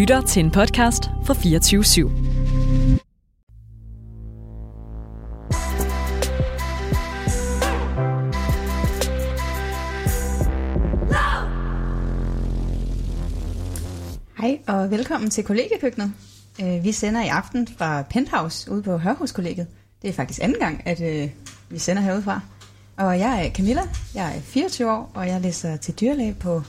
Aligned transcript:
lytter 0.00 0.20
til 0.20 0.44
en 0.44 0.50
podcast 0.50 1.04
fra 1.24 1.34
24 1.34 1.82
/7. 1.82 2.08
Hej 14.38 14.58
og 14.66 14.90
velkommen 14.90 15.30
til 15.30 15.44
kollegekøkkenet. 15.44 16.12
Øh, 16.62 16.84
vi 16.84 16.92
sender 16.92 17.24
i 17.24 17.28
aften 17.28 17.68
fra 17.78 18.02
Penthouse 18.02 18.70
ude 18.70 18.82
på 18.82 18.98
Hørhuskollegiet. 18.98 19.66
Det 20.02 20.10
er 20.10 20.14
faktisk 20.14 20.42
anden 20.42 20.58
gang, 20.58 20.82
at 20.86 21.00
øh, 21.00 21.30
vi 21.68 21.78
sender 21.78 22.02
herudefra. 22.02 22.40
Og 22.96 23.18
jeg 23.18 23.46
er 23.46 23.50
Camilla, 23.50 23.82
jeg 24.14 24.36
er 24.36 24.40
24 24.40 24.92
år, 24.92 25.10
og 25.14 25.28
jeg 25.28 25.40
læser 25.40 25.76
til 25.76 25.94
dyrlæge 26.00 26.34
på 26.34 26.62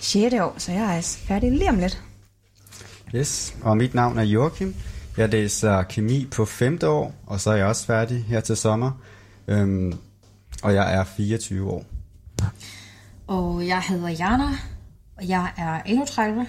6. 0.00 0.34
år, 0.34 0.54
så 0.58 0.72
jeg 0.72 0.82
er 0.82 0.92
altså 0.92 1.18
færdig 1.18 1.52
lige 1.52 1.68
om 1.68 1.78
lidt. 1.78 2.02
Yes, 3.14 3.56
og 3.62 3.76
mit 3.76 3.94
navn 3.94 4.18
er 4.18 4.22
Joachim. 4.22 4.74
Jeg 5.16 5.28
læser 5.28 5.82
kemi 5.82 6.26
på 6.26 6.44
5. 6.44 6.78
år, 6.82 7.14
og 7.26 7.40
så 7.40 7.50
er 7.50 7.56
jeg 7.56 7.66
også 7.66 7.86
færdig 7.86 8.24
her 8.24 8.40
til 8.40 8.56
sommer. 8.56 8.90
Øhm, 9.48 9.92
og 10.62 10.74
jeg 10.74 10.94
er 10.94 11.04
24 11.04 11.70
år. 11.70 11.84
Og 13.26 13.66
jeg 13.66 13.82
hedder 13.88 14.08
Jana, 14.08 14.48
og 15.16 15.28
jeg 15.28 15.50
er 15.56 15.82
31. 15.86 16.46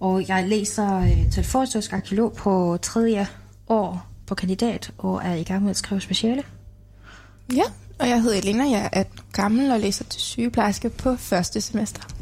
Og 0.00 0.28
jeg 0.28 0.48
læser 0.48 0.98
øh, 0.98 1.30
til 1.30 1.44
arkeolog 1.92 2.32
på 2.32 2.78
tredje 2.82 3.26
år 3.68 4.06
på 4.26 4.34
kandidat, 4.34 4.92
og 4.98 5.22
er 5.24 5.34
i 5.34 5.42
gang 5.42 5.62
med 5.62 5.70
at 5.70 5.76
skrive 5.76 6.00
speciale. 6.00 6.42
Ja, 7.52 7.64
og 7.98 8.08
jeg 8.08 8.22
hedder 8.22 8.38
Elena, 8.38 8.64
jeg 8.70 8.90
er 8.92 9.00
18 9.00 9.18
år 9.18 9.24
gammel 9.32 9.70
og 9.70 9.80
læser 9.80 10.04
til 10.04 10.20
sygeplejerske 10.20 10.90
på 10.90 11.16
første 11.16 11.60
semester. 11.60 12.13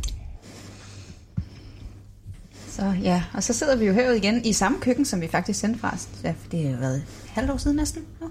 Så 2.76 2.94
ja, 3.02 3.22
og 3.34 3.42
så 3.42 3.52
sidder 3.52 3.76
vi 3.76 3.86
jo 3.86 3.92
herude 3.92 4.16
igen 4.16 4.44
i 4.44 4.52
samme 4.52 4.78
køkken, 4.80 5.04
som 5.04 5.20
vi 5.20 5.28
faktisk 5.28 5.60
sendte 5.60 5.80
fra. 5.80 5.96
Ja, 6.24 6.34
det 6.50 6.70
har 6.70 6.76
været 6.76 6.96
et 6.96 7.04
halvt 7.32 7.50
år 7.50 7.56
siden 7.56 7.76
næsten. 7.76 8.02
Ja. 8.20 8.26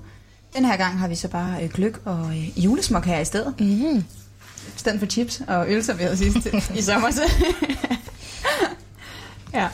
Den 0.56 0.66
her 0.66 0.78
gang 0.78 1.00
har 1.00 1.08
vi 1.08 1.16
så 1.16 1.28
bare 1.28 1.64
øh, 1.64 1.70
gløk 1.70 2.02
og 2.06 2.38
øh, 2.38 2.64
julesmok 2.64 3.06
her 3.06 3.20
i 3.20 3.26
stedet. 3.26 3.54
Mm. 3.60 3.98
I 3.98 4.04
stedet 4.76 5.00
for 5.00 5.08
chips 5.08 5.42
og 5.48 5.72
øl, 5.72 5.84
som 5.84 5.98
vi 5.98 6.04
havde 6.04 6.18
sidst 6.18 6.48
i 6.80 6.82
sommer. 6.82 7.12
Så. 7.12 7.22
ja. 9.54 9.68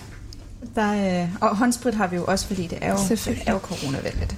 Der, 0.75 1.21
øh, 1.23 1.29
og 1.41 1.57
håndsprit 1.57 1.95
har 1.95 2.07
vi 2.07 2.15
jo 2.15 2.25
også, 2.25 2.47
fordi 2.47 2.67
det 2.67 2.77
er 2.81 2.91
jo, 2.91 2.97
det 3.09 3.43
er 3.45 3.53
jo 3.53 3.59
coronavenligt. 3.59 4.35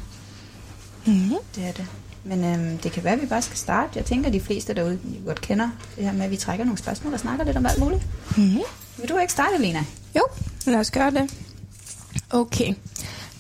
Mm. 1.06 1.34
Det 1.56 1.68
er 1.68 1.72
det. 1.72 1.88
Men 2.24 2.44
øhm, 2.44 2.78
det 2.78 2.92
kan 2.92 3.04
være, 3.04 3.14
at 3.14 3.22
vi 3.22 3.26
bare 3.26 3.42
skal 3.42 3.58
starte. 3.58 3.92
Jeg 3.96 4.06
tænker, 4.06 4.28
at 4.28 4.34
de 4.34 4.40
fleste 4.40 4.74
derude 4.74 5.00
jo 5.04 5.26
godt 5.26 5.42
kender 5.42 5.70
det 5.96 6.04
her 6.04 6.12
med, 6.12 6.26
at 6.26 6.32
vi 6.32 6.38
trækker 6.38 6.66
nogle 6.66 6.78
spørgsmål 6.78 7.14
og 7.14 7.20
snakker 7.20 7.46
lidt 7.46 7.58
om 7.58 7.66
alt 7.66 7.80
muligt. 7.80 8.02
Mm. 8.38 8.58
Vil 8.98 9.10
du 9.10 9.18
ikke 9.18 9.34
starte, 9.34 9.58
Lena? 9.62 9.86
Jo, 10.16 10.22
lad 10.68 10.80
os 10.80 10.92
gøre 10.92 11.12
det. 11.12 11.34
Okay. 12.30 12.74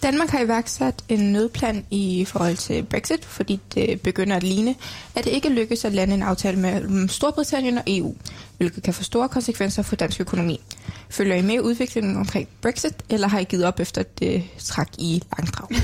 Danmark 0.03 0.29
har 0.29 0.39
iværksat 0.39 1.03
en 1.09 1.19
nødplan 1.19 1.85
i 1.89 2.25
forhold 2.25 2.57
til 2.57 2.83
Brexit, 2.83 3.25
fordi 3.25 3.59
det 3.73 4.01
begynder 4.01 4.35
at 4.35 4.43
ligne, 4.43 4.75
at 5.15 5.25
det 5.25 5.31
ikke 5.31 5.49
lykkes 5.49 5.85
at 5.85 5.93
lande 5.93 6.13
en 6.13 6.23
aftale 6.23 6.59
mellem 6.59 7.07
Storbritannien 7.07 7.77
og 7.77 7.83
EU, 7.87 8.15
hvilket 8.57 8.83
kan 8.83 8.93
få 8.93 9.03
store 9.03 9.29
konsekvenser 9.29 9.81
for 9.81 9.95
dansk 9.95 10.21
økonomi. 10.21 10.61
Følger 11.09 11.35
I 11.35 11.41
med 11.41 11.59
udviklingen 11.59 12.17
omkring 12.17 12.47
Brexit, 12.61 12.93
eller 13.09 13.27
har 13.27 13.39
I 13.39 13.43
givet 13.43 13.65
op 13.65 13.79
efter 13.79 14.03
det 14.03 14.43
træk 14.57 14.87
i 14.97 15.23
langdrag? 15.37 15.67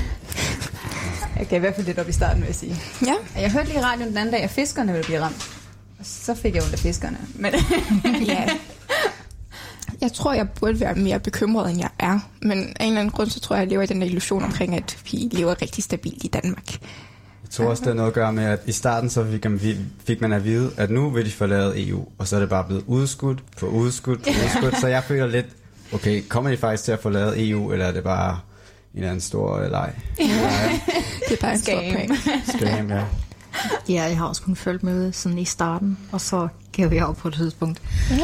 Jeg 1.38 1.48
kan 1.48 1.56
i 1.56 1.60
hvert 1.60 1.74
fald 1.74 1.86
lidt 1.86 1.98
op 1.98 2.08
i 2.08 2.12
starten, 2.12 2.40
vil 2.40 2.46
jeg 2.46 2.54
sige. 2.54 2.76
Ja, 3.06 3.40
Jeg 3.40 3.52
hørte 3.52 3.66
lige 3.68 3.78
i 3.78 3.82
radioen 3.82 4.08
den 4.08 4.16
anden 4.18 4.32
dag, 4.32 4.42
at 4.42 4.50
fiskerne 4.50 4.92
ville 4.92 5.04
blive 5.04 5.20
ramt. 5.20 5.50
Og 5.98 6.04
så 6.06 6.34
fik 6.34 6.54
jeg 6.54 6.62
ondt 6.62 6.72
af 6.72 6.78
fiskerne. 6.78 7.18
Men 7.34 7.52
ja. 8.26 8.48
Jeg 10.00 10.12
tror, 10.12 10.32
jeg 10.32 10.48
burde 10.50 10.80
være 10.80 10.94
mere 10.94 11.20
bekymret, 11.20 11.70
end 11.70 11.78
jeg 11.80 11.88
er. 11.98 12.18
Men 12.42 12.58
af 12.80 12.84
en 12.84 12.88
eller 12.88 13.00
anden 13.00 13.10
grund, 13.12 13.30
så 13.30 13.40
tror 13.40 13.56
jeg, 13.56 13.60
jeg 13.62 13.68
lever 13.68 13.82
i 13.82 13.86
den 13.86 14.00
der 14.00 14.06
illusion 14.06 14.42
omkring, 14.44 14.74
at 14.76 14.98
vi 15.12 15.28
lever 15.32 15.62
rigtig 15.62 15.84
stabilt 15.84 16.24
i 16.24 16.28
Danmark. 16.28 16.70
Jeg 17.42 17.50
tror 17.50 17.64
også, 17.64 17.80
det 17.80 17.86
har 17.88 17.94
noget 17.94 18.08
at 18.08 18.14
gøre 18.14 18.32
med, 18.32 18.44
at 18.44 18.60
i 18.66 18.72
starten 18.72 19.10
så 19.10 19.26
fik 19.30 19.44
man, 19.44 19.60
fik 20.06 20.20
man 20.20 20.32
at 20.32 20.44
vide, 20.44 20.70
at 20.76 20.90
nu 20.90 21.10
vil 21.10 21.26
de 21.26 21.30
forlade 21.30 21.88
EU, 21.88 22.04
og 22.18 22.28
så 22.28 22.36
er 22.36 22.40
det 22.40 22.48
bare 22.48 22.64
blevet 22.64 22.84
udskudt 22.86 23.38
på 23.58 23.66
udskudt 23.66 24.22
på 24.22 24.28
udskudt. 24.44 24.80
så 24.80 24.86
jeg 24.86 25.04
føler 25.04 25.26
lidt, 25.26 25.46
okay, 25.92 26.22
kommer 26.28 26.50
de 26.50 26.56
faktisk 26.56 26.84
til 26.84 26.92
at 26.92 27.00
forlade 27.02 27.48
EU, 27.48 27.72
eller 27.72 27.86
er 27.86 27.92
det 27.92 28.04
bare 28.04 28.38
en 28.96 29.02
eller 29.02 29.08
anden 29.10 29.20
stor 29.20 29.56
øh, 29.58 29.70
leg? 29.70 29.92
Det 31.28 31.32
er 31.32 31.40
bare 31.40 31.52
en 31.52 31.58
stor 31.58 31.80
Scam. 31.90 31.92
prank. 31.94 32.12
Scam, 32.46 32.90
ja. 32.90 33.04
Ja, 33.88 34.02
jeg 34.02 34.18
har 34.18 34.26
også 34.26 34.42
kun 34.42 34.56
følt 34.56 34.82
med 34.82 35.12
sådan 35.12 35.38
i 35.38 35.44
starten, 35.44 35.98
og 36.12 36.20
så 36.20 36.48
gav 36.72 36.92
jeg 36.92 37.04
op 37.06 37.16
på 37.16 37.28
et 37.28 37.34
tidspunkt. 37.34 37.82
Ja. 38.10 38.16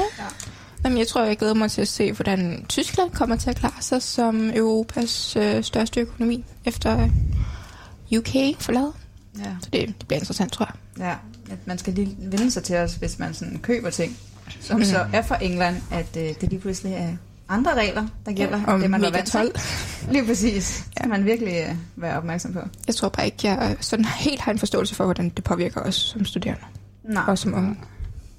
Jamen, 0.84 0.99
jeg 0.99 1.06
tror, 1.09 1.25
jeg 1.25 1.37
glæder 1.38 1.55
mig 1.55 1.71
til 1.71 1.81
at 1.81 1.88
se, 1.88 2.12
hvordan 2.12 2.65
Tyskland 2.69 3.10
kommer 3.10 3.37
til 3.37 3.50
at 3.50 3.56
klare 3.56 3.72
sig 3.83 4.03
som 4.03 4.50
Europas 4.55 5.37
øh, 5.37 5.65
største 5.65 6.00
økonomi 6.00 6.44
efter 6.65 7.09
UK 8.19 8.60
forlader. 8.60 8.93
ja, 9.39 9.44
Så 9.62 9.69
det, 9.72 9.89
det 9.89 10.06
bliver 10.09 10.19
interessant, 10.21 10.53
tror 10.53 10.71
jeg. 10.99 11.04
ja, 11.06 11.12
at 11.53 11.59
man 11.66 11.78
skal 11.78 11.93
lige 11.94 12.16
vende 12.19 12.50
sig 12.50 12.62
til 12.62 12.77
os, 12.77 12.94
hvis 12.94 13.19
man 13.19 13.34
sådan 13.34 13.59
køber 13.59 13.91
ting, 13.91 14.16
som 14.60 14.84
så 14.84 15.06
er 15.12 15.22
fra 15.22 15.44
England, 15.44 15.77
at 15.91 16.16
øh, 16.16 16.22
det 16.41 16.49
lige 16.50 16.60
pludselig 16.60 16.93
er 16.93 17.09
andre 17.53 17.75
regler, 17.75 18.07
der 18.27 18.33
gælder, 18.33 18.65
Om 18.67 18.75
end 18.75 18.83
det 18.83 18.91
man 18.91 19.03
vant 19.03 19.15
til. 19.15 19.33
12. 19.33 19.57
Lige 20.13 20.27
præcis. 20.27 20.83
Det 20.87 20.93
skal 20.97 21.09
man 21.09 21.25
virkelig 21.25 21.55
øh, 21.69 21.75
være 21.97 22.17
opmærksom 22.17 22.53
på. 22.53 22.61
Jeg 22.87 22.95
tror 22.95 23.09
bare 23.09 23.27
ikke, 23.27 23.49
jeg 23.49 23.77
sådan 23.81 24.05
helt 24.05 24.41
har 24.41 24.53
en 24.53 24.59
forståelse 24.59 24.95
for, 24.95 25.05
hvordan 25.05 25.29
det 25.29 25.45
påvirker 25.45 25.81
os 25.81 25.95
som 25.95 26.25
studerende 26.25 26.65
Nej, 27.05 27.25
og 27.27 27.39
som 27.39 27.55
unge. 27.55 27.77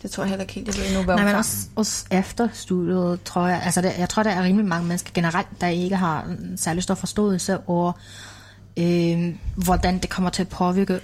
det 0.02 0.12
tror 0.12 0.24
jeg 0.24 0.30
heller 0.30 0.44
ikke 0.44 0.54
helt, 0.54 0.68
jeg 0.68 0.76
ved 0.76 0.98
nu, 0.98 1.04
hvad 1.04 1.16
Nej, 1.16 1.26
men 1.26 1.36
også, 1.36 1.68
også 1.76 2.06
efter 2.12 2.48
studiet, 2.54 3.24
tror 3.24 3.48
jeg, 3.48 3.62
altså 3.66 3.82
det, 3.82 3.94
jeg 3.98 4.10
tror, 4.10 4.24
der 4.24 4.30
er 4.32 4.44
rimelig 4.44 4.68
mange 4.68 4.88
mennesker 4.88 5.12
generelt, 5.14 5.48
der 5.62 5.68
ikke 5.68 5.96
har 5.96 6.24
en 6.24 6.58
særlig 6.58 6.84
stor 6.84 6.96
forståelse 6.96 7.58
over, 7.68 7.92
øh, 8.78 9.36
hvordan 9.56 10.00
det 10.00 10.10
kommer 10.10 10.30
til 10.30 10.42
at 10.42 10.50
påvirke 10.50 11.00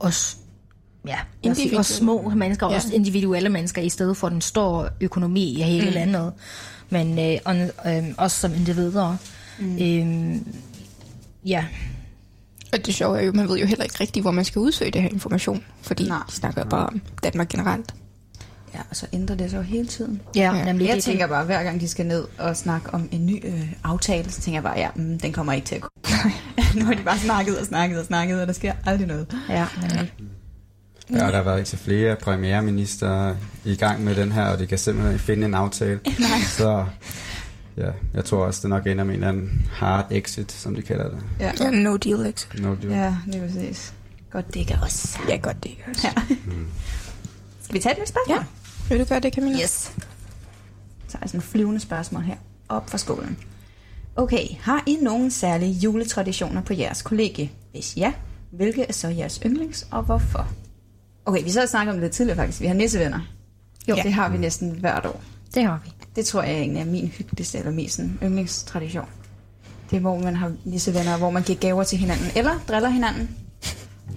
os, 0.00 0.36
ja, 1.06 1.16
os 1.50 1.56
sige, 1.56 1.78
os 1.78 1.86
små 1.86 2.32
mennesker, 2.34 2.66
ja. 2.66 2.70
Ja. 2.70 2.76
også 2.76 2.94
individuelle 2.94 3.48
mennesker, 3.48 3.82
i 3.82 3.88
stedet 3.88 4.16
for 4.16 4.28
den 4.28 4.40
store 4.40 4.88
økonomi 5.00 5.58
i 5.58 5.62
hele 5.62 5.86
mm. 5.86 5.94
landet, 5.94 6.32
men 6.90 7.18
øh, 7.18 7.38
og, 7.44 7.56
øh, 7.96 8.04
også 8.18 8.40
som 8.40 8.54
individer. 8.54 9.16
Mm. 9.58 9.78
Øh, 9.78 10.36
ja, 11.44 11.64
Og 12.72 12.86
det 12.86 12.94
sjove 12.94 13.20
er 13.20 13.24
jo, 13.24 13.32
man 13.32 13.48
ved 13.48 13.58
jo 13.58 13.66
heller 13.66 13.84
ikke 13.84 13.96
rigtigt, 14.00 14.24
hvor 14.24 14.30
man 14.30 14.44
skal 14.44 14.58
udsøge 14.60 14.90
det 14.90 15.02
her 15.02 15.08
information, 15.08 15.64
fordi 15.82 16.08
Nej. 16.08 16.22
De 16.28 16.32
snakker 16.34 16.64
bare 16.64 16.86
om 16.86 17.00
Danmark 17.24 17.48
generelt. 17.48 17.94
Ja, 18.74 18.80
og 18.90 18.96
så 18.96 19.06
ændrer 19.12 19.36
det 19.36 19.50
sig 19.50 19.56
jo 19.56 19.62
hele 19.62 19.86
tiden. 19.86 20.20
ja, 20.36 20.56
Ja. 20.56 20.64
nemlig 20.64 20.86
Jeg 20.86 20.96
det, 20.96 21.04
tænker 21.04 21.26
bare, 21.26 21.44
hver 21.44 21.62
gang 21.62 21.80
de 21.80 21.88
skal 21.88 22.06
ned 22.06 22.24
og 22.38 22.56
snakke 22.56 22.94
om 22.94 23.08
en 23.12 23.26
ny 23.26 23.40
øh, 23.46 23.72
aftale, 23.84 24.30
så 24.32 24.40
tænker 24.40 24.56
jeg 24.56 24.62
bare, 24.62 24.78
ja, 24.78 24.88
mm, 24.96 25.18
den 25.20 25.32
kommer 25.32 25.52
ikke 25.52 25.66
til 25.66 25.74
at 25.74 25.80
gå. 25.80 25.88
nu 26.78 26.84
har 26.84 26.94
de 26.94 27.02
bare 27.02 27.18
snakket 27.18 27.58
og 27.58 27.66
snakket 27.66 27.98
og 27.98 28.06
snakket, 28.06 28.40
og 28.40 28.46
der 28.46 28.52
sker 28.52 28.72
aldrig 28.86 29.06
noget. 29.06 29.26
Ja, 29.48 29.66
nemlig. 29.82 30.12
Ja, 30.18 30.24
og 31.10 31.16
der 31.18 31.36
har 31.36 31.42
været 31.42 31.66
til 31.66 31.78
flere 31.78 32.16
premierminister 32.16 33.34
i 33.64 33.76
gang 33.76 34.04
med 34.04 34.14
den 34.14 34.32
her, 34.32 34.44
og 34.46 34.58
de 34.58 34.66
kan 34.66 34.78
simpelthen 34.78 35.12
ikke 35.12 35.24
finde 35.24 35.46
en 35.46 35.54
aftale. 35.54 36.00
Så 36.58 36.86
ja, 37.76 37.90
jeg 38.14 38.24
tror 38.24 38.44
også, 38.44 38.60
det 38.62 38.70
nok 38.70 38.86
ender 38.86 39.04
med 39.04 39.14
en 39.14 39.20
eller 39.20 39.28
anden 39.28 39.66
hard 39.72 40.06
exit, 40.10 40.52
som 40.52 40.74
de 40.74 40.82
kalder 40.82 41.08
det. 41.10 41.18
Ja, 41.40 41.52
Ja, 41.60 41.70
no 41.70 41.96
deal, 41.96 42.26
ikke? 42.26 42.40
No 42.62 42.74
deal. 42.82 42.92
ja 42.92 43.16
det 43.26 43.34
er 43.34 43.46
præcis. 43.46 43.94
Godt, 44.30 44.54
det 44.54 44.66
kan 44.66 44.76
også. 44.82 45.18
Ja, 45.28 45.36
godt 45.36 45.62
det 45.62 45.70
ikke 45.70 45.82
også. 45.90 46.06
Ja. 46.06 46.22
Skal 47.62 47.74
vi 47.74 47.78
tage 47.78 47.92
et 47.94 47.98
nyt 48.00 48.08
spørgsmål? 48.08 48.36
Ja. 48.38 48.44
Vil 48.88 49.00
du 49.00 49.04
gøre 49.04 49.20
det, 49.20 49.34
Camilla? 49.34 49.62
Yes. 49.62 49.92
Så 51.08 51.16
er 51.16 51.18
jeg 51.22 51.28
sådan 51.28 51.38
en 51.38 51.42
flyvende 51.42 51.80
spørgsmål 51.80 52.22
her. 52.22 52.36
Op 52.68 52.90
fra 52.90 52.98
skolen. 52.98 53.36
Okay, 54.16 54.46
har 54.60 54.82
I 54.86 54.98
nogen 55.02 55.30
særlige 55.30 55.72
juletraditioner 55.72 56.62
på 56.62 56.72
jeres 56.72 57.02
kollegie? 57.02 57.50
Hvis 57.72 57.96
ja, 57.96 58.12
hvilke 58.50 58.82
er 58.82 58.92
så 58.92 59.08
jeres 59.08 59.40
yndlings, 59.46 59.86
og 59.90 60.02
hvorfor? 60.02 60.48
Okay, 61.26 61.44
vi 61.44 61.50
så 61.50 61.60
har 61.60 61.66
snakket 61.66 61.94
om 61.94 62.00
det 62.00 62.10
tidligere 62.12 62.36
faktisk. 62.36 62.60
Vi 62.60 62.66
har 62.66 62.74
nissevenner. 62.74 63.20
Jo, 63.88 63.96
Ja. 63.96 64.02
det 64.02 64.12
har 64.12 64.28
vi 64.28 64.38
næsten 64.38 64.70
hvert 64.70 65.06
år. 65.06 65.20
det 65.54 65.64
har 65.64 65.80
vi. 65.84 65.90
Det 66.16 66.26
tror 66.26 66.42
jeg 66.42 66.54
egentlig 66.54 66.80
er 66.80 66.84
min 66.84 67.08
hyggeligste 67.08 67.58
eller 67.58 67.70
mest 67.70 67.94
sådan 67.96 68.18
yndlingstradition. 68.22 69.04
Det 69.90 69.96
er, 69.96 70.00
hvor 70.00 70.18
man 70.18 70.36
har 70.36 70.52
nissevenner, 70.64 71.18
hvor 71.18 71.30
man 71.30 71.42
giver 71.42 71.58
gaver 71.58 71.84
til 71.84 71.98
hinanden, 71.98 72.26
eller 72.36 72.52
driller 72.68 72.88
hinanden. 72.88 73.30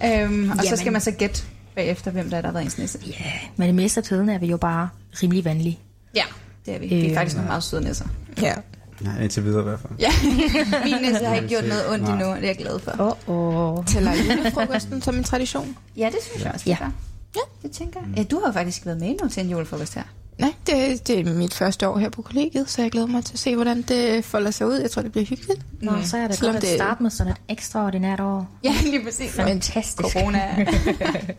Øhm, 0.04 0.50
og 0.50 0.56
så 0.56 0.62
Jamen. 0.64 0.76
skal 0.78 0.92
man 0.92 1.00
så 1.00 1.10
gætte 1.10 1.42
bagefter, 1.74 2.10
hvem 2.10 2.30
der 2.30 2.36
er, 2.36 2.40
der 2.40 2.48
har 2.48 2.52
været 2.52 2.64
ens 2.64 2.78
nisse. 2.78 2.98
Ja, 3.06 3.32
men 3.56 3.66
det 3.66 3.74
meste 3.74 4.00
af 4.00 4.04
tiden 4.04 4.28
er 4.28 4.38
vi 4.38 4.46
jo 4.46 4.56
bare 4.56 4.88
rimelig 5.22 5.44
venlige. 5.44 5.78
Ja, 6.14 6.24
det 6.66 6.74
er 6.74 6.78
vi. 6.78 6.86
Vi 6.86 7.04
er 7.04 7.08
Øh, 7.10 7.14
faktisk 7.14 7.36
nogle 7.36 7.48
meget 7.48 7.62
søde 7.62 7.84
nisser. 7.84 8.06
Ja. 8.42 8.54
Ja, 9.04 9.22
indtil 9.22 9.44
videre 9.44 9.60
i 9.60 9.64
hvert 9.64 9.80
fald. 9.80 9.92
Ja, 9.98 10.10
min 10.84 10.94
nisse 11.10 11.24
har 11.26 11.34
ikke 11.34 11.48
gjort 11.48 11.64
noget 11.68 11.90
ondt 11.92 12.02
Nej. 12.04 12.12
endnu, 12.12 12.26
og 12.26 12.36
det 12.36 12.44
er 12.44 12.48
jeg 12.48 12.56
glad 12.56 12.78
for. 12.78 12.90
Åh, 13.00 13.06
oh, 13.26 13.78
oh. 13.78 13.84
Tæller 13.86 14.12
julefrokosten 14.14 15.02
som 15.02 15.16
en 15.16 15.24
tradition? 15.24 15.76
Ja, 15.96 16.06
det 16.06 16.18
synes 16.30 16.44
jeg 16.44 16.52
også, 16.52 16.64
det 16.64 16.70
Ja. 16.70 16.76
gør. 16.78 16.90
Ja, 17.36 17.40
det 17.68 17.70
tænker 17.76 18.00
jeg. 18.00 18.16
Ja, 18.18 18.22
du 18.22 18.40
har 18.40 18.46
jo 18.46 18.52
faktisk 18.52 18.86
været 18.86 18.98
med 19.00 19.08
endnu 19.08 19.28
til 19.28 19.44
en 19.44 19.50
julefrokost 19.50 19.94
her. 19.94 20.02
Nej, 20.38 20.52
det, 20.66 21.06
det 21.08 21.20
er 21.20 21.24
mit 21.34 21.54
første 21.54 21.88
år 21.88 21.98
her 21.98 22.08
på 22.10 22.22
kollegiet, 22.22 22.70
så 22.70 22.82
jeg 22.82 22.90
glæder 22.90 23.06
mig 23.06 23.24
til 23.24 23.32
at 23.34 23.38
se, 23.38 23.54
hvordan 23.56 23.82
det 23.82 24.24
folder 24.24 24.50
sig 24.50 24.66
ud. 24.66 24.74
Jeg 24.74 24.90
tror, 24.90 25.02
det 25.02 25.12
bliver 25.12 25.24
hyggeligt. 25.26 25.60
Nå, 25.82 25.92
så 26.04 26.16
er 26.16 26.26
det 26.28 26.36
Selvom 26.38 26.54
godt 26.54 26.64
at 26.64 26.70
det- 26.70 26.78
starte 26.78 27.02
med 27.02 27.10
sådan 27.10 27.32
et 27.32 27.38
ekstraordinært 27.48 28.20
år. 28.20 28.48
Ja, 28.64 28.74
lige 28.82 29.04
præcis. 29.04 29.30
Fantastisk. 29.32 30.14
Corona. 30.14 30.40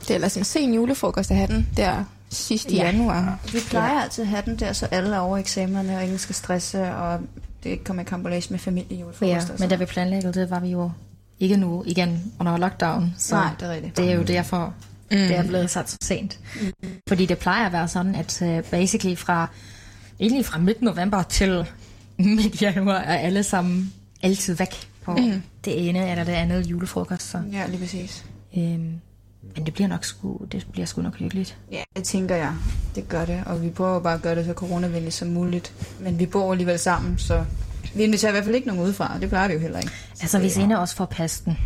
Det 0.02 0.12
er 0.12 0.16
ellers 0.16 0.38
en 0.38 0.44
sen 0.44 0.74
julefrokost 0.74 1.32
at 1.32 1.38
have 1.38 1.48
den 1.48 1.68
der 1.78 2.04
sidst 2.30 2.72
i 2.72 2.76
Ja. 2.76 2.86
januar. 2.86 3.40
Vi 3.54 3.60
plejer 3.70 4.00
altid 4.02 4.24
at 4.24 4.28
have 4.28 4.42
den 4.46 4.56
der, 4.60 4.74
så 4.74 4.86
alle 4.86 5.16
er 5.16 5.20
over 5.20 5.38
eksamenerne, 5.38 5.98
og 5.98 6.04
ingen 6.04 6.18
skal 6.20 6.36
stresse, 6.36 6.94
og 6.96 7.20
det 7.64 7.70
ikke 7.70 7.84
kommer 7.84 8.04
i 8.04 8.06
kampolage 8.06 8.48
med 8.50 8.60
familie 8.60 8.98
i 9.22 9.26
Ja, 9.26 9.42
men 9.60 9.70
da 9.70 9.76
vi 9.76 9.86
planlæggede 9.86 10.34
det, 10.40 10.50
var 10.50 10.60
vi 10.60 10.70
jo 10.70 10.92
ikke 11.40 11.58
nu 11.58 11.84
igen 11.88 12.34
under 12.40 12.58
lockdown. 12.58 13.14
Så 13.18 13.36
Nej, 13.36 13.50
det 13.60 13.68
er 13.68 13.72
rigtigt. 13.74 13.98
det 13.98 14.10
er 14.12 14.16
jo 14.16 14.24
derfor, 14.24 14.66
mm. 15.12 15.18
det 15.18 15.36
er 15.38 15.44
blevet 15.48 15.70
sat 15.70 15.90
så 15.90 15.98
sent. 16.02 16.40
Fordi 17.08 17.26
det 17.26 17.38
plejer 17.38 17.66
at 17.66 17.72
være 17.72 17.88
sådan, 17.88 18.16
at 18.16 18.42
uh, 18.42 18.60
basically 18.72 19.18
fra, 19.18 19.48
egentlig 20.20 20.46
fra 20.46 20.60
midt 20.60 20.82
november 20.82 21.24
til 21.24 21.66
midt 22.18 22.62
januar, 22.62 22.98
er 22.98 23.18
alle 23.18 23.44
sammen 23.44 23.94
altid 24.24 24.54
væk 24.56 24.88
på 25.04 25.16
mm. 25.16 25.44
det 25.66 25.90
ene 25.90 26.10
eller 26.12 26.24
det 26.24 26.32
andet 26.34 26.66
julefrokost. 26.68 27.30
Så, 27.32 27.42
Ja, 27.52 27.68
lige 27.68 27.80
præcis. 27.80 28.26
øhm, 28.58 28.94
men 29.56 29.66
det 29.66 29.74
bliver 29.74 29.88
nok 29.88 30.06
sgu, 30.06 30.38
det 30.52 30.68
bliver 30.72 30.86
sgu 30.86 31.02
nok 31.02 31.16
hyggeligt. 31.16 31.58
Ja, 31.72 31.84
det 31.96 32.04
tænker 32.04 32.36
jeg. 32.36 32.54
Det 32.96 33.10
gør 33.10 33.26
det, 33.26 33.44
og 33.46 33.64
vi 33.64 33.70
prøver 33.70 33.94
jo 33.94 34.00
bare 34.00 34.14
at 34.14 34.22
gøre 34.22 34.36
det 34.36 34.46
så 34.46 34.54
coronavenligt 34.54 35.14
som 35.16 35.28
muligt. 35.28 35.74
Men 36.00 36.20
vi 36.20 36.26
bor 36.26 36.52
alligevel 36.52 36.80
sammen, 36.80 37.18
så 37.18 37.46
vi 37.96 38.04
inviterer 38.04 38.32
i 38.32 38.34
hvert 38.34 38.44
fald 38.44 38.56
ikke 38.56 38.68
nogen 38.68 38.84
udefra. 38.84 39.18
Det 39.22 39.30
plejer 39.30 39.48
vi 39.48 39.54
jo 39.54 39.60
heller 39.60 39.80
ikke. 39.80 39.92
Altså, 40.22 40.40
hvis 40.40 40.58
ene 40.58 40.80
også 40.80 40.96
får 40.96 41.06
pesten, 41.06 41.58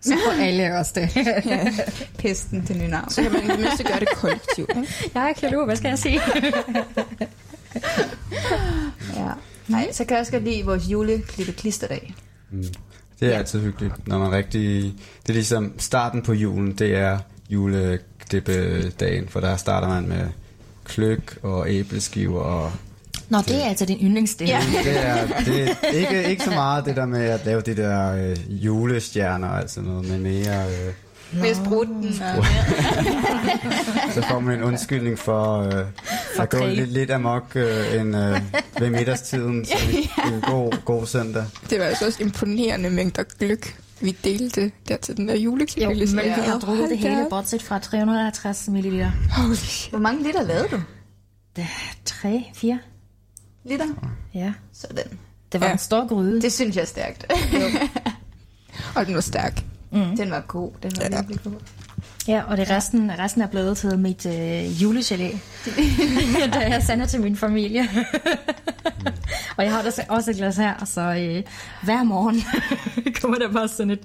så 0.00 0.12
får 0.26 0.42
alle 0.46 0.76
også 0.78 0.92
det. 0.94 1.16
Ja. 1.46 1.72
Pesten 2.18 2.66
til 2.66 2.78
nye 2.78 2.88
navn. 2.88 3.10
Så 3.10 3.22
kan 3.22 3.32
man 3.32 3.44
i 3.44 3.46
det 3.48 3.60
mindste 3.60 3.84
gøre 3.84 4.00
det 4.00 4.08
kollektivt. 4.14 4.70
Jeg 5.14 5.28
er 5.28 5.32
kirurg, 5.32 5.64
hvad 5.64 5.76
skal 5.76 5.88
jeg 5.88 5.98
sige? 5.98 6.20
Ja. 9.16 9.30
Nej, 9.68 9.92
så 9.92 10.04
kan 10.04 10.14
jeg 10.14 10.20
også 10.20 10.32
godt 10.32 10.44
lide 10.44 10.64
vores 10.64 10.84
juleklippe 10.88 11.52
klisterdag. 11.52 12.14
Det 13.20 13.26
er 13.28 13.32
Ja. 13.32 13.38
altid 13.38 13.60
hyggeligt, 13.60 14.08
når 14.08 14.18
man 14.18 14.32
rigtig... 14.32 14.82
Det 15.22 15.28
er 15.28 15.32
ligesom 15.32 15.72
starten 15.78 16.22
på 16.22 16.32
julen, 16.32 16.72
det 16.72 16.94
er 16.96 17.18
juleklippedagen, 17.50 19.28
for 19.28 19.40
der 19.40 19.56
starter 19.56 19.88
man 19.88 20.08
med 20.08 20.26
kløk 20.84 21.38
og 21.42 21.70
æbleskiver 21.70 22.40
og... 22.40 22.72
Nå, 23.28 23.38
det 23.38 23.56
er 23.64 23.68
altså 23.68 23.84
din 23.84 23.98
yndlingsdel. 24.02 24.48
Ja. 24.48 24.60
Det 24.84 25.06
er, 25.06 25.26
det 25.44 25.62
er 25.84 25.90
ikke, 25.90 26.30
ikke 26.30 26.44
så 26.44 26.50
meget 26.50 26.84
det 26.84 26.96
der 26.96 27.06
med 27.06 27.24
at 27.24 27.40
lave 27.44 27.60
de 27.60 27.76
der 27.76 28.12
øh, 28.30 28.64
julestjerner 28.64 29.48
og 29.48 29.58
alt 29.58 29.70
sådan 29.70 29.88
noget, 29.90 30.08
men 30.10 30.22
mere... 30.22 30.66
Øh, 30.66 30.92
Med 31.32 31.54
sprutten. 31.54 32.04
Og... 32.36 32.44
så 34.14 34.22
får 34.28 34.40
man 34.40 34.54
en 34.58 34.62
undskyldning 34.64 35.18
for, 35.18 35.58
øh, 35.58 35.84
at 36.38 36.50
gå 36.50 36.66
lidt, 36.66 36.90
lidt 36.92 37.10
amok 37.10 37.52
øh, 37.54 37.94
en, 38.00 38.14
øh, 38.14 38.40
ved 38.80 38.90
middagstiden, 38.90 39.64
så 39.64 39.72
en 40.32 40.40
god, 40.40 40.84
god 40.84 41.06
søndag. 41.06 41.44
Det 41.70 41.78
var 41.78 41.84
altså 41.84 42.06
også 42.06 42.22
imponerende 42.22 42.90
mængder 42.90 43.22
gløk, 43.38 43.78
vi 44.00 44.16
delte 44.24 44.72
der 44.88 44.96
til 44.96 45.16
den 45.16 45.28
der 45.28 45.34
Jo, 45.34 45.40
juleklip. 45.40 45.88
men 45.88 45.98
vi 46.24 46.30
har 46.30 46.50
Hold 46.50 46.60
drukket 46.60 46.90
det 46.90 47.02
da 47.02 47.08
hele, 47.08 47.26
bortset 47.30 47.62
fra 47.62 47.78
350 47.78 48.68
ml. 48.68 49.02
Holy. 49.30 49.54
Hvor 49.90 49.98
mange 49.98 50.22
liter 50.22 50.42
lavede 50.42 50.68
du? 50.70 50.80
Det 51.56 51.62
er 51.62 51.94
3, 52.04 52.44
4. 52.54 52.78
Liter? 53.64 53.86
Ja. 54.34 54.52
Sådan. 54.72 55.04
Det 55.52 55.60
var 55.60 55.66
Ja. 55.66 55.72
en 55.72 55.78
stor 55.78 56.08
gryde. 56.08 56.40
Det 56.42 56.52
synes 56.52 56.76
jeg 56.76 56.82
er 56.82 56.86
stærkt. 56.86 57.26
Og 58.96 59.06
den 59.06 59.14
var 59.14 59.20
stærk. 59.20 59.64
Mm. 59.92 60.16
Den 60.16 60.30
var 60.30 60.40
god. 60.40 60.72
Den 60.82 60.92
var 60.96 61.02
Ja. 61.04 61.16
virkelig 61.16 61.40
god. 61.44 61.60
Ja, 62.28 62.42
og 62.48 62.56
det 62.56 62.70
resten, 62.70 63.10
resten 63.18 63.42
er 63.42 63.46
blevet 63.46 63.76
til 63.76 63.98
mit 63.98 64.26
øh, 64.26 64.64
julegelé, 64.64 65.38
da 66.54 66.58
jeg 66.58 66.82
sender 66.86 67.06
til 67.06 67.20
min 67.20 67.36
familie. 67.36 67.80
og 69.56 69.64
jeg 69.64 69.72
har 69.72 69.82
da 69.82 69.90
også 70.08 70.30
et 70.30 70.36
glas 70.36 70.56
her, 70.56 70.84
så 70.84 71.00
øh, 71.00 71.42
hver 71.82 72.02
morgen 72.02 72.42
kommer 73.20 73.38
der 73.38 73.52
bare 73.52 73.68
sådan 73.68 73.90
et, 73.90 74.00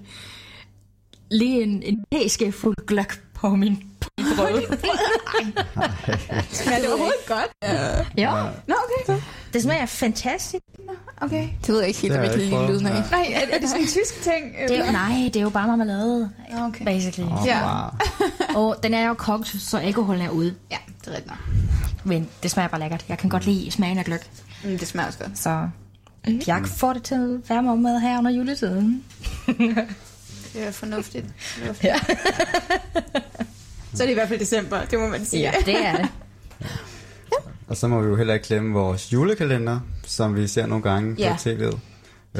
lige 1.31 1.63
en, 1.63 1.83
en 1.83 2.51
fuld 2.53 2.85
gløk 2.87 3.21
på 3.33 3.49
min 3.55 3.83
brød. 4.35 4.61
Men 6.69 6.81
det 6.81 6.83
var 6.83 6.89
overhovedet 6.89 7.25
godt. 7.27 7.51
ja, 8.17 8.31
Nå, 8.67 8.75
okay. 9.07 9.13
Det 9.55 9.63
smager 9.63 9.85
fantastisk. 9.85 10.63
okay. 11.21 11.47
Det 11.61 11.69
ved 11.69 11.79
jeg 11.79 11.87
ikke 11.87 11.99
helt, 11.99 12.11
Det 12.13 12.19
om 12.19 12.25
jeg 12.25 12.33
kan 12.33 12.41
lide 12.41 12.67
lyden 12.67 12.85
af. 12.87 13.03
Nej, 13.11 13.33
er, 13.35 13.55
er 13.55 13.59
det 13.59 13.69
sådan 13.69 13.81
en 13.81 13.87
tysk 13.87 14.21
ting? 14.23 14.55
Det 14.67 14.77
er, 14.79 14.91
nej, 14.91 15.09
det 15.25 15.35
er 15.35 15.41
jo 15.41 15.49
bare 15.49 15.67
marmelade, 15.67 16.31
Okay. 16.67 16.85
basically. 16.85 17.31
Oh, 17.31 17.39
Ja. 17.45 17.61
wow. 17.83 17.89
Og 18.65 18.83
den 18.83 18.93
er 18.93 19.07
jo 19.07 19.13
kogt, 19.13 19.47
så 19.47 19.77
alkoholen 19.77 20.21
er 20.21 20.29
ude. 20.29 20.55
Ja, 20.71 20.77
det 21.01 21.07
er 21.07 21.11
rigtigt 21.11 21.27
nok. 21.27 21.37
Men 22.03 22.27
det 22.43 22.51
smager 22.51 22.67
bare 22.69 22.79
lækkert. 22.81 23.05
Jeg 23.09 23.17
kan 23.17 23.29
godt 23.29 23.45
lide 23.45 23.71
smagen 23.71 23.97
af 23.97 24.05
gløk. 24.05 24.27
Mm, 24.63 24.77
det 24.77 24.87
smager 24.87 25.07
også 25.07 25.19
godt. 25.19 25.37
Så 25.37 25.69
jeg 26.47 26.61
får 26.67 26.93
det 26.93 27.03
til 27.03 27.15
at 27.15 27.49
være 27.49 27.77
med 27.77 27.99
her 27.99 28.17
under 28.19 28.31
juletiden. 28.31 29.03
Det 30.53 30.67
er 30.67 30.71
fornuftigt. 30.71 31.25
fornuftigt. 31.37 31.83
Ja. 31.93 31.95
så 33.93 34.03
er 34.03 34.07
det 34.07 34.09
i 34.09 34.13
hvert 34.13 34.27
fald 34.27 34.39
december, 34.39 34.85
det 34.85 34.99
må 34.99 35.07
man 35.07 35.25
sige. 35.25 35.41
Ja, 35.41 35.51
det 35.65 35.85
er 35.85 35.95
det. 35.97 36.07
Og 37.67 37.77
så 37.77 37.87
må 37.87 38.01
vi 38.01 38.07
jo 38.07 38.15
heller 38.15 38.33
ikke 38.33 38.47
glemme 38.47 38.73
vores 38.73 39.13
julekalender, 39.13 39.79
som 40.05 40.35
vi 40.35 40.47
ser 40.47 40.65
nogle 40.65 40.83
gange 40.83 41.15
Ja. 41.19 41.33
på 41.43 41.49
tv'et. 41.49 41.77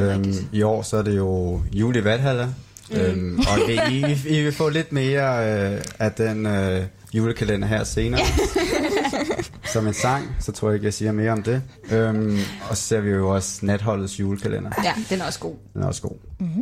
Øhm. 0.01 0.33
I 0.51 0.61
år 0.61 0.81
så 0.81 0.97
er 0.97 1.01
det 1.01 1.17
jo 1.17 1.61
jul 1.73 1.95
i 1.95 2.03
Valhalla. 2.03 2.45
Mm. 2.91 2.97
Øhm, 2.97 3.39
og 3.39 3.57
det, 3.67 3.79
I, 3.91 4.27
I 4.37 4.41
vil 4.43 4.51
få 4.53 4.69
lidt 4.69 4.91
mere 4.91 5.49
øh, 5.75 5.81
af 5.99 6.11
den 6.11 6.45
øh, 6.45 6.83
julekalender 7.13 7.67
her 7.67 7.83
senere. 7.83 8.21
Som 9.73 9.87
en 9.87 9.93
sang, 9.93 10.35
så 10.39 10.51
tror 10.51 10.69
jeg 10.69 10.75
ikke, 10.75 10.85
jeg 10.85 10.93
siger 10.93 11.11
mere 11.11 11.31
om 11.31 11.43
det. 11.43 11.61
Øhm, 11.91 12.37
og 12.69 12.77
så 12.77 12.83
ser 12.83 12.99
vi 13.01 13.09
jo 13.09 13.29
også 13.35 13.65
Natholdets 13.65 14.19
julekalender. 14.19 14.71
ja, 14.83 14.93
den 15.09 15.21
er 15.21 15.25
også 15.25 15.39
god. 15.39 15.55
Den 15.73 15.83
er 15.83 15.87
også 15.87 16.01
god. 16.01 16.15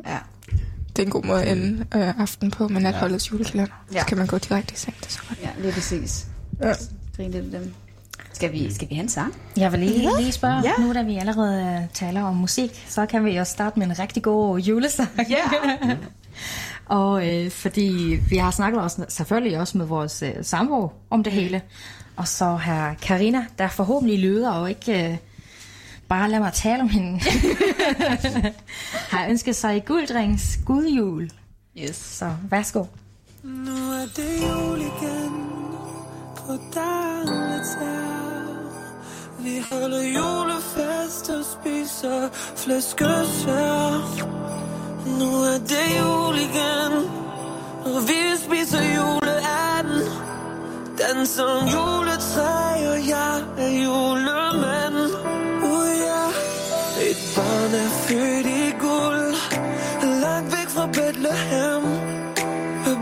Ja. 0.08 0.18
Det 0.96 1.00
er 1.02 1.06
en 1.06 1.12
god 1.12 1.24
måde 1.24 1.44
at 1.44 1.58
ende 1.58 1.86
øh, 1.96 2.20
aften 2.20 2.52
på 2.52 2.68
med 2.68 2.82
natholdets 2.82 3.32
julekalender. 3.32 3.84
Ja. 3.94 4.00
Så 4.00 4.06
kan 4.06 4.18
man 4.18 4.28
gå 4.28 4.38
direkte 4.38 4.74
i 4.74 4.78
seng. 4.78 4.96
Det 5.00 5.06
er 5.06 5.12
så 5.12 5.20
godt. 5.30 5.40
ja, 5.44 5.50
lige 5.62 5.72
præcis. 5.74 6.26
Ja. 6.62 6.74
Grine 7.18 7.32
lidt 7.42 7.54
af 7.56 7.62
dem. 7.62 7.74
Skal 8.34 8.52
vi, 8.52 8.74
skal 8.74 8.90
vi 8.90 8.96
have 8.96 9.04
en 9.04 9.10
sang? 9.10 9.34
Jeg 9.58 9.72
vil 9.72 9.80
lige, 9.80 10.10
lige 10.20 10.32
spørge, 10.32 10.56
Ja. 10.64 10.72
ja. 10.78 10.84
nu 10.86 10.94
da 10.94 11.02
vi 11.02 11.16
allerede 11.18 11.80
øh, 11.84 11.90
taler 11.94 12.24
om 12.24 12.36
musik, 12.36 12.86
så 12.90 13.06
kan 13.06 13.26
vi 13.26 13.38
jo 13.38 13.44
starte 13.44 13.80
med 13.80 13.88
en 13.88 14.00
rigtig 14.00 14.24
god 14.24 14.60
julesang. 14.60 15.10
Ja. 15.30 15.44
Og 16.86 17.30
øh, 17.30 17.52
fordi 17.52 18.18
vi 18.30 18.38
har 18.38 18.52
snakket 18.52 18.82
også, 18.82 19.06
selvfølgelig 19.10 19.60
også 19.60 19.78
med 19.78 19.86
vores 19.86 20.22
øh, 20.24 20.34
sambo 20.42 20.92
om 21.10 21.24
det 21.24 21.34
hele. 21.34 21.62
Og 22.16 22.28
så 22.28 22.46
har 22.46 22.94
Karina, 23.02 23.46
der 23.58 23.68
forhåbentlig 23.68 24.20
lyder 24.20 24.52
og 24.52 24.70
ikke 24.70 25.10
øh, 25.12 25.18
bare 26.08 26.30
lad 26.30 26.40
mig 26.40 26.54
tale 26.54 26.82
om 26.82 26.90
hende, 26.90 27.20
har 29.14 29.28
ønsket 29.30 29.56
sig 29.56 29.86
gulddrings 29.86 30.60
gudjul. 30.66 31.30
Yes. 31.78 31.96
Så 31.96 32.32
værsgo. 32.50 32.86
Nu 33.44 33.72
er 33.72 34.06
det 34.16 34.42
jul 34.42 34.80
igen 34.80 35.32
på 36.38 36.54
her. 36.76 38.23
Vi 39.44 39.64
holder 39.72 40.04
julefest 40.18 41.30
og 41.30 41.46
spiser 41.54 42.30
flæskesvær. 42.56 43.92
Nu 45.20 45.30
er 45.52 45.58
det 45.72 45.88
jul 46.00 46.36
igen, 46.48 46.94
og 47.86 48.02
vi 48.10 48.22
spiser 48.46 48.84
juleanden. 48.98 50.02
Danser 51.00 51.44
om 51.44 51.64
juletræ, 51.76 52.90
og 52.94 53.00
jeg 53.14 53.36
er 53.58 53.72
julemand. 53.86 54.98
Uh, 55.72 55.94
ja. 56.08 56.24
Et 57.10 57.20
barn 57.36 57.74
er 57.84 57.90
født 58.06 58.46
i 58.46 58.64
guld, 58.80 59.36
langt 60.22 60.52
væk 60.58 60.70
fra 60.76 60.86
Bethlehem. 60.86 61.84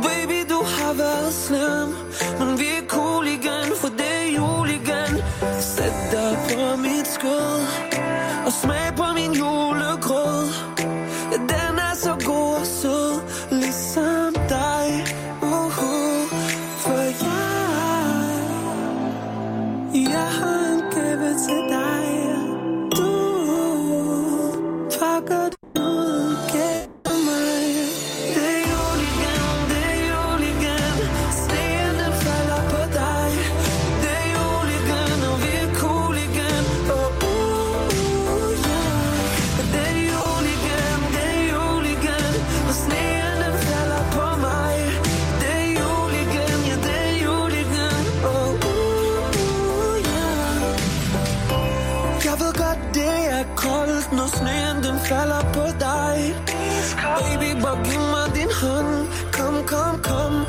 Baby, 0.04 0.40
du 0.50 0.60
har 0.64 0.94
været 0.94 1.34
slem 1.34 1.90
Men 2.40 2.60
vi 2.60 2.68
er 2.80 2.88
cool 2.88 3.28
igen, 3.28 3.61
Og 8.52 8.56
smag 8.56 9.11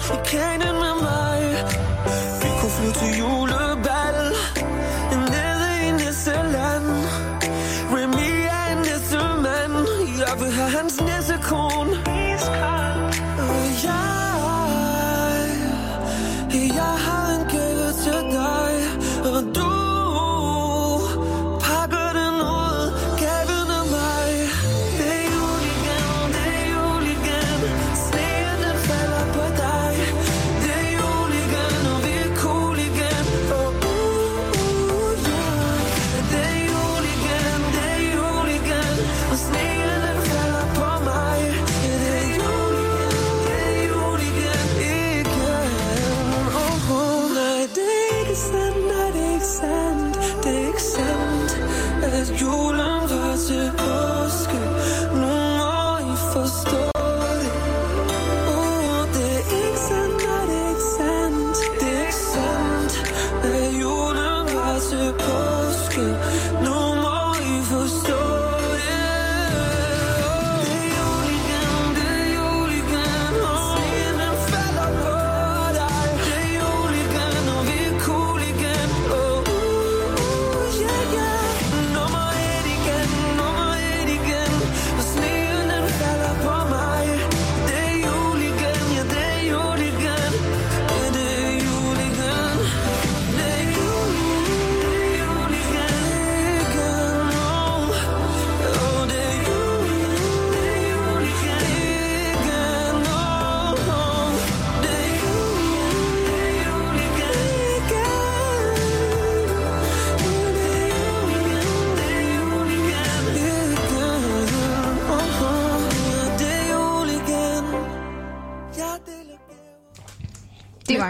hånd 0.08 0.26
Kom, 0.26 0.71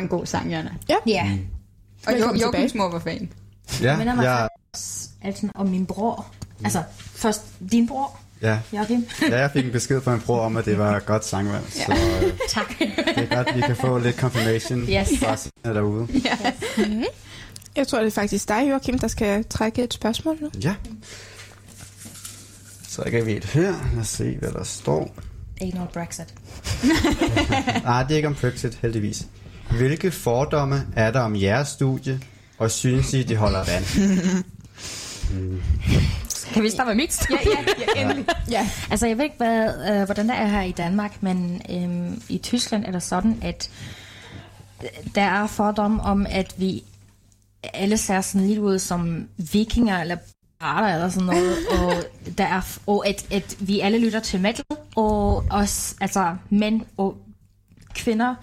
en 0.02 0.08
god 0.08 0.26
sang, 0.26 0.44
Jonna. 0.54 0.70
Ja, 0.88 0.94
Og 0.96 1.08
jo, 1.08 2.12
Velkommen 2.12 2.40
tilbage. 2.40 2.40
Joachims 2.40 2.74
mor 2.74 2.88
var 2.88 2.98
fan. 2.98 3.28
Ja, 3.82 3.96
minder 3.96 4.14
mig 4.14 4.24
jeg, 4.24 4.48
faktisk 4.74 5.10
altid 5.22 5.48
om 5.54 5.66
min 5.66 5.86
bror. 5.86 6.26
Altså, 6.64 6.82
først 7.14 7.42
din 7.72 7.86
bror, 7.88 8.18
ja, 8.42 8.58
Joachim. 8.72 9.06
ja, 9.30 9.38
jeg 9.40 9.50
fik 9.50 9.64
en 9.66 9.72
besked 9.72 10.00
fra 10.00 10.10
min 10.10 10.20
bror 10.20 10.40
om, 10.40 10.56
at 10.56 10.64
det 10.64 10.78
var 10.78 10.96
et 10.96 11.06
godt 11.06 11.24
sangvalg. 11.24 11.64
Så 11.70 11.92
øh, 12.22 12.32
tak. 12.48 12.78
det 12.78 12.88
er 13.30 13.36
godt, 13.36 13.56
vi 13.56 13.60
kan 13.60 13.76
få 13.76 13.98
lidt 13.98 14.16
confirmation 14.16 14.78
Yes. 14.80 15.08
fra 15.18 15.36
sine 15.36 15.74
derude. 15.74 16.08
Jeg 17.76 17.88
tror, 17.88 17.98
det 17.98 18.06
er 18.06 18.10
faktisk 18.10 18.48
dig, 18.48 18.70
Joachim, 18.70 18.98
der 18.98 19.08
skal 19.08 19.44
trække 19.44 19.82
et 19.84 19.94
spørgsmål 19.94 20.36
nu. 20.40 20.50
Ja. 20.64 20.74
Så 22.88 23.02
kan 23.10 23.26
vi 23.26 23.32
et 23.36 23.44
her. 23.44 23.74
Lad 23.92 24.00
os 24.00 24.08
se, 24.08 24.36
hvad 24.38 24.52
der 24.52 24.64
står. 24.64 25.14
Ikke 25.60 25.74
noget 25.76 25.90
Brexit. 25.90 26.34
Nej, 27.84 28.02
det 28.02 28.12
er 28.12 28.16
ikke 28.16 28.28
om 28.28 28.34
Brexit, 28.34 28.78
heldigvis. 28.82 29.26
Hvilke 29.76 30.10
fordomme 30.10 30.86
er 30.96 31.10
der 31.10 31.20
om 31.20 31.36
jeres 31.36 31.68
studie, 31.68 32.20
og 32.58 32.70
synes 32.70 33.12
I, 33.14 33.22
det 33.22 33.36
holder 33.36 33.64
vand? 33.64 33.84
Kan 36.54 36.62
vi 36.62 36.70
starte 36.70 36.88
med 36.88 36.94
mit? 36.94 37.30
Ja, 37.30 37.36
ja, 37.46 37.84
ja, 37.96 38.02
endelig. 38.02 38.26
Ja. 38.50 38.68
Altså, 38.90 39.06
jeg 39.06 39.16
ved 39.16 39.24
ikke, 39.24 39.36
hvad, 39.36 39.90
øh, 39.90 40.04
hvordan 40.04 40.28
det 40.28 40.36
er 40.36 40.46
her 40.46 40.62
i 40.62 40.72
Danmark, 40.72 41.22
men 41.22 41.62
øhm, 41.70 42.22
i 42.28 42.38
Tyskland 42.38 42.84
er 42.84 42.90
det 42.90 43.02
sådan, 43.02 43.38
at 43.42 43.70
der 45.14 45.22
er 45.22 45.46
fordomme 45.46 46.02
om, 46.02 46.26
at 46.30 46.54
vi 46.56 46.84
alle 47.62 47.96
ser 47.96 48.20
sådan 48.20 48.46
lidt 48.46 48.58
ud 48.58 48.78
som 48.78 49.28
vikinger 49.52 50.00
eller 50.00 50.16
pirater 50.60 50.94
eller 50.94 51.08
sådan 51.08 51.26
noget, 51.26 51.56
og, 51.78 51.94
der 52.38 52.44
er, 52.44 52.78
og 52.86 53.08
at, 53.08 53.26
at 53.30 53.56
vi 53.58 53.80
alle 53.80 53.98
lytter 53.98 54.20
til 54.20 54.40
metal, 54.40 54.64
og 54.96 55.44
os, 55.50 55.96
altså 56.00 56.36
mænd 56.50 56.80
og 56.96 57.16
kvinder 57.94 58.34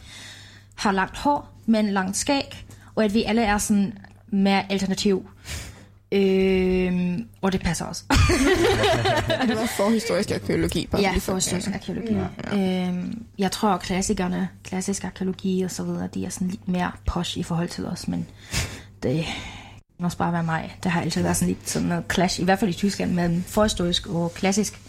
har 0.79 0.91
langt 0.91 1.17
hår, 1.17 1.53
men 1.65 1.89
langt 1.89 2.17
skæg, 2.17 2.65
og 2.95 3.03
at 3.03 3.13
vi 3.13 3.23
alle 3.23 3.41
er 3.41 3.57
sådan 3.57 3.97
mere 4.27 4.71
alternativ. 4.71 5.29
Øhm, 6.11 7.27
og 7.41 7.51
det 7.51 7.61
passer 7.61 7.85
også. 7.85 8.03
Det 9.47 9.57
var 9.57 9.69
forhistorisk 9.77 10.31
arkeologi. 10.31 10.87
Bare 10.91 11.01
Ja, 11.01 11.11
lige 11.11 11.21
for 11.21 11.35
historisk 11.35 11.67
arkeologi. 11.73 12.13
Ja. 12.53 12.87
Øhm, 12.87 13.25
jeg 13.37 13.51
tror, 13.51 13.69
at 13.69 13.81
klassikerne, 13.81 14.49
klassisk 14.63 15.03
arkeologi 15.03 15.61
og 15.61 15.71
så 15.71 15.83
videre, 15.83 16.09
de 16.13 16.25
er 16.25 16.29
sådan 16.29 16.47
lidt 16.47 16.67
mere 16.67 16.91
posh 17.05 17.37
i 17.37 17.43
forhold 17.43 17.69
til 17.69 17.85
os, 17.85 18.07
men 18.07 18.27
det 19.03 19.25
må 19.97 20.05
også 20.05 20.17
bare 20.17 20.33
være 20.33 20.43
mig. 20.43 20.77
Der 20.83 20.89
har 20.89 21.01
altid 21.01 21.21
været 21.21 21.37
sådan 21.37 21.53
lidt 21.53 21.69
sådan 21.69 21.87
noget 21.87 22.03
clash, 22.13 22.41
i 22.41 22.43
hvert 22.43 22.59
fald 22.59 22.69
i 22.69 22.73
Tyskland, 22.73 23.11
mellem 23.11 23.43
forhistorisk 23.43 24.07
og 24.07 24.33
klassisk. 24.33 24.79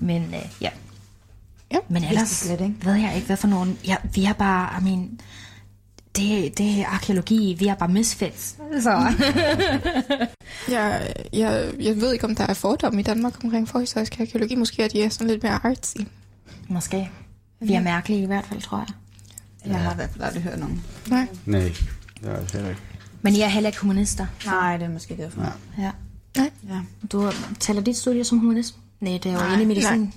Men 0.00 0.22
øh, 0.34 0.42
ja. 0.60 0.70
Ja, 1.72 1.78
Men 1.88 2.04
ellers 2.04 2.28
slet 2.28 2.60
ikke. 2.60 2.74
ved 2.84 2.94
jeg 2.94 3.12
ikke, 3.14 3.26
hvad 3.26 3.36
for 3.36 3.48
nogen... 3.48 3.78
Ja, 3.86 3.96
vi 4.14 4.24
er 4.24 4.32
bare, 4.32 4.80
I 4.80 4.84
mean, 4.84 5.20
det, 6.16 6.58
det 6.58 6.80
er 6.80 6.86
arkeologi, 6.86 7.56
vi 7.58 7.66
er 7.66 7.74
bare 7.74 7.88
misfits. 7.88 8.56
Så. 8.82 9.12
Jeg, 10.70 11.12
jeg, 11.32 11.72
jeg 11.80 12.00
ved 12.00 12.12
ikke, 12.12 12.24
om 12.24 12.34
der 12.34 12.46
er 12.46 12.54
fordomme 12.54 13.00
i 13.00 13.02
Danmark 13.02 13.44
omkring 13.44 13.68
forhistorisk 13.68 14.20
arkeologi. 14.20 14.54
Måske 14.54 14.82
er 14.82 14.88
de 14.88 15.10
sådan 15.10 15.26
lidt 15.26 15.42
mere 15.42 15.58
artsy. 15.66 15.96
Måske. 16.68 17.10
Vi 17.60 17.72
er 17.72 17.80
mærkelige 17.82 18.22
i 18.22 18.26
hvert 18.26 18.44
fald, 18.46 18.60
tror 18.60 18.78
jeg. 18.78 18.86
Jeg 19.72 19.80
har 19.80 19.92
i 19.92 19.94
hvert 19.94 20.10
fald 20.10 20.24
aldrig 20.24 20.42
hørt 20.42 20.58
nogen. 20.58 20.84
Nej. 21.06 21.26
Nej, 21.46 21.60
det 21.60 22.30
er 22.30 22.40
det 22.40 22.50
heller 22.52 22.68
ikke. 22.68 22.80
Men 23.22 23.34
I 23.34 23.40
er 23.40 23.48
heller 23.48 23.68
ikke 23.68 23.80
humanister. 23.80 24.26
Nej, 24.46 24.76
det 24.76 24.84
er 24.86 24.90
måske 24.90 25.16
derfor. 25.16 25.52
Ja. 25.78 25.90
Ja. 26.36 26.46
Ja. 26.68 26.80
Du 27.12 27.30
taler 27.60 27.80
dit 27.82 27.96
studie 27.96 28.24
som 28.24 28.38
humanist? 28.38 28.74
Nej, 29.00 29.12
det 29.12 29.26
er 29.26 29.32
jo 29.32 29.38
Nej, 29.38 29.52
inde 29.52 29.62
i 29.62 29.66
medicin. 29.66 30.00
nej. 30.00 30.08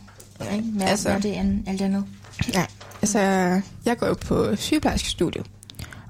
Ikke? 0.53 0.65
Mere, 0.73 0.89
Altså- 0.89 1.09
altså, 1.09 1.27
det 1.29 1.37
end 1.37 1.67
alt 1.67 1.81
andet. 1.81 2.05
Nej, 2.53 2.67
altså, 3.01 3.19
jeg 3.85 3.97
går 3.97 4.07
jo 4.07 4.15
på 4.25 4.55
sygeplejerskestudiet. 4.55 5.45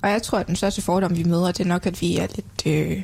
Og 0.01 0.09
jeg 0.09 0.21
tror, 0.23 0.37
at 0.37 0.47
den 0.47 0.55
største 0.55 0.81
fordom, 0.81 1.17
vi 1.17 1.23
møder, 1.23 1.45
det 1.51 1.59
er 1.59 1.65
nok, 1.67 1.85
at 1.85 2.01
vi 2.01 2.17
er 2.17 2.27
lidt 2.35 2.65
øh, 2.65 3.03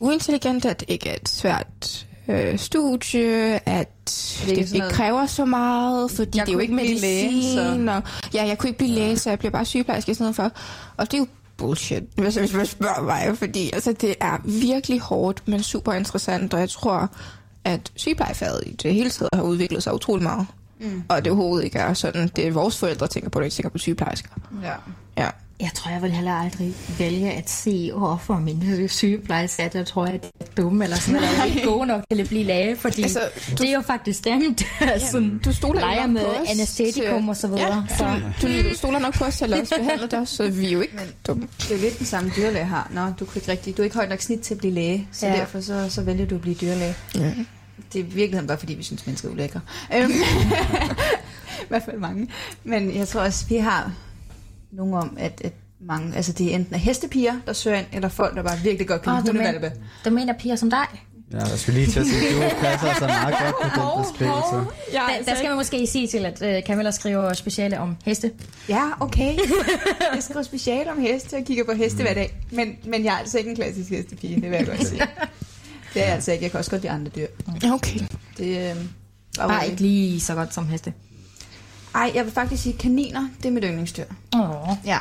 uintelligente, 0.00 0.70
at 0.70 0.80
det 0.80 0.90
ikke 0.90 1.08
er 1.10 1.14
et 1.22 1.28
svært 1.28 2.06
øh, 2.28 2.58
studie, 2.58 3.68
at 3.68 3.88
det, 4.06 4.48
ikke 4.48 4.60
det 4.60 4.66
ikke 4.66 4.78
noget- 4.78 4.94
kræver 4.94 5.26
så 5.26 5.44
meget, 5.44 6.10
fordi 6.10 6.38
Jeg 6.38 6.46
det 6.46 6.52
er 6.52 6.56
jo 6.56 6.58
ikke 6.58 6.74
blive 6.74 6.98
læge, 7.00 7.30
medicin. 7.32 7.88
og, 7.88 8.02
ja, 8.34 8.46
jeg 8.46 8.58
kunne 8.58 8.68
ikke 8.68 8.78
blive 8.78 8.90
læge, 8.90 9.18
så 9.18 9.30
jeg 9.30 9.38
bliver 9.38 9.52
bare 9.52 9.64
sygeplejerske 9.64 10.10
i 10.10 10.14
stedet 10.14 10.36
for. 10.36 10.50
Og 10.96 11.06
det 11.10 11.14
er 11.14 11.18
jo 11.18 11.26
bullshit, 11.56 12.02
hvis, 12.16 12.34
hvis 12.34 12.52
man 12.52 12.66
spørger 12.66 13.02
mig, 13.02 13.38
fordi 13.38 13.70
altså, 13.72 13.92
det 14.00 14.14
er 14.20 14.38
virkelig 14.44 15.00
hårdt, 15.00 15.48
men 15.48 15.62
super 15.62 15.92
interessant, 15.92 16.54
og 16.54 16.60
jeg 16.60 16.68
tror, 16.70 17.08
at 17.64 17.92
sygeplejefaget 17.96 18.62
i 18.66 18.72
det 18.72 18.94
hele 18.94 19.10
taget 19.10 19.28
har 19.34 19.42
udviklet 19.42 19.82
sig 19.82 19.94
utrolig 19.94 20.22
meget. 20.22 20.46
Mm. 20.80 21.02
Og 21.08 21.24
det 21.24 21.32
overhovedet 21.32 21.64
ikke 21.64 21.78
er 21.78 21.94
sådan, 21.94 22.28
det 22.36 22.46
er 22.46 22.52
vores 22.52 22.78
forældre 22.78 23.06
tænker 23.06 23.30
på, 23.30 23.38
det 23.38 23.46
ikke 23.46 23.54
tænker 23.54 23.70
på 23.70 23.78
sygeplejersker. 23.78 24.30
Ja. 24.62 24.74
Ja. 25.16 25.30
Jeg 25.62 25.70
tror, 25.74 25.90
jeg 25.90 26.02
vil 26.02 26.10
heller 26.12 26.32
aldrig 26.32 26.74
vælge 26.98 27.30
at 27.30 27.50
se 27.50 27.90
over 27.94 28.18
for 28.18 28.34
min 28.34 28.88
sygeplejerske, 28.88 29.62
at 29.62 29.74
jeg 29.74 29.86
tror, 29.86 30.04
at 30.04 30.12
jeg 30.12 30.20
er 30.40 30.44
dum 30.56 30.82
eller 30.82 30.96
sådan 30.96 31.14
noget. 31.20 31.32
Jeg 31.36 31.40
er 31.40 31.44
ikke 31.44 31.64
god 31.64 31.86
nok 31.86 32.02
til 32.10 32.20
at 32.20 32.28
blive 32.28 32.44
læge, 32.44 32.76
fordi 32.76 33.02
Altså, 33.02 33.18
altså, 33.18 33.50
det 33.50 33.68
er 33.68 33.72
jo 33.74 33.80
faktisk 33.80 34.24
dem, 34.24 34.54
der 34.54 34.98
sådan, 34.98 35.40
du 35.44 35.52
stoler 35.52 35.80
leger 35.80 36.06
med 36.06 36.24
os 36.24 36.48
anestetikum 36.50 37.28
og 37.28 37.36
så 37.36 37.46
videre. 37.46 37.86
Ja, 37.90 37.96
Så, 37.96 38.20
du, 38.42 38.68
du 38.70 38.74
stoler 38.76 38.98
nok 38.98 39.14
på 39.14 39.24
os 39.24 39.36
til 39.36 39.52
at 39.54 39.60
også 39.60 39.74
behandle 39.78 40.06
dig, 40.06 40.28
så 40.28 40.48
vi 40.50 40.66
er 40.66 40.70
jo 40.70 40.80
ikke 40.80 40.94
dumme. 41.26 41.48
Det 41.58 41.70
er 41.70 41.74
jo 41.76 41.80
lidt 41.82 41.98
den 41.98 42.06
samme 42.06 42.32
dyrlæge 42.36 42.64
har. 42.64 42.90
Nå, 42.94 43.00
du, 43.20 43.24
kan 43.24 43.36
ikke 43.36 43.52
rigtig, 43.52 43.76
du 43.76 43.82
er 43.82 43.84
ikke 43.84 43.96
højt 43.96 44.08
nok 44.08 44.20
snit 44.20 44.40
til 44.40 44.54
at 44.54 44.58
blive 44.58 44.74
læge, 44.74 45.08
så 45.12 45.26
ja. 45.26 45.32
Derfor 45.36 45.60
så, 45.60 45.86
så 45.90 46.02
vælger 46.02 46.26
du 46.26 46.34
at 46.34 46.40
blive 46.40 46.54
dyrlæge. 46.54 46.94
Ja. 47.14 47.34
Det 47.92 48.00
er 48.00 48.04
i 48.04 48.06
virkeligheden 48.06 48.46
bare, 48.46 48.58
fordi 48.58 48.74
vi 48.74 48.82
synes, 48.82 49.06
mennesker 49.06 49.28
er 49.28 49.32
ulækre. 49.32 49.60
Øhm, 49.94 50.10
I 51.64 51.68
hvert 51.68 51.82
fald 51.84 51.98
mange. 51.98 52.28
Men 52.64 52.96
jeg 52.96 53.08
tror 53.08 53.20
også, 53.20 53.46
vi 53.48 53.56
har 53.56 53.92
nogle 54.72 54.96
om, 54.96 55.16
at, 55.20 55.40
at 55.44 55.52
mange, 55.80 56.16
altså 56.16 56.32
det 56.32 56.50
er 56.50 56.54
enten 56.54 56.74
er 56.74 56.78
hestepiger, 56.78 57.34
der 57.46 57.52
søger 57.52 57.78
ind, 57.78 57.86
eller 57.92 58.08
folk, 58.08 58.36
der 58.36 58.42
bare 58.42 58.58
virkelig 58.62 58.88
godt 58.88 59.02
kan 59.02 59.12
Åh, 59.12 59.18
lide 59.18 59.26
du, 59.28 59.32
men, 59.32 59.46
hundevalpe. 59.46 59.76
du 60.04 60.10
mener 60.10 60.32
piger 60.38 60.56
som 60.56 60.70
dig? 60.70 60.86
Ja, 61.32 61.38
jeg 61.38 61.58
skulle 61.58 61.80
lige 61.80 61.92
til 61.92 62.00
at 62.00 62.06
sige, 62.06 62.34
du 62.34 62.40
passer 62.62 62.94
så 62.98 63.06
meget 63.06 63.34
godt 63.40 63.54
på 63.74 63.80
den 63.80 64.04
beskrivelse. 64.04 64.70
Ja, 64.92 65.00
Der, 65.18 65.24
der 65.24 65.34
skal 65.34 65.48
man 65.48 65.56
måske 65.56 65.86
sige 65.86 66.06
til, 66.06 66.26
at 66.26 66.42
uh, 66.58 66.66
Camilla 66.66 66.90
skriver 66.90 67.32
speciale 67.32 67.78
om 67.80 67.96
heste. 68.04 68.30
Ja, 68.68 68.82
okay. 69.00 69.36
Jeg 70.14 70.22
skriver 70.22 70.42
speciale 70.42 70.90
om 70.92 71.00
heste 71.00 71.34
og 71.36 71.44
kigger 71.44 71.64
på 71.64 71.72
heste 71.72 72.02
hver 72.02 72.14
dag. 72.14 72.36
Men, 72.50 72.76
men 72.84 73.04
jeg 73.04 73.14
er 73.14 73.18
altså 73.18 73.38
ikke 73.38 73.50
en 73.50 73.56
klassisk 73.56 73.90
hestepige, 73.90 74.34
det 74.34 74.42
vil 74.42 74.56
jeg 74.56 74.66
godt 74.66 74.86
sige. 74.86 75.02
Det 75.94 76.02
er 76.02 76.06
jeg 76.06 76.14
altså 76.14 76.32
ikke. 76.32 76.42
Jeg 76.44 76.50
kan 76.50 76.58
også 76.58 76.70
godt 76.70 76.82
lide 76.82 76.92
andre 76.92 77.10
dyr. 77.16 77.26
Okay. 77.72 78.00
Det, 78.38 78.70
øh, 78.70 78.76
Bare 79.36 79.68
ikke 79.68 79.82
lige 79.82 80.20
så 80.20 80.34
godt 80.34 80.54
som 80.54 80.66
heste. 80.68 80.92
Ej, 81.94 82.12
jeg 82.14 82.24
vil 82.24 82.32
faktisk 82.32 82.62
sige, 82.62 82.78
kaniner, 82.78 83.28
det 83.42 83.48
er 83.48 83.52
mit 83.52 83.64
yndlingsdyr. 83.66 84.04
Åh. 84.36 84.76
Ja. 84.84 84.98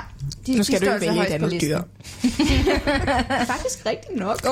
De, 0.47 0.57
Nu 0.57 0.63
skal 0.63 0.81
de 0.81 0.85
du 0.85 0.89
jo 0.89 0.95
altså 0.95 1.09
vælge 1.09 1.27
et 1.27 1.33
andet 1.33 1.61
dyr. 1.61 1.79
faktisk 3.53 3.85
rigtigt 3.85 4.19
nok. 4.19 4.41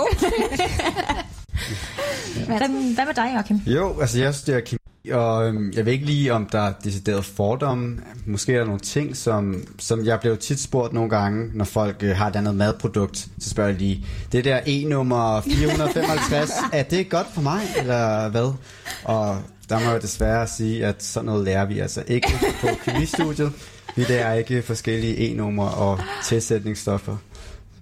Hvad, 2.45 2.59
hvad 2.95 3.05
med 3.05 3.13
dig, 3.15 3.31
Joachim? 3.35 3.57
Jo, 3.65 3.99
altså 3.99 4.19
jeg 4.19 4.35
studerer 4.35 4.59
kemi, 4.61 5.09
og 5.11 5.47
øhm, 5.47 5.71
jeg 5.75 5.85
ved 5.85 5.93
ikke 5.93 6.05
lige, 6.05 6.33
om 6.33 6.45
der 6.45 6.59
er 6.61 6.73
decideret 6.83 7.25
fordomme. 7.25 7.97
Måske 8.25 8.53
er 8.53 8.57
der 8.57 8.65
nogle 8.65 8.79
ting, 8.79 9.17
som, 9.17 9.63
som 9.79 10.05
jeg 10.05 10.19
bliver 10.19 10.35
tit 10.35 10.59
spurgt 10.59 10.93
nogle 10.93 11.09
gange, 11.09 11.49
når 11.53 11.65
folk 11.65 11.95
øh, 12.03 12.15
har 12.15 12.27
et 12.27 12.35
andet 12.35 12.55
madprodukt. 12.55 13.27
Så 13.39 13.49
spørger 13.49 13.69
jeg 13.69 13.79
lige, 13.79 14.05
det 14.31 14.45
der 14.45 14.59
E-nummer 14.67 15.41
455, 15.41 16.51
er 16.73 16.83
det 16.83 17.09
godt 17.09 17.27
for 17.33 17.41
mig, 17.41 17.61
eller 17.77 18.29
hvad? 18.29 18.53
Og 19.03 19.37
der 19.69 19.79
må 19.85 19.91
jeg 19.91 20.01
desværre 20.01 20.47
sige, 20.47 20.85
at 20.85 21.03
sådan 21.03 21.25
noget 21.25 21.45
lærer 21.45 21.65
vi 21.65 21.79
altså 21.79 22.03
ikke 22.07 22.27
på 22.61 22.67
kemistudiet. 22.85 23.51
Vi 23.95 24.03
lærer 24.03 24.33
ikke 24.33 24.61
forskellige 24.61 25.17
E-numre 25.17 25.69
og 25.69 25.99
tilsætningsstoffer. 26.25 27.17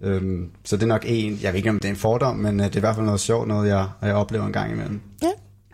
Øhm, 0.01 0.50
så 0.63 0.75
det 0.75 0.84
er 0.84 0.88
nok 0.88 1.03
en, 1.08 1.39
jeg 1.41 1.53
ved 1.53 1.58
ikke 1.58 1.70
om 1.70 1.79
det 1.79 1.86
er 1.86 1.89
en 1.89 1.96
fordom, 1.96 2.36
men 2.36 2.60
øh, 2.60 2.65
det 2.65 2.75
er 2.75 2.79
i 2.79 2.79
hvert 2.79 2.96
fald 2.96 3.06
noget 3.06 3.20
sjovt, 3.20 3.48
noget 3.48 3.70
jeg, 3.70 3.88
jeg 4.01 4.15
oplever 4.15 4.46
en 4.46 4.53
gang 4.53 4.72
imellem. 4.72 5.01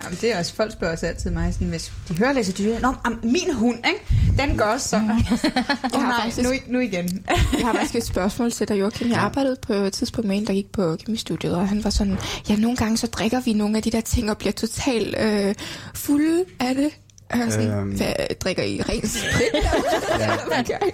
Jamen, 0.04 0.18
det 0.22 0.34
er 0.34 0.40
også, 0.40 0.54
folk 0.56 0.72
spørger 0.72 0.94
også 0.94 1.06
altid 1.06 1.32
mig, 1.32 1.54
sådan, 1.54 1.68
hvis 1.68 1.92
de 2.10 2.18
hører 2.18 2.34
læse 2.34 2.52
dyr. 2.52 2.80
Nå, 2.80 2.94
am, 3.04 3.20
min 3.24 3.54
hund, 3.54 3.78
ikke? 3.88 4.06
den 4.44 4.58
gør 4.58 4.66
også 4.66 4.90
sådan. 4.90 5.10
Åh 5.12 5.18
har 5.18 6.00
nej, 6.02 6.22
faktisk- 6.22 6.48
nu, 6.48 6.54
nu 6.68 6.80
igen. 6.80 7.26
Jeg 7.58 7.66
har 7.66 7.74
faktisk 7.74 7.96
et 7.96 8.04
spørgsmål 8.06 8.52
til 8.52 8.68
dig, 8.68 8.80
Joachim. 8.80 9.10
Jeg 9.10 9.18
arbejdede 9.18 9.56
på 9.68 9.74
et 9.74 9.94
tidspunkt 9.94 10.28
med 10.28 10.38
en, 10.38 10.48
der 10.48 10.54
gik 10.54 10.72
på 10.72 10.96
kemistudiet, 11.06 11.56
og 11.56 11.68
han 11.70 11.84
var 11.84 11.90
sådan, 11.90 12.18
ja, 12.50 12.56
nogle 12.56 12.78
gange 12.78 12.98
så 12.98 13.08
drikker 13.08 13.42
vi 13.42 13.54
nogle 13.54 13.78
af 13.78 13.84
de 13.84 13.92
der 13.92 14.02
ting 14.02 14.30
og 14.32 14.38
bliver 14.38 14.52
totalt 14.54 15.16
øh, 15.20 15.56
fulde 15.96 16.46
af 16.60 16.76
det. 16.76 16.90
Og 17.30 17.52
sådan, 17.52 17.72
Øhm. 17.72 17.90
hvad, 17.98 18.14
drikker 18.40 18.64
I 18.64 18.82
ren 18.90 19.08
sprit? 19.08 19.64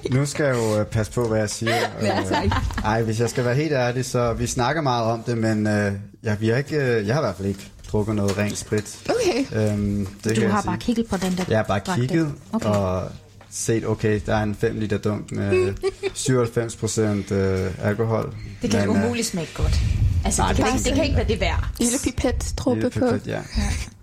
I? 0.06 0.14
Nu 0.14 0.26
skal 0.26 0.46
jeg 0.46 0.56
jo 0.56 0.80
øh, 0.80 0.86
passe 0.86 1.12
på, 1.12 1.28
hvad 1.28 1.40
jeg 1.40 1.50
siger. 1.50 1.76
Ja, 2.02 2.22
tak. 2.30 2.46
Øh, 2.46 2.52
Ej, 2.86 3.02
hvis 3.02 3.20
jeg 3.20 3.30
skal 3.30 3.46
være 3.46 3.56
helt 3.56 3.72
ærlig, 3.72 4.06
så 4.06 4.34
vi 4.34 4.48
snakker 4.48 4.82
meget 4.82 5.04
om 5.06 5.24
det, 5.24 5.38
men 5.38 5.68
øh, 5.68 5.94
jeg, 6.24 6.42
vi 6.42 6.48
har 6.50 6.58
ikke, 6.58 6.76
øh, 6.76 7.08
jeg 7.08 7.16
har 7.16 7.22
i 7.22 7.26
hvert 7.26 7.36
fald 7.36 7.48
ikke 7.48 7.68
drukket 7.92 8.16
noget 8.16 8.38
rent 8.38 8.58
sprit. 8.58 9.10
Okay. 9.10 9.72
Øhm, 9.72 10.08
det 10.24 10.36
Du 10.36 10.48
har 10.48 10.62
sige. 10.62 10.68
bare 10.70 10.78
kigget 10.78 11.08
på 11.08 11.18
den 11.18 11.38
der 11.38 11.44
Jeg 11.50 11.58
har 11.58 11.64
bare 11.64 11.80
kigget 11.98 12.34
Okay. 12.54 12.70
og 12.70 13.12
set, 13.50 13.88
okay, 13.88 14.22
der 14.26 14.36
er 14.36 14.44
en 14.44 14.56
5 14.56 14.80
liter 14.80 14.98
dunk 14.98 15.32
med 15.32 15.74
97 16.14 16.76
procent 16.76 17.32
øh, 17.32 17.72
alkohol. 17.84 18.36
Det 18.62 18.72
kan 18.72 18.88
Men, 18.88 18.98
øh, 18.98 19.04
umuligt 19.04 19.28
smage 19.28 19.48
godt. 19.56 19.80
Altså, 20.26 20.42
Nej, 20.42 20.52
det, 20.54 20.58
det 20.58 20.66
kan 20.66 20.74
ikke, 20.76 20.84
det 20.90 20.96
kan 20.96 21.04
ikke 21.04 21.16
være 21.18 21.28
det 21.28 21.40
værd. 21.40 21.68
Lille 21.80 21.98
pipet 22.04 22.54
dråbe 22.58 22.82
på. 22.82 22.90
pipet, 22.90 23.22
Ja, 23.26 23.42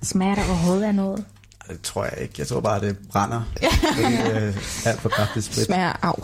Smager 0.02 0.34
der 0.34 0.42
overhovedet 0.48 0.84
af 0.84 0.94
noget? 0.94 1.24
det 1.70 1.80
tror 1.80 2.04
jeg 2.04 2.14
ikke. 2.22 2.34
Jeg 2.38 2.46
tror 2.46 2.60
bare, 2.60 2.80
det 2.80 2.96
brænder. 3.12 3.42
er 4.02 4.46
øh, 4.46 4.56
alt 4.86 5.00
for 5.00 5.08
kraftigt 5.08 5.44
sprit. 5.44 5.66
Smager 5.66 5.92
af. 6.02 6.14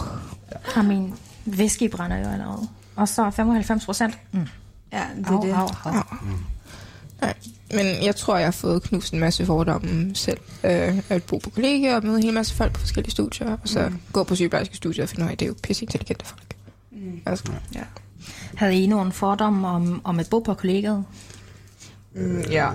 Har 0.62 0.83
min 0.83 1.14
whisky 1.49 1.90
brænder 1.90 2.16
jo 2.16 2.28
allerede. 2.28 2.69
Og 2.97 3.09
så 3.09 3.31
95 3.31 3.85
procent. 3.85 4.19
Mm. 4.33 4.40
Ja, 4.92 5.02
det 5.19 5.26
er 5.26 5.31
Au, 5.33 5.42
det. 5.47 5.52
au, 5.52 5.69
au. 5.85 6.02
Nej. 7.23 7.35
Men 7.75 8.05
jeg 8.05 8.17
tror, 8.17 8.37
jeg 8.37 8.47
har 8.47 8.52
fået 8.52 8.83
knust 8.83 9.12
en 9.12 9.21
masse 9.21 9.47
fordomme 9.47 10.14
selv. 10.14 10.38
Øh, 10.64 11.03
at 11.09 11.23
bo 11.23 11.38
på 11.38 11.51
kollegier 11.51 11.97
og 11.97 12.05
møde 12.05 12.16
en 12.16 12.23
hel 12.23 12.35
masse 12.35 12.55
folk 12.55 12.73
på 12.73 12.81
forskellige 12.81 13.11
studier. 13.11 13.53
Og 13.53 13.68
så 13.68 13.88
mm. 13.88 13.99
gå 14.12 14.25
på 14.25 14.35
sygeplejerske 14.35 14.77
studier 14.77 15.05
og 15.05 15.09
finde 15.09 15.25
ud 15.25 15.29
af, 15.29 15.33
at 15.33 15.40
det 15.40 15.47
er 15.47 15.49
jo 15.49 15.55
pisse 15.62 15.85
intelligente 15.85 16.27
folk. 16.27 16.57
Mm. 16.92 17.20
Altså, 17.27 17.44
Ja. 17.75 17.81
Havde 18.55 18.83
I 18.83 18.87
nogen 18.87 19.12
fordomme 19.12 19.68
om, 19.68 20.01
om 20.05 20.20
at 20.20 20.29
bo 20.31 20.38
på 20.38 20.55
kollegiet? 20.55 21.05
Mm, 22.14 22.40
ja. 22.51 22.68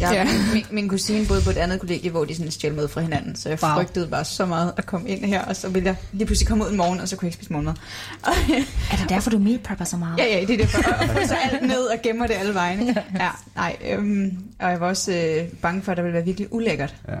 ja. 0.00 0.12
Ja. 0.12 0.24
Min, 0.54 0.64
min 0.70 0.88
kusine 0.88 1.26
boede 1.26 1.42
på 1.42 1.50
et 1.50 1.56
andet 1.56 1.80
kollegie, 1.80 2.10
hvor 2.10 2.24
de 2.24 2.34
sådan 2.34 2.50
stjal 2.50 2.74
med 2.74 2.88
fra 2.88 3.00
hinanden, 3.00 3.36
så 3.36 3.48
jeg 3.48 3.58
Wow. 3.62 3.72
frygtede 3.74 4.08
bare 4.08 4.24
så 4.24 4.46
meget 4.46 4.72
at 4.76 4.86
komme 4.86 5.08
ind 5.08 5.24
her, 5.24 5.42
og 5.42 5.56
så 5.56 5.68
ville 5.68 5.86
jeg 5.86 5.96
lige 6.12 6.26
pludselig 6.26 6.48
komme 6.48 6.64
ud 6.64 6.70
en 6.70 6.76
morgen, 6.76 7.00
og 7.00 7.08
så 7.08 7.16
kunne 7.16 7.26
jeg 7.26 7.28
ikke 7.28 7.36
spise 7.36 7.52
morgenmad. 7.52 7.74
Og, 8.22 8.32
Er 8.92 8.96
det 8.96 9.08
derfor, 9.08 9.30
du 9.30 9.38
meal 9.38 9.58
prepper 9.58 9.84
så 9.84 9.96
meget? 9.96 10.18
ja, 10.18 10.24
ja, 10.38 10.40
det 10.46 10.50
er 10.50 10.56
derfor. 10.58 10.92
Og, 10.92 11.26
så 11.28 11.36
alt 11.52 11.62
ned 11.62 11.80
og 11.84 11.96
gemmer 12.02 12.26
det 12.26 12.34
alle 12.34 12.54
vegne. 12.54 13.02
Ja, 13.20 13.28
nej. 13.56 13.76
Øhm, 13.90 14.38
og 14.60 14.70
jeg 14.70 14.80
var 14.80 14.86
også 14.88 15.12
øh, 15.12 15.48
bange 15.62 15.82
for, 15.82 15.92
at 15.92 15.96
der 15.96 16.02
ville 16.02 16.14
være 16.14 16.24
virkelig 16.24 16.52
ulækkert. 16.52 16.94
Ja. 17.08 17.14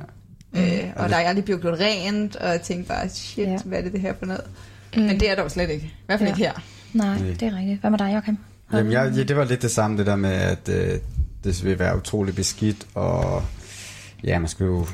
Øh, 0.60 0.90
og 0.96 1.08
der 1.08 1.16
er 1.16 1.28
aldrig 1.28 1.44
blevet 1.44 1.60
gjort 1.62 1.78
rent, 1.80 2.36
og 2.36 2.48
jeg 2.48 2.62
tænkte 2.62 2.88
bare, 2.88 3.08
shit, 3.08 3.46
Ja. 3.48 3.56
hvad 3.64 3.78
er 3.78 3.82
det 3.82 3.92
det 3.92 4.00
her 4.00 4.14
for 4.18 4.26
noget? 4.26 4.42
Mm. 4.96 5.02
Men 5.02 5.20
det 5.20 5.30
er 5.30 5.42
jo 5.42 5.48
slet 5.48 5.70
ikke. 5.70 5.86
I 5.86 5.92
hvert 6.06 6.18
fald 6.18 6.28
Ja. 6.30 6.34
ikke 6.34 6.44
her. 6.46 6.52
Nej, 6.92 7.18
Nej. 7.18 7.26
det 7.40 7.42
er 7.42 7.56
rigtigt. 7.58 7.80
Hvad 7.80 7.90
med 7.90 7.98
dig, 7.98 8.10
Joachim? 8.14 8.36
Jamen, 8.72 8.92
jeg, 8.92 9.12
ja, 9.16 9.22
det 9.22 9.36
var 9.36 9.44
lidt 9.44 9.62
det 9.62 9.70
samme, 9.70 9.98
det 9.98 10.06
der 10.06 10.16
med, 10.16 10.30
at 10.32 10.68
øh, 10.68 10.98
det 11.44 11.64
vil 11.64 11.78
være 11.78 11.96
utrolig 11.96 12.34
beskidt, 12.34 12.86
og 12.94 13.42
ja, 14.24 14.38
man 14.38 14.48
skulle 14.48 14.70
jo 14.70 14.86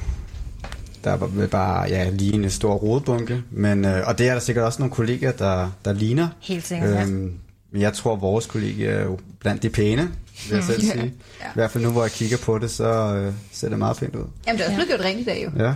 der 1.04 1.16
var 1.16 1.26
vel 1.26 1.48
bare 1.48 1.88
ja, 1.88 2.11
lige 2.11 2.34
en 2.34 2.50
stor 2.50 2.74
rodebunke, 2.74 3.42
men, 3.50 3.84
øh, 3.84 4.06
og 4.06 4.18
det 4.18 4.28
er 4.28 4.32
der 4.32 4.40
sikkert 4.40 4.64
også 4.64 4.78
nogle 4.82 4.94
kolleger, 4.94 5.32
der, 5.32 5.70
der 5.84 5.92
ligner. 5.92 6.28
Helt 6.40 6.66
sikkert, 6.66 6.90
ja. 6.90 7.02
Øhm, 7.02 7.32
men 7.72 7.82
jeg 7.82 7.92
tror, 7.92 8.14
at 8.14 8.20
vores 8.20 8.46
kolleger 8.46 8.90
er 8.90 9.04
jo 9.04 9.18
blandt 9.40 9.62
de 9.62 9.70
pæne, 9.70 10.02
vil 10.48 10.54
jeg 10.56 10.64
selv 10.64 10.80
sige. 10.92 11.04
I 11.40 11.44
hvert 11.54 11.70
fald 11.70 11.84
nu, 11.84 11.90
hvor 11.90 12.02
jeg 12.02 12.11
kigger 12.11 12.37
på 12.37 12.58
det, 12.58 12.70
så 12.70 13.14
øh, 13.14 13.32
ser 13.52 13.68
det 13.68 13.78
meget 13.78 13.96
pænt 13.96 14.16
ud. 14.16 14.24
Jamen, 14.46 14.58
det 14.58 14.64
er 14.64 14.68
også 14.68 14.74
blevet 14.74 14.88
gjort 14.88 15.00
rent 15.00 15.20
i 15.20 15.24
dag 15.24 15.44
jo. 15.44 15.64
Ja. 15.64 15.74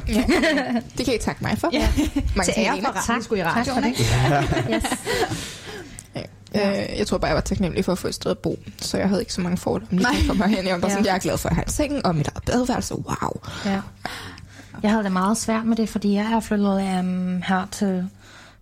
det 0.98 1.04
kan 1.04 1.14
I 1.14 1.18
takke 1.18 1.44
mig 1.44 1.58
for. 1.58 1.70
Ja. 1.72 1.88
Mange 2.36 2.52
Til 2.52 2.60
ære 2.62 2.80
for 2.80 3.10
radio, 3.10 3.22
skulle 3.22 3.40
i 3.40 3.44
Tak 3.44 3.66
for 3.66 3.72
radioen, 3.72 3.82
det. 3.82 4.00
ikke? 4.00 4.74
Yes. 4.74 5.58
Ja. 6.54 6.82
Øh, 6.92 6.98
jeg 6.98 7.06
tror 7.06 7.18
bare, 7.18 7.28
jeg 7.28 7.34
var 7.34 7.40
taknemmelig 7.40 7.84
for 7.84 7.92
at 7.92 7.98
få 7.98 8.08
et 8.08 8.14
sted 8.14 8.30
at 8.30 8.38
bo, 8.38 8.58
så 8.80 8.98
jeg 8.98 9.08
havde 9.08 9.22
ikke 9.22 9.32
så 9.34 9.40
mange 9.40 9.56
fordomme, 9.56 9.98
lige 9.98 10.08
jeg 10.08 10.26
kom 10.28 10.36
herhen. 10.36 10.66
Jeg 10.66 10.74
var 10.74 10.80
bare 10.80 10.90
Ja. 10.90 10.94
sådan, 10.94 11.06
jeg 11.06 11.14
er 11.14 11.18
glad 11.18 11.38
for 11.38 11.48
at 11.48 11.54
have 11.54 11.64
en 11.64 11.70
seng 11.70 12.06
og 12.06 12.14
mit 12.14 12.28
eget 12.28 12.44
badeværelse. 12.44 12.94
Wow. 12.94 13.40
Ja. 13.64 13.80
Jeg 14.82 14.90
havde 14.90 15.04
det 15.04 15.12
meget 15.12 15.36
svært 15.38 15.64
med 15.64 15.76
det, 15.76 15.88
fordi 15.88 16.14
jeg 16.14 16.24
er 16.32 16.40
flyttet 16.40 16.98
um, 17.00 17.42
her 17.46 17.66
til 17.70 18.08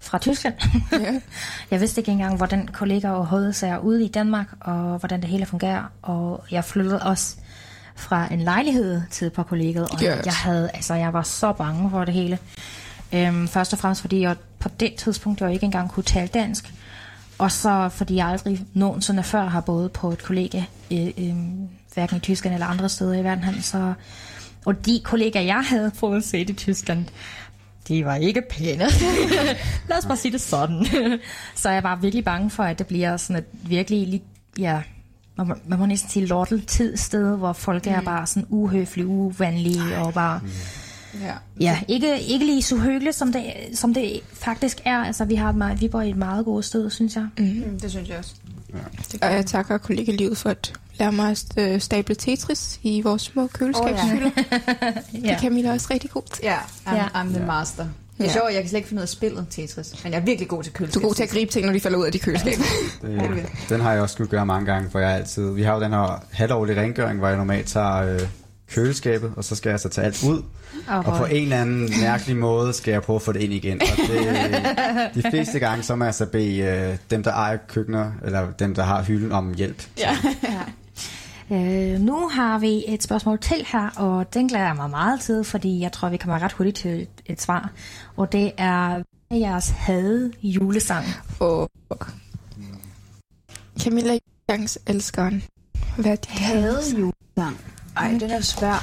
fra 0.00 0.18
Tyskland. 0.18 0.54
Ja. 0.92 1.20
jeg 1.70 1.80
vidste 1.80 2.00
ikke 2.00 2.10
engang, 2.12 2.36
hvordan 2.36 2.68
kollegaer 2.72 3.12
overhovedet 3.12 3.56
ser 3.56 3.78
ud 3.78 3.96
i 3.98 4.08
Danmark, 4.08 4.46
og 4.60 4.98
hvordan 4.98 5.20
det 5.20 5.28
hele 5.28 5.46
fungerer. 5.46 5.82
Og 6.02 6.44
jeg 6.50 6.64
flyttede 6.64 7.02
også 7.02 7.36
fra 7.96 8.32
en 8.32 8.40
lejlighed 8.40 9.02
til 9.10 9.30
på 9.30 9.42
kollegiet, 9.42 9.88
og 9.88 9.98
Yes. 10.02 10.26
jeg 10.26 10.34
havde, 10.34 10.70
altså 10.74 10.94
jeg 10.94 11.12
var 11.12 11.22
så 11.22 11.52
bange 11.52 11.90
for 11.90 12.04
det 12.04 12.14
hele. 12.14 12.38
Øhm, 13.12 13.48
først 13.48 13.72
og 13.72 13.78
fremmest 13.78 14.00
fordi 14.00 14.20
jeg 14.20 14.36
på 14.58 14.68
det 14.80 14.94
tidspunkt 14.94 15.40
jeg 15.40 15.52
ikke 15.52 15.64
engang 15.66 15.90
kunne 15.90 16.04
tale 16.04 16.28
dansk, 16.28 16.72
og 17.40 17.52
så 17.52 17.88
fordi 17.88 18.16
jeg 18.16 18.26
aldrig 18.26 18.60
nogensinde 18.74 19.22
før 19.22 19.46
har 19.46 19.60
boet 19.60 19.92
på 19.92 20.10
et 20.10 20.22
kollega, 20.22 20.62
øh, 20.92 21.06
øh, 21.18 21.34
hverken 21.94 22.16
i 22.16 22.20
Tyskland 22.20 22.54
eller 22.54 22.66
andre 22.66 22.88
steder 22.88 23.14
i 23.14 23.24
verden, 23.24 23.62
så 23.62 23.94
og 24.64 24.86
de 24.86 25.00
kollegaer, 25.04 25.42
jeg 25.42 25.64
havde 25.68 25.90
fået 25.94 26.24
set 26.24 26.50
i 26.50 26.52
Tyskland, 26.52 27.06
de 27.88 28.04
var 28.04 28.14
ikke 28.14 28.42
pæne. 28.50 28.84
Lad 29.88 29.98
os 29.98 30.06
bare 30.06 30.16
sige 30.16 30.32
det 30.32 30.40
sådan. 30.40 30.86
så 31.62 31.70
jeg 31.70 31.82
var 31.82 31.96
virkelig 31.96 32.24
bange 32.24 32.50
for, 32.50 32.62
at 32.62 32.78
det 32.78 32.86
bliver 32.86 33.16
sådan 33.16 33.36
et 33.36 33.44
virkelig, 33.70 34.22
ja, 34.58 34.82
man 35.36 35.48
må, 35.48 35.54
man 35.66 35.78
må 35.78 35.86
næsten 35.86 36.10
sige 36.10 36.26
lorteltid 36.26 36.96
sted, 36.96 37.36
hvor 37.36 37.52
folk 37.52 37.86
er 37.86 38.00
bare 38.00 38.26
sådan 38.26 38.46
uhøflige, 38.48 39.06
uvenlige 39.06 39.98
og 39.98 40.14
bare... 40.14 40.40
Ja. 41.22 41.32
Ja, 41.60 41.80
ikke, 41.88 42.20
ikke 42.20 42.46
lige 42.46 42.62
så 42.62 42.76
hyggeligt, 42.76 43.16
som 43.16 43.32
det, 43.32 43.42
som 43.74 43.94
det 43.94 44.20
faktisk 44.32 44.80
er. 44.84 44.96
Altså, 45.04 45.24
vi, 45.24 45.34
har 45.34 45.48
et 45.50 45.56
meget, 45.56 45.80
vi 45.80 45.88
bor 45.88 46.00
i 46.00 46.10
et 46.10 46.16
meget 46.16 46.44
godt 46.44 46.64
sted, 46.64 46.90
synes 46.90 47.16
jeg. 47.16 47.26
Mm, 47.38 47.80
det 47.82 47.90
synes 47.90 48.08
jeg 48.08 48.18
også. 48.18 48.32
Og 49.22 49.32
jeg 49.32 49.46
takker 49.46 49.78
kollega-livet 49.78 50.38
for 50.38 50.50
at 50.50 50.72
lære 50.98 51.12
mig 51.12 51.30
at 51.30 51.44
øh, 51.56 51.80
stable 51.80 52.14
Tetris 52.14 52.80
i 52.82 53.00
vores 53.00 53.22
små 53.22 53.46
køleskabshylder. 53.46 54.26
Oh, 54.36 54.42
ja. 54.52 54.58
Det 55.12 55.24
Ja. 55.24 55.28
kan 55.28 55.38
Camilla 55.40 55.72
også 55.72 55.86
rigtig 55.90 56.10
godt. 56.10 56.40
Ja, 56.42 56.56
I'm, 56.86 56.94
Ja. 56.96 57.04
I'm 57.06 57.34
the 57.34 57.46
master. 57.46 57.82
Det 57.84 58.26
er 58.26 58.28
Ja. 58.28 58.32
sjovt, 58.32 58.52
jeg 58.52 58.60
kan 58.62 58.68
slet 58.68 58.76
ikke 58.78 58.88
finde 58.88 59.00
ud 59.00 59.02
af 59.02 59.08
spillet 59.08 59.46
Tetris, 59.50 60.04
men 60.04 60.12
jeg 60.12 60.20
er 60.20 60.24
virkelig 60.24 60.48
god 60.48 60.62
til 60.62 60.72
Du 60.72 60.78
køleskab. 60.78 61.02
er 61.02 61.06
god 61.06 61.14
til 61.14 61.22
at 61.22 61.28
gribe 61.28 61.52
ting, 61.52 61.66
når 61.66 61.72
de 61.72 61.80
falder 61.80 61.98
ud 61.98 62.04
af 62.04 62.12
de 62.12 62.18
køleskaber. 62.18 62.62
Det, 63.02 63.46
den 63.68 63.80
har 63.80 63.92
jeg 63.92 64.02
også 64.02 64.12
skulle 64.12 64.30
gøre 64.30 64.46
mange 64.46 64.72
gange, 64.72 64.90
for 64.90 64.98
jeg 64.98 65.10
altid... 65.10 65.50
Vi 65.52 65.62
har 65.62 65.74
jo 65.74 65.80
den 65.80 65.92
her 65.92 66.24
halvårlige 66.32 66.80
rengøring, 66.80 67.18
hvor 67.18 67.28
jeg 67.28 67.36
normalt 67.36 67.66
tager 67.66 67.96
øh, 67.96 68.20
køleskabet, 68.70 69.32
og 69.36 69.44
så 69.44 69.56
skal 69.56 69.70
jeg 69.70 69.80
så 69.80 69.88
tage 69.88 70.04
alt 70.04 70.24
ud. 70.24 70.42
Oh, 70.88 71.08
Og 71.08 71.16
på 71.16 71.24
en 71.24 71.42
eller 71.42 71.60
anden 71.60 71.90
mærkelig 72.00 72.36
måde 72.36 72.72
skal 72.72 72.92
jeg 72.92 73.02
prøve 73.02 73.14
at 73.16 73.22
få 73.22 73.32
det 73.32 73.40
ind 73.40 73.52
igen. 73.52 73.80
Og 73.80 73.96
det, 73.96 74.64
de 75.24 75.30
fleste 75.30 75.58
gange, 75.58 75.82
så 75.82 75.96
må 75.96 76.04
jeg 76.04 76.14
så 76.14 76.26
bede 76.26 76.58
øh, 76.58 76.96
dem, 77.10 77.22
der 77.22 77.32
ejer 77.32 77.56
køkkener, 77.68 78.12
eller 78.24 78.50
dem, 78.50 78.74
der 78.74 78.82
har 78.82 79.02
hylden, 79.02 79.32
om 79.32 79.54
hjælp. 79.54 79.88
Ja. 79.98 80.16
Øh, 81.52 82.00
nu 82.00 82.28
har 82.28 82.58
vi 82.58 82.84
et 82.88 83.02
spørgsmål 83.02 83.38
til 83.38 83.66
her, 83.72 83.90
og 83.96 84.34
den 84.34 84.48
glæder 84.48 84.66
jeg 84.66 84.76
mig 84.76 84.90
meget 84.90 85.20
til, 85.20 85.44
fordi 85.44 85.80
jeg 85.80 85.92
tror, 85.92 86.08
vi 86.08 86.16
kommer 86.16 86.42
ret 86.42 86.52
hurtigt 86.52 86.76
til 86.76 87.06
et, 87.26 87.40
svar. 87.42 87.70
Og 88.16 88.32
det 88.32 88.52
er 88.56 89.02
hvad 89.28 89.38
er 89.38 89.48
jeres 89.48 89.68
had 89.68 90.30
julesang. 90.42 91.04
Og 91.40 91.70
Camilla 93.80 94.18
Youngs 94.50 94.78
elskeren. 94.86 95.42
Hvad 95.96 96.16
de 96.16 96.28
Havde 96.30 96.80
jo. 96.98 97.12
Ej, 98.00 98.18
den 98.18 98.30
er 98.30 98.40
svær. 98.40 98.78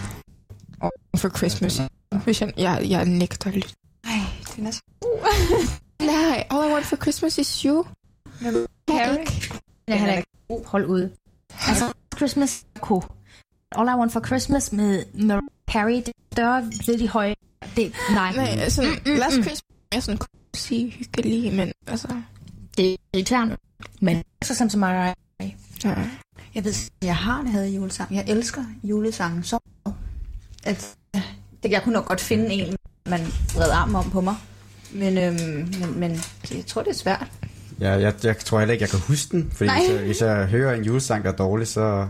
for 1.17 1.29
Christmas. 1.37 1.81
Hvis 2.23 2.41
jeg, 2.41 2.53
jeg, 2.57 2.85
jeg 2.89 3.05
nægter 3.05 3.51
lidt. 3.51 3.73
Ej, 4.03 4.11
den 4.55 4.67
er 4.67 4.71
så... 4.71 4.81
Nej, 6.13 6.47
all 6.49 6.69
I 6.69 6.73
want 6.73 6.85
for 6.85 6.95
Christmas 6.95 7.37
is 7.37 7.61
you. 7.61 7.85
Harry. 8.89 9.25
Jeg 9.87 9.99
har 9.99 10.11
ikke 10.11 10.27
hold 10.65 10.85
ud. 10.85 11.09
Altså, 11.67 11.93
Christmas 12.17 12.65
ko. 12.81 13.03
All 13.71 13.89
I 13.89 13.91
Want 13.91 14.11
for 14.11 14.19
Christmas 14.19 14.71
med 14.71 15.05
Mariah 15.13 15.41
Carey, 15.71 15.95
det 15.95 16.07
er 16.07 16.33
større 16.33 16.63
ved 16.87 16.97
de 16.99 17.09
høje. 17.09 17.35
Det, 17.75 17.93
nej, 18.11 18.35
Nej, 18.35 18.45
altså, 18.45 18.81
Last 19.05 19.33
Christmas 19.33 19.61
er 19.91 19.99
sådan 19.99 20.19
sige 20.55 20.89
hyggelig, 20.89 21.53
men 21.53 21.71
altså... 21.87 22.07
det 22.77 22.93
er 22.93 22.97
irriterende. 23.13 23.57
Men 24.01 24.17
ikke 24.17 24.27
så 24.43 24.55
som 24.69 24.79
Mariah 24.79 25.13
Carey. 25.39 25.51
Ja. 25.83 26.09
Jeg 26.55 26.65
ved, 26.65 26.73
jeg 27.01 27.15
har 27.15 27.41
det 27.41 27.51
havde 27.51 27.69
julesang. 27.69 28.15
Jeg 28.15 28.23
elsker 28.27 28.63
julesangen 28.83 29.43
så. 29.43 29.59
At, 30.63 30.95
det, 31.63 31.71
jeg 31.71 31.83
kunne 31.83 31.93
nok 31.93 32.05
godt 32.05 32.21
finde 32.21 32.53
en, 32.53 32.75
man 33.05 33.19
vred 33.53 33.69
armen 33.69 33.95
om 33.95 34.09
på 34.09 34.21
mig. 34.21 34.35
Men, 34.91 35.17
øhm, 35.17 35.35
men, 35.79 35.99
men 35.99 36.11
det, 36.41 36.51
jeg 36.51 36.65
tror, 36.65 36.81
det 36.81 36.89
er 36.89 36.95
svært. 36.95 37.27
Ja, 37.79 37.91
jeg, 37.91 38.13
jeg 38.23 38.37
tror 38.37 38.59
heller 38.59 38.73
ikke, 38.73 38.83
jeg 38.83 38.89
kan 38.89 38.99
huske 38.99 39.37
den, 39.37 39.51
fordi 39.51 39.67
Nej. 39.67 39.79
hvis 39.79 39.89
jeg, 39.89 40.05
hvis 40.05 40.21
jeg 40.21 40.45
hører 40.45 40.75
en 40.75 40.83
julesang, 40.83 41.23
der 41.23 41.31
er 41.31 41.35
dårlig, 41.35 41.67
så, 41.67 42.07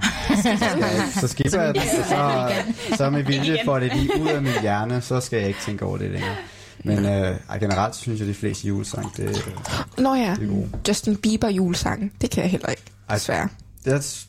så 1.21 1.28
skipper 1.28 1.62
jeg 1.62 1.73
den, 1.73 1.82
så, 1.82 2.52
så 2.95 3.10
med 3.10 3.23
vilje 3.34 3.58
får 3.65 3.80
det 3.80 3.95
lige 3.95 4.21
ud 4.21 4.28
af 4.28 4.41
min 4.41 4.62
hjerne, 4.62 5.02
så 5.02 5.19
skal 5.19 5.39
jeg 5.39 5.47
ikke 5.47 5.60
tænke 5.65 5.86
over 5.86 5.97
det 5.97 6.12
længere. 6.12 6.36
Men 6.84 7.06
øh, 7.06 7.38
ej, 7.50 7.58
generelt 7.60 7.95
synes 7.95 8.19
jeg, 8.19 8.28
at 8.28 8.36
de 8.36 8.39
fleste 8.39 8.67
julesange, 8.67 9.10
det, 9.17 9.56
Nå 9.97 10.15
ja, 10.15 10.36
det 10.39 10.43
er 10.43 10.47
gode. 10.47 10.69
Justin 10.88 11.17
Bieber 11.17 11.50
julesang. 11.50 12.12
Det 12.21 12.32
kan 12.32 12.43
jeg 12.43 12.52
heller 12.52 12.69
ikke. 12.69 12.84
Ej. 13.10 13.15
Desværre. 13.15 13.50
Det 13.86 13.93
er, 13.93 14.26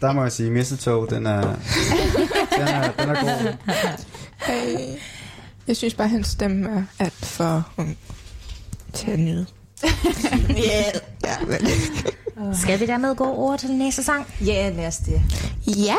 der 0.00 0.12
må 0.12 0.22
jeg 0.22 0.32
sige, 0.32 0.50
Mistletoe, 0.50 1.08
den 1.10 1.26
er, 1.26 1.40
den 2.58 2.68
er, 2.68 2.92
den 2.92 3.08
er 3.10 3.20
god. 3.22 3.56
Hey. 4.38 4.78
Jeg 5.68 5.76
synes 5.76 5.94
bare, 5.94 6.04
at 6.04 6.10
hans 6.10 6.26
stemme 6.28 6.68
er 6.68 7.04
alt 7.04 7.26
for 7.26 7.72
ung 7.76 7.98
til 8.92 9.10
at 9.10 9.18
nyde. 9.18 9.46
yeah. 10.50 10.94
ja. 11.24 11.36
Skal 12.54 12.80
vi 12.80 12.86
dermed 12.86 13.14
gå 13.14 13.24
over 13.24 13.56
til 13.56 13.68
den 13.68 13.78
næste 13.78 14.02
sang? 14.02 14.26
Ja, 14.46 14.70
lad 14.76 14.86
os 14.86 14.96
det. 14.96 15.22
ja, 15.66 15.94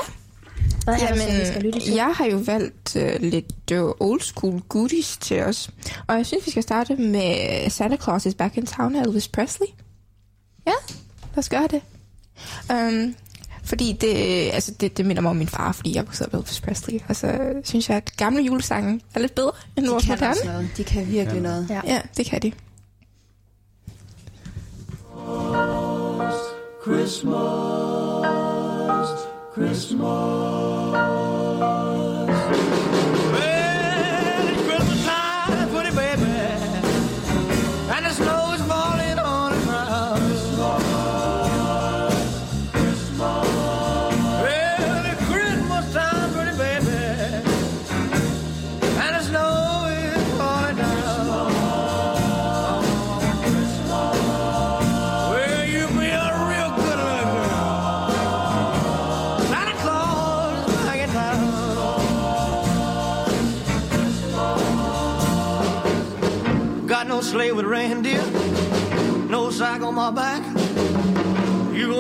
Hvad 0.83 0.93
er 0.93 0.97
det, 0.97 1.07
så, 1.07 1.13
vi 1.13 1.19
skal 1.21 1.45
Jamen, 1.47 1.61
lytte 1.63 1.79
til? 1.79 1.93
jeg 1.93 2.13
har 2.15 2.25
jo 2.25 2.37
valgt 2.37 2.95
uh, 2.95 3.21
lidt 3.21 3.71
uh, 3.71 3.91
old 3.99 4.21
school 4.21 4.61
goodies 4.69 5.17
til 5.17 5.43
os. 5.43 5.69
Og 6.07 6.15
jeg 6.17 6.25
synes, 6.25 6.45
vi 6.45 6.51
skal 6.51 6.63
starte 6.63 6.95
med 6.95 7.69
Santa 7.69 7.97
Claus 8.03 8.25
is 8.25 8.33
Back 8.35 8.57
in 8.57 8.65
Town 8.65 8.95
af 8.95 9.01
Elvis 9.03 9.27
Presley. 9.27 9.67
Ja, 10.67 10.73
lad 11.35 11.37
os 11.37 11.49
gøre 11.49 11.67
det. 11.71 11.81
Um, 12.73 13.15
fordi 13.67 13.97
det, 14.01 14.15
altså 14.53 14.71
det, 14.79 14.97
det 14.97 15.05
minder 15.05 15.21
mig 15.21 15.29
om 15.29 15.35
min 15.35 15.47
far, 15.47 15.71
fordi 15.71 15.95
jeg 15.95 16.05
voksede 16.05 16.27
op 16.27 16.33
med 16.33 16.39
Elvis 16.39 16.61
Presley. 16.61 16.99
Og 17.09 17.15
så 17.15 17.39
synes 17.63 17.89
jeg, 17.89 17.97
at 17.97 18.17
gamle 18.17 18.43
julesange 18.43 19.01
er 19.15 19.19
lidt 19.19 19.35
bedre 19.35 19.51
end 19.77 19.87
vores 19.87 20.07
moderne. 20.07 20.35
noget. 20.45 20.69
De 20.77 20.83
kan 20.83 21.07
virkelig 21.07 21.41
noget. 21.41 21.67
Ja. 21.69 21.81
Ja, 21.85 22.01
det 22.17 22.25
kan 22.25 22.41
de. 22.41 22.51
Well, 29.67 30.86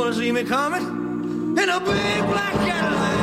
You 0.07 0.13
gonna 0.13 0.23
see 0.23 0.31
me 0.31 0.45
coming 0.45 1.57
in 1.57 1.69
a 1.69 1.79
big 1.81 2.25
black 2.27 2.53
Cadillac? 2.53 3.16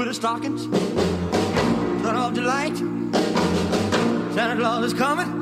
Pretty 0.00 0.14
stockings. 0.14 0.64
Turn 2.02 2.16
off 2.16 2.32
delight. 2.32 2.74
Santa 4.34 4.56
Claus 4.58 4.86
is 4.86 4.94
coming 4.94 5.39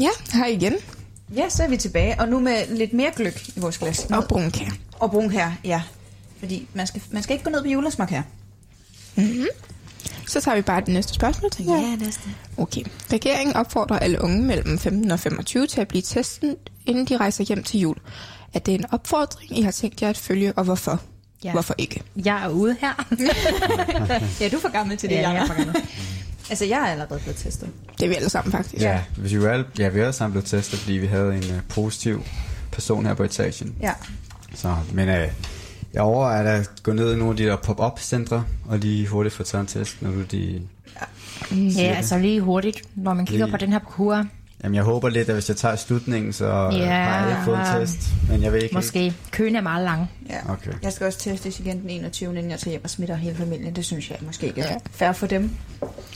Ja, 0.00 0.08
her 0.32 0.46
igen. 0.46 0.74
Ja, 1.36 1.48
så 1.48 1.62
er 1.62 1.68
vi 1.68 1.76
tilbage, 1.76 2.20
og 2.20 2.28
nu 2.28 2.40
med 2.40 2.76
lidt 2.76 2.92
mere 2.92 3.10
gløk 3.16 3.48
i 3.56 3.60
vores 3.60 3.78
glas. 3.78 4.06
Og 4.10 4.24
brunkær. 4.28 4.66
og 4.92 5.10
brun 5.10 5.30
her, 5.30 5.52
ja. 5.64 5.82
Fordi 6.38 6.68
man 6.74 6.86
skal, 6.86 7.02
man 7.10 7.22
skal 7.22 7.34
ikke 7.34 7.44
gå 7.44 7.50
ned 7.50 7.62
på 7.62 7.68
julesmok 7.68 8.10
her. 8.10 8.22
Så 10.28 10.40
tager 10.40 10.54
vi 10.56 10.62
bare 10.62 10.80
det 10.80 10.88
næste 10.88 11.14
spørgsmål, 11.14 11.50
tænker 11.50 11.76
jeg. 11.76 11.96
næste. 12.00 12.20
Okay. 12.56 12.82
Regeringen 13.12 13.56
opfordrer 13.56 13.98
alle 13.98 14.22
unge 14.22 14.42
mellem 14.42 14.78
15 14.78 15.10
og 15.10 15.20
25 15.20 15.66
til 15.66 15.80
at 15.80 15.88
blive 15.88 16.02
testet, 16.02 16.56
inden 16.86 17.04
de 17.04 17.16
rejser 17.16 17.44
hjem 17.44 17.62
til 17.62 17.80
jul. 17.80 17.96
Er 18.54 18.58
det 18.58 18.74
en 18.74 18.84
opfordring, 18.92 19.58
I 19.58 19.62
har 19.62 19.70
tænkt 19.70 20.02
jer 20.02 20.08
at 20.08 20.16
følge, 20.18 20.52
og 20.52 20.64
hvorfor? 20.64 21.00
Ja. 21.44 21.52
Hvorfor 21.52 21.74
ikke? 21.78 22.02
Jeg 22.16 22.44
er 22.44 22.48
ude 22.48 22.76
her. 22.80 23.06
Ja, 24.40 24.48
du 24.48 24.56
er 24.56 24.60
for 24.60 24.72
gammel 24.72 24.96
til 24.96 25.08
det, 25.08 25.14
Ja, 25.16 25.20
jeg 25.20 25.30
er 25.30 25.40
Jacob. 25.40 25.56
for 25.56 25.64
gammel. 25.64 25.76
Altså, 26.50 26.64
jeg 26.64 26.78
er 26.78 26.86
allerede 26.86 27.20
blevet 27.20 27.36
testet. 27.36 27.68
Det 27.98 28.04
er 28.04 28.08
vi 28.08 28.14
alle 28.14 28.28
sammen 28.28 28.52
faktisk. 28.52 28.82
Ja, 28.82 29.02
hvis 29.16 29.34
vi 29.34 29.44
alle, 29.44 29.64
ja, 29.78 29.88
vi 29.88 29.98
er 29.98 30.02
alle 30.02 30.12
sammen 30.12 30.32
blevet 30.32 30.46
testet, 30.46 30.78
fordi 30.78 30.92
vi 30.92 31.06
havde 31.06 31.36
en 31.36 31.44
uh, 31.44 31.60
positiv 31.68 32.22
person 32.72 33.06
her 33.06 33.14
på 33.14 33.22
etagen. 33.22 33.74
Ja. 33.80 33.92
Så, 34.54 34.76
men 34.92 35.08
øh, 35.08 35.28
jeg 35.94 36.02
overvejer 36.02 36.60
at 36.60 36.70
gå 36.82 36.92
ned 36.92 37.14
i 37.14 37.16
nogle 37.16 37.30
af 37.30 37.36
de 37.36 37.44
der 37.44 37.56
pop-up 37.56 38.00
centre 38.00 38.44
og 38.68 38.78
lige 38.78 39.06
hurtigt 39.06 39.34
få 39.34 39.42
taget 39.42 39.62
en 39.62 39.66
test, 39.66 40.02
når 40.02 40.10
du 40.10 40.22
de... 40.22 40.62
Ja, 41.50 41.82
altså 41.82 42.18
lige 42.18 42.40
hurtigt, 42.40 42.82
når 42.94 43.14
man 43.14 43.26
kigger 43.26 43.46
Lige. 43.46 43.52
på 43.52 43.56
den 43.56 43.72
her 43.72 43.78
kur. 43.78 44.26
Jamen, 44.64 44.74
jeg 44.74 44.82
håber 44.84 45.08
lidt, 45.08 45.28
at 45.28 45.34
hvis 45.34 45.48
jeg 45.48 45.56
tager 45.56 45.76
slutningen, 45.76 46.32
så 46.32 46.46
Ja. 46.46 46.70
ja. 46.78 46.86
har 46.86 47.26
alle 47.26 47.36
fået 47.44 47.58
en 47.58 47.80
test. 47.86 47.98
Men 48.30 48.42
jeg 48.42 48.52
ved 48.52 48.62
ikke 48.62 48.74
Måske. 48.74 49.14
Køen 49.30 49.56
er 49.56 49.60
meget 49.60 49.84
lang. 49.84 50.10
Ja. 50.30 50.52
Okay. 50.52 50.70
Jeg 50.82 50.92
skal 50.92 51.06
også 51.06 51.18
testes 51.18 51.60
igen 51.60 51.80
den 51.82 51.90
21. 51.90 52.30
inden 52.36 52.50
jeg 52.50 52.58
tager 52.58 52.70
hjem 52.70 52.80
og 52.84 52.90
smitter 52.90 53.14
hele 53.16 53.36
familien. 53.36 53.76
Det 53.76 53.84
synes 53.84 54.10
jeg 54.10 54.18
måske 54.20 54.46
ikke 54.46 54.60
er 54.60 54.70
Ja. 54.72 54.76
fair 54.90 55.12
for 55.12 55.26
dem. 55.26 55.50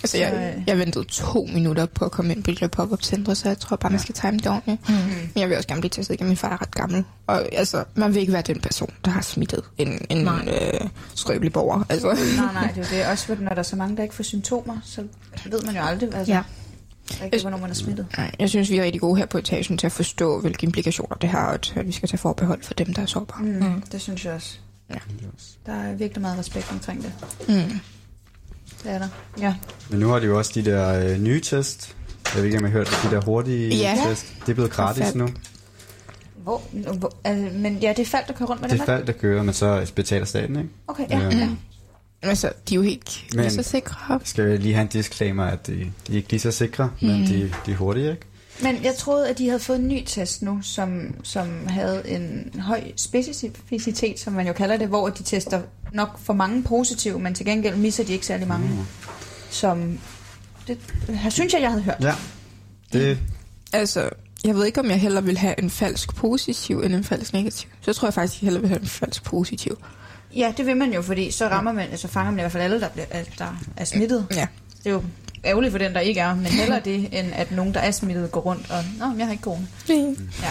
Altså, 0.03 0.19
jeg, 0.19 0.55
jeg 0.67 0.79
ventede 0.79 1.05
to 1.05 1.49
minutter 1.55 1.87
på 1.87 2.05
at 2.05 2.11
komme 2.11 2.35
ind 2.35 2.45
på 2.45 2.51
det 2.51 2.61
der 2.61 2.67
pop-up 2.69 3.03
centre, 3.03 3.35
så 3.35 3.49
jeg 3.49 3.59
tror 3.59 3.77
bare, 3.77 3.91
man 3.91 4.01
skal 4.01 4.15
time 4.15 4.37
det 4.39 4.47
ordentligt. 4.47 4.89
Mm. 4.89 4.95
Men 4.95 5.31
jeg 5.37 5.49
vil 5.49 5.57
også 5.57 5.69
gerne 5.69 5.81
blive 5.81 5.91
testet 5.91 6.15
igen. 6.15 6.27
Min 6.27 6.37
far 6.37 6.53
er 6.53 6.63
ret 6.63 6.75
gammel. 6.75 7.05
Og 7.27 7.49
altså, 7.53 7.85
man 7.95 8.15
vil 8.15 8.21
ikke 8.21 8.33
være 8.33 8.43
den 8.43 8.61
person, 8.61 8.91
der 9.05 9.11
har 9.11 9.21
smittet 9.23 9.63
en, 9.79 10.07
en 10.11 10.29
øh, 10.29 10.89
skrøbelig 11.15 11.53
borger. 11.53 11.83
Altså. 11.89 12.07
Nej, 12.37 12.53
nej, 12.55 12.73
det 12.77 12.93
er 12.93 12.97
jo 12.99 13.03
det. 13.05 13.11
Også 13.11 13.37
når 13.41 13.49
der 13.51 13.57
er 13.57 13.63
så 13.63 13.77
mange, 13.77 13.97
der 13.97 14.03
ikke 14.03 14.15
får 14.15 14.25
symptomer, 14.25 14.77
så 14.85 15.03
ved 15.51 15.61
man 15.67 15.75
jo 15.77 15.83
aldrig, 15.83 16.15
altså, 16.15 16.33
Ja. 16.33 16.43
Ja. 17.21 17.25
ikke, 17.25 17.41
hvornår 17.41 17.59
man 17.59 17.71
er 17.71 17.75
smittet. 17.75 18.07
Nej, 18.17 18.31
jeg 18.39 18.49
synes, 18.49 18.71
vi 18.71 18.77
er 18.79 18.85
rigtig 18.85 19.01
gode 19.01 19.19
her 19.19 19.27
på 19.27 19.39
etagen 19.39 19.79
til 19.79 19.87
at 19.87 19.93
forstå, 19.93 20.41
hvilke 20.41 20.65
implikationer 20.65 21.17
det 21.17 21.29
har, 21.29 21.47
og 21.47 21.55
at 21.77 21.87
vi 21.87 21.93
skal 21.93 22.09
tage 22.09 22.19
forbehold 22.19 22.63
for 22.63 22.75
dem, 22.75 22.95
der 22.95 23.03
er 23.03 23.07
sårbare. 23.07 23.43
Mm. 23.43 23.49
Mm. 23.53 23.83
Det 23.93 24.01
synes 24.01 24.25
jeg 24.25 24.33
også. 24.35 24.59
Ja. 24.91 24.95
Der 25.67 25.73
er 25.73 25.95
virkelig 25.95 26.23
meget 26.23 26.39
respekt 26.39 26.73
omkring 26.73 27.03
det. 27.03 27.13
Mm. 27.49 27.81
Det 28.83 28.91
er 28.93 28.99
der. 28.99 29.09
Ja. 29.41 29.55
Men 29.91 30.01
nu 30.01 30.09
har 30.09 30.19
de 30.19 30.27
jo 30.27 30.39
også 30.39 30.53
de 30.55 30.65
der 30.65 31.11
øh, 31.13 31.21
nye 31.21 31.41
test. 31.41 31.97
Jeg 32.35 32.37
ved 32.37 32.45
ikke, 32.45 32.59
om 32.59 32.65
I 32.65 32.69
har 32.69 32.73
hørt 32.73 33.01
de 33.05 33.11
der 33.17 33.21
hurtige 33.25 33.77
Ja. 33.77 33.97
test. 34.09 34.27
Det 34.41 34.49
er 34.49 34.55
blevet 34.55 34.71
gratis 34.71 35.05
Fedt. 35.05 35.15
nu. 35.17 35.29
Hvor, 36.43 36.63
hvor, 36.99 37.13
altså, 37.25 37.59
men 37.59 37.77
ja, 37.79 37.89
det 37.89 37.99
er 37.99 38.07
faldt, 38.07 38.29
der 38.29 38.35
kører 38.35 38.49
rundt 38.49 38.63
med 38.63 38.69
Det 38.71 38.75
dem, 38.79 38.83
er 38.83 38.87
faldt, 38.87 39.07
der 39.07 39.13
kører, 39.13 39.43
men 39.43 39.55
så 39.55 39.93
betaler 39.95 40.25
staten, 40.25 40.57
ikke? 40.57 40.69
Okay, 40.89 41.09
ja. 41.11 41.21
Øhm, 41.27 41.39
ja. 41.39 41.49
Altså, 42.23 42.53
de 42.69 42.75
er 42.75 42.77
jo 42.77 42.83
ikke 42.83 43.27
Men- 43.35 43.41
lige 43.45 43.51
så 43.55 43.63
sikre. 43.63 44.21
Skal 44.25 44.49
jeg 44.49 44.59
lige 44.59 44.75
have 44.75 44.83
en 44.83 44.89
disclaimer, 44.89 45.45
at 45.45 45.67
de, 45.67 45.73
de 46.07 46.13
er 46.13 46.17
ikke 46.17 46.31
lige 46.31 46.41
så 46.41 46.51
sikre, 46.51 46.91
Mm. 47.01 47.09
men 47.09 47.27
de, 47.27 47.53
de 47.67 47.73
er 47.73 47.77
hurtige, 47.77 48.11
ikke? 48.11 48.23
Men 48.63 48.85
jeg 48.85 48.95
troede, 48.97 49.29
at 49.29 49.39
de 49.39 49.47
havde 49.47 49.61
fået 49.61 49.79
en 49.79 49.89
ny 49.89 50.03
test 50.07 50.43
nu, 50.43 50.59
som, 50.63 51.15
som 51.23 51.67
havde 51.69 52.03
en 52.09 52.51
høj 52.61 52.83
specificitet, 52.97 54.21
som 54.21 54.33
man 54.33 54.47
jo 54.47 54.53
kalder 54.53 54.77
det, 54.77 54.89
hvor 54.89 55.09
de 55.09 55.23
tester 55.23 55.63
nok 55.93 56.19
for 56.19 56.33
mange 56.33 56.63
positive, 56.63 57.19
men 57.21 57.35
til 57.35 57.47
gengæld 57.47 57.77
misser 57.77 58.05
de 58.05 58.13
ikke 58.13 58.27
særlig 58.27 58.49
mange. 58.49 58.69
Mm. 58.69 58.77
Som, 59.51 59.99
det 60.69 60.79
her 61.09 61.31
synes 61.31 61.53
jeg, 61.53 61.63
jeg 61.63 61.71
havde 61.71 61.83
hørt. 61.83 61.97
Ja. 62.03 62.15
Det, 62.93 63.19
Altså, 63.73 64.09
jeg 64.45 64.55
ved 64.55 64.65
ikke, 64.67 64.81
om 64.81 64.87
jeg 64.91 65.01
hellere 65.01 65.25
vil 65.25 65.39
have 65.39 65.55
en 65.61 65.71
falsk 65.71 66.15
positiv 66.15 66.81
end 66.81 66.95
en 66.95 67.05
falsk 67.05 67.33
negativ. 67.33 67.71
Så 67.81 67.93
tror 67.93 68.09
jeg 68.09 68.15
faktisk, 68.15 68.43
jeg 68.43 68.47
hellere 68.47 68.61
vil 68.61 68.69
have 68.69 68.81
en 68.81 68.87
falsk 68.87 69.25
positiv. 69.25 69.79
Ja, 70.37 70.53
det 70.57 70.67
vil 70.67 70.77
man 70.77 70.93
jo, 70.93 71.03
fordi 71.03 71.31
så 71.31 71.49
rammer 71.49 71.73
man, 71.73 71.89
altså 71.91 72.09
fanger 72.09 72.31
man 72.31 72.39
i 72.39 72.43
hvert 72.43 72.53
fald 72.53 72.63
alle, 72.63 72.81
der, 72.81 72.89
bliver, 72.89 73.07
der 73.39 73.57
er 73.77 73.85
smittet. 73.85 74.27
Ja. 74.35 74.47
Det 74.79 74.87
er 74.87 74.91
jo 74.91 75.03
ærgerligt 75.45 75.71
for 75.73 75.79
den, 75.79 75.95
der 75.95 76.01
ikke 76.01 76.21
er, 76.21 76.35
men 76.35 76.47
hellere 76.47 76.81
det, 76.85 77.19
end 77.21 77.33
at 77.35 77.51
nogen, 77.53 77.75
der 77.75 77.81
er 77.81 77.91
smittet, 77.91 78.31
går 78.33 78.41
rundt 78.41 78.71
og, 78.71 78.85
nå, 78.99 79.17
jeg 79.19 79.27
har 79.27 79.33
ikke 79.33 79.45
corona. 79.45 79.67
Mm. 79.89 79.95
Ja. 80.43 80.51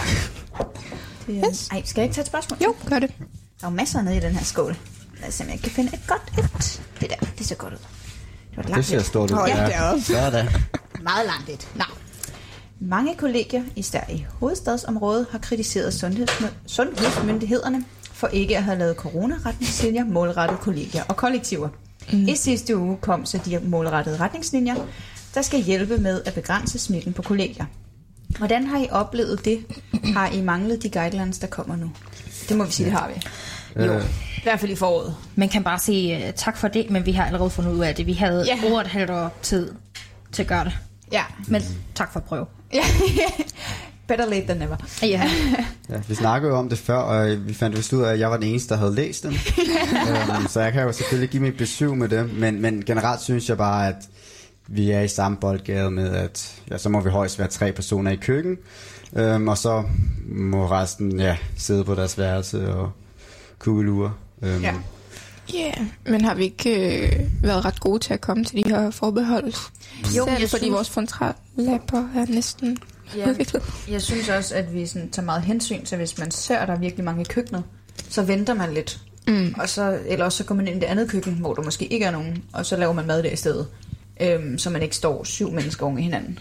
Det, 1.26 1.38
er- 1.38 1.48
Yes. 1.50 1.68
Ej, 1.72 1.82
skal 1.84 2.00
jeg 2.00 2.04
ikke 2.04 2.14
tage 2.14 2.22
et 2.22 2.26
spørgsmål? 2.26 2.58
Jo, 2.64 2.74
gør 2.88 2.98
det. 2.98 3.10
Der 3.18 3.66
er 3.66 3.70
jo 3.70 3.76
masser 3.76 4.02
nede 4.02 4.16
i 4.16 4.20
den 4.20 4.32
her 4.32 4.44
skål. 4.44 4.76
Lad 5.20 5.28
os 5.28 5.34
se, 5.34 5.44
om 5.44 5.50
jeg 5.50 5.60
kan 5.60 5.70
finde 5.70 5.90
et 5.94 6.00
godt 6.08 6.22
et. 6.38 6.80
Det 7.00 7.10
der, 7.10 7.26
det 7.38 7.46
ser 7.46 7.54
godt 7.54 7.72
ud. 7.72 7.78
Det 7.78 8.56
var 8.56 8.62
et 8.62 8.66
det 8.66 8.70
langt 8.70 8.86
ser 8.86 8.98
et. 8.98 9.04
stort 9.06 9.30
ud. 9.30 9.36
Hold 9.36 9.50
da 9.50 9.80
op. 9.82 9.98
Sådan. 10.00 10.48
Meget 11.02 11.26
langt 11.26 11.48
et. 11.48 11.68
Nå. 11.74 11.84
Mange 12.80 13.14
kollegier, 13.16 13.62
især 13.76 14.00
i 14.10 14.24
hovedstadsområdet, 14.40 15.26
har 15.30 15.38
kritiseret 15.38 15.90
sundhedsmyn- 16.04 16.54
sundhedsmyndighederne 16.66 17.84
for 18.20 18.26
ikke 18.28 18.56
at 18.56 18.62
have 18.64 18.78
lavet 18.78 18.96
coronaretningslinjer 18.96 20.04
målrettet 20.04 20.58
kollegier 20.60 21.02
og 21.08 21.16
kollektiver. 21.16 21.68
Mm. 22.12 22.28
I 22.28 22.36
sidste 22.36 22.76
uge 22.76 22.96
kom 23.00 23.24
så 23.26 23.38
de 23.44 23.60
målrettede 23.64 24.16
retningslinjer, 24.16 24.74
der 25.34 25.42
skal 25.42 25.62
hjælpe 25.62 25.98
med 25.98 26.22
at 26.26 26.34
begrænse 26.34 26.78
smitten 26.78 27.12
på 27.12 27.22
kollegier. 27.22 27.64
Hvordan 28.38 28.66
har 28.66 28.78
I 28.78 28.86
oplevet 28.90 29.44
det? 29.44 29.64
Har 30.14 30.28
I 30.28 30.40
manglet 30.40 30.82
de 30.82 30.90
guidelines, 30.90 31.38
der 31.38 31.46
kommer 31.46 31.76
nu? 31.76 31.90
Det 32.48 32.56
må 32.56 32.64
vi 32.64 32.72
sige, 32.72 32.84
det 32.84 32.92
har 32.92 33.08
vi. 33.08 33.22
Jo, 33.84 33.92
Øh. 33.92 34.04
i 34.36 34.40
hvert 34.42 34.60
fald 34.60 34.72
i 34.72 34.74
foråret. 34.76 35.16
Man 35.36 35.48
kan 35.48 35.64
bare 35.64 35.78
sige 35.78 36.16
uh, 36.28 36.34
tak 36.36 36.56
for 36.56 36.68
det, 36.68 36.90
men 36.90 37.06
vi 37.06 37.12
har 37.12 37.24
allerede 37.24 37.50
fundet 37.50 37.72
ud 37.72 37.80
af 37.80 37.94
det. 37.94 38.06
Vi 38.06 38.12
havde 38.12 38.44
Ja. 38.46 38.70
over 38.70 38.80
et 38.80 38.86
halvt 38.86 39.10
år 39.10 39.34
tid 39.42 39.72
til 40.32 40.42
at 40.42 40.48
gøre 40.48 40.64
det. 40.64 40.72
Ja. 41.12 41.22
Men 41.48 41.62
tak 41.94 42.12
for 42.12 42.20
at 42.20 42.24
prøve. 42.26 42.46
ja. 42.72 42.82
Better 44.10 44.26
late 44.26 44.46
than 44.46 44.56
never. 44.56 44.76
Ja. 45.02 45.30
Ja, 45.90 46.00
vi 46.08 46.14
snakkede 46.14 46.52
jo 46.52 46.58
om 46.58 46.68
det 46.68 46.78
før, 46.78 46.96
og 46.96 47.36
vi 47.48 47.54
fandt 47.54 47.76
vist 47.76 47.92
ud 47.92 48.02
af, 48.02 48.12
at 48.12 48.18
jeg 48.20 48.30
var 48.30 48.36
den 48.36 48.46
eneste, 48.48 48.68
der 48.74 48.80
havde 48.80 48.94
læst 48.94 49.22
dem. 49.22 49.32
øhm, 50.10 50.46
så 50.48 50.60
jeg 50.60 50.72
kan 50.72 50.82
jo 50.82 50.92
selvfølgelig 50.92 51.30
give 51.30 51.42
mit 51.42 51.56
besøg 51.56 51.96
med 51.96 52.08
dem, 52.08 52.30
men, 52.34 52.60
men 52.62 52.82
generelt 52.86 53.20
synes 53.20 53.48
jeg 53.48 53.56
bare, 53.56 53.88
at 53.88 53.94
vi 54.68 54.90
er 54.90 55.00
i 55.00 55.08
samme 55.08 55.36
boldgade 55.36 55.90
med, 55.90 56.10
at 56.10 56.54
ja, 56.70 56.78
så 56.78 56.88
må 56.88 57.00
vi 57.00 57.10
højst 57.10 57.38
være 57.38 57.48
tre 57.48 57.72
personer 57.72 58.10
i 58.10 58.16
køkken, 58.16 58.56
øhm, 59.16 59.48
og 59.48 59.58
så 59.58 59.82
må 60.28 60.66
resten 60.70 61.20
ja, 61.20 61.36
sidde 61.56 61.84
på 61.84 61.94
deres 61.94 62.18
værelse 62.18 62.74
og 62.74 62.92
kugelure. 63.58 64.12
Øhm, 64.42 64.62
Ja. 64.62 64.74
Ja, 65.54 65.58
yeah. 65.58 65.86
men 66.06 66.20
har 66.24 66.34
vi 66.34 66.44
ikke 66.44 67.06
øh, 67.06 67.12
været 67.42 67.64
ret 67.64 67.80
gode 67.80 67.98
til 67.98 68.14
at 68.14 68.20
komme 68.20 68.44
til 68.44 68.64
de 68.64 68.70
her 68.70 68.90
forbehold? 68.90 69.44
Jo, 69.46 70.24
Selv 70.24 70.40
jeg 70.40 70.50
fordi 70.50 70.64
synes- 70.64 70.72
vores 70.74 70.90
frontallaber 70.90 71.98
er 72.16 72.26
næsten 72.32 72.78
Ja. 73.16 73.28
udviklet. 73.30 73.62
Jeg 73.88 74.02
synes 74.02 74.28
også, 74.28 74.54
at 74.54 74.74
vi 74.74 74.86
sådan 74.86 75.10
tager 75.10 75.26
meget 75.26 75.42
hensyn 75.42 75.84
til, 75.84 75.96
hvis 75.96 76.18
man 76.18 76.30
ser, 76.30 76.58
at 76.58 76.68
der 76.68 76.74
er 76.74 76.78
virkelig 76.78 77.04
mange 77.04 77.20
i 77.20 77.24
køkkenet, 77.24 77.64
så 78.08 78.22
venter 78.22 78.54
man 78.54 78.74
lidt. 78.74 79.00
Mm. 79.28 79.54
Og 79.58 79.68
så, 79.68 79.98
eller 80.06 80.24
også 80.24 80.38
så 80.38 80.44
går 80.44 80.54
man 80.54 80.68
ind 80.68 80.76
i 80.76 80.80
det 80.80 80.86
andet 80.86 81.10
køkken, 81.10 81.34
hvor 81.34 81.54
der 81.54 81.62
måske 81.62 81.86
ikke 81.86 82.06
er 82.06 82.10
nogen, 82.10 82.44
og 82.52 82.66
så 82.66 82.76
laver 82.76 82.92
man 82.92 83.06
mad 83.06 83.22
der 83.22 83.30
i 83.30 83.36
stedet. 83.36 83.66
Øhm, 84.20 84.58
så 84.58 84.70
man 84.70 84.82
ikke 84.82 84.96
står 84.96 85.24
syv 85.24 85.50
mennesker 85.50 85.86
oven 85.86 85.98
i 85.98 86.02
hinanden. 86.02 86.38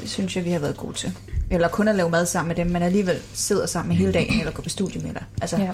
Det 0.00 0.10
synes 0.10 0.36
jeg, 0.36 0.44
vi 0.44 0.50
har 0.50 0.58
været 0.58 0.76
gode 0.76 0.94
til. 0.94 1.12
Eller 1.50 1.68
kun 1.68 1.88
at 1.88 1.94
lave 1.96 2.10
mad 2.10 2.26
sammen 2.26 2.48
med 2.48 2.56
dem, 2.56 2.66
men 2.66 2.82
alligevel 2.82 3.18
sidder 3.34 3.66
sammen 3.66 3.96
hele 3.96 4.12
dagen, 4.12 4.38
eller 4.40 4.52
går 4.52 4.62
på 4.62 4.68
studie 4.68 5.00
med 5.02 5.14
dig. 5.14 5.24
Altså, 5.40 5.56
ja. 5.56 5.72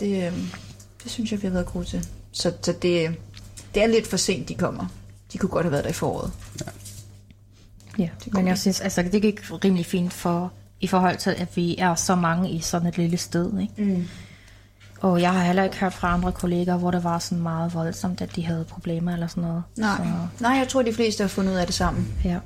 det, 0.00 0.26
øhm, 0.26 0.48
det 1.02 1.10
synes 1.12 1.32
jeg, 1.32 1.42
vi 1.42 1.46
har 1.46 1.52
været 1.52 1.66
gode 1.66 1.84
til. 1.84 2.06
Så, 2.32 2.52
så 2.62 2.72
det, 2.72 3.14
det 3.74 3.82
er 3.82 3.86
lidt 3.86 4.06
for 4.06 4.16
sent, 4.16 4.48
de 4.48 4.54
kommer. 4.54 4.86
De 5.32 5.38
kunne 5.38 5.50
godt 5.50 5.64
have 5.64 5.72
været 5.72 5.84
der 5.84 5.90
i 5.90 5.92
foråret. 5.92 6.30
ja. 6.60 6.70
Men 8.32 8.48
jeg 8.48 8.58
synes, 8.58 8.80
altså, 8.80 9.02
det 9.02 9.22
gik 9.22 9.40
rimelig 9.64 9.86
fint 9.86 10.12
for, 10.12 10.52
i 10.80 10.86
forhold 10.86 11.16
til, 11.16 11.30
at 11.30 11.56
vi 11.56 11.76
er 11.78 11.94
så 11.94 12.14
mange 12.14 12.50
i 12.50 12.60
sådan 12.60 12.88
et 12.88 12.98
lille 12.98 13.16
sted. 13.16 13.60
Ikke? 13.60 13.82
Mm. 13.94 14.08
Og 15.00 15.20
jeg 15.20 15.32
har 15.32 15.44
heller 15.44 15.64
ikke 15.64 15.76
hørt 15.76 15.94
fra 15.94 16.14
andre 16.14 16.32
kolleger, 16.32 16.76
hvor 16.76 16.90
det 16.90 17.04
var 17.04 17.18
sådan 17.18 17.42
meget 17.42 17.74
voldsomt, 17.74 18.20
at 18.20 18.36
de 18.36 18.46
havde 18.46 18.64
problemer 18.64 19.12
eller 19.12 19.26
sådan 19.26 19.42
noget. 19.42 19.62
Nej. 19.76 19.96
Så, 19.96 20.42
Nej, 20.42 20.52
jeg 20.52 20.68
tror, 20.68 20.82
de 20.82 20.92
fleste 20.92 21.22
har 21.22 21.28
fundet 21.28 21.52
ud 21.52 21.56
af 21.56 21.66
det 21.66 21.74
sammen. 21.74 22.14
ja. 22.24 22.38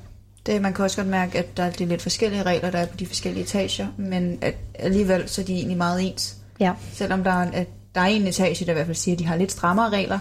Det, 0.45 0.61
man 0.61 0.73
kan 0.73 0.85
også 0.85 0.97
godt 0.97 1.07
mærke, 1.07 1.39
at 1.39 1.57
der 1.57 1.63
er 1.63 1.69
de 1.71 1.85
lidt 1.85 2.01
forskellige 2.01 2.43
regler, 2.43 2.71
der 2.71 2.79
er 2.79 2.85
på 2.85 2.97
de 2.97 3.05
forskellige 3.05 3.43
etager, 3.43 3.87
men 3.97 4.37
at 4.41 4.55
alligevel 4.79 5.29
så 5.29 5.41
er 5.41 5.45
de 5.45 5.53
egentlig 5.53 5.77
meget 5.77 6.09
ens. 6.11 6.37
Ja. 6.59 6.73
Selvom 6.93 7.23
der 7.23 7.31
er, 7.31 7.51
at 7.51 7.67
der 7.95 8.01
er 8.01 8.05
en 8.05 8.27
etage, 8.27 8.65
der 8.65 8.71
i 8.71 8.73
hvert 8.73 8.85
fald 8.85 8.95
siger, 8.95 9.15
at 9.15 9.19
de 9.19 9.25
har 9.25 9.35
lidt 9.35 9.51
strammere 9.51 9.89
regler. 9.89 10.19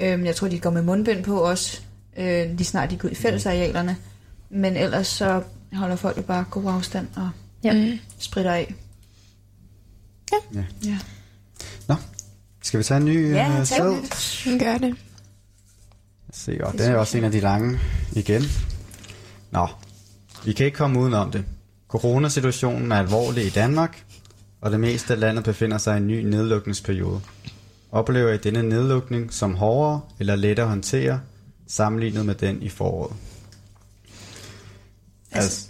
Øhm, 0.00 0.24
jeg 0.24 0.36
tror, 0.36 0.48
de 0.48 0.58
går 0.58 0.70
med 0.70 0.82
mundbind 0.82 1.24
på 1.24 1.40
også, 1.40 1.80
øh, 2.16 2.50
lige 2.50 2.64
snart 2.64 2.90
de 2.90 2.96
går 2.96 3.08
ud 3.08 3.12
i 3.12 3.14
fællesarealerne. 3.14 3.96
Men 4.54 4.76
ellers 4.76 5.06
så 5.06 5.42
holder 5.72 5.96
folk 5.96 6.16
jo 6.16 6.22
bare 6.22 6.44
god 6.50 6.64
afstand 6.72 7.08
og 7.16 7.30
Ja. 7.64 7.72
Mm. 7.72 7.98
spritter 8.18 8.52
af. 8.52 8.74
Ja. 10.32 10.64
Ja. 10.84 10.98
Nå, 11.88 11.94
skal 12.62 12.78
vi 12.78 12.84
tage 12.84 12.98
en 12.98 13.04
ny 13.04 13.32
Ja, 13.32 13.48
øh, 13.50 13.56
tag 13.56 13.66
sæd? 13.66 13.86
den. 14.52 14.58
Gør 14.58 14.78
det. 14.78 14.94
Se, 16.32 16.58
og 16.64 16.72
den 16.72 16.80
er 16.80 16.96
også 16.96 17.18
en 17.18 17.24
af 17.24 17.32
de 17.32 17.40
lange 17.40 17.78
igen. 18.12 18.42
Nå, 19.50 19.68
vi 20.44 20.52
kan 20.52 20.66
ikke 20.66 20.76
komme 20.76 21.00
udenom 21.00 21.30
det. 21.30 21.44
Coronasituationen 21.88 22.92
er 22.92 22.96
alvorlig 22.96 23.46
i 23.46 23.50
Danmark, 23.50 24.04
og 24.60 24.70
det 24.70 24.80
meste 24.80 25.12
af 25.14 25.20
landet 25.20 25.44
befinder 25.44 25.78
sig 25.78 25.94
i 25.94 25.96
en 26.00 26.06
ny 26.06 26.20
nedlukningsperiode. 26.24 27.20
Oplever 27.92 28.32
I 28.32 28.36
denne 28.38 28.62
nedlukning 28.62 29.32
som 29.32 29.54
hårdere 29.54 30.00
eller 30.18 30.36
lettere 30.36 30.64
at 30.64 30.70
håndtere, 30.70 31.20
sammenlignet 31.66 32.26
med 32.26 32.34
den 32.34 32.62
i 32.62 32.68
foråret? 32.68 33.16
Altså, 35.34 35.68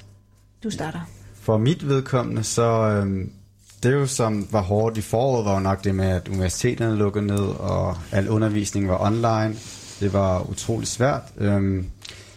du 0.65 0.71
starter. 0.71 1.01
For 1.41 1.59
mit 1.59 1.89
vedkommende, 1.89 2.45
så 2.45 2.63
øhm, 2.63 3.33
det 3.83 3.93
jo 3.93 4.07
som 4.07 4.49
var 4.51 4.61
hårdt 4.61 4.99
i 4.99 5.01
foråret, 5.01 5.45
var 5.45 5.55
jo 5.55 5.61
nok 5.61 5.85
det 5.85 5.95
med, 5.95 6.09
at 6.09 6.29
universiteterne 6.29 6.97
lukkede 6.97 7.27
ned, 7.27 7.45
og 7.45 7.97
al 8.13 8.29
undervisning 8.29 8.89
var 8.89 9.07
online. 9.07 9.57
Det 10.01 10.13
var 10.13 10.51
utrolig 10.51 10.89
svært. 10.89 11.23
Øhm, 11.37 11.87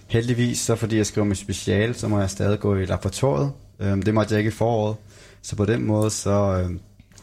heldigvis, 0.07 0.59
så 0.59 0.75
fordi 0.75 0.97
jeg 0.97 1.05
skriver 1.05 1.27
mit 1.27 1.37
speciale, 1.37 1.93
så 1.93 2.07
må 2.07 2.19
jeg 2.19 2.29
stadig 2.29 2.59
gå 2.59 2.75
i 2.75 2.85
laboratoriet. 2.85 3.51
Øhm, 3.79 4.01
det 4.01 4.13
måtte 4.13 4.33
jeg 4.33 4.39
ikke 4.39 4.49
i 4.49 4.51
foråret. 4.51 4.95
Så 5.41 5.55
på 5.55 5.65
den 5.65 5.85
måde, 5.85 6.09
så 6.09 6.31
øhm, 6.31 6.79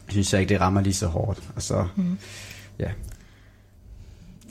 synes 0.09 0.33
jeg 0.33 0.41
ikke, 0.41 0.55
det 0.55 0.61
rammer 0.61 0.81
lige 0.81 0.95
så 0.95 1.07
hårdt. 1.07 1.43
Og 1.57 1.63
så, 1.63 1.87
mm. 1.97 2.19
ja. 2.79 2.91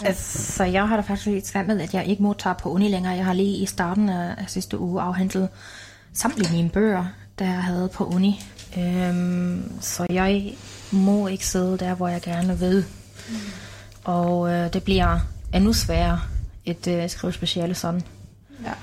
Altså, 0.06 0.64
jeg 0.64 0.88
har 0.88 0.96
da 0.96 1.02
faktisk 1.02 1.26
lidt 1.26 1.48
svært 1.48 1.68
med, 1.68 1.82
at 1.82 1.94
jeg 1.94 2.06
ikke 2.06 2.24
modtager 2.24 2.54
på 2.54 2.70
uni 2.70 2.90
længere. 2.90 3.14
Jeg 3.14 3.26
har 3.26 3.34
lige 3.34 3.58
i 3.58 3.66
starten 3.66 4.10
af, 4.10 4.46
sidste 4.48 4.80
uge 4.80 5.02
afhandlet 5.02 5.50
samtlige 6.14 6.54
mine 6.54 6.70
bøger, 6.70 7.06
der 7.40 7.46
jeg 7.46 7.64
havde 7.64 7.90
på 7.94 8.06
uni. 8.06 8.44
Øhm, 8.78 9.72
så 9.82 10.06
jeg 10.10 10.54
må 10.92 11.28
ikke 11.28 11.48
sidde 11.48 11.78
der, 11.78 11.94
hvor 11.94 12.08
jeg 12.08 12.22
gerne 12.22 12.60
vil. 12.60 12.86
Mm. 13.30 13.36
Og 14.04 14.50
øh, 14.50 14.74
det 14.74 14.84
bliver 14.84 15.20
endnu 15.54 15.74
sværere 15.74 16.20
et 16.66 16.88
øh, 16.88 17.10
skrive 17.10 17.34
speciale 17.34 17.76
sådan. 17.76 18.02
Ja. 18.66 18.74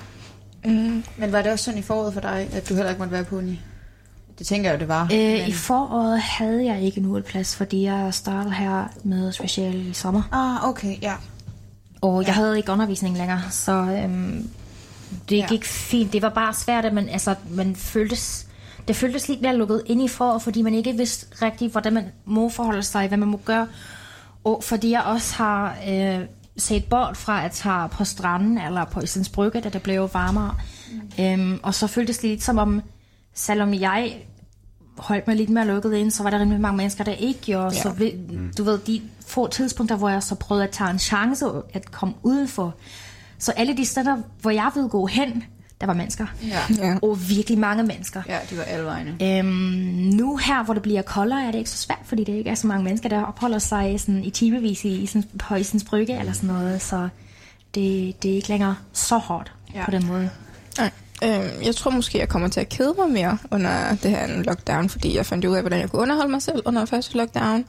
Mm. 0.69 1.03
Men 1.17 1.31
var 1.31 1.41
det 1.41 1.51
også 1.51 1.65
sådan 1.65 1.79
i 1.79 1.83
foråret 1.83 2.13
for 2.13 2.21
dig, 2.21 2.49
at 2.53 2.69
du 2.69 2.73
heller 2.73 2.89
ikke 2.89 2.99
måtte 2.99 3.13
være 3.13 3.23
på 3.23 3.37
uni? 3.37 3.59
Det 4.41 4.47
tænker 4.47 4.69
jeg 4.69 4.75
jo, 4.75 4.79
det 4.79 4.87
var. 4.87 5.03
Øh, 5.03 5.19
men... 5.19 5.47
I 5.47 5.51
foråret 5.51 6.21
havde 6.21 6.65
jeg 6.65 6.81
ikke 6.81 7.01
en 7.01 7.23
plads, 7.23 7.55
fordi 7.55 7.83
jeg 7.83 8.13
startede 8.13 8.53
her 8.53 8.85
med 9.03 9.31
special 9.31 9.87
i 9.87 9.93
sommer. 9.93 10.21
Ah, 10.31 10.69
okay, 10.69 11.01
ja. 11.01 11.13
Og 12.01 12.25
jeg 12.25 12.35
havde 12.35 12.57
ikke 12.57 12.71
undervisning 12.71 13.17
længere, 13.17 13.41
så 13.49 13.71
øhm, 13.71 14.49
det 15.29 15.35
Ja. 15.37 15.41
ja. 15.41 15.47
gik 15.47 15.65
fint. 15.65 16.13
Det 16.13 16.21
var 16.21 16.29
bare 16.29 16.53
svært, 16.53 16.85
at 16.85 16.93
man, 16.93 17.09
altså, 17.09 17.35
man 17.49 17.75
føltes, 17.75 18.47
det 18.87 18.95
føltes 18.95 19.27
lidt 19.29 19.41
mere 19.41 19.55
lukket 19.55 19.83
ind 19.85 20.01
i 20.01 20.07
for, 20.07 20.37
fordi 20.37 20.61
man 20.61 20.73
ikke 20.73 20.93
vidste 20.93 21.45
rigtigt, 21.45 21.71
hvordan 21.71 21.93
man 21.93 22.05
må 22.25 22.49
forholde 22.49 22.83
sig, 22.83 23.07
hvad 23.07 23.17
man 23.17 23.27
må 23.27 23.39
gøre. 23.45 23.67
Og 24.43 24.63
fordi 24.63 24.91
jeg 24.91 25.01
også 25.01 25.35
har 25.35 25.75
øh, 25.89 26.19
set 26.57 26.85
bort 26.85 27.17
fra 27.17 27.45
at 27.45 27.51
tage 27.51 27.89
på 27.89 28.03
stranden 28.03 28.57
eller 28.57 28.85
på 28.85 29.01
Islands 29.01 29.29
Brygge, 29.29 29.61
da 29.61 29.69
det 29.69 29.81
blev 29.81 30.09
varmere. 30.13 30.55
Mm. 31.17 31.23
Øhm, 31.23 31.59
og 31.63 31.73
så 31.73 31.87
føltes 31.87 32.17
det 32.17 32.29
lidt 32.29 32.43
som 32.43 32.57
om, 32.57 32.81
selvom 33.33 33.73
jeg 33.73 34.15
holdt 35.01 35.27
mig 35.27 35.35
lidt 35.35 35.49
mere 35.49 35.67
lukket 35.67 35.93
ind, 35.93 36.11
så 36.11 36.23
var 36.23 36.29
der 36.29 36.39
rimelig 36.39 36.61
mange 36.61 36.77
mennesker, 36.77 37.03
der 37.03 37.11
ikke 37.11 37.39
gjorde. 37.39 37.75
Ja. 37.75 37.81
Så 37.81 37.89
vi, 37.89 38.13
du 38.57 38.63
ved, 38.63 38.79
de 38.79 39.01
få 39.25 39.47
tidspunkter, 39.47 39.95
hvor 39.95 40.09
jeg 40.09 40.23
så 40.23 40.35
prøvede 40.35 40.63
at 40.63 40.69
tage 40.69 40.89
en 40.89 40.99
chance 40.99 41.45
at 41.73 41.91
komme 41.91 42.13
udenfor. 42.23 42.75
Så 43.37 43.51
alle 43.51 43.77
de 43.77 43.85
steder, 43.85 44.17
hvor 44.41 44.51
jeg 44.51 44.71
ville 44.75 44.89
gå 44.89 45.05
hen, 45.05 45.43
der 45.81 45.87
var 45.87 45.93
mennesker. 45.93 46.25
Ja. 46.43 46.59
Ja. 46.77 46.97
Og 47.01 47.29
virkelig 47.29 47.59
mange 47.59 47.83
mennesker. 47.83 48.21
Ja, 48.27 48.39
de 48.49 48.57
var 48.57 48.63
alle 48.63 48.85
vegne. 48.85 49.15
Øhm, 49.21 49.47
nu 50.15 50.37
her, 50.37 50.63
hvor 50.63 50.73
det 50.73 50.83
bliver 50.83 51.01
koldere, 51.01 51.43
er 51.43 51.51
det 51.51 51.57
ikke 51.57 51.69
så 51.69 51.77
svært, 51.77 52.01
fordi 52.05 52.23
det 52.23 52.33
ikke 52.33 52.49
er 52.49 52.55
så 52.55 52.67
mange 52.67 52.83
mennesker, 52.83 53.09
der 53.09 53.23
opholder 53.23 53.59
sig 53.59 53.99
sådan, 53.99 54.23
i 54.23 54.29
timevis 54.29 54.85
i, 54.85 54.89
Isens, 54.89 55.27
på 55.39 55.55
Isens 55.55 55.83
Brygge 55.83 56.19
eller 56.19 56.33
sådan 56.33 56.55
noget. 56.55 56.81
Så 56.81 57.09
det, 57.75 58.23
det 58.23 58.31
er 58.31 58.35
ikke 58.35 58.49
længere 58.49 58.75
så 58.93 59.17
hårdt 59.17 59.53
ja. 59.75 59.85
på 59.85 59.91
den 59.91 60.07
måde. 60.07 60.29
Øh, 61.23 61.65
jeg 61.65 61.75
tror 61.75 61.91
måske, 61.91 62.19
jeg 62.19 62.29
kommer 62.29 62.47
til 62.47 62.59
at 62.59 62.69
kede 62.69 62.93
mig 62.97 63.09
mere 63.09 63.37
under 63.51 63.95
det 64.03 64.11
her 64.11 64.27
lockdown, 64.43 64.89
fordi 64.89 65.15
jeg 65.15 65.25
fandt 65.25 65.45
ud 65.45 65.55
af, 65.55 65.61
hvordan 65.61 65.79
jeg 65.79 65.89
kunne 65.89 66.01
underholde 66.01 66.31
mig 66.31 66.41
selv 66.41 66.61
under 66.65 66.85
første 66.85 67.17
lockdown. 67.17 67.65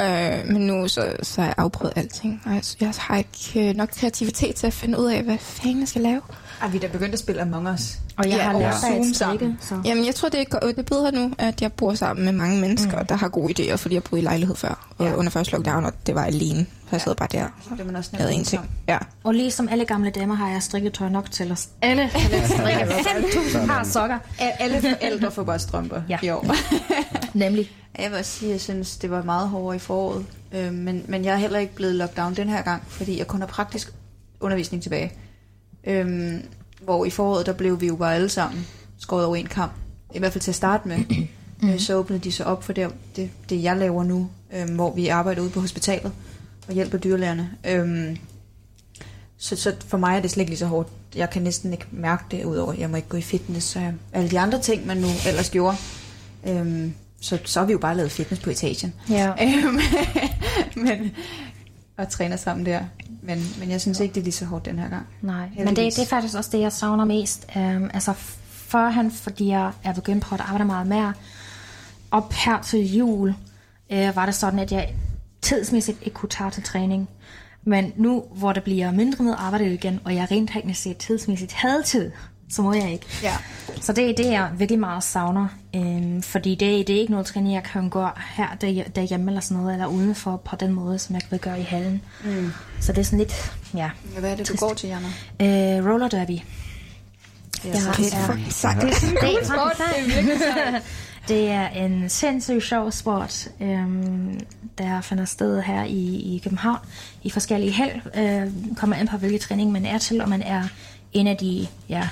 Øh, 0.00 0.46
men 0.46 0.66
nu 0.66 0.88
så, 0.88 1.16
så 1.22 1.40
har 1.40 1.48
jeg 1.48 1.54
afprøvet 1.58 1.92
alting, 1.96 2.42
og 2.44 2.54
jeg, 2.54 2.62
jeg 2.80 2.92
har 2.98 3.16
ikke 3.16 3.68
øh, 3.68 3.76
nok 3.76 3.88
kreativitet 3.88 4.54
til 4.54 4.66
at 4.66 4.72
finde 4.72 4.98
ud 4.98 5.06
af, 5.06 5.22
hvad 5.22 5.38
fanden 5.38 5.80
jeg 5.80 5.88
skal 5.88 6.02
lave. 6.02 6.20
Ah, 6.60 6.72
vi 6.72 6.76
er 6.76 6.80
da 6.80 6.86
begyndt 6.86 7.12
at 7.12 7.18
spille 7.18 7.42
Among 7.42 7.68
Us. 7.68 7.98
Og 8.16 8.24
jeg 8.24 8.36
Ja, 8.36 8.42
har 8.42 8.54
og 8.54 8.60
lært 8.60 8.74
dig 8.82 8.98
at 8.98 9.16
strikke. 9.16 9.56
Så. 9.60 9.80
Jamen, 9.84 10.06
jeg 10.06 10.14
tror, 10.14 10.28
det 10.28 10.40
er, 10.52 10.58
det 10.58 10.78
er 10.78 10.82
bedre 10.82 11.12
nu, 11.12 11.32
at 11.38 11.62
jeg 11.62 11.72
bor 11.72 11.94
sammen 11.94 12.24
med 12.24 12.32
mange 12.32 12.60
mennesker, 12.60 13.00
mm. 13.00 13.06
der 13.06 13.14
har 13.14 13.28
gode 13.28 13.54
idéer, 13.72 13.76
fordi 13.76 13.94
jeg 13.94 14.02
boede 14.04 14.22
i 14.22 14.24
lejlighed 14.24 14.56
før, 14.56 14.94
og 14.98 15.06
Ja. 15.06 15.14
under 15.14 15.30
første 15.30 15.52
lockdown, 15.52 15.84
og 15.84 15.92
det 16.06 16.14
var 16.14 16.24
alene. 16.24 16.66
Så 16.82 16.88
jeg 16.92 17.00
sad 17.00 17.14
bare 17.14 17.28
der 17.32 17.44
og 17.44 17.50
Det 17.70 17.80
er 17.80 17.84
man 17.84 17.96
også 17.96 18.10
lavede 18.12 18.26
nemt 18.28 18.32
ingenting. 18.52 18.70
Ja. 18.88 18.98
Og 19.24 19.34
ligesom 19.34 19.68
alle 19.68 19.84
gamle 19.84 20.10
damer 20.10 20.34
har 20.34 20.48
jeg 20.50 20.62
strikket 20.62 20.92
tøj 20.92 21.08
nok 21.08 21.30
til 21.30 21.52
os. 21.52 21.68
Alle 21.82 22.02
let 22.30 22.48
strikke 22.50 22.82
5.000 22.84 23.66
par 23.66 23.84
sokker. 23.84 24.18
Alle 24.38 24.80
forældre 24.80 25.30
får 25.30 25.42
bare 25.44 25.58
strømper 25.58 26.02
Ja. 26.08 26.18
i 26.22 26.30
år. 26.30 26.46
Nemlig. 27.38 27.70
Jeg 27.98 28.10
vil 28.10 28.18
også 28.18 28.30
sige, 28.30 28.48
at 28.48 28.52
jeg 28.52 28.60
synes, 28.60 28.96
det 28.96 29.10
var 29.10 29.22
meget 29.22 29.48
hårdere 29.48 29.76
i 29.76 29.78
foråret. 29.78 30.26
Øh, 30.52 30.72
men, 30.72 31.04
men 31.08 31.24
jeg 31.24 31.32
er 31.34 31.36
heller 31.38 31.58
ikke 31.58 31.74
blevet 31.74 31.94
lockdown 31.94 32.34
den 32.34 32.48
her 32.48 32.62
gang, 32.62 32.82
fordi 32.88 33.18
jeg 33.18 33.26
kun 33.26 33.40
har 33.40 33.46
praktisk 33.46 33.92
undervisning 34.40 34.82
tilbage. 34.82 35.12
Øhm, 35.84 36.42
hvor 36.80 37.04
i 37.04 37.10
foråret, 37.10 37.46
der 37.46 37.52
blev 37.52 37.80
vi 37.80 37.86
jo 37.86 37.96
bare 37.96 38.14
alle 38.14 38.28
sammen 38.28 38.66
skåret 38.98 39.24
over 39.24 39.36
en 39.36 39.46
kamp. 39.46 39.72
I 40.14 40.18
hvert 40.18 40.32
fald 40.32 40.42
til 40.42 40.50
at 40.50 40.54
starte 40.54 40.88
med. 40.88 40.98
Øh, 41.64 41.80
så 41.80 41.94
åbnede 41.94 42.20
de 42.20 42.32
sig 42.32 42.46
op 42.46 42.64
for 42.64 42.72
det, 42.72 42.90
det, 43.16 43.30
det 43.50 43.62
jeg 43.62 43.76
laver 43.76 44.04
nu, 44.04 44.28
øhm, 44.54 44.74
hvor 44.74 44.94
vi 44.94 45.08
arbejder 45.08 45.42
ude 45.42 45.50
på 45.50 45.60
hospitalet 45.60 46.12
og 46.68 46.74
hjælper 46.74 46.98
dyrlægerne. 46.98 47.50
Øhm, 47.66 48.16
så, 49.38 49.56
så 49.56 49.74
for 49.86 49.98
mig 49.98 50.16
er 50.16 50.20
det 50.20 50.30
slet 50.30 50.42
ikke 50.42 50.50
lige 50.50 50.58
så 50.58 50.66
hårdt. 50.66 50.88
Jeg 51.16 51.30
kan 51.30 51.42
næsten 51.42 51.72
ikke 51.72 51.86
mærke 51.90 52.24
det, 52.30 52.44
udover 52.44 52.72
at 52.72 52.78
jeg 52.78 52.90
må 52.90 52.96
ikke 52.96 53.08
gå 53.08 53.16
i 53.16 53.22
fitness, 53.22 53.76
og 53.76 53.92
alle 54.12 54.30
de 54.30 54.38
andre 54.38 54.60
ting, 54.60 54.86
man 54.86 54.96
nu 54.96 55.08
ellers 55.26 55.50
gjorde. 55.50 55.76
Øhm, 56.46 56.94
så, 57.20 57.38
så 57.44 57.60
har 57.60 57.66
vi 57.66 57.72
jo 57.72 57.78
bare 57.78 57.96
lavet 57.96 58.12
fitness 58.12 58.42
på 58.42 58.50
etagen. 58.50 58.94
Ja. 59.10 59.32
Øhm, 59.44 59.80
men, 60.76 61.10
og 61.98 62.08
træner 62.08 62.36
sammen 62.36 62.66
der. 62.66 62.80
Men, 63.22 63.38
men 63.58 63.70
jeg 63.70 63.80
synes 63.80 64.00
ikke, 64.00 64.14
det 64.14 64.20
er 64.20 64.24
lige 64.24 64.32
så 64.32 64.44
hårdt 64.44 64.64
den 64.64 64.78
her 64.78 64.88
gang. 64.88 65.06
Nej, 65.22 65.48
men 65.48 65.68
Heldigvis. 65.68 65.94
det, 65.94 66.00
det 66.00 66.06
er 66.06 66.16
faktisk 66.16 66.36
også 66.36 66.50
det, 66.52 66.60
jeg 66.60 66.72
savner 66.72 67.04
mest. 67.04 67.46
Um, 67.56 67.90
altså 67.94 68.12
førhen, 68.50 69.10
fordi 69.10 69.48
jeg 69.48 69.72
er 69.84 69.92
begyndt 69.92 70.24
på 70.24 70.34
at 70.34 70.40
arbejde 70.40 70.64
meget 70.64 70.86
mere, 70.86 71.14
op 72.10 72.32
her 72.32 72.62
til 72.62 72.96
jul, 72.96 73.34
uh, 73.90 74.16
var 74.16 74.26
det 74.26 74.34
sådan, 74.34 74.58
at 74.58 74.72
jeg 74.72 74.94
tidsmæssigt 75.42 75.98
ikke 76.02 76.14
kunne 76.14 76.28
tage 76.28 76.50
til 76.50 76.62
træning. 76.62 77.08
Men 77.64 77.92
nu, 77.96 78.24
hvor 78.32 78.52
der 78.52 78.60
bliver 78.60 78.92
mindre 78.92 79.24
med 79.24 79.34
arbejde 79.38 79.74
igen, 79.74 80.00
og 80.04 80.14
jeg 80.14 80.28
rent 80.30 80.50
teknisk 80.50 80.82
set 80.82 80.96
tidsmæssigt 80.96 81.52
havde 81.52 81.82
tid, 81.82 82.10
så 82.50 82.62
må 82.62 82.72
jeg 82.72 82.92
ikke. 82.92 83.06
Ja. 83.22 83.36
Så 83.80 83.92
det 83.92 84.10
er 84.10 84.14
det, 84.14 84.26
jeg 84.26 84.50
virkelig 84.58 84.80
meget 84.80 85.04
savner. 85.04 85.48
Øhm, 85.76 86.22
fordi 86.22 86.50
det, 86.50 86.86
det 86.86 86.96
er 86.96 87.00
ikke 87.00 87.10
noget 87.10 87.26
træning, 87.26 87.54
jeg 87.54 87.62
kan 87.62 87.90
gøre 87.90 88.10
her 88.36 88.48
der, 88.60 88.82
derhjemme 88.96 89.30
eller 89.30 89.40
sådan 89.40 89.62
noget, 89.62 89.74
eller 89.74 89.86
udenfor 89.86 90.36
på 90.36 90.56
den 90.56 90.72
måde, 90.72 90.98
som 90.98 91.14
jeg 91.14 91.22
vil 91.30 91.40
gøre 91.40 91.60
i 91.60 91.62
hallen. 91.62 92.02
Mm. 92.24 92.52
Så 92.80 92.92
det 92.92 92.98
er 92.98 93.04
sådan 93.04 93.18
lidt, 93.18 93.52
ja. 93.74 93.90
Hvad 94.18 94.30
er 94.30 94.36
det, 94.36 94.48
du 94.48 94.52
Trist. 94.52 94.60
går 94.60 94.74
til, 94.74 94.88
Jana? 94.88 95.78
Øh, 95.78 95.92
roller 95.92 96.08
derby. 96.08 96.32
Det 96.32 97.64
Ja, 97.64 97.80
så 97.80 97.90
det 97.96 98.14
er-. 98.14 98.32
Det, 98.32 98.44
det, 99.20 99.34
er 99.34 99.44
faktisk 99.44 100.88
det 101.28 101.50
er 101.50 101.68
en 101.68 102.08
sindssygt 102.08 102.62
sjov 102.64 102.92
sport, 102.92 103.48
øhm, 103.60 104.40
der 104.78 105.00
finder 105.00 105.24
sted 105.24 105.62
her 105.62 105.84
i, 105.84 106.34
i 106.34 106.40
København 106.44 106.78
i 107.22 107.30
forskellige 107.30 107.72
held. 107.72 108.00
Øh, 108.14 108.76
kommer 108.76 108.96
an 108.96 109.08
på, 109.08 109.16
hvilken 109.16 109.40
træning 109.40 109.72
man 109.72 109.86
er 109.86 109.98
til, 109.98 110.20
og 110.20 110.28
man 110.28 110.42
er 110.42 110.62
en 111.12 111.26
af 111.26 111.36
de, 111.36 111.66
ja, 111.88 112.08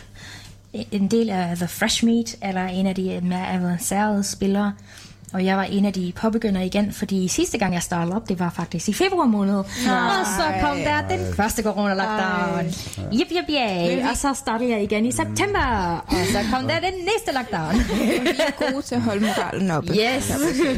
en 0.73 1.09
del 1.09 1.31
af 1.31 1.57
The 1.57 1.69
Fresh 1.69 2.05
Meat, 2.05 2.37
eller 2.43 2.67
en 2.67 2.87
af 2.87 2.95
de 2.95 3.21
mere 3.23 3.49
avancerede 3.49 4.25
spillere. 4.25 4.73
Og 5.33 5.45
jeg 5.45 5.57
var 5.57 5.63
en 5.63 5.85
af 5.85 5.93
de 5.93 6.13
påbegyndere 6.17 6.67
igen, 6.67 6.93
fordi 6.93 7.29
sidste 7.29 7.59
gang 7.59 7.75
jeg 7.75 7.83
startede 7.83 8.17
op, 8.17 8.29
det 8.29 8.41
var 8.41 8.51
faktisk 8.51 8.89
i 8.89 8.93
februar 8.93 9.27
måned. 9.27 9.59
Og 9.59 10.27
så 10.37 10.43
kom 10.61 10.77
der 10.77 11.09
den 11.09 11.35
første 11.35 11.63
corona-lockdown. 11.63 12.65
Jip, 13.13 13.27
jip, 13.31 13.45
yay. 13.51 14.09
Og 14.11 14.17
så 14.17 14.35
startede 14.35 14.71
jeg 14.71 14.83
igen 14.83 15.07
i 15.07 15.13
september. 15.13 16.05
Og 16.07 16.15
så 16.33 16.39
kom 16.53 16.69
der 16.69 16.81
den 16.81 16.93
næste 16.93 17.33
lockdown. 17.35 17.75
Vi 18.23 18.29
er 18.39 18.73
gode 18.73 18.83
til 18.83 18.95
at 18.95 19.01
holde 19.01 19.21
moralen 19.21 19.71
oppe. 19.71 19.93
Yes. 19.93 20.25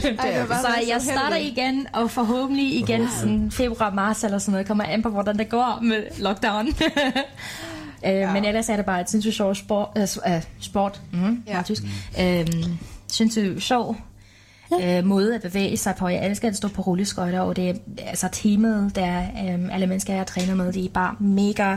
så 0.65 0.69
jeg 0.89 1.01
starter 1.01 1.37
igen, 1.37 1.87
og 1.93 2.11
forhåbentlig 2.11 2.75
igen 2.75 3.09
sådan 3.21 3.51
februar, 3.51 3.91
marts 3.91 4.25
eller 4.25 4.39
sådan 4.39 4.53
noget, 4.53 4.67
kommer 4.67 4.85
an 4.85 5.03
på, 5.03 5.09
hvordan 5.09 5.39
det 5.39 5.49
går 5.49 5.79
med 5.83 6.03
lockdown. 6.19 6.67
Øh, 8.07 8.33
Men 8.33 8.45
ellers 8.45 8.69
er 8.69 8.77
det 8.77 8.85
bare 8.85 9.01
et 9.01 9.11
sindssygt 9.11 9.35
sjovt 9.35 9.57
sport. 9.57 9.89
Øh, 9.97 10.35
øh, 10.35 10.43
sport. 10.61 11.01
Mm, 11.13 11.43
Ja. 11.47 11.57
ja. 11.57 11.63
tysk. 11.63 11.83
Øh, 12.21 12.47
sindssygt 13.13 13.63
sjov 13.63 13.97
øh, 14.83 15.05
måde 15.05 15.35
at 15.35 15.43
bevæge 15.43 15.77
sig 15.77 15.95
på. 15.99 16.09
Jeg 16.09 16.27
elsker 16.27 16.49
at 16.49 16.57
stå 16.57 16.69
på 16.69 16.83
rulleskøjter, 16.83 17.41
og 17.41 17.57
det 17.57 17.69
er 17.71 17.75
altså 18.07 18.29
teamet, 18.33 18.93
der 18.97 19.21
øh, 19.21 19.75
alle 19.75 19.87
mennesker, 19.87 20.15
jeg 20.15 20.27
træner 20.27 20.55
med, 20.55 20.73
de 20.73 20.85
er 20.85 20.89
bare 20.89 21.15
mega 21.21 21.77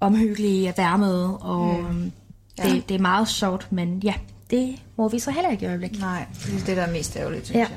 omhyggelige, 0.00 0.74
varmede, 0.76 1.36
og 1.38 1.76
mm. 1.92 2.12
Ja. 2.58 2.68
det, 2.70 2.88
det 2.88 2.94
er 2.94 2.98
meget 2.98 3.28
sjovt, 3.28 3.66
men 3.72 4.00
ja, 4.04 4.14
det 4.50 4.74
må 4.98 5.08
vi 5.08 5.18
så 5.18 5.30
heller 5.30 5.50
ikke 5.50 5.64
i 5.64 5.68
øjeblikket. 5.68 6.00
Nej, 6.00 6.24
det 6.46 6.60
er 6.60 6.64
det, 6.66 6.76
der 6.76 6.82
er 6.82 6.92
mest 6.92 7.16
ærgerligt, 7.16 7.46
synes 7.46 7.54
Ja. 7.56 7.60
jeg. 7.60 7.68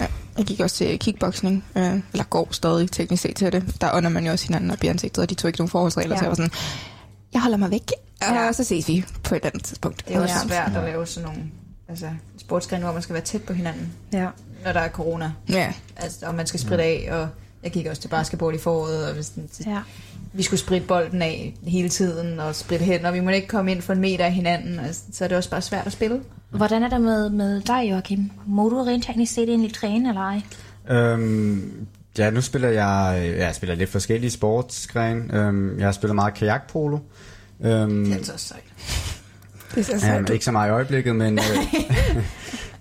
Ja. 0.00 0.06
Jeg 0.38 0.46
gik 0.46 0.60
også 0.60 0.76
til 0.76 0.98
kickboxing, 0.98 1.64
øh, 1.76 1.94
eller 2.12 2.24
går 2.24 2.48
stadig 2.50 2.90
teknisk 2.90 3.22
set 3.22 3.36
til 3.36 3.52
det. 3.52 3.80
Der 3.80 3.94
ånder 3.96 4.10
man 4.10 4.26
jo 4.26 4.32
også 4.32 4.46
hinanden 4.46 4.70
op 4.70 4.84
i 4.84 4.86
ansigtet, 4.86 5.22
og 5.22 5.30
de 5.30 5.34
tog 5.34 5.48
ikke 5.48 5.58
nogen 5.58 5.68
forholdsregler, 5.70 6.08
ja. 6.08 6.14
Ja. 6.14 6.18
så 6.18 6.24
jeg 6.24 6.28
var 6.30 6.34
sådan, 6.34 6.50
jeg 7.34 7.42
holder 7.42 7.56
mig 7.58 7.70
væk, 7.70 7.92
og 8.22 8.34
Ja. 8.34 8.52
så 8.52 8.64
ses 8.64 8.88
vi 8.88 9.04
på 9.24 9.34
et 9.34 9.44
andet 9.44 9.64
tidspunkt. 9.64 10.08
Det 10.08 10.16
er 10.16 10.20
også 10.20 10.34
ja. 10.42 10.48
svært 10.48 10.76
at 10.76 10.84
lave 10.84 11.06
sådan 11.06 11.28
nogle 11.28 11.42
altså, 11.88 12.06
sportsgrene, 12.38 12.82
hvor 12.84 12.92
man 12.92 13.02
skal 13.02 13.12
være 13.14 13.22
tæt 13.22 13.42
på 13.42 13.52
hinanden, 13.52 13.92
Ja. 14.12 14.28
når 14.64 14.72
der 14.72 14.80
er 14.80 14.88
corona. 14.88 15.32
Ja, 15.48 15.72
Altså, 15.96 16.26
og 16.26 16.34
man 16.34 16.46
skal 16.46 16.60
spritte 16.60 16.84
af, 16.84 17.08
og 17.10 17.28
jeg 17.62 17.72
gik 17.72 17.86
også 17.86 18.02
til 18.02 18.08
basketball 18.08 18.54
i 18.54 18.58
foråret, 18.58 19.08
og 19.08 19.14
hvis 19.14 19.28
den, 19.28 19.48
ja. 19.66 19.78
vi 20.32 20.42
skulle 20.42 20.60
spritte 20.60 20.86
bolden 20.86 21.22
af 21.22 21.54
hele 21.66 21.88
tiden, 21.88 22.40
og 22.40 22.54
spritte 22.54 22.84
hen, 22.84 23.04
og 23.04 23.14
vi 23.14 23.20
må 23.20 23.30
ikke 23.30 23.48
komme 23.48 23.70
ind 23.70 23.82
for 23.82 23.92
en 23.92 24.00
meter 24.00 24.24
af 24.24 24.32
hinanden, 24.32 24.78
altså, 24.80 25.02
så 25.12 25.24
er 25.24 25.28
det 25.28 25.36
også 25.36 25.50
bare 25.50 25.62
svært 25.62 25.86
at 25.86 25.92
spille. 25.92 26.20
Hvordan 26.50 26.82
er 26.82 26.88
det 26.88 27.00
med, 27.00 27.30
med 27.30 27.60
dig, 27.60 27.90
Joachim? 27.90 28.30
Må 28.46 28.68
du 28.68 28.82
rent 28.82 29.04
teknisk 29.04 29.34
set 29.34 29.48
egentlig 29.48 29.74
træne, 29.74 30.08
eller 30.08 30.20
ej? 30.20 30.40
Øhm, 30.96 31.86
ja, 32.18 32.30
nu 32.30 32.40
spiller 32.40 32.68
jeg, 32.68 33.32
jeg 33.38 33.54
spiller 33.54 33.74
lidt 33.76 33.90
forskellige 33.90 34.30
sportsgrene. 34.30 35.34
Øhm, 35.38 35.78
jeg 35.80 35.94
spiller 35.94 36.14
meget 36.14 36.34
kajakpolo. 36.34 36.98
Øhm, 37.60 38.04
Det 38.04 38.12
er 38.12 38.16
altså 38.16 38.32
også 38.32 38.46
sejt. 38.46 38.62
det 39.74 39.80
er 39.80 39.84
så 39.84 39.92
Ja, 39.92 39.98
sejt. 39.98 40.30
ikke 40.30 40.44
så 40.44 40.52
meget 40.52 40.68
i 40.68 40.72
øjeblikket, 40.72 41.16
men, 41.16 41.38
øh, 41.38 41.74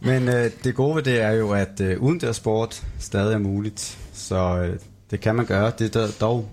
men 0.09 0.27
øh, 0.29 0.51
det 0.63 0.75
gode 0.75 0.95
ved 0.95 1.03
det 1.03 1.21
er 1.21 1.31
jo, 1.31 1.51
at 1.51 1.81
øh, 1.81 1.99
udendørs 1.99 2.35
sport 2.35 2.83
stadig 2.99 3.33
er 3.33 3.37
muligt. 3.37 3.97
Så 4.13 4.57
øh, 4.57 4.79
det 5.11 5.19
kan 5.19 5.35
man 5.35 5.45
gøre. 5.45 5.71
Det 5.79 5.95
er 5.95 6.07
dog- 6.21 6.49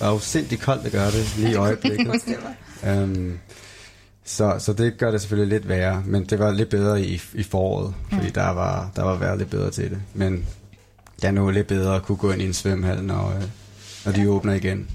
afsindigt 0.00 0.62
koldt 0.62 0.86
at 0.86 0.92
gøre 0.92 1.10
det 1.10 1.34
lige 1.38 1.50
i 1.50 1.54
øjeblikket. 1.54 2.06
øhm, 2.86 3.38
så, 4.24 4.56
så 4.58 4.72
det 4.72 4.98
gør 4.98 5.10
det 5.10 5.20
selvfølgelig 5.20 5.58
lidt 5.58 5.68
værre, 5.68 6.02
men 6.06 6.24
det 6.24 6.38
var 6.38 6.50
lidt 6.52 6.68
bedre 6.68 7.00
i, 7.02 7.22
i 7.34 7.42
foråret, 7.42 7.94
fordi 8.12 8.30
der 8.30 8.48
var, 8.50 8.90
der 8.96 9.02
var 9.02 9.16
været 9.16 9.38
lidt 9.38 9.50
bedre 9.50 9.70
til 9.70 9.90
det. 9.90 9.98
Men 10.14 10.46
det 11.16 11.24
er 11.24 11.30
nu 11.30 11.50
lidt 11.50 11.66
bedre 11.66 11.96
at 11.96 12.02
kunne 12.02 12.16
gå 12.18 12.32
ind 12.32 12.42
i 12.42 12.46
en 12.46 12.52
svømmehal, 12.54 13.02
når, 13.04 13.34
når 14.04 14.12
de 14.12 14.30
åbner 14.30 14.52
igen. 14.52 14.88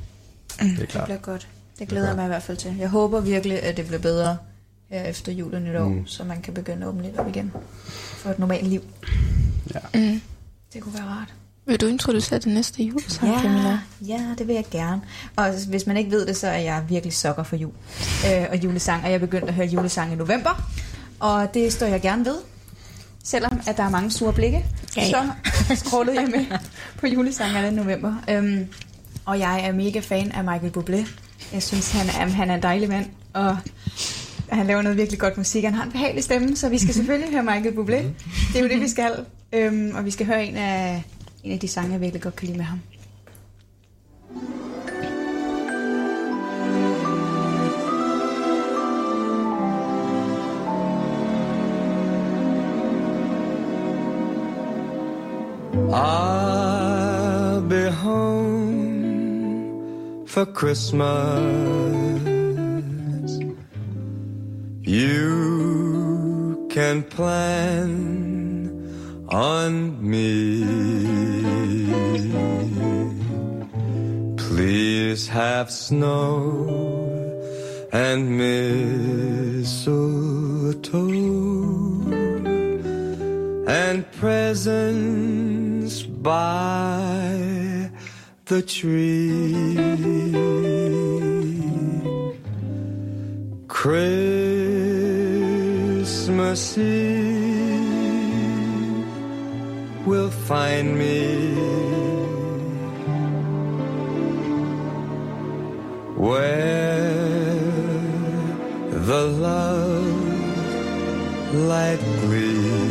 Det 0.60 0.72
er 0.72 0.76
Det 0.80 0.88
klart. 0.88 1.04
bliver 1.06 1.20
godt. 1.20 1.48
Det 1.80 1.88
glæder 1.88 2.08
jeg 2.08 2.16
mig 2.16 2.24
i 2.26 2.28
hvert 2.28 2.44
fald 2.44 2.58
til. 2.58 2.76
Jeg 2.80 2.90
håber 2.90 3.20
virkelig, 3.20 3.64
at 3.64 3.78
det 3.78 3.86
bliver 3.86 4.00
bedre 4.00 4.38
her 4.90 5.04
efter 5.04 5.32
jul 5.32 5.54
og 5.56 5.62
nytår, 5.62 5.88
mm. 5.88 6.08
så 6.08 6.24
man 6.24 6.42
kan 6.42 6.54
begynde 6.54 6.82
at 6.82 6.88
åbne 6.88 7.04
lidt 7.04 7.18
op 7.18 7.28
igen 7.28 7.52
for 8.18 8.30
et 8.30 8.40
normalt 8.40 8.68
liv. 8.68 8.82
Ja. 9.74 9.80
Mm. 10.00 10.22
Det 10.74 10.82
kunne 10.82 10.94
være 10.94 11.04
rart. 11.04 11.34
Vil 11.66 11.82
du 11.82 11.86
introducere 11.88 12.40
det 12.40 12.46
næste 12.54 12.84
julesang, 12.84 13.32
Ja, 13.32 13.42
Camilla? 13.42 13.80
ja, 14.08 14.26
det 14.38 14.48
vil 14.48 14.56
jeg 14.56 14.66
gerne. 14.72 15.02
Og 15.36 15.52
hvis 15.70 15.88
man 15.88 15.98
ikke 15.98 16.12
ved 16.12 16.26
det, 16.26 16.38
så 16.38 16.48
er 16.48 16.58
jeg 16.58 16.84
virkelig 16.90 17.14
sokker 17.14 17.44
for 17.44 17.56
jul 17.56 17.72
øh, 18.26 18.46
og 18.52 18.64
julesang. 18.64 19.04
Og 19.06 19.12
jeg 19.12 19.20
begyndte 19.20 19.48
at 19.48 19.54
høre 19.54 19.66
julesang 19.68 20.14
i 20.14 20.16
november, 20.16 20.70
og 21.20 21.54
det 21.54 21.74
står 21.74 21.86
jeg 21.88 22.02
gerne 22.02 22.26
ved. 22.26 22.36
Selvom 23.24 23.62
at 23.68 23.78
der 23.78 23.84
er 23.84 23.90
mange 23.90 24.12
sure 24.12 24.34
blikke, 24.34 24.66
Ja, 24.98 25.02
ja. 25.04 25.10
så 25.10 25.76
scrollede 25.76 26.22
jeg 26.22 26.30
med 26.30 26.46
på 27.00 27.08
julesangerne 27.08 27.68
i 27.68 27.72
november. 27.72 28.16
Øhm, 28.30 28.68
og 29.26 29.40
jeg 29.40 29.66
er 29.68 29.72
mega 29.72 30.00
fan 30.00 30.32
af 30.32 30.44
Michael 30.44 30.72
Bublé. 30.78 31.10
Jeg 31.54 31.64
synes, 31.64 31.92
han 31.92 32.08
er, 32.08 32.34
han 32.34 32.50
er 32.50 32.56
en 32.56 32.62
dejlig 32.62 32.90
mand, 32.90 33.06
og 33.34 33.58
han 34.50 34.68
laver 34.68 34.82
noget 34.82 34.98
virkelig 34.98 35.20
godt 35.20 35.38
musik. 35.38 35.64
Han 35.64 35.74
har 35.74 35.84
en 35.84 35.92
behagelig 35.92 36.24
stemme, 36.24 36.56
så 36.56 36.70
vi 36.70 36.78
skal 36.78 36.94
selvfølgelig 37.00 37.32
høre 37.32 37.44
Michael 37.44 37.76
Bublé. 37.76 38.04
Det 38.54 38.56
er 38.56 38.60
jo 38.60 38.68
det, 38.68 38.82
vi 38.82 38.88
skal. 38.88 39.26
Øhm, 39.54 39.92
og 39.96 40.06
vi 40.06 40.12
skal 40.12 40.26
høre 40.26 40.46
en 40.46 40.56
af, 40.56 41.04
en 41.44 41.52
af 41.52 41.60
de 41.60 41.68
sange, 41.68 41.92
jeg 41.92 42.02
virkelig 42.02 42.22
godt 42.22 42.36
kan 42.36 42.48
lide 42.48 42.58
med 42.58 42.66
ham. 42.66 42.80
I'll 55.92 57.62
be 57.68 57.90
home 57.90 58.79
for 60.30 60.46
Christmas. 60.46 61.02
You 64.84 66.68
can 66.70 67.02
plan 67.04 67.90
on 69.28 69.72
me. 70.08 70.64
Please 74.38 75.28
have 75.28 75.72
snow 75.72 76.70
and 77.92 78.38
mistletoe 78.38 79.80
and 83.68 84.06
presents 84.12 86.04
by 86.04 87.79
the 88.50 88.62
tree. 88.64 89.76
Christmas 93.68 94.48
Eve 96.80 97.86
will 100.08 100.32
find 100.32 100.98
me 100.98 101.54
where 106.18 107.14
the 109.10 109.24
love 109.48 110.10
light 111.54 112.02
gleams. 112.22 112.89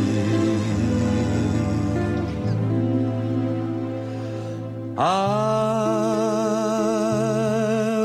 I'll 5.01 6.11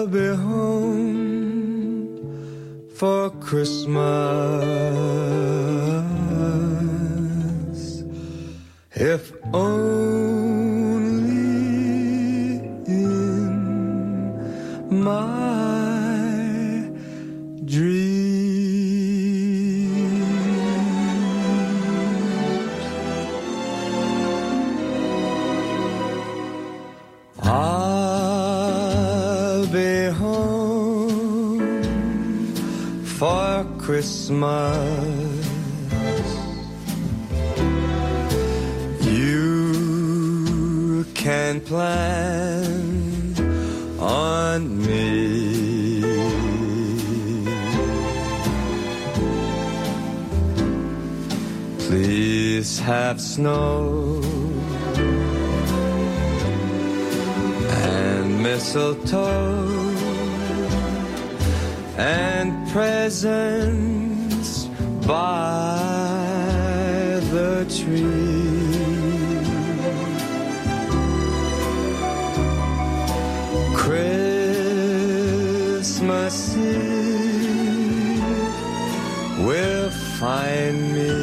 be 0.06 0.28
home 0.28 2.06
for 2.94 3.30
Christmas. 3.30 3.98
If 8.94 9.32
only 9.52 9.93
for 33.24 33.64
Christmas. 33.78 35.16
You 39.00 41.06
can 41.14 41.62
plan 41.62 43.34
on 43.98 44.76
me. 44.86 46.02
Please 51.86 52.78
have 52.80 53.18
snow 53.22 54.20
and 57.88 58.42
mistletoe 58.42 59.94
and 61.96 62.33
presents 62.74 64.66
by 65.06 65.78
the 67.30 67.64
tree. 67.70 68.24
Christmas 73.84 74.76
Eve 76.56 78.24
will 79.46 79.90
find 80.18 80.76
me 80.94 81.14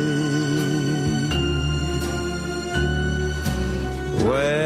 where 4.25 4.60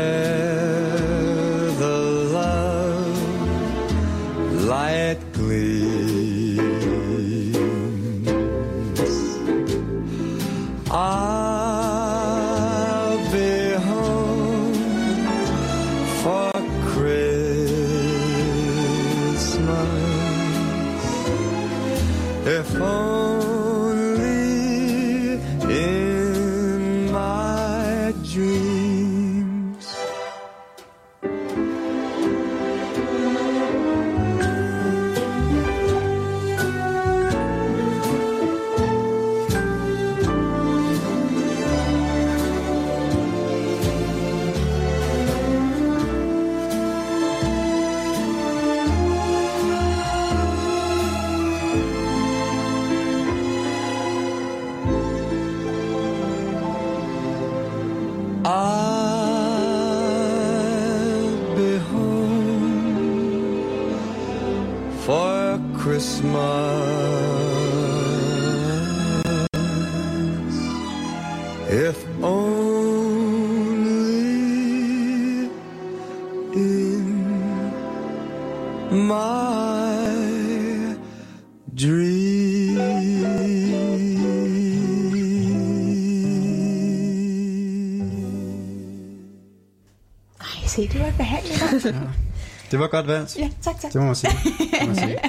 var. 92.91 93.01
Det 93.01 93.05
godt 93.05 93.07
valgt. 93.07 93.37
Ja, 93.37 93.49
tak, 93.61 93.79
tak. 93.81 93.93
Det 93.93 94.01
må 94.01 94.07
man 94.07 94.15
sige. 94.15 94.31
Det 94.71 94.79
må 94.81 94.87
man 94.87 94.95
sige. 94.95 95.07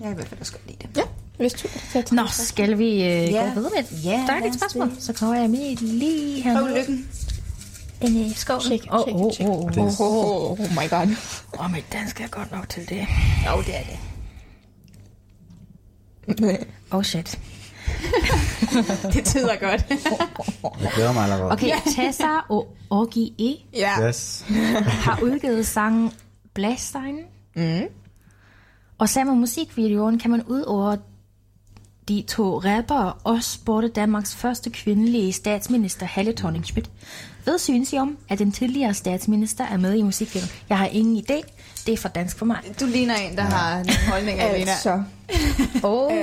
Jeg 0.00 0.02
kan 0.04 0.12
i 0.12 0.14
hvert 0.14 0.28
fald 0.28 0.40
også 0.40 0.52
godt 0.52 0.66
lide 0.66 0.78
det. 0.82 0.96
Ja, 0.96 1.02
hvis 1.38 1.52
du 1.52 1.68
så 1.92 2.04
Nå, 2.14 2.22
skal 2.26 2.78
vi 2.78 2.84
uh, 2.92 2.98
Ja. 3.32 3.42
gå 3.54 3.54
videre 3.54 3.70
med 3.76 3.84
et 3.98 4.04
Ja, 4.04 4.24
dejligt 4.28 4.44
lad 4.44 4.50
os 4.50 4.56
spørgsmål? 4.56 4.90
det. 4.90 5.02
Så 5.02 5.12
kommer 5.12 5.36
jeg 5.40 5.50
med 5.50 5.76
lige 5.76 6.42
her. 6.42 6.60
Prøv 6.60 6.68
lykken. 6.76 7.08
En 8.00 8.24
uh, 8.26 8.32
skål. 8.34 8.60
Check, 8.60 8.86
Åh, 8.92 9.02
check, 9.04 9.16
åh, 9.16 9.32
check. 9.32 9.48
Det 9.48 9.78
åh. 9.78 9.84
er- 9.86 9.96
Oh, 10.00 10.50
oh, 10.50 10.60
oh 10.60 10.70
my 10.70 10.88
god. 10.90 11.16
Åh, 11.60 11.70
mit 11.72 11.84
dansk 11.92 12.20
er 12.20 12.26
godt 12.28 12.52
nok 12.52 12.68
til 12.68 12.88
det. 12.88 13.06
Jo, 13.46 13.62
det 13.66 13.74
er 13.76 13.82
det. 13.82 13.98
Oh 16.90 17.02
shit. 17.02 17.38
Det 19.14 19.24
tyder 19.24 19.56
godt. 19.56 19.84
Jeg 20.82 20.90
glæder 20.94 21.12
mig 21.12 21.22
allerede. 21.22 21.52
Okay, 21.52 21.70
Tessa 21.96 22.38
og 22.48 22.76
Orgi 22.90 23.34
E 23.38 23.78
ja. 23.78 24.08
Yes. 24.08 24.44
har 25.06 25.20
udgivet 25.22 25.66
sangen 25.66 26.12
Blæstein. 26.54 27.16
Mm. 27.56 27.82
Og 28.98 29.08
sammen 29.08 29.34
med 29.36 29.40
musikvideoen 29.40 30.18
kan 30.18 30.30
man 30.30 30.42
ud 30.42 30.62
over 30.62 30.96
de 32.08 32.24
to 32.28 32.58
rappere 32.58 33.12
også 33.24 33.50
sporte 33.50 33.88
Danmarks 33.88 34.34
første 34.34 34.70
kvindelige 34.70 35.32
statsminister, 35.32 36.06
Halle 36.06 36.32
thorning. 36.32 36.64
Hvad 37.44 37.58
synes 37.58 37.92
I 37.92 37.96
om, 37.96 38.16
at 38.28 38.38
den 38.38 38.52
tidligere 38.52 38.94
statsminister 38.94 39.64
er 39.64 39.76
med 39.76 39.94
i 39.94 40.02
musikvideoen? 40.02 40.50
Jeg 40.68 40.78
har 40.78 40.86
ingen 40.86 41.24
idé. 41.24 41.55
Det 41.86 41.92
er 41.92 41.96
for 41.96 42.08
dansk 42.08 42.38
for 42.38 42.46
mig. 42.46 42.58
Du 42.80 42.86
ligner 42.86 43.14
en, 43.16 43.36
der 43.36 43.42
har 43.42 43.76
nogle 43.76 44.10
holdninger, 44.10 44.52
Lena. 44.52 44.70
Altså, 44.70 45.02
Oh. 45.82 46.12
øh, 46.12 46.20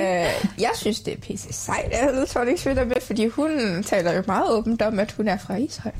jeg 0.58 0.70
synes, 0.76 1.00
det 1.00 1.12
er 1.14 1.18
pisse 1.18 1.52
sejt, 1.52 1.92
at 1.92 2.04
Helle 2.04 2.26
Thorning 2.26 2.58
er 2.78 2.84
med, 2.84 2.96
fordi 3.02 3.26
hun 3.26 3.82
taler 3.86 4.12
jo 4.12 4.22
meget 4.26 4.50
åbent 4.50 4.82
om, 4.82 4.98
at 4.98 5.12
hun 5.12 5.28
er 5.28 5.36
fra 5.38 5.54
Ishøj. 5.56 5.92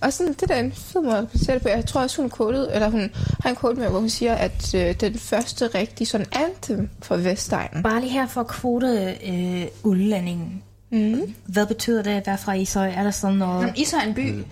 Og 0.00 0.12
sådan, 0.12 0.32
det 0.32 0.48
der 0.48 0.54
er 0.54 0.60
en 0.60 0.72
fed 0.72 1.00
måde 1.00 1.16
at 1.16 1.28
præsentere 1.28 1.54
det 1.54 1.62
på. 1.62 1.68
Jeg 1.68 1.86
tror 1.86 2.00
også, 2.00 2.20
hun 2.22 2.30
kodede, 2.30 2.70
eller 2.74 2.88
hun 2.90 3.10
har 3.40 3.50
en 3.50 3.56
kode 3.56 3.74
med, 3.74 3.88
hvor 3.88 3.98
hun 4.00 4.08
siger, 4.10 4.34
at 4.34 4.74
øh, 4.74 4.94
den 5.00 5.18
første 5.18 5.66
rigtige 5.66 6.06
sådan 6.06 6.26
anthem 6.32 6.88
for 7.02 7.16
Vestegnen. 7.16 7.82
Bare 7.82 8.00
lige 8.00 8.12
her 8.12 8.26
for 8.26 8.42
kvote 8.42 9.16
øh, 9.26 9.64
udlændingen. 9.82 10.62
Mm. 10.90 11.34
Hvad 11.46 11.66
betyder 11.66 12.02
det 12.02 12.10
at 12.10 12.26
være 12.26 12.38
fra 12.38 12.52
Ishøj? 12.52 12.88
Er 12.90 13.02
der 13.02 13.10
sådan 13.10 13.36
noget... 13.36 13.64
Men 13.64 13.72
Ishøj 13.76 14.00
er 14.00 14.04
en 14.06 14.14
by. 14.14 14.44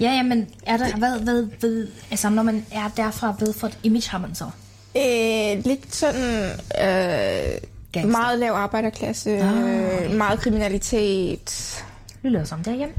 Ja, 0.00 0.10
ja, 0.12 0.22
men 0.22 0.46
er 0.66 0.76
der, 0.76 0.96
hvad, 0.96 1.20
hvad, 1.20 1.42
hvad, 1.60 1.86
altså 2.10 2.28
når 2.30 2.42
man 2.42 2.66
er 2.72 2.88
derfra, 2.96 3.30
hvad 3.30 3.52
for 3.52 3.66
et 3.66 3.78
image 3.82 4.10
har 4.10 4.18
man 4.18 4.34
så? 4.34 4.44
Øh, 4.96 5.64
lidt 5.64 5.94
sådan 5.94 6.44
øh, 6.44 7.58
Gangster. 7.92 8.06
meget 8.20 8.38
lav 8.38 8.52
arbejderklasse, 8.52 9.30
Ah, 9.38 10.04
øh, 10.04 10.14
meget 10.14 10.40
kriminalitet. 10.40 11.44
Det 12.22 12.32
lyder 12.32 12.44
som 12.44 12.64
derhjemme. 12.64 12.94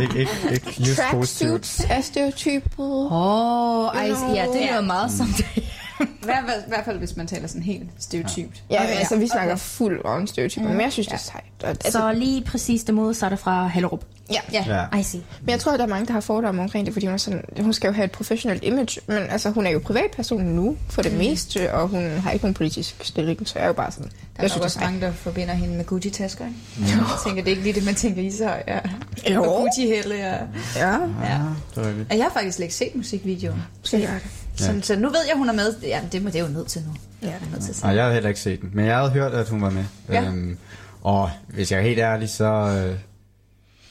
Ikke, 0.00 0.18
ikke, 0.20 0.30
ikke 0.52 0.74
just 0.88 1.00
positivt. 1.10 1.50
Tracksuits 1.50 1.86
er 1.90 2.00
stereotypet. 2.00 2.78
Åh, 2.78 3.12
oh, 3.12 4.36
ja, 4.36 4.46
det 4.52 4.60
Ja. 4.60 4.80
meget 4.80 5.10
som 5.12 5.26
det. 5.26 5.64
I 6.00 6.04
hvert 6.22 6.44
fald- 6.48 6.60
i 6.66 6.68
hvert 6.68 6.84
fald, 6.84 6.98
hvis 6.98 7.16
man 7.16 7.26
taler 7.26 7.46
sådan 7.46 7.62
helt 7.62 7.82
stereotypt. 7.98 8.62
Ja, 8.70 8.82
okay, 8.82 8.92
altså 8.98 9.16
vi 9.16 9.26
snakker 9.28 9.56
fuld 9.56 10.00
on 10.04 10.26
stereotyper, 10.26 10.68
men 10.68 10.80
jeg 10.80 10.92
synes, 10.92 11.06
det 11.06 11.14
er 11.14 11.18
sejt. 11.18 11.44
Og, 11.62 11.68
altså, 11.68 11.90
Så 11.92 12.12
lige 12.12 12.44
præcis 12.44 12.84
det 12.84 12.94
modsatte 12.94 13.36
fra 13.36 13.66
Hellerup. 13.68 14.04
ja. 14.30 14.40
Ja. 14.52 14.64
Ja. 14.92 14.98
I 14.98 15.02
see. 15.02 15.22
Men 15.40 15.50
jeg 15.50 15.60
tror, 15.60 15.76
der 15.76 15.82
er 15.84 15.88
mange, 15.88 16.06
der 16.06 16.12
har 16.12 16.20
fordomme 16.20 16.62
omkring 16.62 16.86
det, 16.86 16.92
fordi 16.94 17.06
hun, 17.06 17.14
er 17.14 17.18
sådan, 17.18 17.42
hun 17.60 17.72
skal 17.72 17.88
jo 17.88 17.92
have 17.94 18.04
et 18.04 18.10
professionelt 18.12 18.64
image, 18.64 19.00
men 19.06 19.16
altså, 19.18 19.50
hun 19.50 19.66
er 19.66 19.70
jo 19.70 19.78
privatperson 19.78 20.42
nu, 20.42 20.76
for 20.88 21.02
det 21.02 21.12
meste, 21.18 21.72
og 21.74 21.88
hun 21.88 22.10
har 22.10 22.30
ikke 22.30 22.44
nogen 22.44 22.54
politisk 22.54 23.04
stilling, 23.04 23.48
så 23.48 23.52
jeg 23.58 23.62
er 23.62 23.66
jo 23.66 23.72
bare 23.72 23.92
sådan, 23.92 24.06
Der 24.06 24.12
jeg 24.38 24.44
er 24.44 24.48
synes, 24.48 24.54
nok 24.54 24.58
det 24.58 24.62
er 24.62 24.64
også 24.64 24.80
mange, 24.80 25.00
der 25.00 25.12
forbinder 25.12 25.54
hende 25.54 25.76
med 25.76 25.84
Gucci-tasker, 25.84 26.44
ikke? 26.46 26.58
Jeg 26.90 27.04
tænker, 27.26 27.42
det 27.42 27.50
er 27.50 27.56
ikke 27.56 27.62
lige 27.62 27.74
det, 27.74 27.84
man 27.84 27.94
tænker 27.94 28.22
Ishøj. 28.22 28.62
Ja. 28.68 28.78
Jo. 29.34 29.42
Og 29.44 29.60
Gucci-hælle, 29.60 30.14
ja. 30.14 30.34
Ja, 30.76 30.90
ja. 30.90 30.96
Ja, 31.76 31.82
det 31.82 32.06
er 32.10 32.16
jeg 32.16 32.24
har 32.24 32.30
faktisk 32.32 32.56
slet 32.56 32.64
ikke 32.64 32.74
set 32.74 32.94
musikvideoen. 32.94 33.62
skal 33.82 34.00
jeg 34.00 34.08
gøre 34.08 34.18
det. 34.62 34.84
Så, 34.86 34.94
så 34.94 35.00
nu 35.00 35.08
ved 35.08 35.20
jeg, 35.28 35.36
hun 35.36 35.48
er 35.48 35.52
med. 35.52 35.74
Ja, 35.82 36.00
det 36.12 36.22
må 36.22 36.30
det 36.30 36.36
er 36.40 36.42
jo 36.44 36.48
nødt 36.52 36.68
til 36.68 36.82
nu. 36.82 36.94
Ja. 37.22 37.26
Jeg 37.26 37.34
er 37.34 37.50
nødt 37.52 37.62
til. 37.64 37.76
Nej, 37.82 37.94
jeg 37.94 38.02
havde 38.02 38.14
heller 38.14 38.28
ikke 38.28 38.40
set 38.40 38.60
den, 38.60 38.70
men 38.74 38.86
jeg 38.86 38.96
havde 38.96 39.10
hørt, 39.10 39.32
at 39.32 39.48
hun 39.48 39.62
var 39.62 39.70
med. 39.70 39.84
Ja. 40.08 40.22
Øhm, 40.24 40.58
og 41.02 41.30
hvis 41.48 41.72
jeg 41.72 41.78
er 41.78 41.82
helt 41.82 41.98
ærlig, 41.98 42.30
så, 42.30 42.44
øh, 42.44 42.96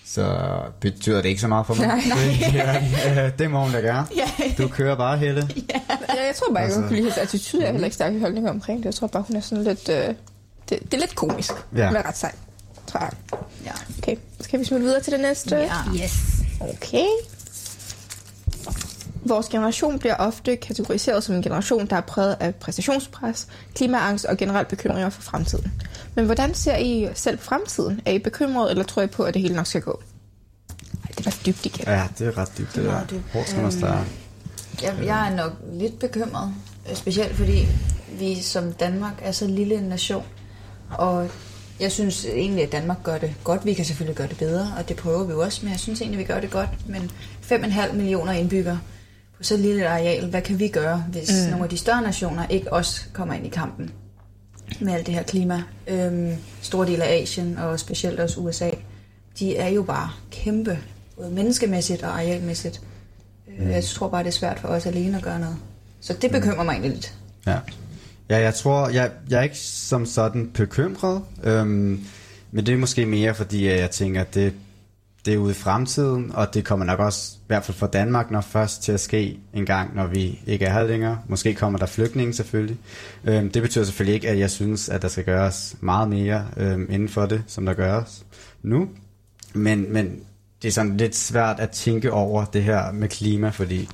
så 0.05 0.38
betyder 0.80 1.22
det 1.22 1.30
ikke 1.30 1.41
så 1.41 1.47
meget 1.47 1.65
for 1.65 1.74
mig. 1.74 1.88
Nej. 1.88 3.24
Øh, 3.26 3.32
det 3.39 3.51
må 3.51 3.59
hun 3.63 3.72
da 3.72 3.78
gerne. 3.80 4.07
Du 4.57 4.67
kører 4.67 4.95
bare, 4.95 5.17
Helle. 5.17 5.49
Ja, 6.19 6.26
jeg 6.26 6.36
tror 6.36 6.53
bare, 6.53 6.63
altså, 6.63 6.80
hun 6.80 6.88
kunne 6.88 6.95
lide 6.95 7.03
hendes 7.03 7.17
attitude. 7.17 7.61
Jeg 7.61 7.67
har 7.67 7.72
heller 7.72 7.86
ikke 7.86 7.95
stærke 7.95 8.19
holdninger 8.19 8.49
omkring 8.49 8.80
det. 8.80 8.86
Jeg 8.86 8.93
tror 8.95 9.07
bare, 9.07 9.24
hun 9.28 9.36
er 9.36 9.41
sådan 9.41 9.63
lidt... 9.63 9.89
Øh, 9.89 9.95
det, 10.05 10.15
det 10.69 10.93
er 10.93 10.97
lidt 10.97 11.15
komisk. 11.15 11.51
Ja. 11.76 11.91
Men 11.91 12.05
ret 12.05 12.17
sejt, 12.17 12.36
tror 12.88 12.99
jeg. 12.99 13.11
Ja. 13.65 13.72
Okay, 13.97 14.15
skal 14.41 14.59
vi 14.59 14.65
smutte 14.65 14.86
videre 14.86 15.01
til 15.01 15.13
det 15.13 15.19
næste? 15.22 15.55
Ja. 15.55 16.03
Yes. 16.03 16.13
Okay. 16.59 17.05
Vores 19.26 19.49
generation 19.49 19.99
bliver 19.99 20.15
ofte 20.15 20.55
kategoriseret 20.55 21.24
som 21.24 21.36
en 21.36 21.41
generation, 21.41 21.88
der 21.88 21.95
er 21.95 22.01
præget 22.01 22.38
af 22.39 22.55
præstationspres, 22.55 23.47
klimaangst 23.76 24.26
og 24.26 24.38
generelt 24.38 24.67
bekymringer 24.67 25.09
for 25.09 25.22
fremtiden. 25.22 25.72
Men 26.15 26.26
hvordan 26.26 26.53
ser 26.53 26.78
I 26.78 27.09
selv 27.13 27.39
fremtiden? 27.39 28.01
Er 28.05 28.11
I 28.11 28.19
bekymret, 28.19 28.72
eller 28.72 28.84
tror 28.84 29.01
I 29.01 29.07
på, 29.07 29.24
at 29.24 29.34
det 29.34 29.41
hele 29.41 29.55
nok 29.55 29.67
skal 29.67 29.82
gå? 29.82 30.01
Ej, 31.03 31.11
det 31.17 31.28
er 31.28 31.30
da 31.32 31.36
dybt 31.45 31.65
igen. 31.65 31.88
Ja, 31.88 32.07
det 32.19 32.28
er 32.28 32.38
ret 32.38 32.51
dybt, 32.57 32.76
det 32.76 32.84
der. 32.84 32.91
meget 32.91 33.09
dybt. 33.11 33.32
Hvor 33.32 33.43
skal 33.43 33.61
man 33.61 33.72
starte? 33.72 34.09
Jeg, 34.82 34.95
jeg 35.03 35.32
er 35.32 35.36
nok 35.36 35.51
lidt 35.74 35.99
bekymret, 35.99 36.53
øh, 36.89 36.95
specielt 36.95 37.36
fordi 37.36 37.67
vi 38.19 38.41
som 38.41 38.74
Danmark 38.74 39.13
er 39.22 39.32
så 39.32 39.47
lille 39.47 39.76
en 39.76 39.84
nation, 39.84 40.24
og 40.89 41.30
jeg 41.80 41.91
synes 41.91 42.26
egentlig, 42.26 42.63
at 42.63 42.72
Danmark 42.72 43.03
gør 43.03 43.17
det 43.17 43.34
godt. 43.43 43.65
Vi 43.65 43.74
kan 43.74 43.86
selvfølgelig 43.86 44.17
gøre 44.17 44.28
det 44.28 44.38
bedre, 44.38 44.74
og 44.78 44.89
det 44.89 44.97
prøver 44.97 45.24
vi 45.24 45.32
jo 45.32 45.41
også, 45.41 45.59
men 45.63 45.72
jeg 45.72 45.80
synes 45.80 46.01
egentlig, 46.01 46.19
vi 46.19 46.24
gør 46.24 46.39
det 46.39 46.51
godt. 46.51 46.69
Men 46.88 47.11
5,5 47.51 47.93
millioner 47.93 48.32
indbyggere 48.32 48.80
på 49.42 49.46
så 49.46 49.58
lille 49.58 49.82
et 49.82 49.88
areal, 49.88 50.26
hvad 50.26 50.42
kan 50.42 50.60
vi 50.60 50.68
gøre, 50.68 51.06
hvis 51.12 51.32
mm. 51.32 51.50
nogle 51.50 51.64
af 51.64 51.70
de 51.70 51.78
større 51.78 52.02
nationer 52.02 52.48
ikke 52.48 52.74
også 52.74 53.02
kommer 53.14 53.34
ind 53.34 53.46
i 53.46 53.50
kampen 53.50 53.92
med 54.80 54.94
alt 54.94 55.06
det 55.06 55.14
her 55.14 55.24
klima? 55.24 55.64
Øhm, 55.88 56.34
store 56.62 56.88
dele 56.88 57.04
af 57.04 57.22
Asien, 57.22 57.58
og 57.58 57.80
specielt 57.80 58.20
også 58.20 58.39
USA, 58.39 58.70
de 59.39 59.58
er 59.58 59.68
jo 59.68 59.84
bare 59.84 60.10
kæmpe, 60.32 60.80
både 61.18 61.32
menneskemæssigt 61.32 62.04
og 62.04 62.10
arealmæssigt. 62.10 62.82
Mm. 63.60 63.70
Jeg 63.70 63.84
tror 63.84 64.10
bare, 64.10 64.24
det 64.24 64.28
er 64.28 64.32
svært 64.34 64.60
for 64.60 64.68
os 64.68 64.86
alene 64.86 65.18
at 65.18 65.24
gøre 65.24 65.39
noget. 65.39 65.56
Så 66.02 66.14
det 66.14 66.32
bekymrer 66.32 66.64
mig 66.64 66.72
egentlig 66.72 66.92
lidt. 66.92 67.14
Ja. 67.48 67.58
ja, 68.30 68.38
jeg 68.39 68.54
tror, 68.54 68.89
jeg, 68.89 69.12
jeg 69.30 69.39
er 69.39 69.44
ikke 69.44 69.58
som 69.58 70.06
sådan 70.06 70.52
bekymret, 70.54 71.22
øhm, 71.44 72.06
men 72.52 72.66
det 72.66 72.74
er 72.74 72.78
måske 72.78 73.06
mere, 73.06 73.36
fordi 73.36 73.68
jeg 73.68 73.92
tænker, 73.92 74.22
at 74.22 74.36
det, 74.36 74.54
det 75.26 75.34
er 75.34 75.38
ude 75.38 75.51
i 75.51 75.53
fremtiden, 75.53 76.32
og 76.34 76.53
det 76.53 76.65
kommer 76.65 76.86
nok 76.86 76.99
også, 76.99 77.32
i 77.36 77.43
hvert 77.47 77.63
fald 77.63 77.78
for 77.78 77.88
Danmark, 77.88 78.32
når 78.32 78.41
først 78.41 78.84
til 78.84 78.91
at 78.91 78.99
ske 78.99 79.39
en 79.53 79.65
gang, 79.65 79.95
når 79.95 80.07
vi 80.07 80.39
ikke 80.47 80.65
er 80.65 80.74
her 80.74 80.84
længere. 80.84 81.19
Måske 81.28 81.53
kommer 81.53 81.80
der 81.80 81.86
flygtninge 81.86 82.34
selvfølgelig. 82.34 82.78
Øhm, 83.26 83.51
det 83.51 83.61
betyder 83.61 83.86
selvfølgelig 83.86 84.15
ikke, 84.15 84.30
at 84.30 84.39
jeg 84.39 84.51
synes, 84.51 84.89
at 84.89 85.01
der 85.01 85.07
skal 85.07 85.24
gøres 85.24 85.76
meget 85.82 86.09
mere 86.09 86.45
øhm, 86.57 86.88
inden 86.91 87.09
for 87.09 87.26
det, 87.26 87.43
som 87.47 87.65
der 87.65 87.74
gøres 87.74 88.26
nu. 88.63 88.89
Men, 89.53 89.93
men 89.93 90.19
det 90.61 90.67
er 90.67 90.72
sådan 90.72 90.97
lidt 90.97 91.15
svært 91.15 91.59
at 91.59 91.69
tænke 91.69 92.11
over 92.11 92.45
det 92.45 92.63
her 92.63 92.91
med 92.91 93.09
klima, 93.09 93.49
fordi 93.49 93.89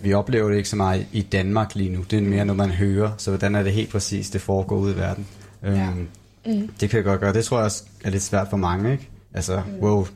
vi 0.00 0.12
oplever 0.12 0.48
det 0.48 0.56
ikke 0.56 0.68
så 0.68 0.76
meget 0.76 1.06
i 1.12 1.22
Danmark 1.22 1.74
lige 1.74 1.90
nu. 1.90 2.04
Det 2.10 2.18
er 2.18 2.22
mere 2.22 2.44
noget, 2.44 2.56
man 2.56 2.70
hører. 2.70 3.10
Så 3.18 3.30
hvordan 3.30 3.54
er 3.54 3.62
det 3.62 3.72
helt 3.72 3.90
præcis, 3.90 4.30
det 4.30 4.40
foregår 4.40 4.76
ude 4.76 4.92
i 4.92 4.96
verden? 4.96 5.26
Ja. 5.62 5.68
Øhm, 5.68 6.08
mm. 6.46 6.68
Det 6.80 6.90
kan 6.90 6.96
jeg 6.96 7.04
godt 7.04 7.20
gøre. 7.20 7.32
Det 7.32 7.44
tror 7.44 7.56
jeg 7.56 7.64
også 7.64 7.84
er 8.04 8.10
lidt 8.10 8.22
svært 8.22 8.46
for 8.50 8.56
mange, 8.56 8.92
ikke? 8.92 9.08
Altså, 9.34 9.62
mm. 9.66 9.78
wow, 9.84 10.06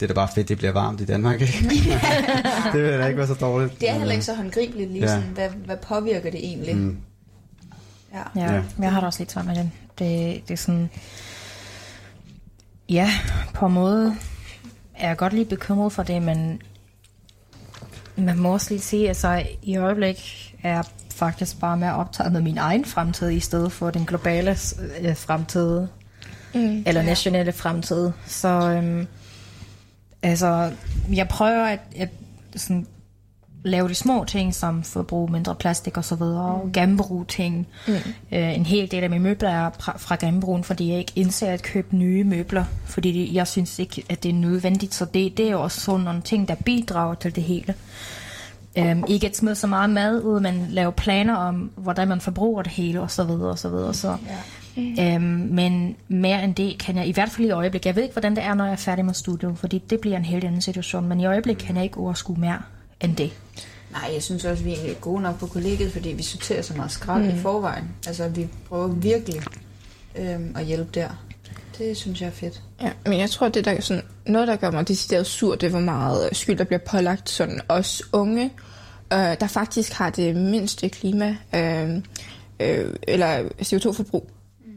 det 0.00 0.02
er 0.02 0.06
da 0.06 0.14
bare 0.14 0.28
fedt, 0.34 0.48
det 0.48 0.58
bliver 0.58 0.72
varmt 0.72 1.00
i 1.00 1.04
Danmark, 1.04 1.40
ikke? 1.40 1.52
det 2.72 2.82
vil 2.82 2.92
da 2.92 3.06
ikke 3.06 3.18
være 3.18 3.26
så 3.26 3.34
dårligt. 3.34 3.80
Det 3.80 3.88
er 3.90 3.94
heller 3.98 4.12
ikke 4.12 4.24
så 4.24 4.34
håndgribeligt, 4.34 4.90
lige 4.92 5.02
Ja. 5.02 5.08
sådan, 5.08 5.22
hvad, 5.34 5.48
hvad 5.50 5.76
påvirker 5.76 6.30
det 6.30 6.40
egentlig? 6.46 6.76
Mm. 6.76 6.96
Ja. 8.14 8.40
Ja, 8.40 8.54
Ja. 8.54 8.62
jeg 8.78 8.92
har 8.92 9.00
det 9.00 9.06
også 9.06 9.20
lidt 9.20 9.32
svært 9.32 9.46
med 9.46 9.54
den. 9.54 9.72
Det, 9.98 10.42
det 10.48 10.50
er 10.54 10.56
sådan... 10.58 10.90
Ja, 12.88 13.10
på 13.54 13.66
en 13.66 13.72
måde 13.72 14.16
er 14.94 15.08
jeg 15.08 15.16
godt 15.16 15.32
lige 15.32 15.44
bekymret 15.44 15.92
for 15.92 16.02
det, 16.02 16.22
men 16.22 16.62
man 18.16 18.38
må 18.38 18.52
også 18.52 18.70
lige 18.70 18.80
sige, 18.80 19.08
altså 19.08 19.42
i 19.62 19.76
øjeblik 19.76 20.54
er 20.62 20.70
jeg 20.70 20.84
faktisk 21.10 21.60
bare 21.60 21.76
mere 21.76 21.94
optaget 21.94 22.32
med 22.32 22.40
min 22.40 22.58
egen 22.58 22.84
fremtid, 22.84 23.30
i 23.30 23.40
stedet 23.40 23.72
for 23.72 23.90
den 23.90 24.06
globale 24.06 24.50
øh, 25.00 25.16
fremtid, 25.16 25.86
Mm. 26.54 26.82
eller 26.86 27.02
nationale 27.02 27.52
fremtid. 27.52 28.10
Så 28.26 28.48
øhm, 28.48 29.06
altså, 30.22 30.72
jeg 31.12 31.28
prøver 31.28 31.64
at, 31.64 31.80
at 31.96 32.08
sådan, 32.56 32.86
lave 33.64 33.88
de 33.88 33.94
små 33.94 34.24
ting, 34.24 34.54
som 34.54 34.82
forbruge 34.82 35.32
mindre 35.32 35.54
plastik 35.54 35.96
og 35.96 36.04
så 36.04 36.14
videre, 36.14 36.44
og 36.44 36.70
genbruge 36.72 37.24
ting. 37.24 37.66
Mm. 37.86 37.92
Øh, 38.32 38.54
en 38.54 38.66
hel 38.66 38.90
del 38.90 39.04
af 39.04 39.10
mine 39.10 39.22
møbler 39.22 39.48
er 39.48 39.70
fra, 39.80 39.98
fra 39.98 40.16
genbrugen, 40.20 40.64
fordi 40.64 40.90
jeg 40.90 40.98
ikke 40.98 41.12
indser 41.16 41.52
at 41.52 41.62
købe 41.62 41.96
nye 41.96 42.24
møbler, 42.24 42.64
fordi 42.84 43.12
det, 43.12 43.34
jeg 43.34 43.46
synes 43.46 43.78
ikke, 43.78 44.04
at 44.08 44.22
det 44.22 44.28
er 44.28 44.34
nødvendigt. 44.34 44.94
Så 44.94 45.04
det, 45.04 45.36
det 45.36 45.46
er 45.46 45.50
jo 45.50 45.62
også 45.62 45.80
sådan 45.80 46.00
nogle 46.00 46.22
ting, 46.22 46.48
der 46.48 46.54
bidrager 46.54 47.14
til 47.14 47.34
det 47.34 47.42
hele. 47.42 47.74
Øhm, 48.78 49.04
ikke 49.08 49.26
at 49.26 49.36
smide 49.36 49.54
så 49.54 49.66
meget 49.66 49.90
mad 49.90 50.22
ud, 50.22 50.40
men 50.40 50.66
lave 50.70 50.92
planer 50.92 51.36
om, 51.36 51.70
hvordan 51.76 52.08
man 52.08 52.20
forbruger 52.20 52.62
det 52.62 52.72
hele, 52.72 53.00
og 53.00 53.10
så 53.10 53.24
videre, 53.24 53.50
og 53.50 53.58
så 53.58 53.68
videre. 53.68 53.94
Så, 53.94 54.08
ja. 54.08 54.36
Øhm, 55.00 55.22
men 55.50 55.96
mere 56.08 56.44
end 56.44 56.54
det 56.54 56.78
kan 56.78 56.96
jeg, 56.96 57.06
i 57.06 57.12
hvert 57.12 57.30
fald 57.30 57.46
i 57.46 57.50
øjeblik, 57.50 57.86
jeg 57.86 57.96
ved 57.96 58.02
ikke, 58.02 58.12
hvordan 58.12 58.36
det 58.36 58.44
er, 58.44 58.54
når 58.54 58.64
jeg 58.64 58.72
er 58.72 58.76
færdig 58.76 59.04
med 59.04 59.14
studiet, 59.14 59.58
fordi 59.58 59.82
det 59.90 60.00
bliver 60.00 60.16
en 60.16 60.24
helt 60.24 60.44
anden 60.44 60.60
situation, 60.60 61.08
men 61.08 61.20
i 61.20 61.26
øjeblik 61.26 61.56
kan 61.56 61.76
jeg 61.76 61.84
ikke 61.84 61.98
overskue 61.98 62.36
mere 62.38 62.62
end 63.00 63.16
det. 63.16 63.32
Nej, 63.92 64.10
jeg 64.14 64.22
synes 64.22 64.44
også, 64.44 64.64
vi 64.64 64.72
er 64.72 64.94
gode 65.00 65.22
nok 65.22 65.38
på 65.38 65.46
kollegiet, 65.46 65.92
fordi 65.92 66.08
vi 66.08 66.22
sorterer 66.22 66.62
så 66.62 66.74
meget 66.76 66.90
skrald 66.90 67.22
mm. 67.22 67.28
i 67.28 67.38
forvejen. 67.38 67.84
Altså, 68.06 68.28
vi 68.28 68.48
prøver 68.68 68.88
virkelig 68.88 69.42
øhm, 70.16 70.54
at 70.56 70.64
hjælpe 70.64 70.90
der. 70.94 71.08
Det 71.78 71.96
synes 71.96 72.20
jeg 72.20 72.26
er 72.26 72.30
fedt. 72.30 72.62
Ja, 72.82 72.90
men 73.06 73.18
jeg 73.18 73.30
tror, 73.30 73.48
det 73.48 73.64
der 73.64 73.70
er 73.70 73.80
sådan, 73.80 74.02
noget, 74.26 74.48
der 74.48 74.56
gør 74.56 74.70
mig 74.70 74.88
decideret 74.88 75.26
sur, 75.26 75.54
det 75.54 75.66
er, 75.66 75.70
hvor 75.70 75.80
meget 75.80 76.28
skyld, 76.32 76.58
der 76.58 76.64
bliver 76.64 76.78
pålagt 76.78 77.30
sådan 77.30 77.60
os 77.68 78.02
unge, 78.12 78.44
øh, 79.12 79.18
der 79.18 79.46
faktisk 79.46 79.92
har 79.92 80.10
det 80.10 80.36
mindste 80.36 80.88
klima, 80.88 81.36
øh, 81.54 81.96
øh, 82.60 82.94
eller 83.02 83.48
CO2-forbrug. 83.62 84.30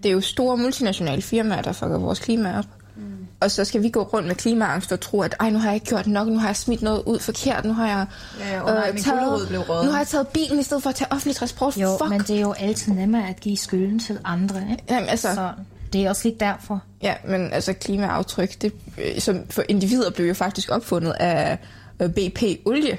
Det 0.04 0.10
er 0.10 0.14
jo 0.14 0.22
store 0.22 0.58
multinationale 0.58 1.22
firmaer, 1.22 1.62
der 1.62 1.72
fucker 1.72 1.98
vores 1.98 2.20
klima 2.20 2.58
op. 2.58 2.66
Mm. 2.96 3.04
Og 3.40 3.52
så 3.52 3.66
skal 3.66 3.84
vi 3.84 3.90
gå 3.90 4.04
rundt 4.04 4.28
med 4.28 4.36
klimaangst 4.36 4.92
og 4.92 5.00
tro, 5.00 5.22
at 5.22 5.36
Ej, 5.40 5.50
nu 5.50 5.60
har 5.60 5.66
jeg 5.68 5.76
ikke 5.76 5.86
gjort 5.88 6.08
nok, 6.08 6.28
nu 6.28 6.38
har 6.38 6.48
jeg 6.48 6.56
smidt 6.56 6.82
noget 6.82 7.04
ud 7.06 7.20
forkert, 7.20 7.66
nu 7.66 7.74
har 7.74 7.88
jeg, 7.88 8.06
Ja, 8.40 8.54
ja, 8.56 8.62
og 8.62 8.74
nej, 8.74 8.92
min 8.92 9.04
gulerod 9.04 9.48
blev 9.48 9.60
røget. 9.60 9.86
nu 9.86 9.92
har 9.92 9.98
jeg 10.00 10.08
taget 10.08 10.28
bilen 10.28 10.60
i 10.60 10.64
stedet 10.64 10.84
for 10.84 10.90
at 10.90 10.96
tage 10.96 11.12
offentlig 11.12 11.36
transport. 11.36 11.78
Jo, 11.78 11.98
Fuck. 11.98 12.10
men 12.10 12.20
det 12.20 12.30
er 12.38 12.42
jo 12.42 12.52
altid 12.52 12.94
nemmere 12.94 13.30
at 13.30 13.40
give 13.40 13.58
skylden 13.58 14.00
til 14.00 14.20
andre, 14.24 14.62
ikke? 14.72 14.84
Jamen, 14.90 15.10
altså, 15.10 15.34
Så 15.34 15.50
det 15.94 16.06
er 16.06 16.10
også 16.10 16.28
lidt 16.28 16.40
derfor. 16.40 16.84
Ja, 17.04 17.14
men 17.28 17.54
altså 17.54 17.74
klimaaftryk, 17.74 18.62
det, 18.62 18.74
øh, 18.98 19.20
som 19.22 19.40
for 19.50 19.64
individer 19.70 20.10
blev 20.12 20.28
jo 20.28 20.34
faktisk 20.34 20.72
opfundet 20.72 21.12
af 21.20 21.58
øh, 22.02 22.10
BP 22.10 22.44
Olie, 22.66 22.98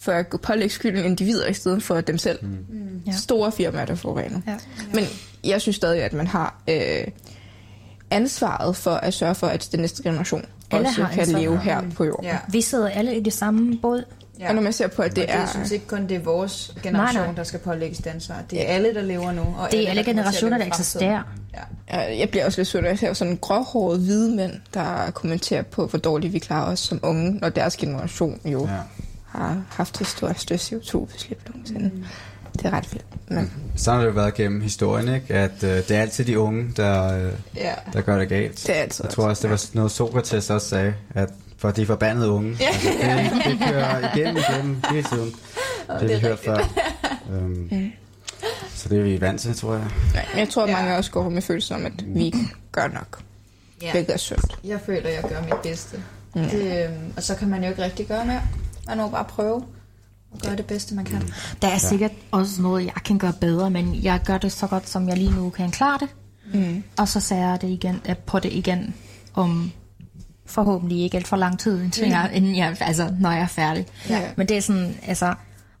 for 0.00 0.12
at 0.12 0.26
pålægge 0.42 0.74
skylden 0.74 1.04
individer 1.04 1.46
i 1.46 1.54
stedet 1.54 1.82
for 1.82 2.00
dem 2.00 2.18
selv. 2.18 2.38
Mm. 2.42 3.02
Ja. 3.06 3.12
Store 3.12 3.52
firmaer, 3.52 3.84
der 3.84 3.94
forurener. 3.94 4.40
Ja. 4.46 4.54
Men 4.94 5.04
jeg 5.48 5.60
synes 5.60 5.76
stadig, 5.76 6.02
at 6.02 6.12
man 6.12 6.26
har 6.26 6.54
øh, 6.68 7.04
ansvaret 8.10 8.76
for 8.76 8.90
at 8.90 9.14
sørge 9.14 9.34
for, 9.34 9.46
at 9.46 9.68
den 9.72 9.80
næste 9.80 10.02
generation 10.02 10.44
Alle 10.70 10.88
også 10.88 11.02
har 11.02 11.12
kan 11.12 11.20
ansvar. 11.22 11.38
leve 11.38 11.58
her 11.60 11.82
på 11.96 12.04
jorden. 12.04 12.24
Ja. 12.24 12.38
Vi 12.48 12.60
sidder 12.60 12.88
alle 12.88 13.16
i 13.16 13.20
det 13.20 13.32
samme 13.32 13.76
båd. 13.82 14.04
Og 14.48 14.54
når 14.54 14.62
man 14.62 14.72
ser 14.72 14.86
på, 14.88 15.02
at 15.02 15.08
Det 15.10 15.16
det 15.16 15.22
og 15.24 15.28
det, 15.28 15.34
er... 15.34 15.40
jeg 15.40 15.48
synes 15.48 15.70
ikke 15.70 15.86
kun, 15.86 16.02
det 16.08 16.16
er 16.16 16.18
vores 16.20 16.74
generation, 16.82 17.16
Nej, 17.16 17.26
nej. 17.26 17.34
der 17.34 17.44
skal 17.44 17.60
pålægges 17.60 17.98
det 17.98 18.06
ansvar. 18.06 18.42
Det 18.50 18.62
er 18.62 18.74
alle, 18.74 18.94
der 18.94 19.02
lever 19.02 19.32
nu. 19.32 19.42
Og 19.42 19.68
Det 19.70 19.84
er 19.84 19.88
alle 19.90 20.00
at 20.00 20.06
generationer, 20.06 20.58
der 20.58 20.66
eksisterer. 20.66 21.22
Ja. 21.54 21.60
Ja, 21.98 22.18
Jeg 22.18 22.28
bliver 22.30 22.44
også 22.44 22.58
lidt 22.60 22.68
sur, 22.68 22.80
når 22.80 22.88
jeg 22.88 22.98
ser 22.98 23.12
sådan 23.12 23.36
gråhårede 23.40 23.98
hvide 24.00 24.36
mænd, 24.36 24.52
der 24.74 25.10
kommenterer 25.10 25.62
på, 25.62 25.86
hvor 25.86 25.98
dårligt 25.98 26.32
vi 26.32 26.38
klarer 26.38 26.72
os 26.72 26.78
som 26.80 27.00
unge, 27.02 27.30
når 27.32 27.48
deres 27.48 27.76
generation 27.76 28.40
jo 28.44 28.66
Ja. 28.66 28.72
har 29.26 29.62
haft 29.68 29.98
det 29.98 30.06
største 30.06 30.54
CO2-udslip 30.54 31.48
nogensinde. 31.48 31.90
Mm. 31.94 32.04
Det 32.58 32.64
er 32.66 32.70
ret 32.70 32.92
vildt. 32.92 33.30
Men 33.30 33.52
Sådan 33.76 33.98
har 33.98 34.06
det 34.06 34.14
jo 34.14 34.20
været 34.20 34.34
gennem 34.34 34.60
historien, 34.60 35.14
ikke? 35.14 35.34
At 35.34 35.62
øh, 35.62 35.70
det 35.70 35.90
er 35.90 36.00
altid 36.00 36.24
de 36.24 36.38
unge, 36.38 36.72
der, 36.76 37.18
øh, 37.26 37.32
Ja. 37.56 37.72
der 37.92 38.00
gør 38.00 38.18
det 38.18 38.28
galt. 38.28 38.64
det 38.66 38.76
er 38.76 38.80
altid 38.82 39.04
Jeg 39.04 39.12
tror 39.12 39.28
også, 39.28 39.42
det 39.42 39.50
var 39.50 39.64
noget 39.74 39.90
Sokrates 39.90 40.50
også 40.50 40.68
sagde, 40.68 40.94
at 41.14 41.28
for 41.58 41.70
de 41.70 41.86
forbandede 41.86 42.28
unge. 42.30 42.56
Ja. 42.60 42.66
Altså, 42.68 43.34
det, 43.34 43.44
det 43.60 43.68
kører 43.68 44.14
igennem 44.16 44.36
igennem 44.50 44.82
hele 44.90 45.02
tiden. 45.12 45.34
det, 45.90 46.00
det 46.00 46.08
vi 46.10 46.14
hørt 46.20 46.38
før. 46.38 46.58
Um, 47.30 47.70
så 48.74 48.88
det 48.88 48.98
er 48.98 49.02
vi 49.02 49.20
vant 49.20 49.40
til, 49.40 49.56
tror 49.56 49.74
jeg. 49.74 49.86
Ja, 50.14 50.38
jeg 50.38 50.48
tror, 50.48 50.62
at 50.62 50.68
Ja. 50.70 50.76
mange 50.76 50.96
også 50.96 51.10
går 51.10 51.28
med 51.28 51.42
følelsen 51.42 51.74
om, 51.76 51.86
at 51.86 51.92
vi 52.06 52.24
ikke 52.24 52.38
gør 52.72 52.86
nok. 52.88 53.18
Ja. 53.82 53.92
Hvilket 53.92 54.12
er 54.14 54.18
sundt. 54.18 54.58
Jeg 54.64 54.80
føler, 54.86 55.08
jeg 55.10 55.22
gør 55.28 55.40
mit 55.42 55.62
bedste. 55.62 56.02
Mm. 56.34 56.42
Det, 56.44 56.84
øhm, 56.84 57.12
og 57.16 57.22
så 57.22 57.34
kan 57.34 57.48
man 57.48 57.62
jo 57.64 57.70
ikke 57.70 57.82
rigtig 57.82 58.06
gøre 58.06 58.24
mere. 58.26 58.42
Man 58.86 58.96
må 58.98 59.08
bare 59.08 59.24
prøve 59.24 59.56
at 59.56 59.62
gøre 60.42 60.56
det 60.56 60.66
bedste, 60.66 60.94
man 60.94 61.04
kan. 61.04 61.22
Der 61.62 61.68
er 61.68 61.78
sikkert 61.78 62.12
også 62.30 62.62
noget, 62.62 62.84
jeg 62.84 62.94
kan 63.04 63.18
gøre 63.18 63.32
bedre, 63.40 63.70
men 63.70 64.02
jeg 64.02 64.20
gør 64.24 64.38
det 64.38 64.52
så 64.52 64.66
godt, 64.66 64.88
som 64.88 65.08
jeg 65.08 65.16
lige 65.16 65.34
nu 65.34 65.50
kan 65.50 65.70
klare 65.70 65.98
det. 66.00 66.08
Mm. 66.54 66.82
Og 66.96 67.08
så 67.08 67.20
ser 67.20 67.36
jeg 67.36 67.58
det 67.60 67.68
igen, 67.68 68.00
øh, 68.08 68.16
på 68.16 68.38
det 68.38 68.52
igen 68.52 68.94
om 69.34 69.72
forhåbentlig 70.46 70.98
ikke 71.02 71.16
alt 71.16 71.28
for 71.28 71.36
lang 71.36 71.58
tid, 71.58 71.82
indtil 71.82 72.08
jeg, 72.08 72.30
inden 72.34 72.56
jeg, 72.56 72.76
altså, 72.80 73.14
når 73.20 73.30
jeg 73.30 73.40
er 73.40 73.46
færdig. 73.46 73.86
Ja. 74.08 74.20
Men 74.36 74.48
det 74.48 74.56
er 74.56 74.60
sådan, 74.60 74.96
altså, 75.06 75.34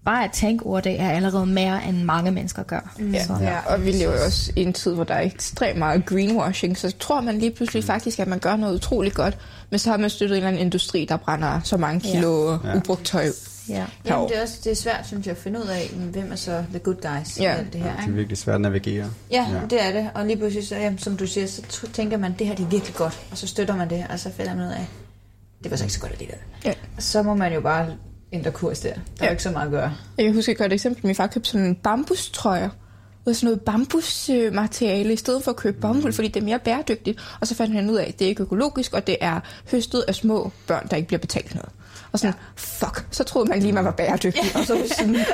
bare 0.04 0.24
at 0.24 0.32
tænke 0.32 0.66
over 0.66 0.80
det 0.80 1.00
er 1.00 1.10
allerede 1.10 1.46
mere, 1.46 1.88
end 1.88 2.02
mange 2.02 2.30
mennesker 2.30 2.62
gør. 2.62 2.94
Ja. 3.12 3.24
Så, 3.24 3.36
ja. 3.40 3.58
Og 3.66 3.84
vi 3.84 3.90
lever 3.90 4.12
jo 4.12 4.24
også 4.24 4.52
i 4.56 4.62
en 4.62 4.72
tid, 4.72 4.94
hvor 4.94 5.04
der 5.04 5.14
er 5.14 5.20
ekstremt 5.20 5.78
meget 5.78 6.06
greenwashing, 6.06 6.78
så 6.78 6.94
tror 6.98 7.20
man 7.20 7.38
lige 7.38 7.50
pludselig 7.50 7.84
faktisk, 7.84 8.18
at 8.18 8.28
man 8.28 8.38
gør 8.38 8.56
noget 8.56 8.74
utroligt 8.74 9.14
godt, 9.14 9.38
men 9.70 9.78
så 9.78 9.90
har 9.90 9.96
man 9.96 10.10
støttet 10.10 10.36
en 10.36 10.36
eller 10.36 10.48
anden 10.48 10.62
industri, 10.62 11.06
der 11.08 11.16
brænder 11.16 11.60
så 11.64 11.76
mange 11.76 12.00
kilo 12.00 12.58
ja. 12.64 12.76
ubrugt 12.76 13.04
tøj. 13.04 13.26
Ja. 13.68 13.86
Jamen, 14.04 14.28
det 14.28 14.36
er, 14.38 14.42
også, 14.42 14.58
det 14.64 14.72
er 14.72 14.76
svært, 14.76 15.06
synes 15.06 15.26
jeg, 15.26 15.32
at 15.32 15.38
finde 15.38 15.58
ud 15.60 15.64
af, 15.66 15.90
men 15.96 16.08
hvem 16.08 16.32
er 16.32 16.36
så 16.36 16.64
the 16.70 16.78
good 16.78 16.94
guys 16.94 17.38
Ja. 17.40 17.54
i 17.54 17.58
alt 17.58 17.72
det 17.72 17.80
her. 17.80 17.96
Det 17.96 18.06
er 18.08 18.10
virkelig 18.12 18.38
svært 18.38 18.54
at 18.54 18.60
navigere. 18.60 19.10
Ja, 19.30 19.46
det 19.70 19.82
er 19.84 19.92
det. 19.92 20.10
Og 20.14 20.26
lige 20.26 20.36
pludselig, 20.36 20.66
så, 20.68 20.76
jamen, 20.76 20.98
som 20.98 21.16
du 21.16 21.26
siger, 21.26 21.46
så 21.46 21.88
tænker 21.92 22.16
man, 22.16 22.34
det 22.38 22.46
her 22.46 22.54
det 22.54 22.64
er 22.64 22.68
virkelig 22.68 22.94
godt. 22.94 23.20
Og 23.30 23.38
så 23.38 23.46
støtter 23.46 23.76
man 23.76 23.90
det, 23.90 24.06
og 24.10 24.18
så 24.18 24.30
finder 24.32 24.54
man 24.54 24.66
ud 24.66 24.72
af, 24.72 24.86
det 25.62 25.70
var 25.70 25.76
så 25.76 25.84
ikke 25.84 25.94
så 25.94 26.00
godt 26.00 26.12
alligevel. 26.12 26.38
Ja. 26.64 26.72
Så 26.98 27.22
må 27.22 27.34
man 27.34 27.52
jo 27.52 27.60
bare 27.60 27.86
ændre 28.32 28.50
kurs 28.50 28.80
der. 28.80 28.92
Der 28.92 28.98
er 28.98 29.02
Ja. 29.20 29.24
jo 29.26 29.30
ikke 29.30 29.42
så 29.42 29.50
meget 29.50 29.66
at 29.66 29.70
gøre. 29.72 29.94
Jeg 30.16 30.24
kan 30.24 30.34
huske 30.34 30.52
et 30.52 30.58
godt 30.58 30.72
eksempel. 30.72 31.06
Min 31.06 31.14
far 31.14 31.26
købte 31.26 31.50
sådan 31.50 31.66
en 31.66 31.74
bambustrøjer. 31.74 32.68
Ud 33.28 33.30
af 33.30 33.36
sådan 33.36 33.46
noget 33.46 33.60
bambusmateriale, 33.60 35.12
i 35.12 35.16
stedet 35.16 35.44
for 35.44 35.50
at 35.50 35.56
købe 35.56 35.80
bomuld, 35.80 36.12
fordi 36.12 36.28
det 36.28 36.40
er 36.40 36.44
mere 36.44 36.58
bæredygtigt. 36.58 37.20
Og 37.40 37.46
så 37.46 37.54
fandt 37.54 37.74
han 37.74 37.90
ud 37.90 37.96
af, 37.96 38.04
at 38.08 38.18
det 38.18 38.24
er 38.24 38.28
ikke 38.28 38.42
økologisk, 38.42 38.92
og 38.92 39.06
det 39.06 39.16
er 39.20 39.40
høstet 39.70 40.04
af 40.08 40.14
små 40.14 40.50
børn, 40.66 40.86
der 40.90 40.96
ikke 40.96 41.06
bliver 41.06 41.20
betalt 41.20 41.54
noget. 41.54 41.70
Og 42.12 42.18
sådan, 42.18 42.34
ja. 42.34 42.40
fuck, 42.56 43.06
så 43.10 43.24
troede 43.24 43.48
man 43.48 43.60
lige, 43.60 43.72
man 43.72 43.84
var 43.84 43.90
bæredygtig. 43.90 44.42
og 44.54 44.64
så 44.64 44.74
det 44.74 44.92
sådan, 44.94 45.14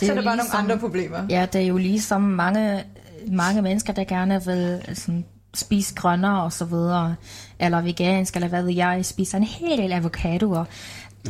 Det 0.00 0.08
så 0.08 0.10
er 0.10 0.14
der 0.16 0.22
bare 0.22 0.36
nogle 0.36 0.54
andre 0.54 0.78
problemer. 0.78 1.18
Ja, 1.30 1.46
det 1.52 1.60
er 1.60 1.66
jo 1.66 1.76
ligesom 1.76 2.20
mange, 2.22 2.84
mange 3.32 3.62
mennesker, 3.62 3.92
der 3.92 4.04
gerne 4.04 4.42
vil 4.44 4.82
sådan, 4.94 5.24
spise 5.54 5.94
grønnere 5.94 6.42
og 6.42 6.52
så 6.52 6.64
videre, 6.64 7.14
eller 7.60 7.80
vegansk, 7.80 8.34
eller 8.34 8.48
hvad 8.48 8.62
ved 8.62 8.74
jeg, 8.74 9.04
spiser 9.04 9.38
en 9.38 9.44
hel 9.44 9.78
del 9.78 9.92
avocadoer. 9.92 10.64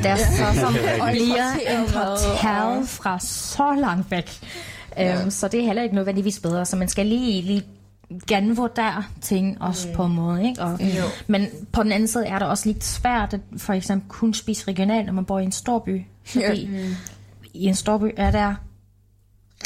Der 0.02 0.10
er 0.12 0.16
så 0.16 0.60
som 0.60 0.72
bliver 1.10 1.80
importeret 1.80 2.88
fra 2.88 3.18
så 3.20 3.76
langt 3.80 4.10
væk. 4.10 4.40
Um, 4.96 5.30
så 5.30 5.48
det 5.48 5.60
er 5.60 5.64
heller 5.66 5.82
ikke 5.82 5.94
nødvendigvis 5.94 6.40
bedre, 6.40 6.66
så 6.66 6.76
man 6.76 6.88
skal 6.88 7.06
lige, 7.06 7.42
lige 7.42 7.64
genvurdere 8.26 9.04
ting 9.20 9.62
også 9.62 9.88
på 9.94 10.04
en 10.04 10.12
måde. 10.14 10.48
Ikke? 10.48 10.62
Og, 10.62 10.80
men 11.26 11.46
på 11.72 11.82
den 11.82 11.92
anden 11.92 12.08
side 12.08 12.26
er 12.26 12.38
det 12.38 12.48
også 12.48 12.68
lidt 12.68 12.84
svært 12.84 13.34
at 13.34 13.40
for 13.56 13.72
eksempel 13.72 14.08
kun 14.08 14.34
spise 14.34 14.68
regionalt, 14.68 15.06
når 15.06 15.12
man 15.12 15.24
bor 15.24 15.38
i 15.38 15.44
en 15.44 15.52
storby. 15.52 16.02
Fordi 16.24 16.70
i 17.54 17.64
en 17.64 17.74
storby 17.74 18.10
er 18.16 18.30
der 18.30 18.54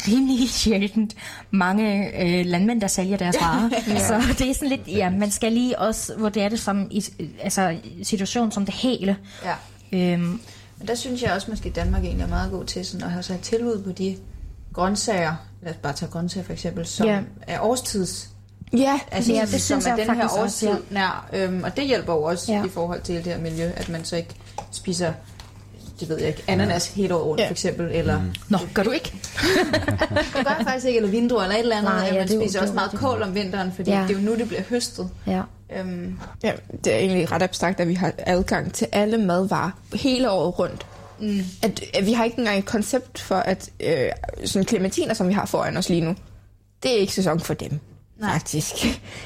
rimelig 0.07 0.49
sjældent 0.59 1.15
mange 1.51 2.21
øh, 2.23 2.45
landmænd, 2.45 2.81
der 2.81 2.87
sælger 2.87 3.17
deres 3.17 3.35
varer. 3.41 3.69
Så 3.99 4.35
det 4.39 4.49
er 4.49 4.53
sådan 4.53 4.69
lidt, 4.69 4.87
ja, 4.87 5.09
man 5.09 5.31
skal 5.31 5.51
lige 5.51 5.79
også 5.79 6.13
vurdere 6.17 6.49
det 6.49 6.59
som 6.59 6.87
i, 6.91 7.05
altså, 7.41 7.77
situation 8.03 8.51
som 8.51 8.65
det 8.65 8.73
hele. 8.73 9.17
Ja. 9.43 9.53
Øhm, 9.91 10.39
Men 10.77 10.87
der 10.87 10.95
synes 10.95 11.21
jeg 11.21 11.31
også, 11.31 11.51
måske 11.51 11.69
Danmark 11.69 12.03
egentlig 12.03 12.23
er 12.23 12.29
meget 12.29 12.51
god 12.51 12.65
til 12.65 12.85
sådan, 12.85 13.05
at 13.05 13.11
have 13.11 13.35
et 13.35 13.41
tilbud 13.41 13.83
på 13.83 13.91
de 13.91 14.17
grøntsager, 14.77 15.35
lad 15.61 15.71
os 15.71 15.77
bare 15.83 15.93
tage 15.93 16.11
grøntsager 16.11 16.45
for 16.45 16.53
eksempel, 16.53 16.85
som 16.85 17.05
Ja. 17.07 17.19
er 17.47 17.59
årstids. 17.59 18.29
ja, 18.73 18.99
Altså, 19.11 19.31
Ja, 19.31 19.37
ja, 19.37 19.41
det 19.45 19.49
synes 19.61 19.83
som 19.83 19.91
er 19.91 19.95
jeg 19.97 20.07
den 20.07 20.15
her 20.15 20.21
faktisk 20.21 20.41
også, 20.41 20.69
årstid 20.69 20.83
nær. 20.91 21.29
Øhm, 21.33 21.63
og 21.63 21.77
det 21.77 21.85
hjælper 21.87 22.13
jo 22.13 22.23
også 22.23 22.51
Ja. 22.51 22.57
ja. 22.57 22.65
i 22.65 22.69
forhold 22.69 23.01
til 23.01 23.15
det 23.15 23.23
her 23.25 23.39
miljø, 23.39 23.71
at 23.75 23.89
man 23.89 24.05
så 24.05 24.15
ikke 24.15 24.35
spiser, 24.71 25.13
det 25.99 26.09
ved 26.09 26.17
jeg 26.19 26.27
ikke, 26.27 26.43
ananas 26.47 26.87
hele 26.87 27.15
året 27.15 27.25
rundt 27.25 27.41
Ja. 27.41 27.47
for 27.47 27.51
eksempel, 27.51 27.89
eller 27.91 28.21
Nå, 28.49 28.57
gør 28.73 28.83
du 28.83 28.91
ikke? 28.91 29.13
det 30.09 30.29
gør 30.33 30.55
jeg 30.57 30.63
faktisk 30.63 30.85
ikke, 30.85 30.97
eller 30.97 31.09
vindruer 31.11 31.41
eller 31.43 31.55
et 31.55 31.59
eller 31.59 31.77
andet, 31.77 31.91
Nej, 31.93 32.05
ja, 32.05 32.13
man 32.13 32.27
det 32.27 32.31
er 32.31 32.35
jo- 32.35 32.41
spiser 32.41 32.59
det 32.59 32.61
også 32.69 32.73
meget 32.73 32.91
kål 32.91 33.21
om 33.21 33.35
vinteren, 33.35 33.71
fordi 33.75 33.91
Ja. 33.91 33.97
ja. 34.01 34.07
det 34.07 34.15
er 34.15 34.19
jo 34.19 34.25
nu, 34.25 34.35
det 34.35 34.47
bliver 34.47 34.61
høstet. 34.69 35.09
Ja. 35.27 35.41
Øhm, 35.79 36.19
ja, 36.43 36.51
det 36.83 36.93
er 36.93 36.97
egentlig 36.97 37.31
ret 37.31 37.41
abstrakt, 37.41 37.79
at 37.79 37.87
vi 37.87 37.93
har 37.93 38.11
adgang 38.17 38.73
til 38.73 38.87
alle 38.91 39.17
madvarer 39.17 39.71
hele 39.93 40.31
året 40.31 40.59
rundt. 40.59 40.85
Mm. 41.19 41.39
At, 41.61 41.83
at 41.93 42.05
vi 42.05 42.13
har 42.13 42.23
ikke 42.23 42.39
engang 42.39 42.57
et 42.59 42.65
koncept 42.65 43.19
for, 43.21 43.35
at 43.35 43.69
øh, 43.79 44.09
sådan 44.45 44.67
clementiner, 44.67 45.13
som 45.13 45.27
vi 45.27 45.33
har 45.33 45.45
foran 45.45 45.77
os 45.77 45.89
lige 45.89 46.01
nu, 46.01 46.15
det 46.83 46.91
er 46.91 46.95
ikke 46.97 47.13
sæson 47.13 47.39
for 47.39 47.53
dem. 47.53 47.79
Nej. 48.19 48.31
Faktisk. 48.33 48.73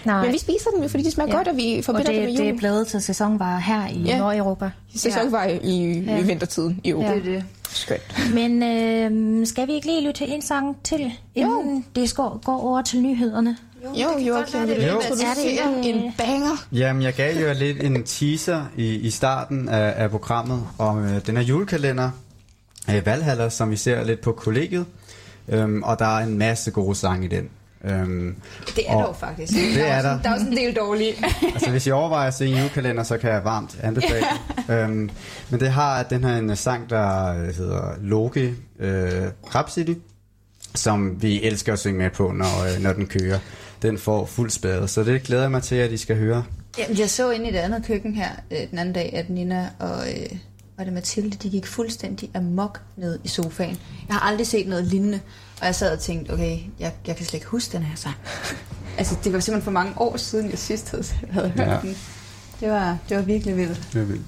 Nej. 0.06 0.24
Men 0.26 0.34
vi 0.34 0.38
spiser 0.38 0.70
dem 0.76 0.82
jo, 0.84 0.88
fordi 0.88 1.04
de 1.04 1.12
smager 1.12 1.28
Ja. 1.28 1.32
ja. 1.34 1.38
godt, 1.38 1.48
og 1.48 1.56
vi 1.58 1.78
Og 1.78 1.84
forbinder 1.84 2.12
det, 2.12 2.16
det, 2.22 2.24
med 2.30 2.38
det 2.38 2.40
jul. 2.46 2.54
er 2.54 2.58
blevet 2.58 2.88
til 2.88 3.02
sæsonvarer 3.02 3.60
her 3.60 3.88
i 3.88 3.98
Ja. 4.00 4.18
Nordeuropa. 4.18 4.72
Sæson 4.96 5.32
var 5.32 5.46
i, 5.46 6.00
Ja. 6.00 6.18
i 6.20 6.24
vintertiden 6.24 6.82
i 6.84 6.90
Europa. 6.90 7.08
Ja. 7.08 7.14
Ja. 7.14 7.20
det 7.20 7.28
er 7.30 7.34
det. 7.34 7.44
Skønt. 7.70 8.34
Men 8.34 8.64
øh, 8.64 9.48
skal 9.48 9.68
vi 9.68 9.74
ikke 9.74 9.88
lige 9.88 10.02
lytte 10.08 10.26
til 10.26 10.34
en 10.34 10.42
sang 10.42 10.78
til, 10.84 11.12
inden 11.36 11.86
det 11.96 12.10
skal 12.10 12.24
gå 12.24 12.52
over 12.52 12.82
til 12.82 13.02
nyhederne? 13.02 13.58
Jo, 13.84 14.18
jo, 14.20 14.34
være, 14.34 14.68
det 14.68 14.84
er 14.84 14.92
Jo. 14.92 15.00
Er 15.00 15.34
det 15.36 15.44
ikke- 15.46 15.90
en 15.90 16.14
banger. 16.18 16.66
Jamen, 16.72 17.02
jeg 17.04 17.14
gav 17.14 17.36
jo 17.48 17.54
lidt 17.54 17.84
en 17.84 18.04
teaser 18.04 18.66
i, 18.78 18.96
i 18.96 19.10
starten 19.10 19.70
af, 19.70 19.94
af 20.04 20.10
programmet 20.10 20.64
om 20.78 21.06
øh, 21.06 21.26
den 21.26 21.38
her 21.38 21.44
julekalender, 21.44 22.10
øh, 22.90 23.06
Valhalla, 23.06 23.50
som 23.50 23.72
vi 23.72 23.76
ser 23.76 24.04
lidt 24.04 24.22
på 24.22 24.32
kollegiet. 24.32 24.86
Øhm, 25.50 25.84
og 25.84 26.00
der 26.00 26.06
er 26.06 26.24
en 26.24 26.38
masse 26.38 26.72
gode 26.72 26.96
sange 26.96 27.26
i 27.26 27.30
den. 27.30 27.50
Øhm, 27.86 28.36
Det 28.76 28.84
er 28.88 28.94
Og- 28.96 29.02
der 29.02 29.08
jo 29.08 29.14
faktisk. 29.14 29.54
det 29.54 29.88
er 29.90 30.02
der. 30.02 30.22
Der 30.22 30.30
er 30.30 30.34
også 30.34 30.46
en 30.46 30.58
del 30.58 30.76
dårlige. 30.76 31.14
altså, 31.54 31.70
hvis 31.70 31.88
I 31.88 31.92
overvejer 31.92 32.28
at 32.28 32.34
se 32.34 32.46
en 32.46 32.58
julekalender, 32.58 33.04
så 33.04 33.18
kan 33.18 33.30
jeg 33.32 33.44
varmt 33.44 33.78
anbefale 33.84 34.26
den. 34.68 34.76
øhm, 34.76 35.10
Men 35.50 35.60
det 35.60 35.72
har 35.72 36.04
den 36.04 36.24
her 36.24 36.38
en 36.38 36.56
sang, 36.56 36.90
der 36.90 37.28
øh, 37.34 37.56
hedder 37.56 37.94
Loki 38.02 38.46
øh, 38.80 39.28
Rhapsody, 39.56 39.96
som 40.76 41.22
vi 41.22 41.42
elsker 41.44 41.74
at 41.74 41.80
synge 41.80 41.98
med 41.98 42.10
på, 42.10 42.32
når, 42.32 42.76
øh, 42.76 42.84
når 42.84 42.94
den 42.94 43.08
kører. 43.08 43.40
Den 43.82 43.98
får 43.98 44.26
fuld 44.26 44.50
spade, 44.50 44.88
så 44.88 45.04
det 45.04 45.24
glæder 45.24 45.42
jeg 45.42 45.52
mig 45.52 45.64
til, 45.64 45.76
at 45.76 45.92
I 45.92 45.98
skal 45.98 46.18
høre. 46.18 46.44
Jamen, 46.78 46.98
jeg 47.00 47.10
så 47.10 47.32
inde 47.32 47.48
i 47.50 47.52
det 47.52 47.58
andet 47.58 47.86
køkken 47.86 48.16
her 48.16 48.30
øh, 48.52 48.58
den 48.72 48.80
anden 48.80 48.94
dag, 48.96 49.14
at 49.14 49.30
Nina 49.30 49.70
og, 49.80 50.08
øh, 50.10 50.30
var 50.78 50.84
det 50.84 50.94
Mathilde, 50.94 51.30
de 51.44 51.50
gik 51.50 51.68
fuldstændig 51.68 52.30
amok 52.34 52.82
ned 52.98 53.20
i 53.24 53.28
sofaen. 53.28 53.78
Jeg 54.08 54.16
har 54.16 54.20
aldrig 54.30 54.48
set 54.48 54.68
noget 54.68 54.86
lignende, 54.88 55.20
og 55.60 55.66
jeg 55.66 55.76
sad 55.76 55.94
og 55.94 56.00
tænkte, 56.00 56.32
okay, 56.32 56.58
jeg, 56.80 56.92
jeg 57.08 57.16
kan 57.16 57.26
slet 57.26 57.34
ikke 57.34 57.46
huske 57.48 57.78
den 57.78 57.84
her 57.84 57.96
sang. 57.96 58.16
altså, 58.98 59.16
det 59.24 59.34
var 59.34 59.40
simpelthen 59.40 59.64
for 59.64 59.72
mange 59.72 59.94
år 59.98 60.18
siden, 60.18 60.50
jeg 60.50 60.60
sidst 60.60 60.92
havde, 60.92 61.04
havde 61.32 61.50
hørt 61.50 61.68
Ja. 61.68 61.78
den. 61.82 61.98
Det 62.60 62.70
var, 62.70 62.98
det 63.10 63.18
var 63.18 63.24
virkelig 63.24 63.58
vildt. 63.58 63.88
Det 63.94 64.02
er 64.02 64.06
vildt. 64.06 64.22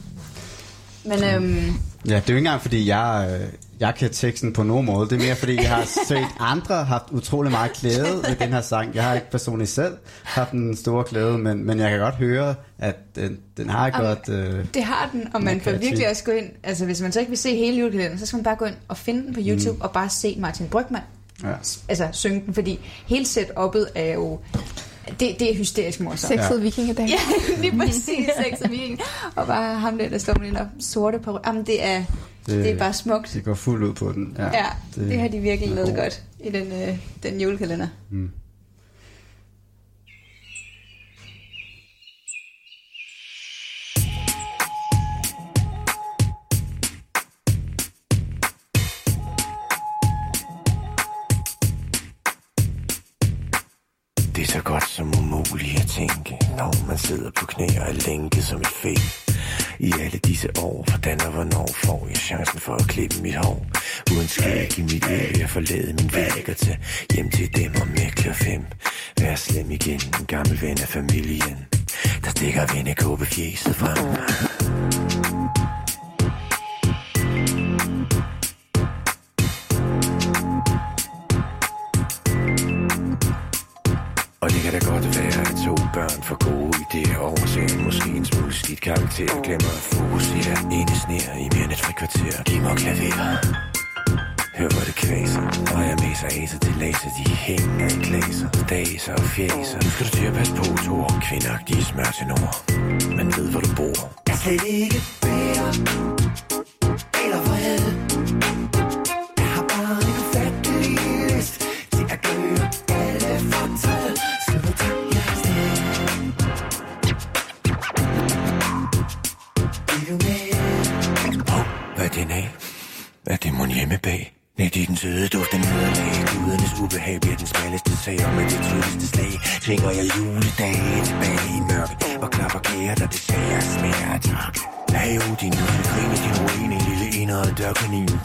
Men 1.05 1.23
øhm, 1.23 1.73
Ja, 2.07 2.15
det 2.15 2.15
er 2.15 2.15
jo 2.15 2.19
ikke 2.19 2.37
engang, 2.37 2.61
fordi 2.61 2.87
jeg, 2.87 3.39
øh, 3.41 3.47
jeg 3.79 3.95
kan 3.95 4.09
teksten 4.09 4.53
på 4.53 4.63
nogen 4.63 4.85
måde. 4.85 5.09
Det 5.09 5.15
er 5.21 5.25
mere, 5.25 5.35
fordi 5.35 5.55
jeg 5.55 5.69
har 5.69 5.83
set 6.07 6.27
andre 6.39 6.83
haft 6.83 7.05
utrolig 7.11 7.51
meget 7.51 7.73
glæde 7.73 8.23
ved 8.27 8.35
den 8.35 8.53
her 8.53 8.61
sang. 8.61 8.95
Jeg 8.95 9.03
har 9.03 9.15
ikke 9.15 9.31
personligt 9.31 9.69
selv 9.69 9.97
haft 10.23 10.51
en 10.51 10.75
stor 10.75 11.03
glæde, 11.03 11.37
men, 11.37 11.65
men 11.65 11.79
jeg 11.79 11.89
kan 11.89 11.99
godt 11.99 12.15
høre, 12.15 12.55
at 12.79 12.95
den, 13.15 13.37
den 13.57 13.69
har 13.69 13.87
et 13.87 13.93
godt... 13.93 14.29
Øh, 14.29 14.65
det 14.73 14.83
har 14.83 15.09
den, 15.13 15.27
og 15.33 15.43
man 15.43 15.59
kan 15.59 15.81
virkelig 15.81 16.09
også 16.09 16.23
gå 16.23 16.31
ind, 16.31 16.49
altså 16.63 16.85
hvis 16.85 17.01
man 17.01 17.11
så 17.11 17.19
ikke 17.19 17.29
vil 17.29 17.37
se 17.37 17.55
hele 17.55 17.77
julekalenderen, 17.77 18.19
så 18.19 18.25
skal 18.25 18.37
man 18.37 18.43
bare 18.43 18.55
gå 18.55 18.65
ind 18.65 18.75
og 18.87 18.97
finde 18.97 19.25
den 19.25 19.33
på 19.33 19.39
YouTube, 19.43 19.75
mm. 19.75 19.81
og 19.81 19.91
bare 19.91 20.09
se 20.09 20.35
Martin 20.39 20.67
Brygman 20.67 21.01
ja. 21.43 21.53
altså 21.89 22.07
synge 22.11 22.43
den, 22.45 22.53
fordi 22.53 22.79
hele 23.07 23.25
setup'et 23.25 23.85
er 23.95 24.13
jo, 24.13 24.39
det, 25.19 25.35
det 25.39 25.51
er 25.51 25.55
hysterisk 25.55 25.99
morsomt. 25.99 26.19
Sexet 26.33 26.57
ja. 26.57 26.61
vikingedag. 26.61 27.07
Ja, 27.07 27.19
lige 27.61 27.77
præcis, 27.77 28.29
sex 28.37 28.61
og 28.61 28.71
viking. 28.71 28.99
Og 29.35 29.47
bare 29.47 29.75
ham 29.75 29.97
der, 29.97 30.09
der 30.09 30.17
står 30.17 30.33
med 30.39 30.47
den 30.47 30.55
der 30.55 30.65
sorte 30.79 31.19
på 31.19 31.39
Jamen, 31.47 31.65
det 31.65 31.85
er, 31.85 32.03
det, 32.45 32.63
det 32.63 32.71
er 32.71 32.77
bare 32.77 32.93
smukt. 32.93 33.31
Det 33.33 33.43
går 33.43 33.53
fuldt 33.53 33.83
ud 33.83 33.93
på 33.93 34.11
den. 34.11 34.35
Ja, 34.37 34.43
Ja, 34.45 34.65
det, 34.95 35.09
det 35.09 35.19
har 35.19 35.27
de 35.27 35.39
virkelig 35.39 35.69
lavet 35.75 35.89
god. 35.89 35.97
godt 35.97 36.23
i 36.39 36.49
den, 36.49 36.71
øh, 36.71 36.97
den 37.23 37.41
julekalender. 37.41 37.87
Mm. 38.09 38.29
Det 54.35 54.41
er 54.43 54.47
så 54.51 54.61
godt 54.63 54.89
som 54.89 55.07
umuligt 55.19 55.79
at 55.79 55.87
tænke, 55.87 56.37
når 56.57 56.87
man 56.87 56.97
sidder 56.97 57.31
på 57.39 57.45
knæ 57.45 57.65
og 57.65 57.89
er 57.89 57.93
lænket 58.07 58.43
som 58.43 58.61
et 58.61 58.67
fæ. 58.67 58.93
I 59.79 59.93
alle 60.01 60.19
disse 60.19 60.49
år, 60.59 60.85
hvordan 60.89 61.21
og 61.21 61.31
hvornår 61.31 61.69
får 61.83 62.07
jeg 62.09 62.17
chancen 62.17 62.59
for 62.59 62.75
at 62.75 62.87
klippe 62.87 63.21
mit 63.21 63.35
hår? 63.35 63.65
Uden 64.11 64.27
skæg 64.27 64.79
i 64.79 64.81
mit 64.81 65.09
liv, 65.09 65.39
jeg 65.39 65.49
forlade 65.49 65.93
min 65.93 66.13
væg 66.13 66.49
og 66.49 66.57
tage 66.57 66.79
hjem 67.13 67.29
til 67.29 67.55
dem 67.55 67.71
og 67.81 67.87
mækler 67.87 68.33
fem. 68.33 68.65
Vær 69.19 69.35
slem 69.35 69.71
igen, 69.71 70.01
en 70.19 70.25
gammel 70.27 70.61
ven 70.61 70.81
af 70.81 70.87
familien, 70.87 71.57
der 72.23 72.29
stikker 72.29 72.75
vennekåbe 72.75 73.25
fjeset 73.25 73.75
frem. 73.75 74.52
Børn 85.93 86.19
for 86.27 86.37
gode 86.47 86.73
idéer 86.85 87.17
overser 87.17 87.83
måske 87.83 88.09
en 88.19 88.25
smule 88.25 88.53
skidt 88.53 88.81
karakter. 88.81 89.41
Glemmer 89.45 89.73
at 89.79 89.83
fokusere. 89.93 90.55
Inde 90.79 90.95
sneer 91.03 91.33
i 91.45 91.47
mere 91.53 91.63
end 91.63 91.73
et 91.75 91.81
frikvarter. 91.85 92.43
Giv 92.49 92.61
mig 92.61 92.75
klaver. 92.77 93.29
Hør 94.57 94.69
hvor 94.73 94.85
det 94.89 94.95
kvæser. 95.03 95.43
Og 95.75 95.81
jeg 95.89 95.95
mæser 96.03 96.27
aser 96.39 96.59
til 96.65 96.75
laser. 96.83 97.09
De 97.19 97.25
hænger 97.45 97.87
i 97.95 97.97
glaser. 98.07 98.49
Daser 98.69 99.13
og 99.21 99.25
fjæser 99.35 99.77
Nu 99.83 99.89
skal 99.93 100.05
du 100.07 100.11
til 100.17 100.25
at 100.25 100.33
passe 100.33 100.53
på 100.55 100.63
to 100.85 100.93
år. 101.07 101.15
Kvindagtige 101.27 101.83
smør 101.89 102.11
til 102.17 102.27
nord. 102.33 102.55
Man 103.17 103.27
ved 103.37 103.47
hvor 103.51 103.61
du 103.65 103.69
bor. 103.79 103.97
Er 104.31 104.35
slet 104.43 104.63
ikke 104.67 104.99
bedre 105.21 106.22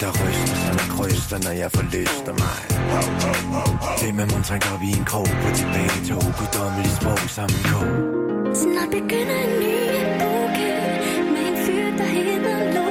Der 0.00 0.10
ryster 0.10 0.56
sig 0.62 0.72
når 0.78 0.88
kryster 0.96 1.38
Når 1.44 1.50
jeg 1.50 1.70
forlyster 1.72 2.32
mig. 2.44 2.58
Det 4.00 4.14
med 4.14 4.26
mund 4.32 4.44
trængt 4.44 4.66
op 4.74 4.82
i 4.82 4.90
en 4.98 5.04
krog 5.04 5.26
På 5.42 5.48
tilbage 5.58 5.88
tilbagetog 5.88 6.34
Guddommelig 6.38 6.90
sprog 6.98 7.22
sammen 7.36 7.60
kog 7.70 7.90
Snart 8.62 8.90
begynder 8.96 9.38
en 9.46 9.52
ny 9.62 9.74
uge. 10.30 10.48
Med 11.32 11.44
en 11.50 11.56
fyr, 11.64 11.86
der 12.00 12.08
hedder 12.16 12.58
Loke 12.74 12.87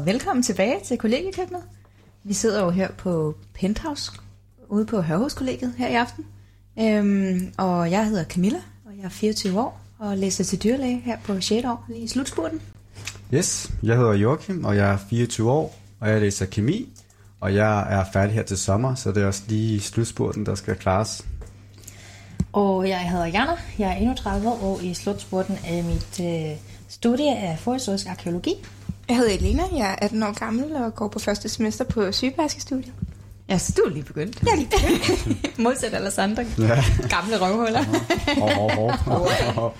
og 0.00 0.06
velkommen 0.06 0.42
tilbage 0.42 0.76
til 0.84 0.98
kollegiekøkkenet. 0.98 1.62
Vi 2.24 2.32
sidder 2.32 2.64
jo 2.64 2.70
her 2.70 2.88
på 2.98 3.34
Penthouse 3.54 4.12
ude 4.68 4.86
på 4.86 5.00
Hørhuskollegiet 5.00 5.74
her 5.78 5.88
i 5.88 5.94
aften. 5.94 6.26
Øhm, 6.80 7.52
og 7.58 7.90
jeg 7.90 8.06
hedder 8.06 8.24
Camilla, 8.24 8.58
og 8.86 8.92
jeg 8.96 9.04
er 9.04 9.08
24 9.08 9.60
år 9.60 9.80
og 9.98 10.16
læser 10.16 10.44
til 10.44 10.62
dyrlæge 10.62 11.00
her 11.04 11.18
på 11.24 11.40
6. 11.40 11.66
år, 11.66 11.84
lige 11.88 12.00
i 12.00 12.06
slutspurten. 12.06 12.60
Yes, 13.34 13.72
jeg 13.82 13.96
hedder 13.96 14.12
Joachim, 14.12 14.64
og 14.64 14.76
jeg 14.76 14.92
er 14.92 14.98
24 15.10 15.50
år, 15.50 15.78
og 16.00 16.10
jeg 16.10 16.20
læser 16.20 16.46
kemi. 16.46 16.88
Og 17.40 17.54
jeg 17.54 17.92
er 17.92 18.04
færdig 18.12 18.34
her 18.34 18.42
til 18.42 18.58
sommer, 18.58 18.94
så 18.94 19.12
det 19.12 19.22
er 19.22 19.26
også 19.26 19.42
lige 19.48 19.80
slutspurten, 19.80 20.46
der 20.46 20.54
skal 20.54 20.76
klares. 20.76 21.26
Og 22.52 22.88
jeg 22.88 23.10
hedder 23.10 23.26
Jana, 23.26 23.56
jeg 23.78 23.88
er 23.88 23.96
31 23.96 24.48
år, 24.48 24.58
og 24.62 24.84
i 24.84 24.94
slutspurten 24.94 25.58
af 25.66 25.84
mit 25.84 26.20
øh, 26.20 26.56
studie 26.88 27.36
af 27.36 27.58
forhistorisk 27.58 28.06
arkeologi. 28.06 28.54
Jeg 29.10 29.18
hedder 29.18 29.32
Elena, 29.34 29.62
jeg 29.76 29.90
er 29.90 29.94
18 29.98 30.22
år 30.22 30.32
gammel 30.38 30.76
og 30.76 30.94
går 30.94 31.08
på 31.08 31.18
første 31.18 31.48
semester 31.48 31.84
på 31.84 32.12
sygeplejerskestudiet. 32.12 32.92
Ja, 33.48 33.58
så 33.58 33.72
du 33.76 33.82
er 33.82 33.90
lige 33.90 34.02
begyndt. 34.02 34.42
Jeg 34.42 34.50
er 34.52 34.56
lige 34.56 34.68
begyndt. 34.70 35.58
Modsat 35.64 35.94
alle 35.94 36.20
andre 36.20 36.46
Ja. 36.58 36.84
gamle 37.08 37.36
røvhuller. 37.40 37.84
Hov, 38.38 38.70
hov, 39.04 39.30
hov. 39.54 39.76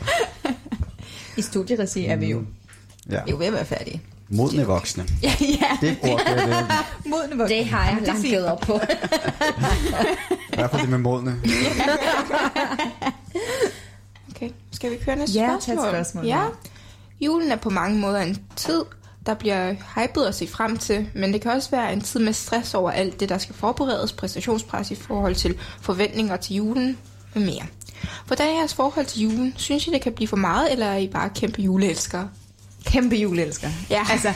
I 1.37 1.43
studieregi 1.43 2.07
er 2.07 2.17
vi 2.17 2.27
jo, 2.27 2.43
Ja. 3.11 3.11
vi 3.11 3.17
er 3.17 3.23
jo 3.31 3.37
ved 3.39 3.47
at 3.47 3.53
være 3.53 3.65
færdige. 3.65 4.03
Modne 4.29 4.65
voksne. 4.67 5.05
Ja, 5.23 5.33
ja. 5.41 5.79
Det 5.81 5.99
ord, 6.03 6.21
det 6.27 6.43
er 6.43 6.47
det. 6.47 6.67
Modne 7.07 7.37
voksne. 7.37 7.57
Det 7.57 7.67
har 7.67 7.85
jeg 7.91 7.99
er 8.03 8.07
langt 8.07 8.27
givet 8.27 8.47
op 8.47 8.61
på. 8.61 8.81
I 10.53 10.55
hvert 10.57 10.71
fald 10.71 10.81
det 10.83 10.91
med 10.91 10.99
modne. 10.99 11.41
Okay, 14.37 14.51
skal 14.73 14.91
vi 14.91 14.97
køre 15.05 15.17
næste 15.17 15.35
Ja, 15.39 15.47
tag 15.47 15.61
spørgsmål? 15.63 15.85
et 15.87 15.91
spørgsmål, 15.91 16.27
Ja. 16.27 16.41
ja. 16.43 16.47
Julen 17.21 17.53
er 17.53 17.57
på 17.57 17.71
mange 17.71 17.99
måder 17.99 18.21
en 18.21 18.39
tid, 18.57 18.85
der 19.31 19.37
bliver 19.37 19.75
hypet 19.97 20.25
at 20.25 20.35
se 20.35 20.47
frem 20.47 20.77
til, 20.77 21.09
men 21.15 21.33
det 21.33 21.41
kan 21.41 21.51
også 21.51 21.71
være 21.71 21.93
en 21.93 22.01
tid 22.01 22.21
med 22.21 22.33
stress 22.33 22.75
over 22.75 22.91
alt 22.91 23.21
det, 23.21 23.29
der 23.29 23.39
skal 23.39 23.55
forberedes, 23.55 24.13
præstationspres 24.13 24.91
i 24.91 24.95
forhold 24.95 25.35
til 25.35 25.59
forventninger 25.81 26.37
til 26.37 26.57
julen 26.57 26.99
med 27.35 27.45
mere. 27.45 27.67
Hvordan 28.27 28.47
er 28.49 28.59
jeres 28.59 28.75
forhold 28.75 29.07
til 29.07 29.23
julen? 29.23 29.55
Synes 29.57 29.87
I, 29.87 29.91
det 29.91 30.01
kan 30.01 30.13
blive 30.13 30.29
for 30.29 30.37
meget, 30.37 30.73
eller 30.73 30.87
er 30.87 30.97
I 30.97 31.09
bare 31.09 31.31
kæmpe 31.35 31.63
juleelskere? 31.63 32.31
Kæmpe 32.85 33.17
juleelsker. 33.17 33.69
Ja. 33.91 34.03
Altså, 34.13 34.33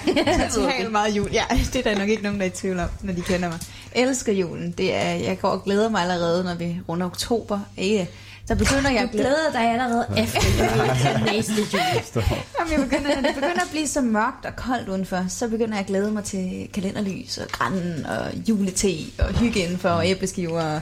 totalt 0.55 0.93
meget 0.93 1.17
jul. 1.17 1.31
Ja, 1.33 1.45
det 1.73 1.77
er 1.77 1.83
der 1.83 1.99
nok 1.99 2.09
ikke 2.09 2.23
nogen, 2.23 2.39
der 2.39 2.47
er 2.47 2.51
i 2.51 2.53
tvivl 2.53 2.79
om, 2.79 2.89
når 3.03 3.13
de 3.13 3.23
kender 3.23 3.49
mig. 3.49 3.59
Elsker 3.93 4.33
julen. 4.33 4.73
Det 4.73 4.95
er, 4.95 5.11
jeg 5.11 5.39
går 5.39 5.49
og 5.49 5.65
glæder 5.65 5.89
mig 5.89 6.03
allerede, 6.03 6.45
når 6.45 6.55
vi 6.55 6.77
runder 6.89 7.07
oktober. 7.07 7.61
Ikke? 7.77 8.11
Så 8.47 8.55
begynder 8.55 8.91
jeg 8.91 9.03
at 9.03 9.11
glæde 9.11 9.25
glæder 9.25 9.53
dig 9.53 9.71
allerede 9.73 10.07
efter 10.17 11.25
næste 11.33 11.53
jul. 11.53 12.23
Jamen, 12.59 12.73
jeg 12.73 12.81
begynder, 12.89 13.15
når 13.15 13.29
det 13.29 13.35
begynder 13.35 13.61
at 13.63 13.71
blive 13.71 13.87
så 13.89 14.01
mørkt 14.01 14.47
og 14.47 14.57
koldt 14.57 14.89
udenfor, 14.89 15.25
så 15.29 15.49
begynder 15.49 15.75
jeg 15.75 15.81
at 15.81 15.87
glæde 15.87 16.11
mig 16.11 16.25
til 16.25 16.69
kalenderlys 16.73 17.39
og 17.39 17.49
grænden 17.49 18.07
og 18.07 18.35
julete 18.49 18.89
og 19.19 19.35
hygge 19.39 19.61
indenfor 19.61 19.89
og 19.89 20.09
æbleskiver. 20.09 20.63
Og 20.63 20.81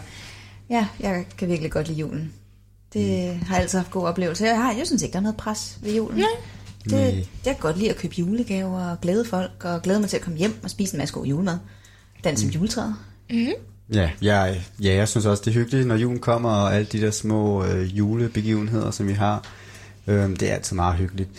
ja, 0.70 0.86
jeg 1.00 1.24
kan 1.38 1.48
virkelig 1.48 1.70
godt 1.72 1.88
lide 1.88 1.98
julen. 1.98 2.32
Det 2.92 3.34
har 3.46 3.54
jeg 3.54 3.62
altid 3.62 3.78
haft 3.78 3.90
gode 3.90 4.06
oplevelser. 4.06 4.46
Jeg, 4.46 4.56
har, 4.56 4.72
jeg 4.72 4.86
synes 4.86 5.02
ikke, 5.02 5.12
der 5.12 5.18
er 5.18 5.22
noget 5.22 5.36
pres 5.36 5.78
ved 5.82 5.94
julen. 5.94 6.18
Nej. 6.18 6.26
Det, 6.84 6.92
Nej. 6.92 7.04
jeg 7.44 7.54
kan 7.54 7.60
godt 7.60 7.78
lide 7.78 7.90
at 7.90 7.96
købe 7.96 8.14
julegaver 8.18 8.90
og 8.90 9.00
glæde 9.00 9.24
folk 9.24 9.64
og 9.64 9.82
glæde 9.82 10.00
mig 10.00 10.08
til 10.08 10.16
at 10.16 10.22
komme 10.22 10.38
hjem 10.38 10.54
og 10.62 10.70
spise 10.70 10.94
en 10.94 10.98
masse 10.98 11.14
god 11.14 11.26
julemad. 11.26 11.58
Den 12.24 12.36
som 12.36 12.50
juletræet. 12.50 12.94
Ja, 13.94 14.10
jeg, 14.22 14.64
ja, 14.82 14.94
jeg 14.94 15.08
synes 15.08 15.26
også, 15.26 15.42
det 15.44 15.50
er 15.50 15.54
hyggeligt, 15.54 15.86
når 15.86 15.96
julen 15.96 16.18
kommer, 16.18 16.50
og 16.50 16.74
alle 16.74 16.86
de 16.92 17.00
der 17.00 17.10
små 17.10 17.64
øh, 17.64 17.98
julebegivenheder, 17.98 18.90
som 18.90 19.08
vi 19.08 19.12
har. 19.12 19.44
Øhm, 20.06 20.36
det 20.36 20.50
er 20.50 20.54
altid 20.54 20.76
meget 20.76 20.96
hyggeligt. 20.96 21.30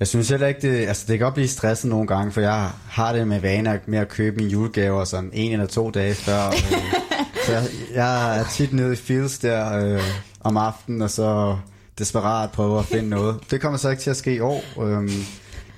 Jeg 0.00 0.08
synes 0.08 0.28
heller 0.28 0.46
ikke, 0.46 0.60
det, 0.60 0.86
altså 0.86 1.04
det 1.08 1.18
kan 1.18 1.24
godt 1.24 1.34
blive 1.34 1.48
stresset 1.48 1.90
nogle 1.90 2.06
gange, 2.06 2.32
for 2.32 2.40
jeg 2.40 2.70
har 2.88 3.12
det 3.12 3.28
med 3.28 3.40
vaner 3.40 3.78
med 3.86 3.98
at 3.98 4.08
købe 4.08 4.36
mine 4.36 4.50
julegaver 4.50 5.04
sådan 5.04 5.30
en 5.32 5.52
eller 5.52 5.66
to 5.66 5.90
dage 5.90 6.14
før. 6.14 6.46
Øh, 6.46 6.82
så 7.46 7.52
jeg, 7.52 7.62
jeg 7.94 8.38
er 8.38 8.44
tit 8.52 8.72
nede 8.72 8.92
i 8.92 8.96
Fields 8.96 9.38
der 9.38 9.78
øh, 9.78 10.02
om 10.40 10.56
aftenen, 10.56 11.02
og 11.02 11.10
så 11.10 11.56
desperat 11.98 12.50
prøver 12.50 12.78
at 12.78 12.86
finde 12.86 13.08
noget. 13.08 13.36
Det 13.50 13.60
kommer 13.60 13.78
så 13.78 13.90
ikke 13.90 14.02
til 14.02 14.10
at 14.10 14.16
ske 14.16 14.34
i 14.34 14.40
år. 14.40 14.82
Øhm, 14.82 15.10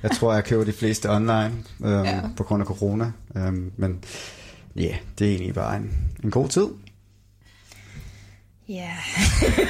jeg 0.02 0.10
tror, 0.10 0.34
jeg 0.34 0.44
køber 0.44 0.64
de 0.64 0.72
fleste 0.72 1.10
online 1.10 1.52
øhm, 1.84 2.04
ja. 2.04 2.20
på 2.36 2.42
grund 2.42 2.62
af 2.62 2.66
corona. 2.66 3.12
Øhm, 3.36 3.72
men 3.76 3.98
ja, 4.76 4.80
yeah, 4.82 4.94
det 5.18 5.26
er 5.26 5.30
egentlig 5.30 5.54
bare 5.54 5.76
en, 5.76 5.90
en 6.24 6.30
god 6.30 6.48
tid. 6.48 6.66
Ja. 8.68 8.90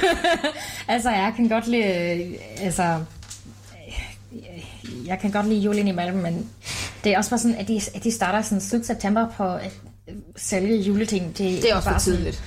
altså, 0.88 1.10
jeg 1.10 1.32
kan 1.36 1.48
godt 1.48 1.66
lide... 1.66 2.36
Altså, 2.58 3.04
jeg 5.06 5.18
kan 5.18 5.30
godt 5.30 5.48
lide 5.48 5.60
julen 5.60 5.88
imellem, 5.88 6.16
men 6.16 6.50
det 7.04 7.12
er 7.12 7.18
også 7.18 7.30
bare 7.30 7.38
sådan, 7.38 7.56
at 7.56 7.68
de, 7.68 7.80
at 7.94 8.04
de 8.04 8.12
starter 8.12 8.42
sådan 8.42 8.60
slut 8.60 8.86
september 8.86 9.28
på 9.36 9.54
at 9.54 9.72
sælge 10.36 10.76
juleting. 10.76 11.38
Det 11.38 11.70
er 11.70 11.74
også 11.74 11.84
for 11.88 11.90
bare 11.90 12.00
sådan- 12.00 12.16
tidligt. 12.18 12.42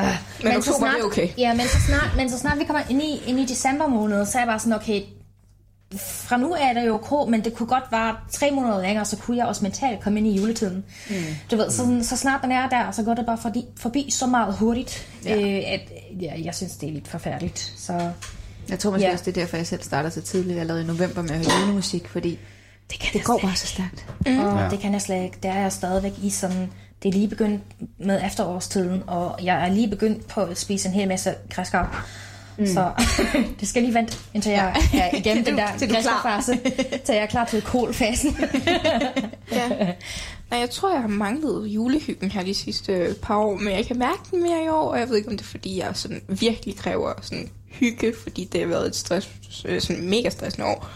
Øh, 0.00 0.06
Men 0.42 0.52
så 0.52 0.58
oktober, 0.58 0.78
snart, 0.78 0.94
det 0.94 1.00
er 1.00 1.04
okay. 1.06 1.28
Ja, 1.38 1.54
men 1.54 1.66
så 1.66 1.80
snart, 1.86 2.12
men 2.16 2.30
så 2.30 2.38
snart 2.38 2.58
vi 2.58 2.64
kommer 2.64 2.82
ind 2.90 3.02
i, 3.02 3.22
ind 3.26 3.40
i 3.40 3.44
december 3.46 3.86
måned, 3.88 4.26
så 4.26 4.38
er 4.38 4.42
jeg 4.42 4.48
bare 4.48 4.58
sådan, 4.58 4.72
okay, 4.72 5.02
fra 5.98 6.36
nu 6.36 6.54
af 6.54 6.68
er 6.70 6.72
det 6.72 6.86
jo 6.86 6.94
okay, 6.94 7.30
men 7.30 7.44
det 7.44 7.54
kunne 7.54 7.66
godt 7.66 7.84
være 7.90 8.16
tre 8.30 8.50
måneder 8.50 8.82
længere, 8.82 9.04
så 9.04 9.16
kunne 9.16 9.36
jeg 9.36 9.46
også 9.46 9.62
mentalt 9.62 10.00
komme 10.00 10.18
ind 10.18 10.28
i 10.28 10.36
juletiden. 10.36 10.84
Mm. 11.10 11.14
Du 11.50 11.56
ved, 11.56 11.70
så, 11.70 11.98
så 12.02 12.16
snart 12.16 12.42
den 12.42 12.52
er 12.52 12.68
der, 12.68 12.90
så 12.90 13.02
går 13.02 13.14
det 13.14 13.26
bare 13.26 13.38
forbi, 13.38 13.64
forbi 13.76 14.10
så 14.10 14.26
meget 14.26 14.54
hurtigt, 14.54 15.06
ja. 15.24 15.36
øh, 15.36 15.62
at 15.72 15.80
ja, 16.20 16.32
jeg 16.44 16.54
synes, 16.54 16.72
det 16.72 16.88
er 16.88 16.92
lidt 16.92 17.08
forfærdeligt. 17.08 17.72
Så 17.76 18.10
Jeg 18.68 18.78
tror 18.78 18.90
måske 18.90 19.06
Ja. 19.06 19.12
også, 19.12 19.24
det 19.24 19.36
er 19.36 19.40
derfor, 19.42 19.56
jeg 19.56 19.66
selv 19.66 19.82
starter 19.82 20.10
så 20.10 20.20
tidligt 20.20 20.60
allerede 20.60 20.82
i 20.82 20.86
november 20.86 21.22
med 21.22 21.30
at 21.30 21.36
høre 21.36 21.60
julemusik, 21.60 22.08
fordi 22.08 22.38
det, 22.90 23.00
kan 23.00 23.12
det 23.12 23.24
går 23.24 23.38
bare 23.42 23.56
så 23.56 23.66
stærkt. 23.66 24.06
Mm. 24.26 24.32
Ja. 24.40 24.68
det 24.70 24.80
kan 24.80 24.92
jeg 24.92 25.02
slet 25.02 25.24
ikke. 25.24 25.36
Der 25.42 25.50
er 25.52 25.60
jeg 25.60 25.72
stadigvæk 25.72 26.12
i 26.22 26.30
sådan... 26.30 26.70
Det 27.02 27.08
er 27.08 27.12
lige 27.12 27.28
begyndt 27.28 27.62
med 27.98 28.20
efterårstiden, 28.26 29.02
og 29.06 29.38
jeg 29.42 29.64
er 29.68 29.68
lige 29.72 29.88
begyndt 29.88 30.28
på 30.28 30.40
at 30.40 30.58
spise 30.58 30.88
en 30.88 30.94
hel 30.94 31.08
masse 31.08 31.34
græskar. 31.50 32.06
Mm. 32.60 32.66
Så 32.66 32.90
det 33.60 33.68
skal 33.68 33.82
lige 33.82 33.94
vente, 33.94 34.18
indtil 34.34 34.52
jeg 34.52 34.74
er 34.94 35.16
igennem 35.16 35.44
den 35.48 35.56
der 35.56 35.62
er 35.64 35.86
græskarfase, 35.86 36.58
til 37.04 37.14
jeg 37.14 37.22
er 37.22 37.26
klar 37.26 37.44
til 37.44 37.62
kolfasen. 37.62 38.36
Ja. 39.52 39.68
Nej, 40.50 40.60
jeg 40.60 40.70
tror, 40.70 40.92
jeg 40.92 41.00
har 41.00 41.08
manglet 41.08 41.66
julehyggen 41.66 42.30
her 42.30 42.42
de 42.42 42.54
sidste 42.54 43.16
par 43.22 43.36
år, 43.36 43.56
men 43.56 43.72
jeg 43.72 43.86
kan 43.86 43.98
mærke 43.98 44.18
den 44.30 44.42
mere 44.42 44.64
i 44.64 44.68
år, 44.68 44.90
og 44.90 44.98
jeg 44.98 45.08
ved 45.08 45.16
ikke, 45.16 45.28
om 45.28 45.36
det 45.36 45.44
er, 45.44 45.48
fordi 45.48 45.78
jeg 45.78 45.90
sådan 45.94 46.22
virkelig 46.28 46.76
kræver 46.76 47.12
sådan 47.22 47.48
hygge, 47.66 48.14
fordi 48.22 48.44
det 48.44 48.60
har 48.60 48.68
været 48.68 48.86
et 48.86 48.96
stress, 48.96 49.28
øh, 49.64 49.80
sådan 49.80 50.08
mega 50.08 50.30
stressende 50.30 50.66
år. 50.66 50.88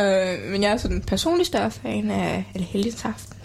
Øh, 0.00 0.50
men 0.50 0.62
jeg 0.62 0.72
er 0.72 0.76
sådan 0.76 1.02
personligt 1.02 1.46
større 1.46 1.70
fan 1.70 2.10
af 2.10 2.44
Helligaften, 2.54 3.36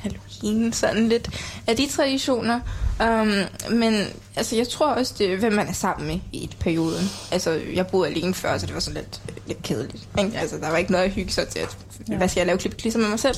Halloween, 0.41 0.73
sådan 0.73 1.09
lidt 1.09 1.29
af 1.67 1.75
de 1.75 1.87
traditioner. 1.89 2.59
Um, 3.03 3.31
men 3.77 3.93
altså, 4.35 4.55
jeg 4.55 4.67
tror 4.67 4.87
også, 4.87 5.13
det 5.17 5.33
er, 5.33 5.37
hvem 5.37 5.53
man 5.53 5.67
er 5.67 5.73
sammen 5.73 6.07
med 6.07 6.19
i 6.31 6.43
et 6.43 6.57
perioden. 6.59 7.09
Altså, 7.31 7.61
jeg 7.75 7.87
boede 7.87 8.09
alene 8.09 8.33
før, 8.33 8.57
så 8.57 8.65
det 8.65 8.73
var 8.73 8.79
sådan 8.79 9.01
lidt, 9.01 9.21
lidt 9.47 9.63
kedeligt. 9.63 10.07
Ikke? 10.19 10.37
Altså, 10.37 10.57
der 10.57 10.69
var 10.69 10.77
ikke 10.77 10.91
noget 10.91 11.05
at 11.05 11.11
hygge 11.11 11.31
sig 11.31 11.47
til. 11.47 11.59
At, 11.59 11.77
hvad 12.17 12.27
skal 12.29 12.39
jeg 12.41 12.47
lave 12.47 12.57
klip 12.57 12.95
med 12.95 13.09
mig 13.09 13.19
selv? 13.19 13.35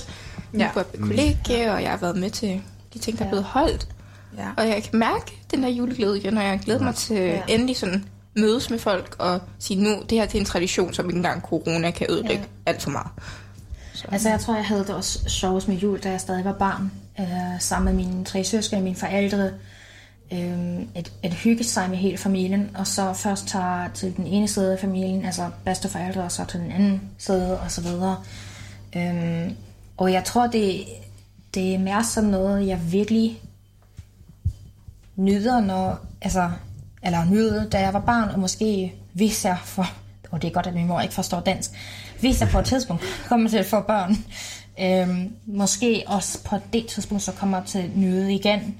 Ja. 0.53 0.59
Ja. 0.59 0.69
På 0.73 0.79
et 0.79 0.85
kollegie, 0.99 1.71
og 1.73 1.81
jeg 1.81 1.89
har 1.89 1.97
været 1.97 2.17
med 2.17 2.29
til 2.29 2.61
de 2.93 2.99
ting, 2.99 3.17
der 3.17 3.23
er 3.23 3.27
Ja. 3.27 3.31
blevet 3.31 3.45
holdt. 3.45 3.87
Ja. 4.37 4.47
Og 4.57 4.67
jeg 4.67 4.83
kan 4.83 4.99
mærke 4.99 5.41
den 5.51 5.63
der 5.63 5.69
juleglæde 5.69 6.17
igen, 6.17 6.37
og 6.37 6.43
jeg 6.43 6.59
glæder 6.65 6.83
mig 6.83 6.95
til 6.95 7.15
Ja. 7.15 7.25
ja. 7.25 7.41
endelig 7.47 7.77
sådan 7.77 8.05
mødes 8.35 8.69
med 8.69 8.79
folk 8.79 9.15
og 9.19 9.39
sige, 9.59 9.83
nu, 9.83 9.89
det 10.09 10.17
her 10.17 10.25
det 10.25 10.35
er 10.35 10.39
en 10.39 10.45
tradition, 10.45 10.93
som 10.93 11.05
ikke 11.05 11.17
engang 11.17 11.41
corona 11.41 11.91
kan 11.91 12.07
ødelægge 12.09 12.43
ja. 12.65 12.71
alt 12.71 12.81
for 12.81 12.89
meget 12.89 13.07
altså, 14.11 14.29
jeg 14.29 14.39
tror, 14.39 14.55
jeg 14.55 14.65
havde 14.65 14.81
det 14.81 14.95
også 14.95 15.29
sjovest 15.29 15.67
med 15.67 15.75
jul, 15.75 15.99
da 15.99 16.11
jeg 16.11 16.21
stadig 16.21 16.45
var 16.45 16.53
barn. 16.53 16.91
Øh, 17.19 17.59
sammen 17.59 17.95
med 17.95 18.05
mine 18.05 18.25
tre 18.25 18.43
søskende 18.43 18.79
og 18.79 18.83
mine 18.83 18.95
forældre. 18.95 19.51
Øh, 20.33 20.79
at, 20.95 21.11
at 21.23 21.33
hygge 21.33 21.63
sig 21.63 21.89
med 21.89 21.97
hele 21.97 22.17
familien, 22.17 22.69
og 22.75 22.87
så 22.87 23.13
først 23.13 23.47
tage 23.47 23.89
til 23.93 24.17
den 24.17 24.27
ene 24.27 24.47
side 24.47 24.73
af 24.73 24.79
familien, 24.79 25.25
altså 25.25 25.49
bedsteforældre, 25.65 26.23
og 26.23 26.31
så 26.31 26.45
til 26.45 26.59
den 26.59 26.71
anden 26.71 27.01
side, 27.17 27.59
og 27.59 27.71
så 27.71 27.81
videre. 27.81 28.17
Øh, 28.95 29.51
og 29.97 30.11
jeg 30.11 30.23
tror, 30.23 30.47
det, 30.47 30.85
det 31.53 31.73
er 31.73 31.79
mere 31.79 32.03
sådan 32.03 32.29
noget, 32.29 32.67
jeg 32.67 32.91
virkelig 32.91 33.41
nyder, 35.15 35.59
når, 35.59 35.99
altså, 36.21 36.51
eller 37.03 37.25
nyder, 37.25 37.69
da 37.69 37.79
jeg 37.79 37.93
var 37.93 37.99
barn, 37.99 38.29
og 38.29 38.39
måske 38.39 38.93
hvis 39.13 39.45
jeg 39.45 39.57
for, 39.63 39.85
og 40.31 40.41
det 40.41 40.47
er 40.47 40.51
godt, 40.51 40.67
at 40.67 40.73
min 40.73 40.87
mor 40.87 41.01
ikke 41.01 41.13
forstår 41.13 41.39
dansk, 41.39 41.71
hvis 42.19 42.41
jeg 42.41 42.49
på 42.49 42.59
et 42.59 42.65
tidspunkt 42.65 43.03
kommer 43.27 43.49
til 43.49 43.57
at 43.57 43.65
få 43.65 43.81
børn, 43.81 44.17
øhm, 44.81 45.33
måske 45.45 46.03
også 46.07 46.43
på 46.43 46.57
det 46.73 46.87
tidspunkt, 46.87 47.23
så 47.23 47.31
kommer 47.31 47.57
jeg 47.57 47.65
til 47.65 47.79
at 47.79 47.97
nyde 47.97 48.33
igen, 48.33 48.77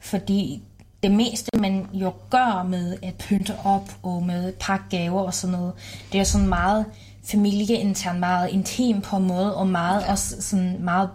fordi 0.00 0.62
det 1.02 1.10
meste, 1.10 1.50
man 1.58 1.86
jo 1.92 2.12
gør 2.30 2.62
med 2.62 2.96
at 3.02 3.14
pynte 3.14 3.54
op 3.64 3.90
og 4.02 4.22
med 4.22 4.52
pakke 4.52 4.84
gaver 4.90 5.22
og 5.22 5.34
sådan 5.34 5.58
noget, 5.58 5.72
det 6.12 6.20
er 6.20 6.24
sådan 6.24 6.48
meget 6.48 6.84
familieinternt, 7.24 8.20
meget 8.20 8.50
intim 8.50 9.00
på 9.00 9.16
en 9.16 9.26
måde, 9.26 9.56
og 9.56 9.66
meget 9.66 10.06
også 10.06 10.36
sådan 10.40 10.76
meget 10.80 11.10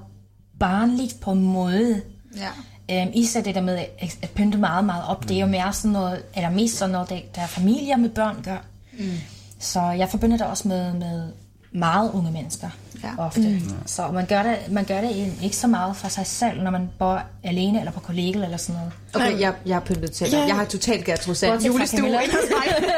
barnligt 0.60 1.20
på 1.22 1.32
en 1.32 1.42
måde. 1.42 2.02
Ja. 2.38 3.02
Øhm, 3.02 3.12
især 3.14 3.42
det 3.42 3.56
der 3.56 3.62
med 3.62 3.78
at, 3.78 4.18
at 4.22 4.30
pynte 4.30 4.58
meget, 4.58 4.86
meget 4.86 5.04
op, 5.08 5.30
det 5.30 5.38
er 5.38 5.42
jo 5.42 5.48
mere 5.48 5.74
sådan 5.74 5.92
noget, 5.92 6.24
eller 6.36 6.50
mest 6.50 6.78
sådan 6.78 6.92
noget, 6.92 7.10
der, 7.10 7.20
der 7.36 7.42
er 7.42 7.48
familier 7.48 7.98
med 7.98 8.10
børn 8.10 8.42
gør. 8.44 8.58
Mm. 9.00 9.12
Så 9.60 9.82
jeg 9.82 10.10
forbinder 10.10 10.38
det 10.38 10.48
også 10.48 10.68
med, 10.68 10.94
med 10.94 11.32
meget 11.72 12.12
unge 12.14 12.32
mennesker 12.32 12.70
Ja. 13.04 13.10
ofte. 13.18 13.42
Mm. 13.42 13.62
Så 13.86 14.12
man 14.12 14.26
gør, 14.26 14.44
det, 14.44 14.58
man 14.72 14.86
gør 14.86 15.02
det 15.02 15.34
ikke 15.44 15.56
så 15.56 15.68
meget 15.68 15.96
for 15.98 16.08
sig 16.08 16.26
selv, 16.26 16.62
når 16.64 16.72
man 16.72 16.90
bor 17.00 17.22
alene 17.44 17.80
eller 17.80 17.92
på 17.92 18.00
kollega 18.00 18.44
eller 18.44 18.58
sådan 18.58 18.82
noget. 18.82 18.94
Okay, 19.30 19.40
jeg, 19.42 19.54
jeg 19.66 19.76
er 19.76 19.80
pyntet 19.80 20.12
til 20.12 20.28
ja. 20.32 20.46
Jeg 20.46 20.56
har 20.56 20.66
totalt 20.66 21.06
fra 21.24 21.66
julestue. 21.66 22.10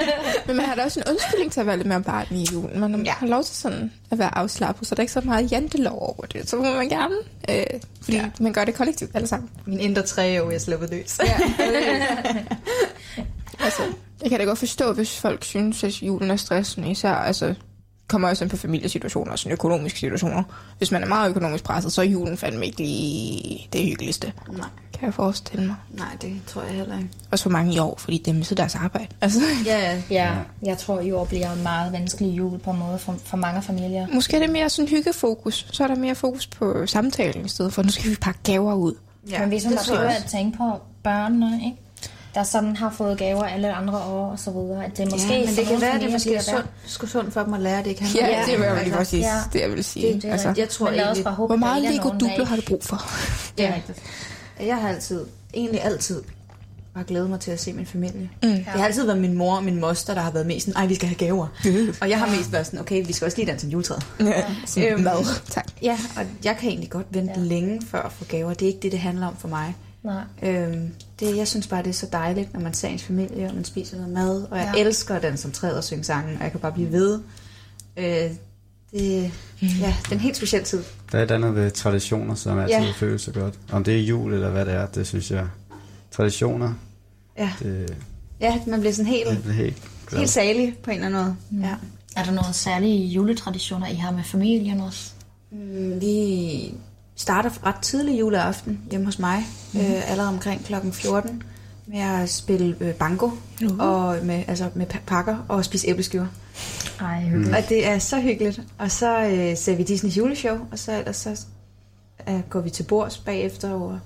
Men 0.47 0.55
man 0.55 0.65
har 0.65 0.76
da 0.76 0.84
også 0.84 0.99
en 0.99 1.05
undskyldning 1.09 1.51
til 1.51 1.59
at 1.59 1.65
være 1.65 1.78
lidt 1.78 1.88
mere 1.88 2.01
barn 2.03 2.26
i 2.32 2.47
julen. 2.53 2.80
Man 2.80 3.05
Ja. 3.05 3.11
har 3.11 3.28
lov 3.28 3.43
til 3.43 3.55
sådan 3.55 3.91
at 4.11 4.20
være 4.20 4.38
afslappet, 4.38 4.88
så 4.88 4.95
der 4.95 4.99
er 4.99 5.03
ikke 5.03 5.13
så 5.13 5.22
meget 5.22 5.51
jantelov 5.51 5.99
over 6.01 6.26
det. 6.34 6.49
Så 6.49 6.55
må 6.55 6.63
man 6.63 6.89
gerne, 6.89 7.15
øh, 7.49 7.65
fordi 8.01 8.17
ja. 8.17 8.30
man 8.39 8.53
gør 8.53 8.65
det 8.65 8.76
kollektivt 8.76 9.11
alle 9.13 9.28
sammen. 9.28 9.49
Min 9.65 9.80
indre 9.80 10.01
tre 10.01 10.43
år, 10.43 10.51
jeg 10.51 10.61
sluppet 10.61 10.89
løs. 10.89 11.20
Ja, 11.24 11.38
altså, 13.65 13.82
jeg 14.22 14.30
kan 14.30 14.39
da 14.39 14.45
godt 14.45 14.59
forstå, 14.59 14.93
hvis 14.93 15.20
folk 15.20 15.43
synes, 15.43 15.84
at 15.84 16.01
julen 16.01 16.32
er 16.32 16.36
stressende, 16.36 16.91
især 16.91 17.13
altså, 17.13 17.53
kommer 18.10 18.30
også 18.30 18.43
ind 18.43 18.51
på 18.51 18.57
familiesituationer 18.57 19.32
og 19.32 19.39
sådan 19.39 19.51
økonomiske 19.53 19.99
situationer. 19.99 20.43
Hvis 20.78 20.91
man 20.91 21.03
er 21.03 21.07
meget 21.07 21.30
økonomisk 21.30 21.64
presset, 21.64 21.91
så 21.93 22.01
er 22.01 22.05
julen 22.05 22.38
fandme 22.38 22.66
ikke 22.66 22.78
lige 22.78 23.68
det 23.74 23.86
hyggeligste, 23.86 24.34
Nej, 24.51 24.68
kan 24.93 25.05
jeg 25.05 25.14
forestille 25.14 25.66
mig. 25.66 25.76
nej, 25.93 26.07
det 26.22 26.41
tror 26.47 26.62
jeg 26.64 26.72
heller 26.72 26.97
ikke. 26.97 27.10
Også 27.32 27.43
for 27.43 27.49
mange 27.49 27.74
i 27.74 27.80
år, 27.80 27.95
fordi 27.97 28.18
det 28.26 28.36
mistet 28.36 28.57
deres 28.57 28.76
arbejde. 28.76 29.07
Altså, 29.22 29.39
Ja, 29.66 29.80
ja. 29.91 30.01
Ja, 30.10 30.34
jeg 30.64 30.78
tror, 30.78 30.99
i 30.99 31.12
år 31.12 31.26
bliver 31.26 31.53
en 31.53 31.64
meget 31.64 31.93
vanskelig 31.93 32.38
jul 32.38 32.60
på 32.60 32.72
en 32.72 32.80
måde 32.80 32.99
for, 32.99 33.16
for 33.26 33.38
mange 33.38 33.62
familier. 33.62 34.07
måske 34.14 34.36
er 34.36 34.39
det 34.41 34.49
mere 34.49 34.70
sådan 34.70 34.89
hyggefokus. 34.89 35.68
Så 35.72 35.84
er 35.84 35.88
der 35.88 35.95
mere 35.95 36.16
fokus 36.16 36.47
på 36.47 36.86
samtalen 36.86 37.45
i 37.45 37.49
stedet 37.49 37.74
for, 37.74 37.84
nu 37.84 37.89
skal 37.89 38.10
vi 38.12 38.16
pakke 38.16 38.39
gaver 38.43 38.74
ud. 38.74 38.93
Ja, 39.30 39.39
Men 39.39 39.49
hvis 39.49 39.64
tror 39.64 39.99
jeg 39.99 40.16
at 40.16 40.26
tænke 40.32 40.57
på 40.57 40.72
børnene, 41.03 41.62
ikke? 41.66 41.78
Der 42.36 42.43
sådan 42.43 42.75
har 42.75 42.89
fået 42.97 43.17
gaver 43.17 43.43
alle 43.43 43.73
andre 43.73 43.97
år 43.97 44.32
og 44.32 44.39
så 44.39 44.51
videre. 44.51 44.86
At 44.86 44.97
det 44.97 45.05
er 45.07 45.09
måske 45.09 45.34
ja, 45.34 45.39
men 45.39 45.47
for 45.47 45.55
det 45.55 45.65
kan 45.67 45.82
være, 45.82 45.91
at 45.91 46.01
det 46.01 46.11
måske 46.11 46.36
er 46.36 46.41
sundt, 46.41 46.65
sgu 46.86 47.07
sundt 47.07 47.34
for 47.34 47.43
dem 47.43 47.53
at 47.53 47.59
lære, 47.61 47.77
det 47.84 47.88
ikke 47.88 48.05
Ja, 48.15 48.27
ja 48.27 48.43
det 48.51 48.59
var 48.59 48.65
jo 48.65 48.71
Altså, 48.71 49.17
ja. 49.17 49.34
det, 49.53 49.61
jeg 49.61 49.69
vil 49.71 49.84
sige. 49.84 50.13
Det, 50.13 50.21
det 50.21 50.27
er 50.27 50.32
altså, 50.32 50.53
jeg 50.57 50.69
tror 50.69 50.89
egentlig- 50.89 51.23
bare 51.23 51.34
håbe, 51.34 51.47
hvor 51.47 51.55
meget 51.57 51.86
er 51.86 51.91
Lego 51.91 52.09
Duplo 52.09 52.45
har 52.45 52.55
du 52.55 52.61
brug 52.67 52.84
for? 52.84 52.95
Det 53.57 53.65
er 53.65 53.69
Ja. 53.69 53.75
rigtigt. 53.75 53.99
Jeg 54.65 54.77
har 54.77 54.89
altid, 54.89 55.25
egentlig 55.53 55.84
altid, 55.84 56.21
bare 56.93 57.03
glædet 57.03 57.30
mig 57.30 57.39
til 57.39 57.51
at 57.51 57.59
se 57.59 57.73
min 57.73 57.86
familie. 57.86 58.30
Mm. 58.43 58.49
Det 58.49 58.65
har 58.65 58.86
altid 58.86 59.05
været 59.05 59.19
min 59.19 59.34
mor 59.34 59.55
og 59.55 59.63
min 59.63 59.80
moster, 59.80 60.13
der 60.13 60.21
har 60.21 60.32
været 60.32 60.45
mest 60.45 60.65
sådan, 60.65 60.82
ej, 60.82 60.88
vi 60.88 60.95
skal 60.95 61.07
have 61.07 61.17
gaver. 61.17 61.47
Og 62.01 62.09
jeg 62.09 62.19
har 62.19 62.27
mest 62.38 62.51
været 62.51 62.65
sådan, 62.65 62.80
okay, 62.80 63.07
vi 63.07 63.13
skal 63.13 63.25
også 63.25 63.38
lige 63.38 63.47
danse 63.47 63.65
en 63.65 63.71
juletræ. 63.71 63.95
Ja, 64.19 64.43
sådan 64.65 64.91
Øhm, 64.93 65.01
mad. 65.03 65.25
Tak. 65.49 65.65
Ja, 65.82 65.97
og 66.17 66.23
jeg 66.43 66.57
kan 66.57 66.69
egentlig 66.69 66.89
godt 66.89 67.05
vente 67.11 67.34
ja. 67.38 67.41
længe 67.41 67.82
før 67.91 68.01
at 68.01 68.11
få 68.11 68.25
gaver. 68.25 68.53
Det 68.53 68.61
er 68.61 68.67
ikke 68.67 68.80
det, 68.82 68.91
det 68.91 68.99
handler 68.99 69.27
om 69.27 69.36
for 69.38 69.47
mig. 69.47 69.75
Nej. 70.03 70.21
Øhm, 70.41 70.91
det, 71.20 71.38
jeg 71.38 71.47
synes 71.47 71.67
bare, 71.67 71.84
det 71.84 71.89
er 71.89 71.93
så 71.93 72.07
dejligt, 72.11 72.53
når 72.53 72.59
man 72.59 72.74
ser 72.74 72.88
ens 72.88 73.03
familie, 73.03 73.47
og 73.47 73.55
man 73.55 73.65
spiser 73.65 73.97
noget 73.97 74.13
mad. 74.13 74.43
Og 74.51 74.57
jeg 74.57 74.72
Ja. 74.76 74.80
ja. 74.82 74.86
elsker 74.88 75.20
danse 75.20 75.41
som 75.41 75.51
træet 75.51 75.78
og 75.78 75.84
synge 75.84 76.03
sangen, 76.03 76.38
og 76.38 76.43
jeg 76.43 76.51
kan 76.51 76.59
bare 76.59 76.72
blive 76.72 76.91
ved. 76.91 77.20
Øh, 77.97 78.05
det, 78.91 79.32
ja, 79.61 79.95
det 80.03 80.09
er 80.09 80.11
en 80.11 80.20
helt 80.20 80.38
speciel 80.38 80.63
tid. 80.63 80.84
Der 81.11 81.20
er 81.20 81.24
et 81.24 81.32
andet 81.32 81.55
ved 81.55 81.72
traditioner, 81.72 82.36
som 82.36 82.59
altid 82.59 82.76
Ja. 82.78 82.84
ja. 82.84 82.91
føles 82.91 83.22
så 83.22 83.32
godt. 83.32 83.53
Om 83.72 83.84
det 83.84 83.95
er 83.95 84.01
jul 84.03 84.34
eller 84.34 84.49
hvad 84.49 84.65
det 84.65 84.74
er, 84.74 84.86
det 84.86 85.07
synes 85.07 85.32
jeg. 85.32 85.47
Traditioner, 86.11 86.74
Ja, 87.38 87.51
det, 87.59 87.97
ja 88.41 88.61
man 88.67 88.80
bliver 88.80 88.93
sådan 88.93 89.11
helt, 89.11 89.43
det 89.45 89.53
helt 89.53 89.78
glad. 90.07 90.20
helt 90.20 90.32
salig 90.32 90.78
på 90.84 90.91
en 90.91 91.03
eller 91.03 91.20
anden 91.20 91.36
måde. 91.51 91.65
Ja. 91.67 91.76
Er 92.15 92.24
der 92.24 92.32
nogle 92.32 92.53
særlige 92.53 93.05
juletraditioner, 93.07 93.88
I 93.88 93.95
har 93.95 94.11
med 94.11 94.24
familien 94.24 94.80
også? 94.82 95.11
Mm, 95.51 96.01
Vi 96.01 96.74
starter 97.20 97.65
ret 97.65 97.76
tidlig 97.82 98.20
juleaften 98.20 98.80
hjemme 98.89 99.05
hos 99.05 99.20
mig, 99.20 99.43
mm. 99.74 99.80
øh, 99.80 100.11
allerede 100.11 100.30
omkring 100.30 100.65
klokken 100.65 100.93
14, 100.93 101.43
med 101.86 101.99
at 101.99 102.30
spille 102.30 102.76
øh, 102.80 102.93
banko, 102.93 103.32
Uh. 103.63 103.80
og 103.80 104.17
med, 104.24 104.43
altså 104.47 104.70
med 104.76 104.86
pa- 104.93 105.01
pakker 105.07 105.38
og 105.47 105.65
spise 105.65 105.88
æbleskiver. 105.88 106.26
Ej, 107.01 107.22
hyggeligt. 107.22 107.55
Og 107.55 107.70
det 107.70 107.88
er 107.88 107.99
så 107.99 108.20
hyggeligt. 108.22 108.61
Og 108.78 108.91
så 108.91 109.24
øh, 109.24 109.57
ser 109.57 109.76
vi 109.76 109.84
Disney's 109.84 110.17
juleshow, 110.17 110.57
og 110.72 110.80
så 110.80 110.97
ellers 110.99 111.15
så 111.15 111.45
øh, 112.30 112.39
går 112.49 112.61
vi 112.61 112.70
til 112.70 112.84
bords 112.84 113.17
bagefter. 113.17 113.70
Og, 113.72 113.99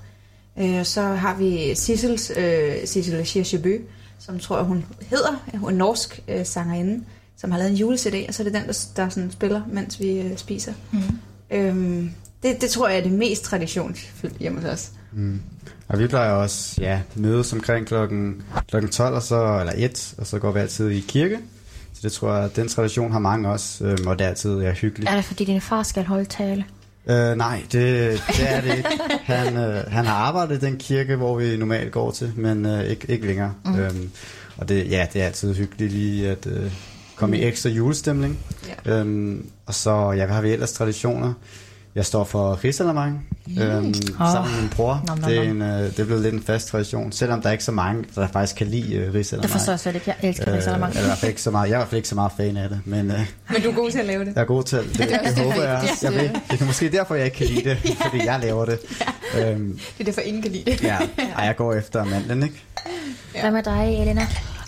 øh, 0.58 0.80
og 0.80 0.86
så 0.86 1.02
har 1.02 1.36
vi 1.36 1.76
Sissels, 1.76 2.32
øh, 2.38 2.74
Sissel 2.86 3.26
Schirchebø, 3.26 3.78
som 4.20 4.40
tror 4.40 4.58
jeg 4.58 4.66
hun 4.66 4.86
hedder, 5.02 5.58
hun 5.58 5.74
er 5.74 5.78
norsk 5.78 6.24
øh, 6.28 6.46
sangerinde, 6.46 7.04
som 7.38 7.52
har 7.52 7.58
lavet 7.58 7.72
en 7.72 7.78
jule-CD, 7.78 8.26
og 8.28 8.34
så 8.34 8.44
er 8.44 8.46
det 8.46 8.54
den, 8.54 8.64
der, 8.68 8.86
der 8.96 9.10
sådan 9.10 9.32
spiller, 9.32 9.62
mens 9.68 10.00
vi 10.00 10.20
øh, 10.20 10.38
spiser. 10.38 10.74
Mm. 10.92 11.00
Øhm, 11.52 12.12
det, 12.44 12.62
det 12.62 12.70
tror 12.70 12.88
jeg 12.88 12.98
er 12.98 13.04
det 13.04 13.12
mest 13.12 13.44
traditionsfyldt 13.44 14.38
hjemme 14.38 14.62
hos 14.62 14.70
os. 14.70 14.92
Mm. 15.12 15.42
Og 15.88 16.00
vi 16.00 16.08
plejer 16.08 16.32
også, 16.32 16.82
ja, 16.82 17.00
mødes 17.16 17.54
omkring 17.54 17.88
klokken, 17.88 18.42
klokken 18.70 18.92
12, 18.92 19.16
og 19.16 19.22
så, 19.22 19.60
eller 19.60 19.74
1, 19.76 20.14
og 20.18 20.28
så 20.28 20.40
går 20.40 20.52
vi 20.52 20.60
altid 20.60 20.90
i 20.90 21.00
kirke. 21.00 21.40
Så 21.94 22.00
det 22.04 22.12
tror 22.12 22.36
jeg, 22.36 22.56
den 22.56 22.68
tradition 22.68 23.12
har 23.12 23.20
mange 23.20 23.50
også, 23.50 23.86
øhm, 23.86 24.08
og 24.08 24.20
det 24.20 24.26
er 24.26 24.30
altid 24.30 24.62
ja, 24.62 24.72
hyggeligt. 24.72 25.12
Er 25.12 25.16
det 25.16 25.26
fordi 25.26 25.46
din 25.46 25.62
far 25.62 25.84
skal 25.84 26.06
holde 26.06 26.26
tale? 26.26 26.66
Øh, 27.08 27.36
nej, 27.36 27.62
det, 27.72 28.24
det 28.28 28.52
er 28.52 28.62
det 28.62 28.78
ikke. 28.78 28.90
Han, 29.24 29.58
øh, 29.58 29.92
han 29.92 30.06
har 30.06 30.16
arbejdet 30.16 30.64
i 30.64 30.66
den 30.66 30.78
kirke, 30.78 31.16
hvor 31.16 31.38
vi 31.38 31.58
normalt 31.58 31.92
går 31.92 32.12
til, 32.12 32.34
men 32.36 32.66
øh, 32.66 32.84
ikke, 32.84 33.06
ikke 33.10 33.28
længere. 33.28 33.54
Mm. 33.66 33.80
Øhm, 33.80 34.12
og 34.58 34.70
det, 34.70 34.92
ja, 34.92 35.08
det 35.14 35.22
er 35.22 35.26
altid 35.26 35.56
hyggeligt 35.56 35.94
lige 35.94 36.30
at 36.30 36.48
øh, 36.48 36.72
komme 37.16 37.38
i 37.38 37.44
ekstra 37.44 37.70
julestemning. 37.70 38.40
Ja. 38.86 38.92
Øhm, 38.94 39.46
og 39.66 39.74
så, 39.74 40.12
ja, 40.12 40.26
hvad 40.26 40.36
har 40.36 40.42
vi 40.42 40.52
ellers 40.52 40.74
traditioner? 40.74 41.34
Jeg 41.96 42.06
står 42.06 42.24
for 42.24 42.64
risalamang 42.64 43.26
mm. 43.48 43.62
øhm, 43.62 43.94
sammen 44.18 44.52
med 44.52 44.62
min 44.62 44.70
bror. 44.70 45.04
Nom, 45.08 45.18
nom, 45.20 45.30
det, 45.30 45.38
er 45.38 45.42
en, 45.42 45.62
øh, 45.62 45.80
det 45.84 46.00
er 46.00 46.06
blevet 46.06 46.22
lidt 46.22 46.34
en 46.34 46.44
fast 46.44 46.68
tradition, 46.68 47.12
selvom 47.12 47.42
der 47.42 47.48
er 47.48 47.52
ikke 47.52 47.64
så 47.64 47.72
mange, 47.72 48.04
der 48.16 48.28
faktisk 48.28 48.56
kan 48.56 48.68
lide 48.68 48.96
øh, 48.96 49.14
risalamang. 49.14 49.44
Det 49.44 49.52
forstår 49.52 49.72
jeg 49.74 49.80
slet 49.80 49.96
ikke. 49.96 50.16
Jeg 50.22 50.30
elsker 50.30 50.54
Øh, 50.54 50.58
i 50.58 51.06
hvert 51.06 51.18
fald 51.18 51.30
ikke 51.30 51.42
så 51.42 51.52
meget. 51.52 51.70
Jeg 51.70 51.74
er 51.74 51.78
i 51.78 51.80
hvert 51.80 51.88
fald 51.88 51.98
ikke 51.98 52.10
så 52.10 52.16
meget 52.16 52.32
fan 52.38 52.58
af 52.58 52.70
det, 52.70 52.82
men 52.86 53.12
øh, 53.12 53.20
Men 53.50 53.62
du 53.62 53.70
er 53.70 53.74
god 53.76 53.92
til 53.92 54.00
at 54.00 54.06
lave 54.06 54.26
det. 54.26 54.36
jeg 54.36 54.42
er 54.42 54.46
god 54.46 54.64
til 54.64 54.78
det. 54.78 54.88
Det, 54.98 55.00
det, 55.10 55.20
det 55.36 55.44
håber 55.44 55.64
jeg. 55.64 55.90
Jeg 56.04 56.12
ved, 56.14 56.30
det 56.52 56.62
er 56.62 56.66
måske 56.66 56.92
derfor, 56.92 57.16
jeg 57.16 57.26
ikke 57.26 57.38
kan 57.38 57.48
lide 57.48 57.70
det, 57.70 57.78
fordi 58.12 58.26
jeg 58.26 58.40
laver 58.42 58.66
det. 58.66 58.80
Øhm, 59.40 59.80
Det 59.98 60.00
er 60.00 60.04
derfor, 60.04 60.22
ingen 60.22 60.42
kan 60.42 60.52
lide 60.52 60.72
det. 60.72 60.82
ja, 60.84 60.98
Ej, 61.38 61.46
jeg 61.46 61.56
går 61.56 61.74
efter 61.74 62.04
mandlen, 62.06 62.44
ikke? 62.44 62.64
Hvad 63.42 63.52
med 63.52 63.64
dig, 63.64 63.98
Elena? 64.02 64.28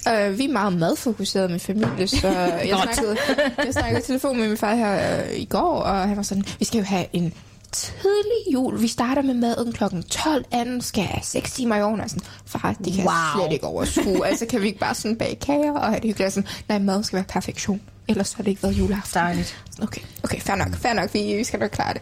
Uh, 0.09 0.37
vi 0.37 0.45
er 0.45 0.51
meget 0.51 0.73
madfokuseret 0.73 1.51
med 1.51 1.59
familie, 1.59 2.07
så 2.07 2.27
jeg 2.69 2.79
snakkede, 2.83 3.17
jeg 3.65 3.73
snakkede 3.73 4.01
telefon 4.01 4.37
med 4.37 4.47
min 4.47 4.57
far 4.57 4.75
her 4.75 5.23
uh, 5.23 5.39
i 5.39 5.45
går, 5.45 5.79
og 5.79 6.07
han 6.07 6.17
var 6.17 6.23
sådan, 6.23 6.43
vi 6.59 6.65
skal 6.65 6.77
jo 6.77 6.83
have 6.83 7.05
en 7.13 7.33
tidlig 7.71 8.53
jul. 8.53 8.81
Vi 8.81 8.87
starter 8.87 9.21
med 9.21 9.33
maden 9.33 9.71
klokken 9.71 10.03
12, 10.03 10.45
anden 10.51 10.81
skal 10.81 11.03
have 11.03 11.23
6 11.23 11.51
timer 11.51 11.75
i 11.75 11.81
ovnen. 11.81 12.01
Og 12.01 12.09
sådan, 12.09 12.23
far, 12.45 12.75
det 12.85 12.93
kan 12.93 13.03
wow. 13.03 13.13
jeg 13.13 13.31
slet 13.35 13.53
ikke 13.53 13.65
overskue. 13.65 14.27
altså, 14.27 14.45
kan 14.45 14.61
vi 14.61 14.67
ikke 14.67 14.79
bare 14.79 14.95
sådan 14.95 15.17
bage 15.17 15.35
kager 15.35 15.71
og 15.71 15.85
have 15.85 15.95
det 15.95 16.03
hyggeligt? 16.03 16.27
Og 16.27 16.31
Sådan, 16.31 16.49
nej, 16.69 16.79
mad 16.79 17.03
skal 17.03 17.17
være 17.17 17.25
perfektion. 17.29 17.81
Ellers 18.07 18.33
har 18.33 18.43
det 18.43 18.51
ikke 18.51 18.63
været 18.63 18.73
juleaften. 18.73 19.19
Dejligt. 19.19 19.57
Okay, 19.81 20.01
okay, 20.23 20.39
fair 20.39 20.55
nok, 20.55 20.75
fair 20.75 20.93
nok. 20.93 21.13
Vi, 21.13 21.35
vi 21.37 21.43
skal 21.43 21.59
nok 21.59 21.71
klare 21.71 21.93
det. 21.93 22.01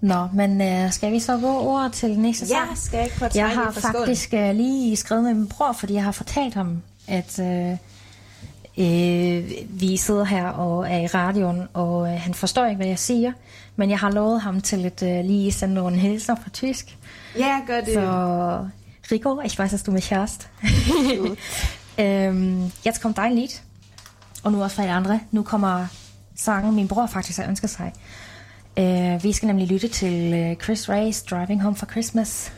Nå, 0.00 0.28
men 0.34 0.60
øh, 0.60 0.92
skal 0.92 1.12
vi 1.12 1.20
så 1.20 1.38
gå 1.38 1.58
over 1.58 1.88
til 1.88 2.18
næste 2.18 2.46
sang? 2.46 2.68
Ja, 2.68 2.74
skal 2.74 2.96
jeg 2.96 3.06
ikke 3.06 3.38
Jeg 3.38 3.48
har 3.48 3.70
faktisk 3.70 4.34
øh, 4.34 4.54
lige 4.54 4.96
skrevet 4.96 5.24
med 5.24 5.34
min 5.34 5.48
bror, 5.48 5.72
fordi 5.72 5.94
jeg 5.94 6.04
har 6.04 6.12
fortalt 6.12 6.54
ham, 6.54 6.82
at 7.08 7.38
øh, 7.38 7.70
øh, 8.78 9.50
vi 9.68 9.96
sidder 9.96 10.24
her 10.24 10.46
og 10.46 10.90
er 10.90 10.98
i 10.98 11.06
radioen, 11.06 11.68
og 11.74 12.12
øh, 12.12 12.20
han 12.20 12.34
forstår 12.34 12.66
ikke, 12.66 12.76
hvad 12.76 12.86
jeg 12.86 12.98
siger. 12.98 13.32
Men 13.76 13.90
jeg 13.90 13.98
har 13.98 14.10
lovet 14.10 14.40
ham 14.40 14.60
til 14.60 14.84
at 14.86 15.02
øh, 15.02 15.24
lige 15.24 15.52
sende 15.52 15.74
nogle 15.74 15.96
hilser 15.96 16.34
på 16.34 16.50
tysk. 16.50 16.96
Ja, 17.38 17.60
gør 17.66 17.80
det. 17.80 17.94
Så 17.94 18.66
Rico, 19.12 19.40
ich 19.40 19.58
weiß, 19.58 19.70
dass 19.70 19.82
du 19.82 19.90
mich 19.90 20.10
hörst. 20.10 20.48
øhm, 21.98 22.72
jetzt 22.86 23.02
kommt 23.02 23.16
dein 23.16 23.34
Lied. 23.34 23.60
Og 24.42 24.52
nu 24.52 24.62
også 24.62 24.76
fra 24.76 24.82
de 24.82 24.90
andre. 24.90 25.20
Nu 25.30 25.42
kommer 25.42 25.86
sangen, 26.36 26.74
min 26.74 26.88
bror 26.88 27.06
faktisk 27.06 27.38
har 27.38 27.48
ønsket 27.48 27.70
sig. 27.70 27.92
Uh, 28.80 29.24
vi 29.24 29.32
skal 29.32 29.46
nemlig 29.46 29.68
lytte 29.68 29.88
til 29.88 30.34
øh, 30.34 30.56
Chris 30.56 30.88
Ray's 30.88 31.26
Driving 31.30 31.62
Home 31.62 31.76
for 31.76 31.86
Christmas. 31.86 32.52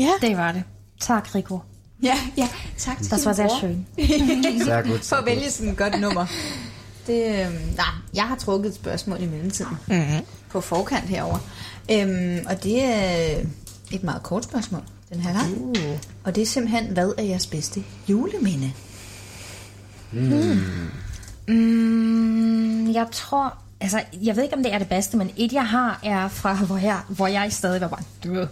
Ja. 0.00 0.12
Det 0.20 0.36
var 0.36 0.52
det. 0.52 0.62
Tak, 1.00 1.34
Rico. 1.34 1.58
Ja, 2.02 2.18
ja. 2.36 2.48
Tak 2.78 2.98
til 3.02 3.10
Das 3.10 3.26
war 3.26 3.32
sehr 3.32 3.48
schön. 3.48 3.86
Sehr 4.64 4.82
gut. 4.82 5.00
For 5.00 5.16
at 5.16 5.26
vælge 5.26 5.50
sådan 5.50 5.72
et 5.72 5.78
godt 5.78 6.00
nummer. 6.00 6.26
Det, 7.06 7.46
øhm, 7.46 7.54
nej, 7.76 7.86
jeg 8.14 8.24
har 8.24 8.36
trukket 8.36 8.68
et 8.68 8.74
spørgsmål 8.74 9.22
i 9.22 9.26
mellemtiden. 9.26 9.76
Mm-hmm. 9.86 10.26
På 10.50 10.60
forkant 10.60 11.04
herover. 11.04 11.38
Øhm, 11.92 12.38
og 12.46 12.62
det 12.62 12.84
er 12.84 13.40
et 13.90 14.02
meget 14.02 14.22
kort 14.22 14.44
spørgsmål, 14.44 14.82
den 15.12 15.20
her 15.20 15.32
gang. 15.32 15.56
Uh. 15.56 15.76
Og 16.24 16.34
det 16.34 16.42
er 16.42 16.46
simpelthen, 16.46 16.86
hvad 16.86 17.12
er 17.18 17.22
jeres 17.22 17.46
bedste 17.46 17.84
juleminde? 18.08 18.72
Mm, 21.48 22.92
jeg 22.92 23.06
tror... 23.12 23.54
Altså, 23.80 24.02
jeg 24.22 24.36
ved 24.36 24.42
ikke, 24.42 24.56
om 24.56 24.62
det 24.62 24.74
er 24.74 24.78
det 24.78 24.88
bedste, 24.88 25.16
men 25.16 25.30
et, 25.36 25.52
jeg 25.52 25.66
har, 25.66 26.00
er 26.02 26.28
fra, 26.28 26.54
hvor 26.54 26.78
jeg, 26.78 27.00
hvor 27.08 27.26
jeg 27.26 27.52
stadig 27.52 27.80
var 27.80 27.88
barn. 27.88 28.04
Du 28.24 28.32
ved, 28.32 28.46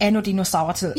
anno 0.00 0.20
dinosaurtid. 0.20 0.94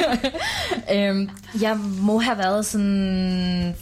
øhm, 0.94 1.30
jeg 1.60 1.76
må 1.76 2.18
have 2.18 2.38
været 2.38 2.66
sådan 2.66 3.74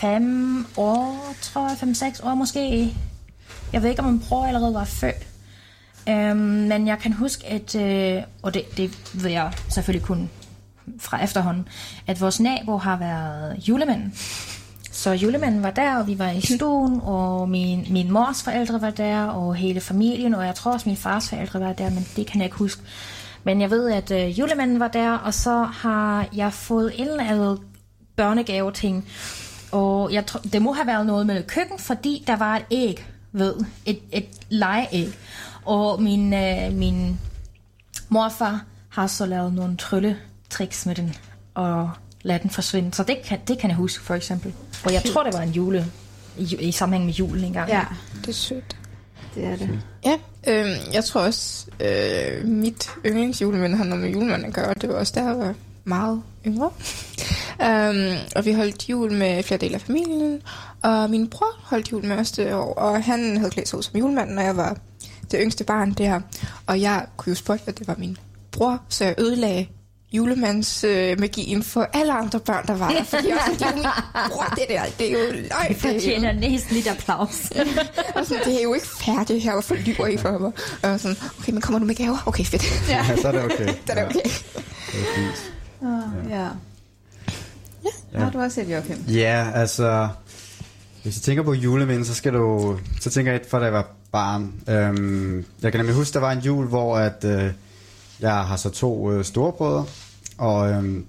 fem 0.00 0.66
år, 0.76 1.34
tror 1.42 1.68
jeg, 1.68 1.78
fem-seks 1.78 2.20
år 2.20 2.34
måske. 2.34 2.94
Jeg 3.72 3.82
ved 3.82 3.90
ikke, 3.90 4.02
om 4.02 4.08
min 4.08 4.20
bror 4.20 4.46
allerede 4.46 4.74
var 4.74 4.84
født. 4.84 5.26
Øhm, 6.08 6.38
men 6.38 6.86
jeg 6.86 6.98
kan 6.98 7.12
huske, 7.12 7.46
at, 7.46 7.74
øh, 7.74 8.22
og 8.42 8.54
det, 8.54 8.76
det 8.76 8.98
ved 9.14 9.30
jeg 9.30 9.52
selvfølgelig 9.68 10.06
kun 10.06 10.30
fra 10.98 11.24
efterhånden, 11.24 11.68
at 12.06 12.20
vores 12.20 12.40
nabo 12.40 12.76
har 12.76 12.96
været 12.96 13.68
julemand. 13.68 14.12
Så 14.92 15.10
julemanden 15.10 15.62
var 15.62 15.70
der, 15.70 15.96
og 15.96 16.06
vi 16.06 16.18
var 16.18 16.30
i 16.30 16.40
stuen, 16.56 17.00
og 17.02 17.48
min, 17.48 17.86
min 17.90 18.12
mors 18.12 18.42
forældre 18.42 18.80
var 18.80 18.90
der, 18.90 19.22
og 19.24 19.54
hele 19.54 19.80
familien, 19.80 20.34
og 20.34 20.46
jeg 20.46 20.54
tror 20.54 20.72
også 20.72 20.88
min 20.88 20.96
fars 20.96 21.28
forældre 21.28 21.60
var 21.60 21.72
der, 21.72 21.90
men 21.90 22.06
det 22.16 22.26
kan 22.26 22.40
jeg 22.40 22.44
ikke 22.44 22.56
huske. 22.56 22.82
Men 23.46 23.60
jeg 23.60 23.70
ved, 23.70 23.90
at 23.90 24.10
øh, 24.10 24.38
julemanden 24.38 24.80
var 24.80 24.88
der, 24.88 25.12
og 25.12 25.34
så 25.34 25.62
har 25.62 26.28
jeg 26.34 26.52
fået 26.52 26.92
en 27.00 27.08
eller 27.08 27.24
anden 27.24 27.58
børnegave 28.16 28.72
ting. 28.72 29.08
Og 29.72 30.12
jeg 30.12 30.26
tror, 30.26 30.40
det 30.40 30.62
må 30.62 30.72
have 30.72 30.86
været 30.86 31.06
noget 31.06 31.26
med 31.26 31.42
køkken, 31.42 31.78
fordi 31.78 32.24
der 32.26 32.36
var 32.36 32.56
et 32.56 32.64
æg, 32.70 33.06
ved, 33.32 33.54
et, 33.84 33.98
et 34.12 34.26
legeæg. 34.48 35.08
Og 35.64 36.02
min, 36.02 36.34
øh, 36.34 36.72
min 36.72 37.20
morfar 38.08 38.64
har 38.88 39.06
så 39.06 39.26
lavet 39.26 39.54
nogle 39.54 39.76
trylletricks 39.76 40.86
med 40.86 40.94
den, 40.94 41.14
og 41.54 41.90
ladet 42.22 42.42
den 42.42 42.50
forsvinde. 42.50 42.94
Så 42.94 43.02
det 43.02 43.16
kan, 43.24 43.38
det 43.48 43.58
kan 43.58 43.70
jeg 43.70 43.76
huske, 43.76 44.04
for 44.04 44.14
eksempel. 44.14 44.52
Og 44.84 44.92
jeg 44.92 45.02
tror, 45.12 45.22
det 45.22 45.34
var 45.34 45.40
en 45.40 45.50
jule, 45.52 45.86
i, 46.38 46.56
i 46.60 46.72
sammenhæng 46.72 47.04
med 47.04 47.14
julen 47.14 47.44
engang. 47.44 47.68
Ja, 47.68 47.84
Det 48.20 48.28
er 48.28 48.32
sødt. 48.32 48.76
Det 49.36 49.44
er 49.44 49.56
det. 49.56 49.80
Ja, 50.04 50.18
øhm, 50.48 50.92
jeg 50.92 51.04
tror 51.04 51.20
også, 51.20 51.66
øh, 51.80 52.48
mit 52.48 52.90
yndlingsjulemænd 53.06 53.74
har 53.74 53.84
noget 53.84 54.04
med 54.04 54.10
julemanden 54.10 54.48
at 54.48 54.54
gøre. 54.54 54.74
Det 54.74 54.88
var 54.88 54.94
også 54.94 55.12
der, 55.16 55.28
jeg 55.28 55.38
var 55.38 55.54
meget 55.84 56.22
yngre. 56.46 56.70
um, 57.60 58.16
og 58.36 58.44
vi 58.44 58.52
holdt 58.52 58.88
jul 58.88 59.12
med 59.12 59.42
flere 59.42 59.58
dele 59.58 59.74
af 59.74 59.80
familien. 59.80 60.42
Og 60.82 61.10
min 61.10 61.28
bror 61.28 61.60
holdt 61.62 61.92
jul 61.92 62.04
med 62.04 62.16
os 62.16 62.32
det 62.32 62.54
år. 62.54 62.74
Og 62.74 63.04
han 63.04 63.36
havde 63.36 63.50
klædt 63.50 63.68
sig 63.68 63.78
ud 63.78 63.82
som 63.82 64.00
julemand, 64.00 64.30
når 64.30 64.42
jeg 64.42 64.56
var 64.56 64.76
det 65.30 65.40
yngste 65.42 65.64
barn 65.64 65.92
der. 65.92 66.20
Og 66.66 66.80
jeg 66.80 67.06
kunne 67.16 67.30
jo 67.30 67.34
spotte, 67.34 67.64
at 67.66 67.78
det 67.78 67.88
var 67.88 67.96
min 67.98 68.16
bror, 68.52 68.82
så 68.88 69.04
jeg 69.04 69.14
ødelagde 69.18 69.66
julemands 70.12 70.84
øh, 70.84 71.18
for 71.62 71.88
alle 71.92 72.12
andre 72.12 72.40
børn, 72.40 72.66
der 72.66 72.76
var 72.76 72.90
der. 72.90 73.04
Fordi 73.04 73.28
jeg 73.28 73.36
var 73.36 73.54
sådan, 73.58 73.58
det 73.58 73.66
er 73.66 73.70
jo 73.70 73.76
min 73.76 74.30
bror, 74.30 74.44
det 74.44 74.64
der. 74.68 74.82
Det 74.98 75.06
er 75.08 75.12
jo 75.12 75.32
løgn. 75.32 75.42
Det 75.42 75.82
Det 75.82 75.84
er 75.84 75.92
jo 75.92 75.94
fortjener 75.94 76.32
næsten 76.32 76.74
lidt 76.74 76.88
applaus. 76.88 77.50
og 78.16 78.26
sådan, 78.26 78.44
det 78.44 78.58
er 78.58 78.62
jo 78.62 78.74
ikke 78.74 78.86
færdigt 78.86 79.42
her, 79.42 79.52
hvorfor 79.52 79.74
lyver 79.74 80.06
I 80.06 80.16
for 80.16 80.38
mig? 80.38 80.52
Og 80.82 81.00
sådan, 81.00 81.16
okay, 81.38 81.52
men 81.52 81.60
kommer 81.60 81.78
du 81.78 81.84
med 81.84 81.94
gaver? 81.94 82.18
Okay, 82.26 82.44
fedt. 82.44 82.88
Ja, 82.88 82.96
Ja, 83.08 83.16
så 83.16 83.28
er 83.28 83.32
det 83.32 83.44
okay. 83.44 83.66
så 83.86 83.92
er 83.92 83.94
det 83.94 84.04
okay. 84.04 84.14
Ja, 84.14 84.98
det 84.98 85.00
er 85.00 85.14
fint. 85.14 85.52
Oh, 85.82 86.30
ja. 86.30 86.48
Ja. 88.14 88.18
Har 88.18 88.30
du 88.30 88.40
også 88.40 88.60
et 88.60 88.70
Joachim? 88.72 89.04
Ja, 89.08 89.50
altså... 89.54 90.08
Hvis 91.02 91.16
jeg 91.16 91.22
tænker 91.22 91.42
på 91.42 91.52
juleminde, 91.54 92.04
så 92.04 92.14
skal 92.14 92.32
du... 92.32 92.78
Så 93.00 93.10
tænker 93.10 93.32
jeg 93.32 93.40
et 93.40 93.46
fra 93.50 93.58
da 93.58 93.64
jeg 93.64 93.72
var 93.72 93.86
barn. 94.12 94.52
Øhm, 94.68 95.44
jeg 95.62 95.72
kan 95.72 95.78
nemlig 95.78 95.94
huske, 95.96 96.14
der 96.14 96.20
var 96.20 96.32
en 96.32 96.38
jul, 96.38 96.66
hvor 96.66 96.98
at, 96.98 97.24
øh, 97.24 97.50
jeg 98.20 98.32
har 98.34 98.56
så 98.56 98.70
to 98.70 99.12
øh, 99.12 99.24
storebrødre, 99.24 99.84
og 100.38 100.70
øhm, 100.70 101.04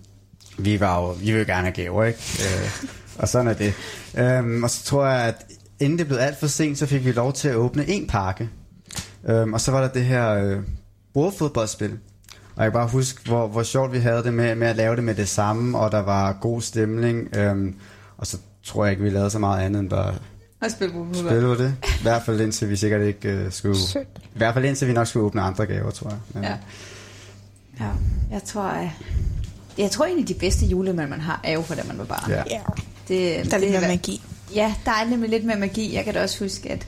vi 0.57 0.79
var 0.79 1.01
jo... 1.01 1.07
Vi 1.11 1.25
vil 1.31 1.39
jo 1.39 1.45
gerne 1.45 1.61
have 1.61 1.71
gaver, 1.71 2.03
ikke? 2.03 2.19
Øh, 2.39 2.71
og 3.17 3.27
sådan 3.27 3.47
er 3.47 3.53
det. 3.53 3.73
Øhm, 4.17 4.63
og 4.63 4.69
så 4.69 4.83
tror 4.83 5.05
jeg, 5.05 5.21
at 5.21 5.45
inden 5.79 5.99
det 5.99 6.07
blev 6.07 6.17
alt 6.19 6.39
for 6.39 6.47
sent, 6.47 6.77
så 6.77 6.85
fik 6.85 7.05
vi 7.05 7.11
lov 7.11 7.33
til 7.33 7.47
at 7.47 7.55
åbne 7.55 7.89
en 7.89 8.07
pakke. 8.07 8.49
Øhm, 9.25 9.53
og 9.53 9.61
så 9.61 9.71
var 9.71 9.81
der 9.81 9.87
det 9.87 10.05
her 10.05 10.29
øh, 10.33 10.59
bordfodboldspil. 11.13 11.91
Og 12.55 12.63
jeg 12.63 12.71
kan 12.71 12.79
bare 12.79 12.87
huske, 12.87 13.21
hvor, 13.25 13.47
hvor 13.47 13.63
sjovt 13.63 13.93
vi 13.93 13.97
havde 13.99 14.23
det 14.23 14.33
med, 14.33 14.55
med 14.55 14.67
at 14.67 14.75
lave 14.75 14.95
det 14.95 15.03
med 15.03 15.15
det 15.15 15.29
samme, 15.29 15.77
og 15.77 15.91
der 15.91 15.99
var 15.99 16.37
god 16.41 16.61
stemning. 16.61 17.35
Øhm, 17.35 17.75
og 18.17 18.27
så 18.27 18.37
tror 18.63 18.85
jeg 18.85 18.91
ikke, 18.91 19.03
vi 19.03 19.09
lavede 19.09 19.29
så 19.29 19.39
meget 19.39 19.65
andet 19.65 19.79
end 19.79 19.89
bare 19.89 20.13
Og 20.61 20.71
spille 21.15 21.57
det. 21.57 21.75
I 21.99 22.01
hvert 22.01 22.21
fald 22.25 22.41
indtil 22.41 22.69
vi 22.69 22.75
sikkert 22.75 23.01
ikke 23.01 23.29
øh, 23.29 23.51
skulle... 23.51 23.77
Sødt. 23.79 24.07
I 24.23 24.37
hvert 24.37 24.53
fald 24.53 24.65
indtil 24.65 24.87
vi 24.87 24.93
nok 24.93 25.07
skulle 25.07 25.25
åbne 25.25 25.41
andre 25.41 25.65
gaver, 25.65 25.91
tror 25.91 26.09
jeg. 26.09 26.19
Men, 26.33 26.43
Ja. 26.43 26.57
Ja, 27.79 27.89
jeg 28.31 28.43
tror, 28.43 28.63
jeg, 28.71 28.93
jeg 29.77 29.91
tror 29.91 30.05
egentlig, 30.05 30.27
de 30.27 30.33
bedste 30.33 30.65
julemænd, 30.65 31.09
man 31.09 31.21
har, 31.21 31.39
er 31.43 31.53
jo 31.53 31.61
fra 31.61 31.75
da 31.75 31.81
man 31.87 31.97
var 31.97 32.05
barn. 32.05 32.31
ja. 32.31 32.43
Ja, 32.49 32.59
Det, 33.07 33.51
der 33.51 33.55
er 33.57 33.59
lidt 33.59 33.73
det 33.73 33.81
mere 33.81 33.89
magi. 33.89 34.21
Ja, 34.55 34.73
der 34.85 34.91
er 34.91 35.09
nemlig 35.09 35.29
lidt 35.29 35.45
mere 35.45 35.57
magi. 35.57 35.95
Jeg 35.95 36.03
kan 36.03 36.13
da 36.13 36.21
også 36.23 36.43
huske, 36.43 36.71
at, 36.71 36.87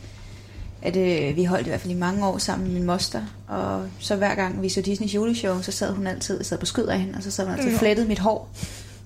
at 0.81 0.95
øh, 0.95 1.35
vi 1.35 1.43
holdt 1.43 1.67
i 1.67 1.69
hvert 1.69 1.81
fald 1.81 1.91
i 1.93 1.97
mange 1.97 2.27
år 2.27 2.37
sammen 2.37 2.67
med 2.67 2.75
min 2.75 2.85
moster. 2.85 3.21
Og 3.47 3.85
så 3.99 4.15
hver 4.15 4.35
gang 4.35 4.61
vi 4.61 4.69
så 4.69 4.81
Disneys 4.81 5.15
juleshow, 5.15 5.61
så 5.61 5.71
sad 5.71 5.91
hun 5.93 6.07
altid 6.07 6.43
sad 6.43 6.57
på 6.57 6.65
skød 6.65 6.87
af 6.87 6.99
hende, 6.99 7.13
og 7.17 7.23
så 7.23 7.31
sad 7.31 7.45
hun 7.45 7.53
altid 7.55 7.73
og 7.73 7.79
flettede 7.79 8.07
mit 8.07 8.19
hår. 8.19 8.49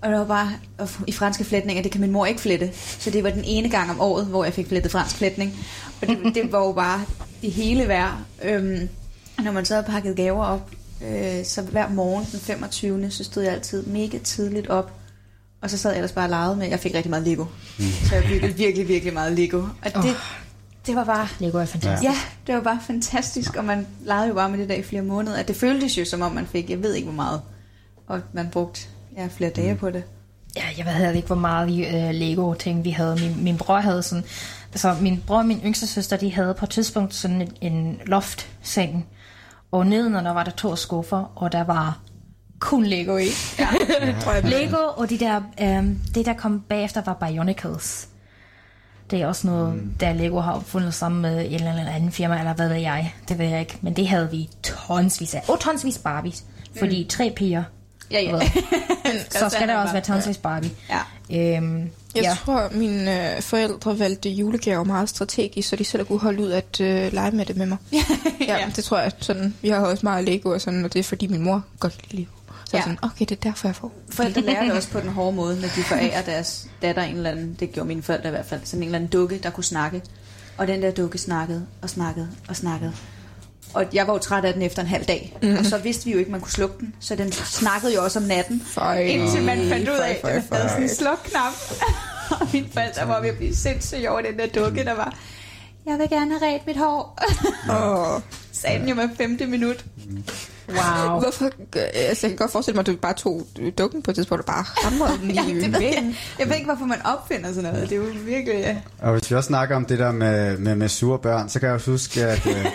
Og 0.01 0.09
det 0.09 0.19
var 0.19 0.25
bare, 0.25 0.51
og 0.77 0.89
i 1.07 1.11
franske 1.11 1.43
flætninger, 1.43 1.83
det 1.83 1.91
kan 1.91 2.01
min 2.01 2.11
mor 2.11 2.25
ikke 2.25 2.41
flette. 2.41 2.71
Så 2.99 3.09
det 3.09 3.23
var 3.23 3.29
den 3.29 3.43
ene 3.45 3.69
gang 3.69 3.89
om 3.91 4.01
året, 4.01 4.25
hvor 4.25 4.43
jeg 4.43 4.53
fik 4.53 4.67
flettet 4.67 4.91
fransk 4.91 5.15
flætning. 5.15 5.53
Og 6.01 6.07
det, 6.07 6.17
det 6.35 6.51
var 6.51 6.59
jo 6.65 6.71
bare 6.71 7.01
det 7.41 7.51
hele 7.51 7.87
værd. 7.87 8.17
Øhm, 8.43 8.89
når 9.43 9.51
man 9.51 9.65
så 9.65 9.73
havde 9.73 9.85
pakket 9.87 10.15
gaver 10.15 10.45
op, 10.45 10.69
øh, 11.01 11.45
så 11.45 11.61
hver 11.61 11.89
morgen 11.89 12.25
den 12.31 12.39
25. 12.39 13.11
så 13.11 13.23
stod 13.23 13.43
jeg 13.43 13.53
altid 13.53 13.85
mega 13.85 14.17
tidligt 14.17 14.67
op 14.67 14.91
Og 15.61 15.69
så 15.69 15.77
sad 15.77 15.91
jeg 15.91 15.97
ellers 15.97 16.11
bare 16.11 16.25
og 16.25 16.29
legede 16.29 16.55
med, 16.55 16.67
jeg 16.67 16.79
fik 16.79 16.93
rigtig 16.95 17.09
meget 17.09 17.27
Lego. 17.27 17.43
Mm. 17.79 17.85
Så 18.09 18.15
jeg 18.15 18.23
byggede 18.23 18.53
virkelig, 18.53 18.87
virkelig 18.87 19.13
meget 19.13 19.31
Lego. 19.31 19.57
Og 19.57 19.93
det, 20.03 20.15
det 20.87 20.95
var 20.95 21.03
bare... 21.03 21.27
Lego 21.39 21.57
er 21.57 21.65
fantastisk. 21.65 22.03
Ja, 22.03 22.15
det 22.47 22.55
var 22.55 22.61
bare 22.61 22.79
fantastisk, 22.87 23.55
og 23.55 23.65
man 23.65 23.87
legede 24.05 24.27
jo 24.27 24.33
bare 24.33 24.49
med 24.49 24.59
det 24.59 24.69
der 24.69 24.75
i 24.75 24.83
flere 24.83 25.01
måneder. 25.01 25.37
At 25.37 25.47
det 25.47 25.55
føltes 25.55 25.97
jo, 25.97 26.05
som 26.05 26.21
om 26.21 26.31
man 26.31 26.47
fik, 26.47 26.69
jeg 26.69 26.83
ved 26.83 26.93
ikke 26.93 27.05
hvor 27.05 27.15
meget. 27.15 27.41
Og 28.07 28.21
man 28.33 28.49
brugte 28.49 28.81
ja, 29.17 29.27
flere 29.27 29.49
dage 29.49 29.75
på 29.75 29.89
det. 29.89 30.03
Ja, 30.55 30.63
jeg 30.77 30.85
ved 30.85 31.13
ikke, 31.15 31.27
hvor 31.27 31.35
meget 31.35 31.69
uh, 31.69 32.15
Lego-ting 32.15 32.83
vi 32.83 32.89
havde. 32.89 33.15
Min, 33.15 33.43
min 33.43 33.57
bror 33.57 33.79
havde 33.79 34.03
sådan... 34.03 34.23
Altså, 34.71 34.95
min 35.01 35.23
bror 35.27 35.37
og 35.37 35.45
min 35.45 35.61
yngste 35.65 35.87
søster, 35.87 36.17
de 36.17 36.33
havde 36.33 36.53
på 36.53 36.65
et 36.65 36.69
tidspunkt 36.69 37.13
sådan 37.13 37.41
en, 37.41 37.73
en 37.73 37.99
loft-seng. 38.05 39.05
Og 39.73 39.87
nedenunder 39.87 40.33
var 40.33 40.43
der 40.43 40.51
to 40.51 40.75
skuffer, 40.75 41.31
og 41.35 41.51
der 41.51 41.63
var 41.63 41.99
kun 42.59 42.85
Lego 42.85 43.17
i. 43.17 43.25
Ja. 43.59 43.67
Lego, 44.43 44.77
og 44.95 45.09
de 45.09 45.19
der, 45.19 45.41
um, 45.79 45.99
det 46.15 46.25
der 46.25 46.33
kom 46.33 46.61
bagefter 46.61 47.01
var 47.05 47.13
Bionicles. 47.13 48.07
Det 49.11 49.21
er 49.21 49.27
også 49.27 49.47
noget, 49.47 49.75
mm. 49.75 49.93
der 49.99 50.13
Lego 50.13 50.39
har 50.39 50.53
opfundet 50.53 50.93
sammen 50.93 51.21
med 51.21 51.45
en 51.45 51.53
eller 51.53 51.87
anden 51.87 52.11
firma, 52.11 52.39
eller 52.39 52.53
hvad 52.53 52.67
ved 52.69 52.75
jeg. 52.75 53.13
Det 53.29 53.37
ved 53.37 53.45
jeg 53.45 53.59
ikke. 53.59 53.77
Men 53.81 53.95
det 53.95 54.07
havde 54.07 54.31
vi 54.31 54.49
tonsvis 54.63 55.35
af. 55.35 55.43
Og 55.47 55.59
tonsvis 55.59 55.97
Barbies. 55.97 56.43
Fordi 56.79 57.05
tre 57.09 57.33
piger. 57.35 57.63
Ja, 58.11 58.21
ja. 58.21 58.31
ved, 58.31 58.41
så 59.39 59.49
skal 59.49 59.67
der 59.67 59.77
også 59.77 59.93
være 59.93 60.03
tonsvis 60.03 60.37
Barbie. 60.37 60.71
Ja. 60.89 60.99
Øhm, 61.33 61.89
Jeg 62.15 62.23
ja. 62.23 62.35
tror, 62.45 62.69
mine 62.71 63.35
øh, 63.35 63.41
forældre 63.41 63.99
valgte 63.99 64.29
julegaver 64.29 64.83
meget 64.83 65.09
strategisk, 65.09 65.69
så 65.69 65.75
de 65.75 65.83
selv 65.83 66.05
kunne 66.05 66.19
holde 66.19 66.43
ud 66.43 66.51
at 66.51 66.81
øh, 66.81 67.13
lege 67.13 67.31
med 67.31 67.45
det 67.45 67.57
med 67.57 67.65
mig. 67.65 67.77
ja, 67.93 68.03
ja, 68.47 68.71
det 68.75 68.83
tror 68.83 68.99
jeg. 68.99 69.11
Sådan, 69.19 69.53
vi 69.61 69.69
har 69.69 69.79
også 69.85 70.05
meget 70.05 70.25
Lego 70.25 70.49
og 70.49 70.61
sådan, 70.61 70.85
og 70.85 70.93
det 70.93 70.99
er 70.99 71.03
fordi 71.03 71.27
min 71.27 71.41
mor 71.43 71.63
godt 71.79 71.93
kan 71.97 72.07
lide. 72.11 72.27
Så 72.65 72.69
ja. 72.73 72.77
Ja. 72.77 72.83
sådan, 72.83 72.97
okay, 73.01 73.25
det 73.25 73.31
er 73.31 73.49
derfor, 73.49 73.67
jeg 73.67 73.75
får. 73.75 73.91
Forældre 74.09 74.41
lærer 74.51 74.63
det 74.63 74.73
også 74.73 74.89
på 74.89 74.99
den 74.99 75.09
hårde 75.09 75.35
måde, 75.35 75.55
når 75.55 75.67
de 75.75 75.83
forærer 75.83 76.21
deres 76.21 76.67
datter 76.81 77.01
en 77.03 77.15
eller 77.15 77.29
anden, 77.31 77.57
det 77.59 77.71
gjorde 77.71 77.87
mine 77.87 78.01
forældre 78.03 78.27
i 78.29 78.31
hvert 78.31 78.45
fald, 78.45 78.61
sådan 78.63 78.83
en 78.83 78.87
eller 78.87 78.97
anden 78.97 79.09
dukke, 79.09 79.39
der 79.43 79.49
kunne 79.49 79.63
snakke. 79.63 80.01
Og 80.57 80.67
den 80.67 80.81
der 80.81 80.91
dukke 80.91 81.17
snakkede 81.17 81.65
og 81.81 81.89
snakkede 81.89 82.29
og 82.47 82.55
snakkede. 82.55 82.93
Og 83.73 83.85
jeg 83.93 84.07
var 84.07 84.13
jo 84.13 84.19
træt 84.19 84.45
af 84.45 84.53
den 84.53 84.61
efter 84.61 84.81
en 84.81 84.87
halv 84.87 85.05
dag. 85.05 85.37
Mm. 85.41 85.55
Og 85.57 85.65
så 85.65 85.77
vidste 85.77 86.05
vi 86.05 86.11
jo 86.11 86.19
ikke, 86.19 86.31
man 86.31 86.41
kunne 86.41 86.51
slukke 86.51 86.75
den. 86.79 86.95
Så 86.99 87.15
den 87.15 87.31
snakkede 87.31 87.93
jo 87.95 88.03
også 88.03 88.19
om 88.19 88.25
natten. 88.25 88.61
Føj. 88.65 88.99
Indtil 88.99 89.43
man 89.43 89.69
fandt 89.69 89.89
ud 89.89 89.95
af, 89.95 90.19
at 90.23 90.41
den 90.49 90.57
havde 90.57 90.69
sådan 90.69 90.83
en 90.83 90.89
slukknap. 90.89 91.53
og 92.41 92.47
mine 92.53 92.67
forældre 92.73 93.07
var 93.07 93.21
ved 93.21 93.29
at 93.29 93.37
blive 93.37 93.55
sindssyge 93.55 94.09
over 94.09 94.21
den 94.21 94.39
der 94.39 94.47
dukke, 94.61 94.83
der 94.85 94.93
var... 94.93 95.15
Jeg 95.85 95.99
vil 95.99 96.09
gerne 96.09 96.39
have 96.39 96.53
ret 96.55 96.67
mit 96.67 96.77
hår. 96.77 97.19
Åh, 98.15 98.21
Sagde 98.51 98.79
den 98.79 98.89
jo 98.89 98.95
med 98.95 99.09
femte 99.17 99.45
minut. 99.47 99.85
Wow. 100.69 101.19
hvorfor? 101.19 101.49
Altså, 101.93 102.27
jeg 102.27 102.31
kan 102.31 102.35
godt 102.37 102.51
forestille 102.51 102.75
mig, 102.75 102.79
at 102.81 102.87
du 102.87 102.95
bare 102.95 103.13
tog 103.13 103.47
dukken 103.77 104.01
på 104.01 104.11
et 104.11 104.15
tidspunkt, 104.15 104.39
og 104.39 104.45
bare 104.45 104.65
hamrede 104.83 105.17
den 105.21 105.31
i 105.31 105.33
Ja, 105.33 105.41
det 105.41 105.73
ved 105.73 105.81
jeg. 105.81 106.15
jeg 106.39 106.47
ved 106.47 106.55
ikke, 106.55 106.65
hvorfor 106.65 106.85
man 106.85 107.05
opfinder 107.05 107.53
sådan 107.53 107.71
noget. 107.73 107.89
Det 107.89 107.95
er 107.95 107.99
jo 107.99 108.07
virkelig... 108.25 108.55
Ja. 108.59 108.75
Og 109.01 109.11
hvis 109.11 109.31
vi 109.31 109.35
også 109.35 109.47
snakker 109.47 109.75
om 109.75 109.85
det 109.85 109.99
der 109.99 110.11
med, 110.11 110.57
med, 110.57 110.75
med 110.75 110.89
sure 110.89 111.19
børn, 111.19 111.49
så 111.49 111.59
kan 111.59 111.67
jeg 111.67 111.75
også 111.75 111.91
huske, 111.91 112.25
at 112.25 112.45
øh, 112.47 112.65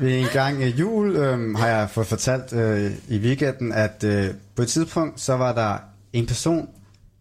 ved 0.00 0.18
en 0.18 0.26
gang 0.32 0.62
i 0.62 0.66
jul 0.68 1.16
øh, 1.16 1.56
har 1.56 1.66
jeg 1.68 1.90
fået 1.90 2.06
fortalt 2.06 2.52
øh, 2.52 2.90
i 3.08 3.18
weekenden, 3.18 3.72
at 3.72 4.04
øh, 4.04 4.28
på 4.56 4.62
et 4.62 4.68
tidspunkt, 4.68 5.20
så 5.20 5.36
var 5.36 5.52
der 5.54 5.76
en 6.12 6.26
person, 6.26 6.68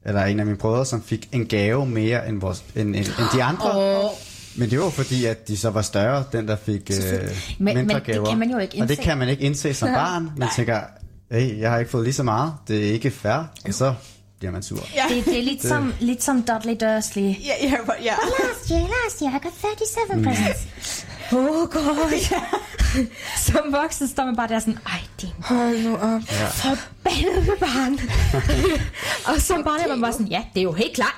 eller 0.06 0.24
en 0.24 0.40
af 0.40 0.46
mine 0.46 0.58
brødre, 0.58 0.86
som 0.86 1.04
fik 1.04 1.30
en 1.32 1.46
gave 1.46 1.86
mere 1.86 2.30
end, 2.30 2.42
vores, 2.42 2.64
end, 2.76 2.88
end, 2.88 2.96
end 2.96 3.28
de 3.34 3.44
andre. 3.44 4.00
Oh. 4.04 4.10
Men 4.56 4.70
det 4.70 4.80
var 4.80 4.90
fordi, 4.90 5.26
at 5.26 5.48
de 5.48 5.58
så 5.58 5.70
var 5.70 5.82
større, 5.82 6.24
den 6.32 6.48
der 6.48 6.56
fik 6.56 6.92
øh, 6.92 6.98
Men- 7.00 7.30
mindre 7.60 7.84
men 7.84 7.90
det 7.96 8.04
gaver. 8.04 8.26
kan 8.30 8.40
man 8.40 8.52
jo 8.52 8.58
ikke 8.58 8.76
Og 8.82 8.88
det 8.88 8.94
indse. 8.96 9.04
kan 9.04 9.18
man 9.18 9.30
ikke 9.30 9.44
indse 9.44 9.74
som 9.74 9.90
barn. 10.04 10.30
Man 10.38 10.48
tænker, 10.56 10.80
hey, 11.32 11.60
jeg 11.60 11.72
har 11.72 11.80
ikke 11.80 11.92
fået 11.92 12.04
lige 12.04 12.14
så 12.14 12.24
meget. 12.24 12.54
Det 12.68 12.88
er 12.88 12.92
ikke 12.94 13.12
fair. 13.12 13.46
Og 13.68 13.74
så 13.74 13.94
bliver 14.40 14.52
man 14.52 14.64
sur. 14.64 14.88
Ja. 14.96 15.16
Det, 15.16 15.26
det 15.26 15.40
er 15.40 15.44
lidt 15.44 15.62
som, 15.66 15.94
lidt 16.00 16.24
som 16.24 16.42
Dudley 16.44 16.76
Dursley. 16.82 17.24
Ja, 17.24 17.34
ja, 17.64 17.76
ja. 18.04 18.14
Last 18.40 18.70
year, 18.72 18.80
last 18.82 19.20
year, 19.22 19.36
I 19.36 19.40
got 19.44 19.54
37 19.54 20.24
presents. 20.24 21.06
Oh 21.32 21.68
god. 21.70 22.36
Som 23.46 23.74
voksen 23.74 24.08
står 24.08 24.26
man 24.26 24.36
bare 24.36 24.48
der 24.48 24.60
sådan, 24.60 24.80
ej, 24.86 25.00
din 25.22 25.30
Hold 25.40 25.84
nu 25.84 25.96
op. 25.96 26.22
forbandede 26.62 27.56
barn. 27.60 28.00
og 29.36 29.42
som 29.42 29.64
barn 29.64 29.80
er 29.80 29.88
man 29.88 30.02
bare 30.02 30.14
sådan, 30.14 30.28
ja, 30.28 30.44
det 30.54 30.60
er 30.60 30.64
jo 30.64 30.72
helt 30.72 30.96
klart. 30.96 31.16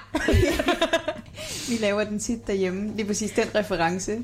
Vi 1.70 1.78
laver 1.80 2.04
den 2.04 2.20
tit 2.20 2.48
derhjemme, 2.48 2.96
lige 2.96 3.06
præcis 3.06 3.32
den 3.32 3.46
reference. 3.56 4.18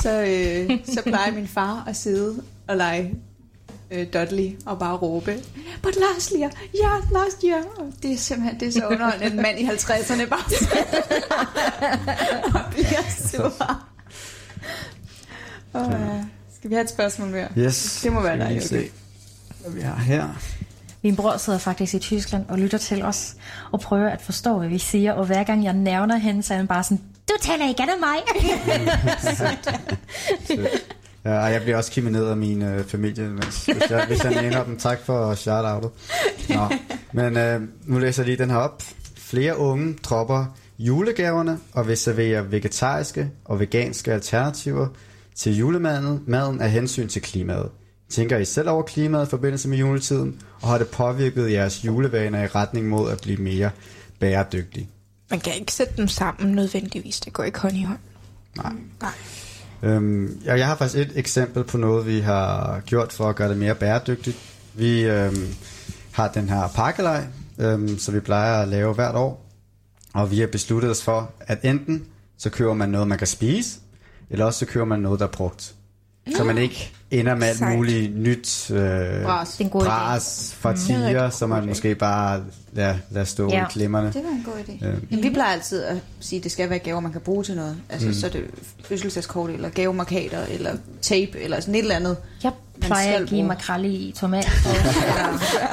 Så, 0.00 0.10
øh, 0.10 0.78
så 0.94 1.02
plejer 1.02 1.32
min 1.32 1.48
far 1.48 1.84
at 1.88 1.96
sidde 1.96 2.42
og 2.68 2.76
lege 2.76 3.14
øh, 3.90 4.06
Dudley 4.12 4.50
og 4.66 4.78
bare 4.78 4.96
råbe, 4.96 5.42
But 5.82 5.96
last 5.96 6.32
year, 6.38 6.50
yeah, 6.82 7.12
last 7.12 7.42
year. 7.44 7.62
Og 7.78 7.92
det 8.02 8.12
er 8.12 8.16
simpelthen 8.16 8.60
det 8.60 8.68
er 8.68 8.72
så 8.72 8.86
underholdende, 8.86 9.26
en 9.26 9.36
mand 9.36 9.58
i 9.58 9.64
50'erne 9.64 10.24
bare 10.24 10.40
og 12.54 12.72
bliver 12.72 13.02
sur. 13.30 13.89
Og, 15.72 15.92
øh, 15.92 16.24
skal 16.58 16.70
vi 16.70 16.74
have 16.74 16.84
et 16.84 16.90
spørgsmål 16.90 17.28
mere? 17.28 17.48
Yes. 17.58 18.00
Det 18.02 18.12
må 18.12 18.22
være 18.22 18.38
dig, 18.38 18.60
okay. 18.66 18.88
hvad 19.60 19.72
vi 19.72 19.80
har 19.80 19.96
her. 19.96 20.28
Min 21.02 21.16
bror 21.16 21.36
sidder 21.36 21.58
faktisk 21.58 21.94
i 21.94 21.98
Tyskland 21.98 22.44
og 22.48 22.58
lytter 22.58 22.78
til 22.78 23.02
os 23.02 23.34
og 23.72 23.80
prøver 23.80 24.08
at 24.08 24.22
forstå, 24.22 24.58
hvad 24.58 24.68
vi 24.68 24.78
siger. 24.78 25.12
Og 25.12 25.26
hver 25.26 25.44
gang 25.44 25.64
jeg 25.64 25.72
nævner 25.72 26.16
hende, 26.16 26.42
så 26.42 26.54
er 26.54 26.58
han 26.58 26.66
bare 26.66 26.82
sådan, 26.82 27.00
du 27.28 27.34
taler 27.42 27.68
ikke 27.68 27.82
af 27.82 27.88
mig. 28.00 28.18
Ja, 31.24 31.40
jeg 31.40 31.62
bliver 31.62 31.76
også 31.76 31.90
kigget 31.90 32.12
ned 32.12 32.26
af 32.26 32.36
min 32.36 32.62
øh, 32.62 32.84
familie, 32.84 33.28
hvis, 33.28 33.64
hvis, 33.64 33.90
jeg, 33.90 34.04
hvis 34.06 34.24
jeg 34.24 34.42
nævner 34.42 34.64
dem. 34.64 34.78
Tak 34.78 34.98
for 35.04 35.34
shout-outet. 35.34 35.90
Nå, 36.48 36.68
men 37.12 37.36
øh, 37.36 37.60
nu 37.84 37.98
læser 37.98 38.22
jeg 38.22 38.26
lige 38.26 38.38
den 38.38 38.50
her 38.50 38.56
op. 38.56 38.82
Flere 39.16 39.58
unge 39.58 39.96
dropper 40.02 40.44
julegaverne 40.78 41.58
og 41.72 41.88
vil 41.88 41.96
servere 41.96 42.50
vegetariske 42.50 43.30
og 43.44 43.60
veganske 43.60 44.12
alternativer 44.12 44.88
til 45.40 45.56
julemaden 45.56 46.24
maden 46.26 46.60
af 46.60 46.70
hensyn 46.70 47.08
til 47.08 47.22
klimaet. 47.22 47.70
Tænker 48.08 48.38
I 48.38 48.44
selv 48.44 48.68
over 48.68 48.82
klimaet 48.82 49.26
i 49.26 49.30
forbindelse 49.30 49.68
med 49.68 49.78
juletiden, 49.78 50.40
og 50.60 50.68
har 50.68 50.78
det 50.78 50.88
påvirket 50.88 51.52
jeres 51.52 51.84
julevaner 51.84 52.42
i 52.42 52.46
retning 52.46 52.88
mod 52.88 53.10
at 53.10 53.20
blive 53.20 53.36
mere 53.36 53.70
bæredygtig? 54.18 54.88
Man 55.30 55.40
kan 55.40 55.54
ikke 55.54 55.72
sætte 55.72 55.96
dem 55.96 56.08
sammen 56.08 56.54
nødvendigvis. 56.54 57.20
Det 57.20 57.32
går 57.32 57.44
ikke 57.44 57.58
hånd 57.58 57.76
i 57.76 57.82
hånd. 57.82 57.98
Nej. 58.56 58.72
Nej. 59.00 59.12
Øhm, 59.82 60.40
jeg 60.44 60.66
har 60.66 60.76
faktisk 60.76 60.98
et 60.98 61.12
eksempel 61.14 61.64
på 61.64 61.78
noget, 61.78 62.06
vi 62.06 62.20
har 62.20 62.80
gjort 62.80 63.12
for 63.12 63.28
at 63.28 63.36
gøre 63.36 63.48
det 63.48 63.56
mere 63.56 63.74
bæredygtigt. 63.74 64.36
Vi 64.74 65.02
øhm, 65.02 65.54
har 66.12 66.28
den 66.28 66.48
her 66.48 66.68
pakkelej, 66.74 67.24
øhm, 67.58 67.98
som 67.98 68.14
vi 68.14 68.20
plejer 68.20 68.62
at 68.62 68.68
lave 68.68 68.94
hvert 68.94 69.14
år. 69.14 69.46
Og 70.14 70.30
vi 70.30 70.40
har 70.40 70.46
besluttet 70.46 70.90
os 70.90 71.02
for, 71.02 71.32
at 71.40 71.58
enten 71.62 72.04
så 72.38 72.50
køber 72.50 72.74
man 72.74 72.88
noget, 72.88 73.08
man 73.08 73.18
kan 73.18 73.26
spise, 73.26 73.78
eller 74.30 74.44
også 74.44 74.58
så 74.58 74.66
køber 74.66 74.86
man 74.86 75.00
noget, 75.00 75.20
der 75.20 75.26
er 75.26 75.30
brugt. 75.30 75.74
Så 76.36 76.44
man 76.44 76.58
ikke 76.58 76.92
ender 77.10 77.34
med 77.34 77.46
alt 77.48 77.60
muligt 77.60 78.16
nyt 78.18 78.70
øh, 78.70 79.22
Bras. 79.24 79.48
Det 79.50 79.60
er 79.60 79.64
en 79.64 79.70
god 79.70 79.80
idé. 79.82 79.84
bras 79.84 80.54
fra 80.58 80.70
en 80.70 80.76
tiger, 80.78 81.30
som 81.30 81.48
man 81.48 81.66
måske 81.66 81.94
bare 81.94 82.42
lader, 82.72 82.94
lader 83.10 83.26
stå 83.26 83.48
Ja. 83.50 83.62
i 83.64 83.66
klemmerne. 83.70 84.06
Det 84.06 84.22
var 84.24 84.30
en 84.30 84.42
god 84.44 84.52
idé. 84.68 84.86
Øh. 84.86 84.94
Men 85.10 85.22
vi 85.22 85.30
plejer 85.30 85.52
altid 85.52 85.82
at 85.82 85.96
sige, 86.20 86.36
at 86.38 86.44
det 86.44 86.52
skal 86.52 86.70
være 86.70 86.78
gaver, 86.78 87.00
man 87.00 87.12
kan 87.12 87.20
bruge 87.20 87.44
til 87.44 87.56
noget. 87.56 87.76
Altså, 87.88 88.08
mm. 88.08 88.14
så 88.14 88.26
er 88.26 88.30
det 88.30 88.44
fødselsdagskort, 88.84 89.50
eller 89.50 89.68
gavemarkader, 89.68 90.46
eller 90.50 90.76
tape, 91.02 91.38
eller 91.40 91.60
sådan 91.60 91.74
et 91.74 91.78
eller 91.78 91.96
andet. 91.96 92.16
Jeg 92.42 92.52
Man 92.80 92.86
plejer 92.86 93.12
skal 93.12 93.22
at 93.22 93.28
give 93.28 93.42
makrelle 93.42 93.88
i 93.88 94.14
tomat, 94.18 94.48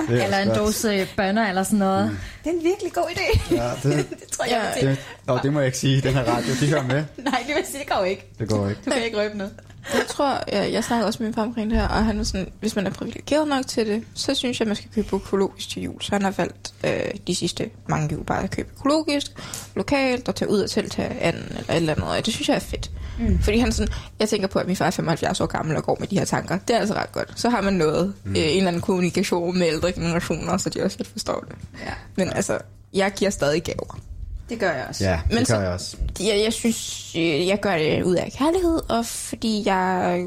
eller, 0.10 0.22
er 0.22 0.24
eller 0.26 0.38
en 0.38 0.48
godt. 0.48 0.58
dose 0.60 1.08
bønner, 1.18 1.50
eller 1.50 1.64
sådan 1.64 1.80
noget. 1.80 2.10
Mm. 2.12 2.18
Det 2.44 2.50
er 2.50 2.54
en 2.58 2.64
virkelig 2.64 2.94
god 2.94 3.04
idé. 3.16 3.56
Ja, 3.56 3.70
det, 3.84 4.06
det 4.10 4.28
tror 4.32 4.46
jeg, 4.46 4.72
jeg 4.82 4.90
det, 4.90 4.98
og 5.28 5.40
det 5.44 5.54
må 5.54 5.60
jeg 5.60 5.66
ikke 5.66 5.78
sige 5.78 5.98
i 5.98 6.02
den 6.02 6.14
her 6.14 6.24
radio. 6.24 6.54
De 6.62 6.68
hører 6.70 6.84
med. 6.84 7.04
Nej, 7.32 7.44
det 7.48 7.56
vil 7.56 7.64
sige, 7.72 7.80
det 7.80 7.90
går 7.98 8.04
ikke. 8.06 8.32
Det 8.40 8.50
går 8.50 8.70
ikke. 8.70 8.82
Du 8.86 8.92
kan 8.92 9.06
ikke 9.06 9.18
røbe 9.18 9.38
noget. 9.38 9.54
Jeg 9.94 10.08
tror, 10.08 10.44
jeg, 10.52 10.74
jeg 10.74 10.84
snakkede 10.84 11.08
også 11.08 11.24
med 11.24 11.28
min 11.28 11.34
far 11.34 11.42
omkring 11.42 11.72
det 11.72 11.80
her, 11.80 11.88
og 11.88 12.06
han 12.06 12.20
er 12.20 12.24
sådan, 12.24 12.52
hvis 12.60 12.76
man 12.76 12.88
er 12.88 12.92
privilegeret 12.92 13.48
nok 13.48 13.68
til 13.68 13.88
det, 13.88 14.04
så 14.14 14.36
synes 14.36 14.60
jeg, 14.60 14.66
at 14.66 14.68
man 14.68 14.76
skal 14.76 14.90
købe 14.96 15.16
økologisk 15.16 15.70
til 15.70 15.82
jul. 15.84 16.02
Så 16.02 16.12
han 16.12 16.22
har 16.22 16.32
valgt 16.32 16.74
øh, 16.84 17.20
de 17.28 17.36
sidste 17.36 17.70
mange 17.88 18.14
jul 18.14 18.24
bare 18.24 18.44
at 18.44 18.52
købe 18.52 18.70
økologisk, 18.78 19.32
lokalt, 19.76 20.28
og 20.28 20.36
tage 20.36 20.52
ud 20.52 20.60
og 20.60 20.70
tiltage 20.70 21.20
anden 21.20 21.44
eller 21.44 21.74
et 21.74 21.76
eller 21.76 21.94
andet. 21.94 22.08
Og 22.08 22.26
det 22.26 22.34
synes 22.34 22.50
jeg 22.50 22.56
er 22.56 22.60
fedt. 22.60 22.92
Mm. 23.20 23.40
Fordi 23.40 23.58
han 23.58 23.72
sådan, 23.72 23.94
jeg 24.20 24.30
tænker 24.30 24.48
på, 24.48 24.60
at 24.60 24.68
min 24.68 24.76
far 24.76 24.86
er 24.86 24.92
75 24.92 25.42
år 25.42 25.46
gammel 25.46 25.78
og 25.78 25.84
går 25.84 25.98
med 26.00 26.08
de 26.08 26.18
her 26.18 26.26
tanker. 26.26 26.58
Det 26.68 26.76
er 26.76 26.80
altså 26.80 26.94
ret 26.94 27.12
godt. 27.12 27.34
Så 27.36 27.50
har 27.50 27.62
man 27.62 27.74
noget, 27.74 28.14
mm. 28.24 28.32
øh, 28.32 28.38
en 28.38 28.58
eller 28.58 28.68
anden 28.68 28.82
kommunikation 28.82 29.60
med 29.60 29.68
ældre 29.68 29.92
generationer, 29.92 30.58
så 30.58 30.70
de 30.70 30.84
også 30.84 30.98
lidt 31.00 31.10
forstår 31.10 31.46
det. 31.50 31.56
Ja, 31.86 31.94
Men 32.16 32.30
altså, 32.34 32.58
jeg 32.94 33.12
giver 33.12 33.32
stadig 33.32 33.64
gaver. 33.64 34.00
Det 34.50 34.60
gør 34.60 34.72
jeg 34.72 34.86
også. 34.90 35.04
Ja, 35.04 35.12
det 35.24 35.30
Men 35.30 35.38
gør 35.38 35.44
så- 35.46 35.60
jeg 35.60 35.70
også. 35.70 35.98
Jeg, 36.20 36.42
jeg 36.44 36.54
synes, 36.54 37.12
øh, 37.16 37.48
jeg 37.48 37.60
gør 37.60 37.78
det 37.78 38.04
ud 38.04 38.16
af 38.16 38.34
kærlighed, 38.38 38.82
og 38.90 39.06
fordi 39.06 39.64
jeg 39.66 40.26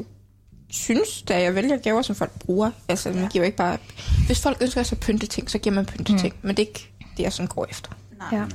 synes, 0.69 1.21
da 1.21 1.41
jeg 1.41 1.55
vælger 1.55 1.77
gaver, 1.77 2.01
som 2.01 2.15
folk 2.15 2.31
bruger. 2.39 2.71
Altså, 2.87 3.09
man 3.11 3.29
giver 3.29 3.45
ikke 3.45 3.57
bare... 3.57 3.77
Hvis 4.25 4.39
folk 4.39 4.57
ønsker 4.61 4.83
sig 4.83 4.97
pynte 4.99 5.27
ting, 5.27 5.51
så 5.51 5.57
giver 5.57 5.75
man 5.75 5.85
pynte 5.85 6.17
ting. 6.17 6.33
Men 6.41 6.55
det 6.57 6.63
er 6.63 6.67
ikke 6.67 6.89
det, 7.17 7.23
jeg 7.23 7.33
sådan 7.33 7.47
går 7.47 7.67
efter. 7.69 7.91
Nej. 8.31 8.39
Ja. 8.39 8.45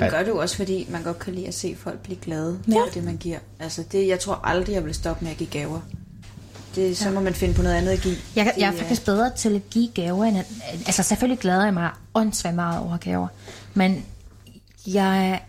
Man 0.00 0.10
gør 0.10 0.18
det 0.18 0.28
jo 0.28 0.38
også, 0.38 0.56
fordi 0.56 0.86
man 0.90 1.02
godt 1.02 1.18
kan 1.18 1.34
lide 1.34 1.46
at 1.48 1.54
se 1.54 1.76
folk 1.80 1.98
blive 1.98 2.18
glade 2.22 2.58
Ja. 2.68 2.74
for 2.74 2.86
det, 2.94 3.04
man 3.04 3.16
giver. 3.16 3.38
Altså, 3.60 3.82
det, 3.92 4.08
jeg 4.08 4.20
tror 4.20 4.40
aldrig, 4.44 4.74
jeg 4.74 4.84
vil 4.84 4.94
stoppe 4.94 5.24
med 5.24 5.32
at 5.32 5.38
give 5.38 5.48
gaver. 5.50 5.80
det, 6.74 6.96
så 6.96 7.10
må 7.10 7.20
man 7.20 7.34
finde 7.34 7.54
på 7.54 7.62
noget 7.62 7.76
andet 7.76 7.92
at 7.92 8.00
give. 8.00 8.16
Jeg, 8.36 8.54
jeg 8.58 8.68
er 8.68 8.76
faktisk 8.78 9.04
bedre 9.04 9.30
til 9.36 9.54
at 9.56 9.70
give 9.70 9.88
gaver, 9.94 10.24
end 10.24 10.38
at, 10.38 10.46
altså 10.86 11.02
selvfølgelig 11.02 11.38
glæder 11.38 11.64
jeg 11.64 11.74
mig 11.74 11.90
åndssvagt 12.14 12.54
meget 12.54 12.80
over 12.80 12.96
gaver, 12.96 13.28
men 13.74 14.04
jeg, 14.86 15.42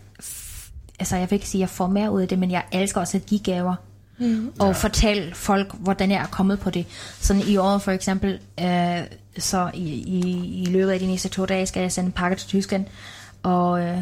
altså 1.00 1.16
jeg 1.16 1.32
vil 1.32 1.36
ikke 1.36 1.48
sige, 1.48 1.60
at 1.60 1.62
jeg 1.62 1.70
får 1.70 1.88
mere 1.88 2.12
ud 2.12 2.22
af 2.22 2.28
det, 2.28 2.40
men 2.40 2.52
jeg 2.52 2.64
elsker 2.72 3.02
også 3.02 3.18
at 3.18 3.26
give 3.26 3.40
gaver, 3.40 3.76
mm. 4.18 4.52
og 4.60 4.68
ja. 4.68 4.72
fortælle 4.72 5.36
folk, 5.36 5.74
hvordan 5.74 6.12
jeg 6.12 6.22
er 6.22 6.28
kommet 6.28 6.60
på 6.60 6.70
det. 6.70 6.86
Sådan 7.20 7.42
i 7.48 7.58
år 7.58 7.78
for 7.78 7.92
eksempel, 7.92 8.40
øh, 8.60 9.02
så 9.38 9.72
i, 9.74 9.94
i, 9.94 10.62
i 10.62 10.66
løbet 10.66 10.92
af 10.92 11.00
de 11.00 11.08
næste 11.08 11.30
to 11.30 11.46
dage, 11.46 11.66
skal 11.66 11.82
jeg 11.82 11.92
sende 11.92 12.08
en 12.08 12.12
pakke 12.12 12.38
til 12.38 12.48
Tyskland, 12.48 12.86
og 13.44 13.82
øh, 13.82 13.98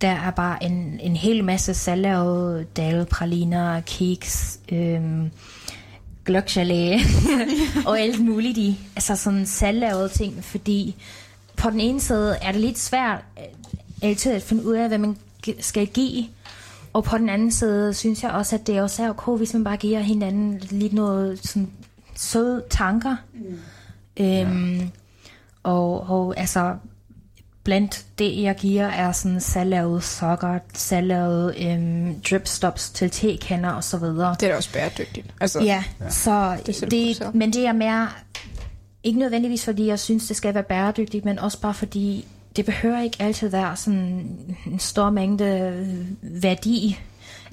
der 0.00 0.10
er 0.10 0.30
bare 0.30 0.64
en, 0.64 1.00
en 1.02 1.16
hel 1.16 1.44
masse 1.44 1.74
selvlavede 1.74 2.66
dalpraliner, 2.76 3.80
kiks, 3.80 4.58
øhm, 4.72 5.30
gløggelé 6.30 7.00
og 7.88 8.00
alt 8.00 8.24
muligt 8.24 8.58
i. 8.58 8.80
Altså 8.96 9.16
sådan 9.16 9.46
selvlavede 9.46 10.08
ting, 10.08 10.44
fordi 10.44 10.96
på 11.56 11.70
den 11.70 11.80
ene 11.80 12.00
side 12.00 12.36
er 12.42 12.52
det 12.52 12.60
lidt 12.60 12.78
svært 12.78 13.24
altid 14.02 14.32
at 14.32 14.42
finde 14.42 14.66
ud 14.66 14.74
af, 14.74 14.88
hvad 14.88 14.98
man 14.98 15.16
skal 15.60 15.86
give. 15.86 16.24
Og 16.92 17.04
på 17.04 17.18
den 17.18 17.28
anden 17.28 17.52
side 17.52 17.94
synes 17.94 18.22
jeg 18.22 18.30
også, 18.30 18.56
at 18.56 18.66
det 18.66 18.80
også 18.80 19.02
er 19.02 19.10
okay, 19.10 19.32
hvis 19.32 19.52
man 19.54 19.64
bare 19.64 19.76
giver 19.76 20.00
hinanden 20.00 20.58
lidt 20.70 20.92
noget 20.92 21.38
sådan 21.42 21.70
søde 22.16 22.64
tanker. 22.70 23.16
Mm. 23.34 23.58
Øhm, 24.24 24.90
og, 25.62 26.10
og 26.10 26.34
altså, 26.36 26.74
blandt 27.64 28.06
det, 28.18 28.42
jeg 28.42 28.56
giver, 28.56 28.86
er 28.86 29.12
sådan 29.12 29.40
selvlavede 29.40 30.00
sokker, 30.00 30.58
selvlavede 30.74 31.54
øhm, 31.66 32.20
dripstops 32.30 32.90
til 32.90 33.10
tekander 33.10 33.70
og 33.70 33.84
så 33.84 33.98
videre. 33.98 34.36
Det 34.40 34.46
er 34.46 34.50
da 34.50 34.56
også 34.56 34.72
bæredygtigt. 34.72 35.26
Altså, 35.40 35.60
Ja, 35.60 35.84
så 36.08 36.56
Det 36.66 36.82
er 36.82 36.86
det, 36.86 37.34
men 37.34 37.52
det 37.52 37.66
er 37.66 37.72
mere, 37.72 38.08
ikke 39.02 39.18
nødvendigvis 39.18 39.64
fordi 39.64 39.86
jeg 39.86 39.98
synes, 39.98 40.26
det 40.26 40.36
skal 40.36 40.54
være 40.54 40.62
bæredygtigt, 40.62 41.24
men 41.24 41.38
også 41.38 41.60
bare 41.60 41.74
fordi, 41.74 42.26
det 42.56 42.64
behøver 42.64 43.02
ikke 43.02 43.16
altid 43.20 43.48
være 43.48 43.76
sådan 43.76 44.36
en 44.66 44.78
stor 44.78 45.10
mængde 45.10 45.86
værdi, 46.22 46.98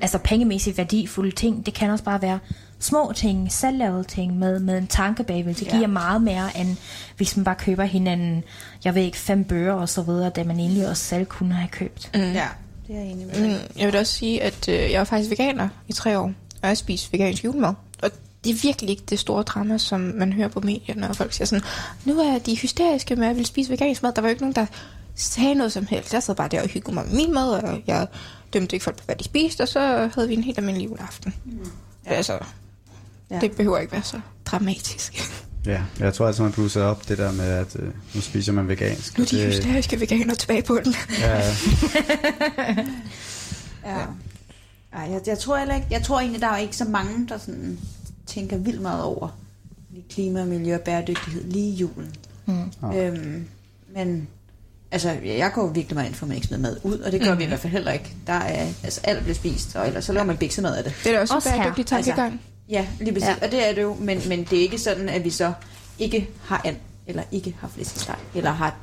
altså 0.01 0.17
pengemæssigt 0.17 0.77
værdifulde 0.77 1.31
ting. 1.35 1.65
Det 1.65 1.73
kan 1.73 1.89
også 1.89 2.03
bare 2.03 2.21
være 2.21 2.39
små 2.80 3.11
ting, 3.15 3.51
selvlavede 3.51 4.03
ting 4.03 4.38
med, 4.38 4.59
med 4.59 4.77
en 4.77 4.88
tanke 4.88 5.23
bagved. 5.23 5.53
Det 5.53 5.65
Ja. 5.67 5.76
giver 5.76 5.88
meget 5.88 6.21
mere, 6.21 6.57
end 6.59 6.77
hvis 7.17 7.38
man 7.38 7.43
bare 7.43 7.55
køber 7.55 7.84
hinanden, 7.84 8.43
jeg 8.85 8.95
ved 8.95 9.01
ikke, 9.01 9.17
fem 9.17 9.43
bøger 9.43 9.73
og 9.73 9.89
så 9.89 10.01
videre, 10.01 10.31
det 10.35 10.45
man 10.45 10.59
egentlig 10.59 10.89
også 10.89 11.03
selv 11.03 11.26
kunne 11.26 11.53
have 11.53 11.69
købt. 11.69 12.09
Mm. 12.13 12.19
Ja, 12.21 12.47
det 12.88 12.95
er 12.95 12.99
jeg 12.99 13.05
enig 13.11 13.27
med. 13.27 13.47
Mm, 13.47 13.55
jeg 13.80 13.88
vil 13.88 13.95
også 13.99 14.13
sige, 14.13 14.43
at 14.43 14.69
øh, 14.69 14.91
jeg 14.91 14.99
var 14.99 15.05
faktisk 15.05 15.30
veganer 15.30 15.69
i 15.88 15.93
tre 15.93 16.19
år, 16.19 16.31
og 16.61 16.67
jeg 16.67 16.77
spiste 16.77 17.13
vegansk 17.13 17.45
julemad. 17.45 17.73
Det 18.44 18.49
er 18.49 18.56
virkelig 18.61 18.90
ikke 18.90 19.03
det 19.10 19.20
store 19.20 19.44
drama, 19.44 19.78
som 19.78 19.99
man 19.99 20.34
hører 20.34 20.48
på 20.48 20.60
medierne, 20.60 21.10
og 21.10 21.16
folk 21.16 21.34
siger 21.34 21.45
sådan, 21.45 21.64
nu 22.06 22.20
er 22.20 22.40
de 22.40 22.56
hysteriske 22.57 23.16
med, 23.16 23.24
at 23.24 23.28
jeg 23.30 23.38
vil 23.38 23.45
spise 23.45 23.72
vegansk 23.72 24.03
mad. 24.03 24.11
Der 24.14 24.22
var 24.22 24.30
jo 24.30 24.32
ikke 24.32 24.41
nogen, 24.41 24.56
der 24.56 24.66
sagde 25.16 25.56
noget 25.56 25.72
som 25.72 25.86
helst. 25.88 26.14
Jeg 26.14 26.24
sad 26.24 26.36
bare 26.36 26.48
der 26.48 26.61
og 26.61 26.68
hyggede 26.68 26.94
mig 26.94 27.06
med 27.06 27.14
min 27.16 27.34
mad, 27.34 27.49
og 27.49 27.82
jeg 27.88 28.07
dømte 28.53 28.76
ikke 28.76 28.84
folk 28.84 28.98
på, 28.98 29.03
hvad 29.06 29.16
de 29.16 29.24
spiste, 29.24 29.61
og 29.61 29.68
så 29.68 30.10
havde 30.16 30.28
vi 30.28 30.34
en 30.34 30.44
helt 30.44 30.57
almindelig 30.57 30.86
juleaften. 30.90 31.34
Mm. 31.45 31.52
Ja. 32.06 32.11
Altså, 32.14 32.34
Ja. 33.30 33.36
ja. 33.36 33.41
det 33.41 33.52
behøver 33.52 33.78
ikke 33.78 33.91
være 33.94 34.03
så 34.03 34.20
dramatisk. 34.45 35.24
Ja, 35.66 35.82
jeg 35.99 36.14
tror 36.14 36.28
altså, 36.28 36.44
man 36.44 36.52
blusser 36.52 36.84
op 36.84 37.07
det 37.07 37.18
der 37.18 37.32
med, 37.32 37.45
at 37.45 37.76
øh, 37.80 37.90
nu 38.14 38.22
spiser 38.22 38.52
man 38.53 38.68
vegansk. 38.68 39.18
Nu 39.18 39.24
er 39.24 39.28
de 39.28 39.38
det, 39.38 39.45
hysteriske 39.45 39.99
veganer 39.99 40.36
tilbage 40.36 40.61
på 40.61 40.80
den. 40.84 40.95
ja, 41.20 41.41
Ja. 43.86 43.98
Ej, 44.94 45.11
jeg, 45.11 45.22
jeg, 45.28 45.40
tror 45.40 45.57
heller 45.57 45.76
ikke, 45.76 45.88
jeg 45.91 46.03
tror 46.03 46.20
egentlig, 46.20 46.41
der 46.41 46.48
er 46.48 46.57
ikke 46.57 46.76
så 46.78 46.86
mange, 46.86 47.28
der 47.28 47.38
sådan 47.38 47.80
tænker 48.30 48.57
vildt 48.57 48.81
meget 48.81 49.03
over 49.03 49.39
klima, 50.10 50.45
miljø 50.45 50.76
og 50.76 50.81
bæredygtighed 50.81 51.43
lige 51.43 51.69
i 51.69 51.76
julen. 51.76 52.15
Mm. 52.45 52.91
Øhm, 52.95 53.47
men 53.95 54.27
altså, 54.91 55.10
jeg 55.26 55.51
går 55.53 55.68
virkelig 55.68 55.95
meget 55.95 56.07
ind 56.07 56.15
for, 56.15 56.26
at 56.26 56.27
man 56.27 56.35
ikke 56.35 56.47
smider 56.47 56.61
mad 56.61 56.77
ud, 56.84 56.99
og 56.99 57.11
det 57.11 57.22
gør 57.22 57.34
mm. 57.34 57.39
vi 57.39 57.43
i 57.43 57.47
hvert 57.47 57.60
fald 57.60 57.73
heller 57.73 57.91
ikke. 57.91 58.15
Der 58.27 58.34
er, 58.34 58.68
altså, 58.84 59.01
alt 59.03 59.22
bliver 59.22 59.35
spist, 59.35 59.76
og 59.76 59.88
ellers 59.88 60.06
så 60.06 60.14
laver 60.14 60.26
man 60.26 60.38
biksemad 60.38 60.76
af 60.76 60.84
det. 60.84 60.93
Det 61.03 61.10
er 61.10 61.14
da 61.15 61.22
også, 61.22 61.35
Også 61.35 61.49
en 61.49 61.56
bæredygtig 61.56 61.85
tankegang. 61.85 62.41
Ja, 62.69 62.88
lige 62.99 63.14
præcis. 63.14 63.27
Ja. 63.30 63.35
Og 63.41 63.51
det 63.51 63.69
er 63.69 63.73
det 63.76 63.81
jo, 63.81 63.93
men, 63.99 64.22
men 64.27 64.43
det 64.43 64.57
er 64.57 64.61
ikke 64.61 64.77
sådan, 64.77 65.10
at 65.10 65.23
vi 65.23 65.30
så 65.30 65.53
ikke 65.99 66.30
har 66.43 66.61
and, 66.65 66.76
eller 67.07 67.23
ikke 67.31 67.56
har 67.60 67.68
flæskesteg, 67.68 68.15
eller 68.35 68.51
har 68.51 68.76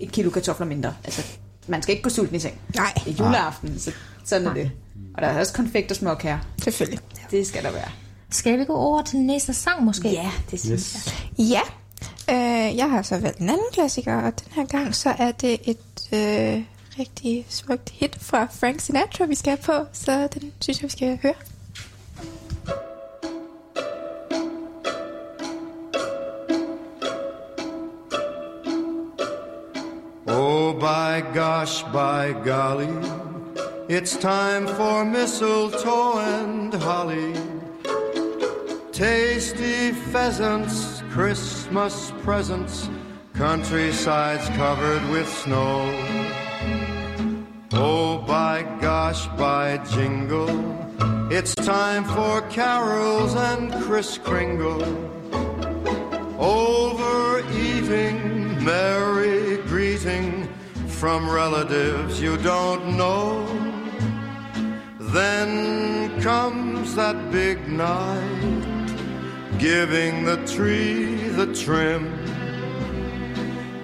et 0.00 0.12
kilo 0.12 0.30
kartofler 0.30 0.66
mindre. 0.66 0.94
Altså, 1.04 1.22
man 1.66 1.82
skal 1.82 1.92
ikke 1.92 2.02
gå 2.02 2.10
sulten 2.10 2.36
i 2.36 2.38
seng. 2.38 2.60
Nej, 2.74 2.92
Det 3.04 3.20
er 3.20 3.24
juleaften, 3.24 3.78
så 3.78 3.92
sådan 4.24 4.46
er 4.46 4.54
det. 4.54 4.70
Og 5.14 5.22
der 5.22 5.28
er 5.28 5.38
også 5.40 5.52
konfekt 5.52 5.90
og 5.90 5.96
småkager. 5.96 6.38
selvfølgelig. 6.62 6.98
Det 7.30 7.46
skal 7.46 7.62
der 7.62 7.72
være. 7.72 7.88
Skal 8.30 8.58
vi 8.58 8.64
gå 8.64 8.74
over 8.74 9.02
til 9.02 9.18
den 9.18 9.26
næste 9.26 9.54
sang 9.54 9.84
måske? 9.84 10.10
Ja, 10.10 10.30
det 10.50 10.60
synes 10.60 10.92
yes. 10.92 11.14
jeg. 11.38 11.46
Ja, 11.46 11.60
øh, 12.34 12.76
jeg 12.76 12.90
har 12.90 13.02
så 13.02 13.18
valgt 13.18 13.38
en 13.38 13.48
anden 13.48 13.66
klassiker, 13.72 14.16
og 14.16 14.40
den 14.44 14.52
her 14.52 14.66
gang 14.66 14.94
så 14.94 15.14
er 15.18 15.32
det 15.32 15.60
et 15.64 16.08
øh, 16.12 16.64
rigtig 16.98 17.46
smukt 17.48 17.90
hit 17.90 18.16
fra 18.20 18.46
Frank 18.50 18.80
Sinatra, 18.80 19.24
vi 19.24 19.34
skal 19.34 19.50
have 19.50 19.62
på, 19.82 19.88
så 19.92 20.28
den 20.34 20.52
synes 20.60 20.82
jeg, 20.82 20.84
vi 20.84 20.90
skal 20.90 21.18
høre. 21.22 21.34
Oh, 30.28 30.74
by 30.74 31.20
gosh, 31.34 31.84
by 31.92 32.32
golly, 32.44 32.88
it's 33.88 34.16
time 34.16 34.68
for 34.68 35.04
mistletoe 35.04 36.20
and 36.20 36.74
holly. 36.74 37.45
Tasty 38.96 39.92
pheasants, 39.92 41.02
Christmas 41.10 42.14
presents, 42.22 42.88
countrysides 43.34 44.48
covered 44.56 45.06
with 45.10 45.28
snow. 45.28 45.84
Oh, 47.74 48.24
by 48.26 48.62
gosh, 48.80 49.26
by 49.36 49.76
jingle, 49.92 50.48
it's 51.30 51.54
time 51.54 52.04
for 52.04 52.40
carols 52.48 53.34
and 53.34 53.70
Kris 53.84 54.16
Kringle. 54.16 54.82
Overeating, 56.40 58.18
merry 58.64 59.58
greeting 59.64 60.48
from 60.88 61.28
relatives 61.28 62.18
you 62.18 62.38
don't 62.38 62.96
know. 62.96 63.44
Then 64.98 66.18
comes 66.22 66.94
that 66.96 67.30
big 67.30 67.68
night, 67.68 68.65
giving 69.58 70.24
the 70.24 70.36
tree 70.46 71.28
the 71.28 71.46
trim. 71.54 72.12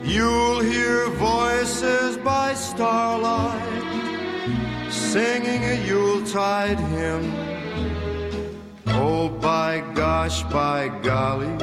You'll 0.05 0.61
hear 0.61 1.09
voices 1.11 2.17
by 2.19 2.55
starlight, 2.55 3.61
singing 4.91 5.65
a 5.65 5.87
Yuletide 5.87 6.79
hymn. 6.79 7.33
Oh, 8.89 9.29
by 9.29 9.81
gosh, 9.95 10.43
by 10.45 10.89
golly. 11.03 11.57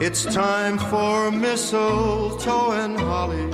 It's 0.00 0.24
time 0.24 0.78
for 0.78 1.30
mistletoe 1.30 2.72
and 2.72 2.98
holly. 2.98 3.50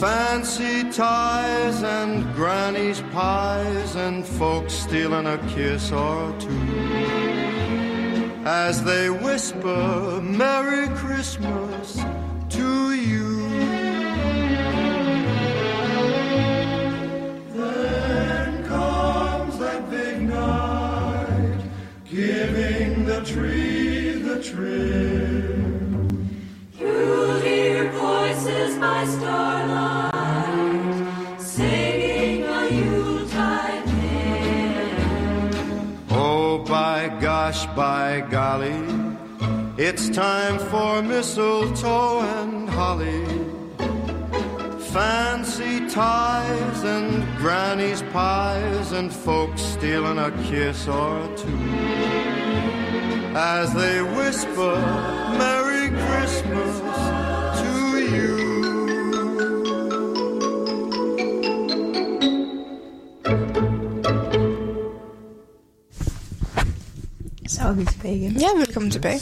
Fancy 0.00 0.90
ties 0.90 1.82
and 1.82 2.24
granny's 2.34 3.02
pies 3.12 3.94
and 3.96 4.26
folks 4.26 4.72
stealing 4.72 5.26
a 5.26 5.36
kiss 5.48 5.92
or 5.92 6.34
two. 6.40 7.29
As 8.52 8.82
they 8.82 9.08
whisper 9.10 10.20
Merry 10.20 10.88
Christmas 10.96 12.02
to 12.48 12.92
you. 12.92 13.48
Then 17.54 18.64
comes 18.64 19.56
that 19.60 19.88
big 19.88 20.22
night, 20.22 21.60
giving 22.04 23.04
the 23.04 23.20
tree 23.24 24.20
the 24.20 24.42
trim. 24.42 26.08
You'll 26.76 27.38
hear 27.38 27.92
voices 27.92 28.76
by 28.78 29.04
starlight, 29.04 30.09
by 37.74 38.20
golly, 38.30 38.84
it's 39.76 40.08
time 40.10 40.58
for 40.58 41.02
mistletoe 41.02 42.20
and 42.20 42.68
holly. 42.68 43.24
Fancy 44.92 45.88
ties 45.88 46.82
and 46.82 47.24
granny's 47.38 48.02
pies 48.12 48.92
and 48.92 49.12
folks 49.12 49.62
stealing 49.62 50.18
a 50.18 50.30
kiss 50.44 50.88
or 50.88 51.26
two. 51.36 51.58
As 53.36 53.72
they 53.74 54.02
whisper 54.02 54.74
Merry 55.38 55.88
Christmas 56.06 57.09
Og 67.64 67.76
vi 67.76 67.82
er 67.82 67.86
tilbage 67.86 68.16
igen. 68.16 68.32
Ja, 68.32 68.46
velkommen 68.58 68.90
tilbage. 68.90 69.20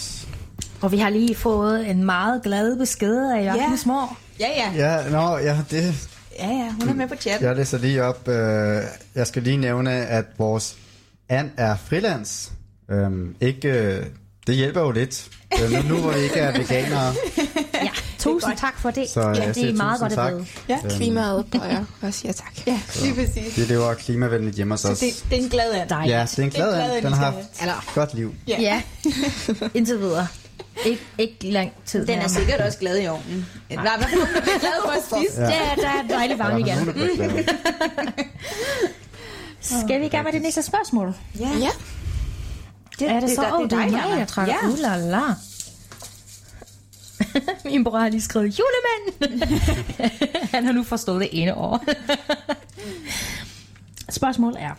Og 0.80 0.92
vi 0.92 0.98
har 0.98 1.10
lige 1.10 1.34
fået 1.34 1.90
en 1.90 2.04
meget 2.04 2.42
glad 2.42 2.76
besked 2.78 3.16
af 3.32 3.44
Jørgen 3.44 3.70
Ja. 3.70 3.76
Smår. 3.76 4.18
Ja, 4.40 4.46
ja. 4.56 4.72
Ja, 5.02 5.10
nå, 5.10 5.38
ja, 5.38 5.58
det, 5.70 6.08
Ja, 6.38 6.46
ja. 6.48 6.70
Hun 6.80 6.88
er 6.88 6.94
med 6.94 7.08
på 7.08 7.14
chat. 7.16 7.40
jeg 7.42 7.56
læser 7.56 7.78
lige 7.78 8.04
op. 8.04 8.28
Øh, 8.28 8.82
jeg 9.14 9.26
skal 9.26 9.42
lige 9.42 9.56
nævne, 9.56 9.90
at 9.92 10.24
vores 10.38 10.76
and 11.28 11.50
er 11.56 11.76
frilans. 11.76 12.52
Øhm, 12.90 13.34
ikke, 13.40 13.68
øh, 13.68 14.06
det 14.46 14.54
hjælper 14.54 14.80
jo 14.80 14.90
lidt. 14.90 15.28
Øh, 15.62 15.70
nu, 15.72 15.94
nu 15.94 16.00
hvor 16.00 16.12
vi 16.12 16.18
ikke 16.20 16.36
er 16.38 16.58
veganere, 16.58 17.12
tusind 18.18 18.56
tak 18.56 18.78
for 18.78 18.90
det. 18.90 19.08
så 19.10 19.20
ja, 19.20 19.34
siger 19.34 19.52
det 19.52 19.68
er 19.70 19.72
meget 19.76 20.00
godt 20.00 20.12
at 20.12 20.18
tak. 20.18 20.32
vide. 20.32 20.46
Ja, 20.68 20.78
klimaet 20.90 21.46
bøjer 21.52 21.84
og 22.02 22.14
siger 22.14 22.32
tak. 22.32 22.66
Ja, 22.66 22.80
lige 23.02 23.14
præcis. 23.14 23.56
Vi 23.58 23.62
lever 23.62 23.94
klimavenligt 23.94 24.56
hjemme 24.56 24.72
hos 24.74 24.84
os. 24.84 24.98
Det, 24.98 25.24
det 25.30 25.38
er 25.38 25.42
en 25.42 25.48
glad 25.48 25.70
and. 25.72 25.88
Dejligt. 25.88 26.14
Ja, 26.16 26.22
det 26.30 26.38
er 26.38 26.42
en 26.42 26.50
glad 26.50 26.66
Det 26.72 26.80
and. 26.80 26.90
glad 26.90 27.02
Den 27.02 27.12
har 27.12 27.24
haft 27.24 27.36
Eller- 27.60 27.74
et 27.74 27.94
godt 27.94 28.14
liv. 28.14 28.34
Ja. 28.48 28.56
Ja, 28.60 28.82
indtil 29.74 29.98
videre. 30.00 30.26
Ik- 30.78 30.98
ikke 31.18 31.36
lang 31.50 31.72
tid. 31.86 32.06
Den 32.06 32.18
er 32.18 32.28
sikkert 32.28 32.60
også 32.60 32.78
glad 32.78 32.98
i 33.02 33.06
ovnen. 33.06 33.46
Nej, 33.70 33.86
hun 33.86 34.20
er 34.20 34.58
glad 34.58 34.72
for 34.84 34.90
at 34.90 34.98
spise. 35.22 35.40
Ja. 35.42 35.48
Ja, 35.48 35.82
der 35.82 35.88
er 35.88 36.02
Der 36.36 36.44
er 36.44 36.56
igen. 36.56 36.94
Skal 39.86 40.00
vi 40.00 40.06
i 40.06 40.08
gang 40.08 40.24
med 40.24 40.32
det 40.32 40.42
næste 40.42 40.62
spørgsmål? 40.62 41.14
Ja. 41.40 41.48
Ja. 41.60 41.68
Det, 42.98 43.10
er 43.10 43.20
det, 43.20 43.30
så? 43.30 43.42
der- 43.42 43.52
Åh, 43.58 43.64
det 43.64 43.72
er 43.72 43.78
dig, 43.82 43.90
mig, 43.92 44.18
jeg 44.18 44.28
trækker. 44.28 44.54
Ja. 44.62 44.68
Uh, 44.68 44.78
la, 44.78 44.96
la. 44.96 45.20
Min 47.64 47.84
bror 47.84 47.98
har 47.98 48.08
lige 48.08 48.20
skrevet 48.20 48.58
julemand. 48.58 49.40
Han 50.54 50.64
har 50.64 50.72
nu 50.72 50.82
forstået 50.82 51.20
det 51.20 51.28
ene 51.32 51.54
år. 51.54 51.84
Spørgsmålet 54.18 54.62
er. 54.62 54.74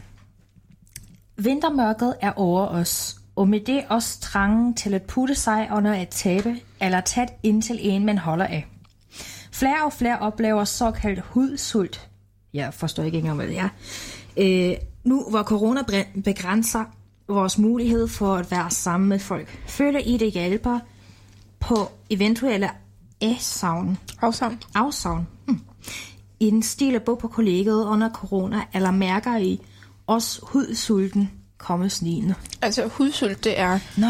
Vintermørket 1.38 2.16
er 2.22 2.32
over 2.36 2.68
os, 2.68 3.16
og 3.36 3.48
med 3.50 3.60
det 3.60 3.84
også 3.90 4.20
trangen 4.20 4.74
til 4.74 4.94
at 4.94 5.02
putte 5.04 5.36
sig 5.36 5.70
under 5.72 6.02
et 6.02 6.10
tabe 6.10 6.56
eller 6.82 7.02
tæt 7.02 7.34
indtil 7.44 7.80
en, 7.82 8.06
man 8.06 8.18
holder 8.18 8.46
af. 8.46 8.68
Flere 9.52 9.86
og 9.86 9.94
flere 9.94 10.20
oplever 10.20 10.64
såkaldt 10.64 11.20
hudsult. 11.20 12.10
Jeg 12.54 12.74
forstår 12.74 13.04
ikke 13.04 13.18
engang, 13.18 13.36
hvad 13.36 13.48
det 13.48 13.60
er. 13.60 13.70
Øh, 14.38 14.78
nu 15.04 15.26
hvor 15.30 15.44
corona 15.44 15.82
begrænser 16.24 16.86
vores 17.28 17.58
mulighed 17.58 18.08
for 18.08 18.36
at 18.36 18.52
være 18.52 18.72
sammen 18.72 19.10
med 19.10 19.20
folk, 19.20 19.48
føler 19.68 20.00
I 20.00 20.18
det 20.18 20.32
hjælper 20.32 20.80
på 21.60 21.92
eventuelle 22.10 22.70
afsavn, 23.22 23.98
Afsavn. 24.22 24.64
afsavn 24.76 25.28
hmm. 25.48 25.62
i 26.40 26.50
den 26.50 26.64
stil 26.64 26.96
at 26.96 27.04
bo 27.04 27.16
på 27.16 27.28
kollegiet 27.28 27.86
under 27.86 28.10
corona, 28.14 28.62
eller 28.74 28.92
mærker 28.92 29.38
I 29.38 29.60
også 30.08 30.40
hudsulten 30.44 31.32
komme 31.58 31.90
snigende? 31.90 32.36
Altså, 32.62 32.88
hudsult, 32.88 33.44
det 33.44 33.60
er... 33.60 33.80
Nå, 33.98 34.08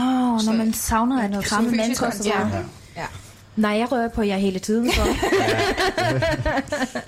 når 0.51 0.53
man 0.57 0.73
savner 0.73 1.37
at 1.37 1.43
kramme 1.43 1.71
mennesker. 1.71 2.09
Så 2.09 2.17
kontakt. 2.23 2.53
ja. 2.53 2.61
Ja. 3.01 3.05
Nej, 3.55 3.71
jeg 3.71 3.91
rører 3.91 4.07
på 4.09 4.21
jer 4.21 4.37
hele 4.37 4.59
tiden, 4.59 4.91
så 4.91 5.01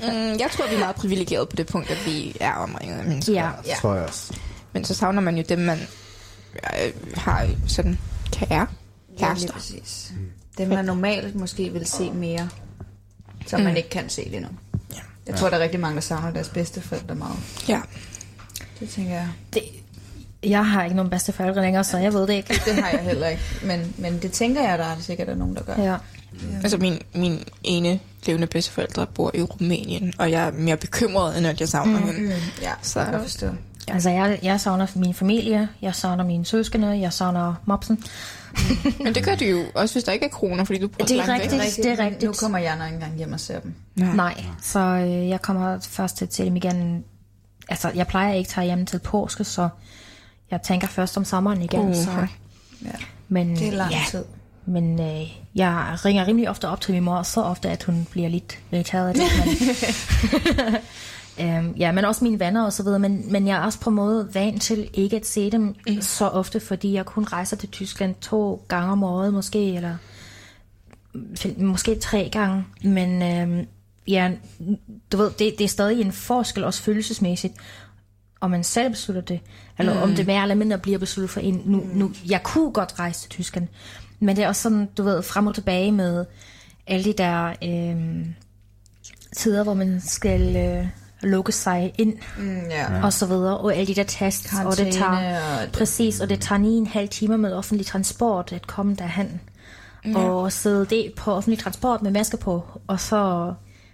Mm, 0.02 0.40
jeg 0.40 0.50
tror, 0.52 0.68
vi 0.70 0.76
er 0.76 0.80
meget 0.80 0.96
privilegerede 0.96 1.46
på 1.46 1.56
det 1.56 1.68
punkt, 1.68 1.90
at 1.90 2.06
vi 2.06 2.38
er 2.40 2.54
omringet 2.54 2.98
af 2.98 3.06
mennesker. 3.06 3.34
ja. 3.34 3.50
Ja. 3.66 3.76
Tror 3.76 3.94
jeg 3.96 4.04
også. 4.04 4.34
Men 4.74 4.86
så 4.86 4.94
savner 4.94 5.22
man 5.22 5.38
jo 5.38 5.44
dem, 5.50 5.60
man 5.60 5.80
øh, 6.84 6.94
har 7.18 7.48
sådan 7.68 8.00
kære. 8.32 8.50
Ja, 8.50 8.66
lige 9.10 9.20
Kærester. 9.20 9.54
præcis. 9.54 10.11
Dem, 10.58 10.70
man 10.70 10.86
normalt 10.86 11.36
måske 11.36 11.70
vil 11.74 11.86
se 11.86 12.12
mere, 12.12 12.50
som 13.48 13.62
man 13.62 13.78
ikke 13.78 13.90
kan 13.90 14.10
se 14.10 14.22
lige 14.30 14.40
nu. 14.40 14.48
Jeg 15.28 15.36
tror, 15.36 15.50
der 15.50 15.58
er 15.58 15.62
rigtig 15.64 15.80
mange, 15.80 15.96
der 15.96 16.02
savner 16.02 16.32
deres 16.32 16.50
bedsteforældre 16.50 17.16
meget. 17.16 17.36
Ja. 17.68 17.82
Det 18.80 18.90
tænker 18.90 19.12
jeg. 19.14 19.28
Det, 19.54 19.64
jeg 20.44 20.66
har 20.66 20.84
ikke 20.84 20.96
nogen 20.96 21.10
bedste 21.10 21.32
forældre 21.34 21.62
længere, 21.62 21.84
så 21.84 21.98
jeg 21.98 22.14
ved 22.14 22.22
det 22.28 22.34
ikke. 22.34 22.62
Det 22.66 22.76
har 22.84 22.90
jeg 22.90 23.00
heller 23.00 23.28
ikke. 23.28 23.42
Men, 23.64 23.94
men 23.98 24.22
det 24.22 24.32
tænker 24.32 24.62
jeg, 24.70 24.78
der 24.78 24.86
er 24.86 24.96
sikkert 25.00 25.30
er 25.30 25.36
nogen, 25.36 25.56
der 25.56 25.64
gør. 25.64 25.76
Ja. 25.84 25.96
Altså, 26.64 26.78
min, 26.78 27.00
min 27.16 27.44
ene 27.64 28.00
levende 28.26 28.48
bedsteforældre 28.48 29.08
bor 29.08 29.32
i 29.34 29.42
Rumænien, 29.42 30.14
og 30.18 30.32
jeg 30.32 30.48
er 30.48 30.52
mere 30.52 30.78
bekymret, 30.78 31.38
end 31.38 31.48
at 31.48 31.60
jeg 31.60 31.70
savner 31.70 32.00
mm. 32.00 32.06
hende. 32.06 32.20
Mm, 32.22 32.32
ja, 32.62 32.72
Så- 32.82 33.00
jeg 33.02 33.10
kan 33.12 33.22
forstå. 33.22 33.48
Altså, 33.88 34.10
jeg, 34.10 34.40
jeg 34.44 34.60
savner 34.62 34.88
min 34.96 35.14
familie, 35.14 35.70
jeg 35.82 35.96
savner 35.96 36.24
mine 36.24 36.46
søskende, 36.46 36.88
jeg 37.00 37.14
savner 37.14 37.54
mopsen. 37.66 38.04
Men 39.04 39.16
det 39.16 39.24
gør 39.24 39.36
du 39.36 39.46
jo 39.46 39.64
også, 39.76 39.96
hvis 39.96 40.04
der 40.04 40.12
ikke 40.12 40.26
er 40.26 40.30
kroner, 40.30 40.64
fordi 40.64 40.80
du 40.80 40.88
bor 40.88 41.06
Det 41.06 41.12
er 41.20 41.26
langt 41.26 41.44
rigtigt. 41.44 41.62
væk. 41.62 41.84
det 41.86 42.00
er 42.00 42.06
rigtigt. 42.06 42.24
Nu 42.24 42.34
kommer 42.34 42.58
jeg 42.58 42.78
nok 42.78 42.86
ikke 42.86 42.96
engang 42.96 43.18
hjem 43.18 43.34
og 43.34 43.40
ser 43.40 43.60
dem. 43.60 43.74
Nej. 43.96 44.16
Nej, 44.16 44.44
så 44.62 44.80
øh, 44.80 45.30
jeg 45.30 45.42
kommer 45.42 45.80
først 45.82 46.18
til 46.18 46.26
at 46.26 46.34
se 46.34 46.46
dem 46.46 46.56
igen. 46.56 47.04
Altså, 47.70 47.92
jeg 47.96 48.08
plejer 48.08 48.34
ikke 48.34 48.48
at 48.48 48.54
tage 48.54 48.66
hjem 48.66 48.86
til 48.86 49.00
påske, 49.00 49.44
så 49.44 49.70
jeg 50.52 50.62
tænker 50.62 50.88
først 50.88 51.18
om 51.18 51.26
sommeren 51.26 51.62
igen. 51.62 51.80
Uha. 51.80 51.94
Så, 51.94 52.12
Ja. 52.86 52.90
men, 53.28 53.56
Det 53.56 53.68
er 53.68 53.72
lang 53.72 53.92
ja, 53.92 54.02
tid. 54.10 54.24
Men 54.66 55.00
øh, 55.02 55.38
jeg 55.56 55.98
ringer 56.06 56.28
rimelig 56.28 56.50
ofte 56.50 56.68
op 56.68 56.82
til 56.82 56.94
min 56.94 57.04
mor, 57.04 57.24
så 57.24 57.42
ofte, 57.42 57.70
at 57.70 57.84
hun 57.84 58.08
bliver 58.12 58.30
lidt 58.30 58.60
irriteret 58.72 59.08
af 59.08 59.14
det. 59.16 59.24
Men, 60.58 60.76
øhm, 61.42 61.74
ja, 61.78 61.92
men 61.92 62.06
også 62.06 62.24
mine 62.24 62.40
venner 62.40 62.66
og 62.66 62.74
så 62.74 62.84
videre. 62.84 63.00
Men, 63.00 63.32
men 63.32 63.48
jeg 63.48 63.58
er 63.58 63.66
også 63.66 63.80
på 63.80 63.90
en 63.90 63.96
måde 63.96 64.30
vant 64.34 64.62
til 64.62 64.90
ikke 64.94 65.16
at 65.16 65.26
se 65.26 65.52
dem 65.52 65.62
mm. 65.62 66.02
så 66.02 66.28
ofte, 66.28 66.60
fordi 66.60 66.94
jeg 66.94 67.06
kun 67.06 67.24
rejser 67.24 67.58
til 67.58 67.70
Tyskland 67.70 68.16
to 68.16 68.66
gange 68.68 68.92
om 68.92 69.04
året 69.04 69.34
måske, 69.34 69.76
eller 69.76 69.96
måske 71.58 71.96
tre 71.96 72.30
gange. 72.32 72.66
Men 72.84 73.22
øhm, 73.22 73.68
ja, 74.08 74.32
du 75.12 75.18
ved, 75.18 75.32
det, 75.40 75.56
det 75.58 75.62
er 75.62 75.68
stadig 75.68 76.02
en 76.02 76.12
forskel, 76.12 76.64
også 76.64 76.82
følelsesmæssigt, 76.82 77.54
om 78.42 78.52
man 78.52 78.64
selv 78.64 78.90
beslutter 78.90 79.22
det, 79.22 79.40
eller 79.80 79.94
mm. 79.94 80.02
om 80.02 80.16
det 80.16 80.28
mere 80.28 80.42
eller 80.42 80.56
mindre 80.56 80.78
bliver 80.78 81.00
besluttet 81.00 81.30
for 81.30 81.40
en. 81.40 81.62
Nu, 81.66 81.84
nu, 81.94 82.12
jeg 82.30 82.44
kunne 82.44 82.72
godt 82.72 83.00
rejse 83.00 83.22
til 83.22 83.30
Tyskland, 83.30 83.68
men 84.20 84.36
det 84.36 84.44
er 84.44 84.48
også 84.48 84.62
sådan, 84.62 84.90
du 84.98 85.04
ved, 85.04 85.24
frem 85.24 85.48
og 85.48 85.56
tilbage 85.56 85.92
med 85.92 86.26
alle 86.88 87.04
de 87.04 87.14
der 87.14 87.54
øh, 87.64 88.26
tider, 89.36 89.64
hvor 89.64 89.74
man 89.74 90.02
skal 90.02 90.56
øh, 90.56 90.88
lukke 91.24 91.52
sig 91.52 91.94
ind, 91.98 92.14
Mm, 92.38 92.58
ja. 92.70 92.94
ja. 92.96 93.04
og 93.06 93.14
så 93.14 93.26
videre, 93.26 93.58
og 93.58 93.74
alle 93.76 93.88
de 93.88 93.96
der 93.96 94.04
tests, 94.04 94.54
og 94.66 94.78
det 94.78 94.94
tager, 94.94 95.06
Karantæne 95.12 95.38
og 95.62 95.62
det- 95.66 95.72
præcis, 95.72 96.20
og 96.20 96.30
det 96.30 96.40
tager 96.42 96.60
ni 96.60 96.70
en 96.78 96.88
halv 96.88 97.10
time 97.10 97.38
med 97.38 97.54
offentlig 97.54 97.86
transport 97.88 98.52
at 98.54 98.68
komme 98.68 98.96
derhen, 98.96 99.42
ja. 100.06 100.18
og 100.20 100.52
sidde 100.52 100.86
det 100.86 101.14
på 101.18 101.32
offentlig 101.34 101.60
transport 101.60 102.02
med 102.02 102.12
maske 102.12 102.38
på, 102.38 102.64
og 102.88 103.00
så 103.00 103.54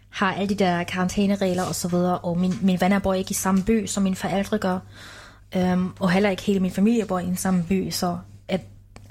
har 0.10 0.34
alle 0.34 0.50
de 0.50 0.56
der 0.64 0.84
karantæneregler 0.84 1.64
og 1.64 1.76
så 1.76 1.88
videre, 1.88 2.18
og 2.18 2.38
min, 2.38 2.54
min 2.62 2.82
venner 2.82 3.00
bor 3.00 3.14
ikke 3.14 3.32
i 3.32 3.34
samme 3.34 3.64
by, 3.64 3.86
som 3.86 4.04
mine 4.04 4.16
forældre 4.16 4.58
gør, 4.58 4.80
øhm, 5.56 5.90
og 6.00 6.12
heller 6.12 6.30
ikke 6.30 6.44
hele 6.44 6.60
min 6.60 6.72
familie 6.72 7.06
bor 7.06 7.20
i 7.20 7.26
den 7.26 7.38
samme 7.38 7.64
by, 7.70 7.90
så 7.92 8.18
at 8.48 8.62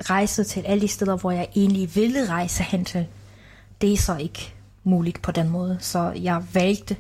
rejse 0.00 0.44
til 0.44 0.60
alle 0.66 0.80
de 0.82 0.88
steder, 0.88 1.16
hvor 1.16 1.30
jeg 1.30 1.48
egentlig 1.56 1.96
ville 1.96 2.28
rejse 2.28 2.62
hen 2.62 2.84
til, 2.84 3.06
det 3.80 3.92
er 3.92 3.96
så 3.96 4.16
ikke 4.16 4.54
muligt 4.84 5.22
på 5.22 5.30
den 5.32 5.48
måde, 5.48 5.76
så 5.80 6.12
jeg 6.22 6.42
valgte 6.52 6.96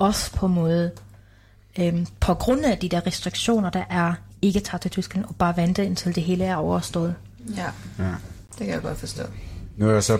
også 0.00 0.32
på 0.32 0.46
en 0.46 0.54
måde, 0.54 0.90
øhm, 1.78 2.06
på 2.20 2.34
grund 2.34 2.64
af 2.64 2.78
de 2.78 2.88
der 2.88 3.06
restriktioner, 3.06 3.70
der 3.70 3.84
er, 3.90 4.14
ikke 4.42 4.60
tage 4.60 4.78
til 4.78 4.90
Tyskland 4.90 5.24
og 5.24 5.36
bare 5.36 5.56
vente, 5.56 5.84
indtil 5.84 6.14
det 6.14 6.22
hele 6.22 6.44
er 6.44 6.56
overstået. 6.56 7.14
ja. 7.56 7.66
Ja. 7.98 8.14
Det 8.50 8.66
kan 8.66 8.74
jeg 8.74 8.82
godt 8.82 8.98
forstå. 8.98 9.22
Nu 9.76 9.88
er 9.88 9.92
jeg 9.92 10.04
så 10.04 10.16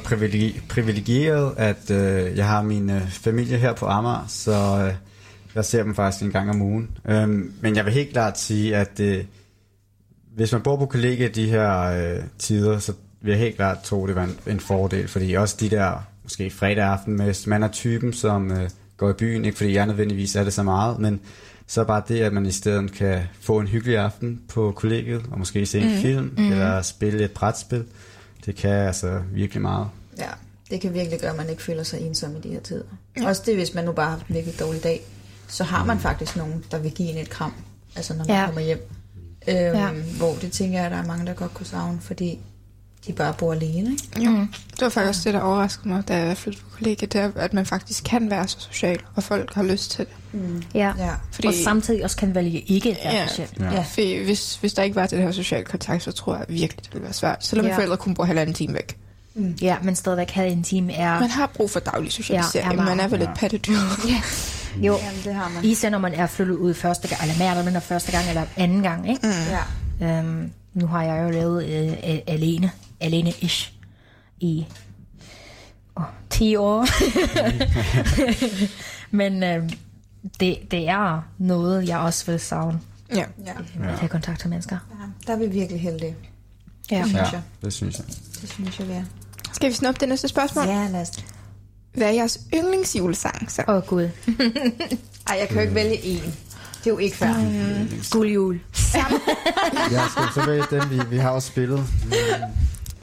privilegeret, 0.69 1.55
at 1.57 1.91
øh, 1.91 2.37
jeg 2.37 2.49
har 2.49 2.63
min 2.63 2.91
øh, 2.91 3.11
familie 3.11 3.59
her 3.59 3.73
på 3.73 3.87
Amager, 3.87 4.25
så 4.29 4.85
øh, 4.87 4.95
jeg 5.55 5.65
ser 5.65 5.83
dem 5.83 5.95
faktisk 5.95 6.25
en 6.25 6.31
gang 6.31 6.51
om 6.51 6.63
ugen. 6.63 6.91
Øhm, 7.09 7.53
men 7.61 7.77
jeg 7.77 7.85
vil 7.85 7.93
helt 7.93 8.13
klart 8.13 8.39
sige, 8.39 8.77
at 8.77 9.01
øh, 9.01 9.25
hvis 10.35 10.53
man 10.53 10.63
bor 10.63 10.77
på 10.77 10.87
kollegie 10.87 11.29
de 11.29 11.49
her 11.49 11.81
øh, 11.81 12.23
tider, 12.39 12.79
så 12.79 12.93
vil 13.21 13.31
jeg 13.31 13.39
helt 13.39 13.57
klart 13.57 13.83
tro, 13.83 14.07
det 14.07 14.15
var 14.15 14.25
en, 14.25 14.39
en 14.47 14.61
fordel, 14.61 15.09
fordi 15.09 15.35
også 15.35 15.57
de 15.61 15.71
der, 15.71 16.07
måske 16.23 16.51
fredag 16.51 16.85
aften, 16.85 17.23
hvis 17.23 17.47
man 17.47 17.63
er 17.63 17.69
typen, 17.69 18.13
som 18.13 18.53
øh, 18.53 18.71
går 19.01 19.11
i 19.11 19.13
byen, 19.13 19.45
ikke 19.45 19.57
fordi 19.57 19.75
jeg 19.75 19.87
nødvendigvis 19.87 20.37
er 20.37 20.45
det 20.45 20.53
så 20.53 20.63
meget, 20.63 20.99
men 20.99 21.21
så 21.67 21.85
bare 21.85 22.03
det, 22.09 22.21
at 22.21 22.33
man 22.33 22.47
i 22.47 22.51
stedet 22.51 22.93
kan 22.93 23.21
få 23.41 23.59
en 23.59 23.67
hyggelig 23.67 23.99
aften 23.99 24.41
på 24.49 24.73
kollegiet, 24.77 25.23
og 25.31 25.39
måske 25.39 25.67
se 25.67 25.79
en 25.81 25.89
mm. 25.95 26.01
film, 26.01 26.35
mm. 26.37 26.51
eller 26.51 26.83
spille 26.83 27.25
et 27.25 27.31
brætspil, 27.31 27.85
det 28.47 28.57
kan 28.57 28.71
altså 28.71 29.21
virkelig 29.33 29.63
meget. 29.63 29.87
Ja, 30.19 30.29
det 30.71 30.81
kan 30.81 30.95
virkelig 30.95 31.21
gøre, 31.21 31.31
at 31.31 31.37
man 31.37 31.49
ikke 31.51 31.63
føler 31.63 31.83
sig 31.83 32.01
ensom 32.01 32.37
i 32.37 32.41
de 32.41 32.49
her 32.49 32.61
tider. 32.61 32.83
Ja. 33.17 33.29
Også 33.29 33.43
det, 33.47 33.55
hvis 33.55 33.75
man 33.75 33.85
nu 33.85 33.93
bare 33.93 34.07
har 34.07 34.17
haft 34.17 34.27
en 34.29 34.35
virkelig 34.35 34.61
dårlig 34.61 34.83
dag, 34.83 35.01
så 35.49 35.65
har 35.65 35.85
man 35.85 35.99
faktisk 35.99 36.37
nogen, 36.37 36.65
der 36.71 36.79
vil 36.79 36.91
give 36.93 37.09
en 37.09 37.19
et 37.19 37.31
kram, 37.31 37.53
altså 37.97 38.15
når 38.15 38.25
man 38.25 38.37
Ja. 38.37 38.47
kommer 38.47 38.61
hjem. 38.61 38.79
Øhm, 39.49 39.57
Ja. 39.57 39.79
ja. 39.87 39.91
Hvor 39.93 40.35
det 40.41 40.53
tænker 40.53 40.79
jeg, 40.79 40.87
at 40.87 40.93
der 40.93 40.99
er 40.99 41.07
mange, 41.07 41.27
der 41.27 41.35
godt 41.35 41.55
kunne 41.55 41.67
savne, 41.67 41.99
fordi 42.01 42.39
de 43.07 43.13
bare 43.13 43.35
bor 43.39 43.53
alene. 43.53 43.91
Ikke? 43.91 44.31
Jo. 44.31 44.31
Det 44.71 44.81
var 44.81 44.89
faktisk 44.89 45.09
også 45.09 45.21
det, 45.25 45.35
der 45.35 45.41
overraskede 45.41 45.89
mig, 45.89 46.09
da 46.09 46.17
jeg 46.27 46.37
flyttede 46.37 46.65
på 46.65 46.71
kollegiet, 46.77 47.13
det 47.13 47.21
er, 47.21 47.31
at 47.37 47.53
man 47.53 47.67
faktisk 47.67 48.05
kan 48.05 48.31
være 48.31 48.49
så 48.49 48.57
social, 48.61 48.99
og 49.15 49.23
folk 49.23 49.55
har 49.55 49.63
lyst 49.63 49.91
til 49.91 50.07
det. 50.33 50.41
Ja. 50.75 50.93
Ja. 50.99 51.11
Fordi... 51.33 51.47
Og 51.47 51.55
samtidig 51.65 52.05
også 52.05 52.17
kan 52.17 52.35
vælge 52.35 52.61
ikke 52.61 52.91
at 52.91 52.99
være 53.05 53.15
Ja. 53.15 53.27
social. 53.29 53.49
Ja. 53.61 53.65
Ja. 53.75 53.81
For 53.83 54.25
hvis, 54.25 54.57
hvis 54.57 54.73
der 54.73 54.83
ikke 54.83 54.97
var 54.97 55.07
det 55.07 55.19
her 55.19 55.33
social 55.33 55.65
kontakt, 55.65 56.03
så 56.03 56.13
tror 56.13 56.37
jeg 56.37 56.45
virkelig, 56.49 56.85
det 56.85 56.93
ville 56.93 57.05
være 57.05 57.13
svært. 57.13 57.45
Selvom 57.45 57.67
Ja. 57.67 57.71
ja. 57.73 57.77
forældre 57.77 57.97
kun 57.97 58.15
bor 58.15 58.25
halvanden 58.25 58.55
time 58.55 58.75
væk. 58.75 58.97
Ja, 59.63 59.77
men 59.83 59.97
stadigvæk 59.97 60.31
have 60.31 60.49
en 60.49 60.63
time 60.63 60.93
er... 60.93 61.21
Man 61.21 61.31
har 61.31 61.47
brug 61.55 61.71
for 61.71 61.81
daglig 61.81 62.13
socialisering. 62.13 62.69
Ja, 62.73 62.77
Ja, 62.77 62.83
ja, 62.83 62.89
man 62.97 63.01
er 63.01 63.09
vel 63.09 63.21
ja. 63.21 63.31
et 63.31 63.39
pattedyr. 63.39 63.77
Jo, 64.83 64.99
Jamen, 65.03 65.21
det 65.25 65.35
har 65.35 65.49
man. 65.55 65.65
især 65.65 65.91
når 65.91 65.99
man 65.99 66.15
er 66.15 66.27
flyttet 66.27 66.55
ud 66.57 66.75
første 66.75 67.09
gang, 67.09 67.23
eller 67.23 67.39
mere 67.39 67.51
eller 67.51 67.65
mindre 67.65 67.81
første 67.81 68.13
gang, 68.13 68.29
eller 68.29 68.45
anden 68.57 68.83
gang, 68.83 69.11
ikke? 69.11 69.29
Ja. 70.01 70.19
Øhm, 70.19 70.51
nu 70.75 70.87
har 70.87 71.03
jeg 71.03 71.25
jo 71.25 71.31
lavet 71.31 71.65
øh, 71.65 71.93
a- 72.03 72.21
alene, 73.01 73.31
alene-ish 73.31 73.73
i 74.41 74.67
oh, 75.97 76.03
10 76.31 76.57
år. 76.57 76.87
Men 79.17 79.43
øh, 79.43 79.71
det, 80.41 80.59
det 80.71 80.89
er 80.89 81.23
noget, 81.39 81.89
jeg 81.89 81.99
også 81.99 82.27
vil 82.31 82.41
savne. 82.41 82.81
Ja. 83.15 83.25
Ja. 83.47 83.53
At 83.89 83.99
have 83.99 84.09
kontakt 84.09 84.41
til 84.41 84.49
mennesker. 84.51 84.77
ja. 85.01 85.05
Der 85.27 85.33
er 85.33 85.39
vi 85.39 85.47
virkelig 85.47 85.81
heldige. 85.81 86.17
ja. 86.91 87.03
synes 87.03 87.15
Ja, 87.15 87.25
jeg. 87.33 87.43
det 87.65 87.73
synes 87.73 87.99
jeg. 87.99 88.07
Det 88.43 88.51
synes 88.53 88.79
jeg, 88.79 88.89
vi 88.89 88.93
er. 88.93 89.05
Skal 89.53 89.69
vi 89.71 89.75
snuppe 89.75 90.01
det 90.01 90.09
næste 90.09 90.29
spørgsmål? 90.29 90.67
Ja, 90.67 90.89
lad 90.89 91.01
os. 91.01 91.11
Hvad 91.95 92.07
er 92.07 92.13
jeres 92.13 92.41
yndlingsjulesang? 92.55 93.51
Så? 93.51 93.63
Åh 93.69 93.75
oh, 93.75 93.83
gud. 93.83 94.03
Ej, 95.29 95.37
jeg 95.41 95.47
kan 95.49 95.55
jo 95.57 95.61
ikke 95.63 95.75
vælge 95.75 96.03
en. 96.05 96.21
Det 96.21 96.87
er 96.87 96.91
jo 96.91 96.99
ikke 96.99 97.17
fair. 97.17 97.33
Guld 98.11 98.29
jul. 98.29 98.61
Jeg 99.91 100.07
skal 100.11 100.25
så 100.35 100.43
vælge 100.47 100.65
dem, 100.71 100.91
vi, 100.91 101.01
vi 101.11 101.17
har 101.19 101.31
også 101.31 101.49
spillet. 101.49 101.85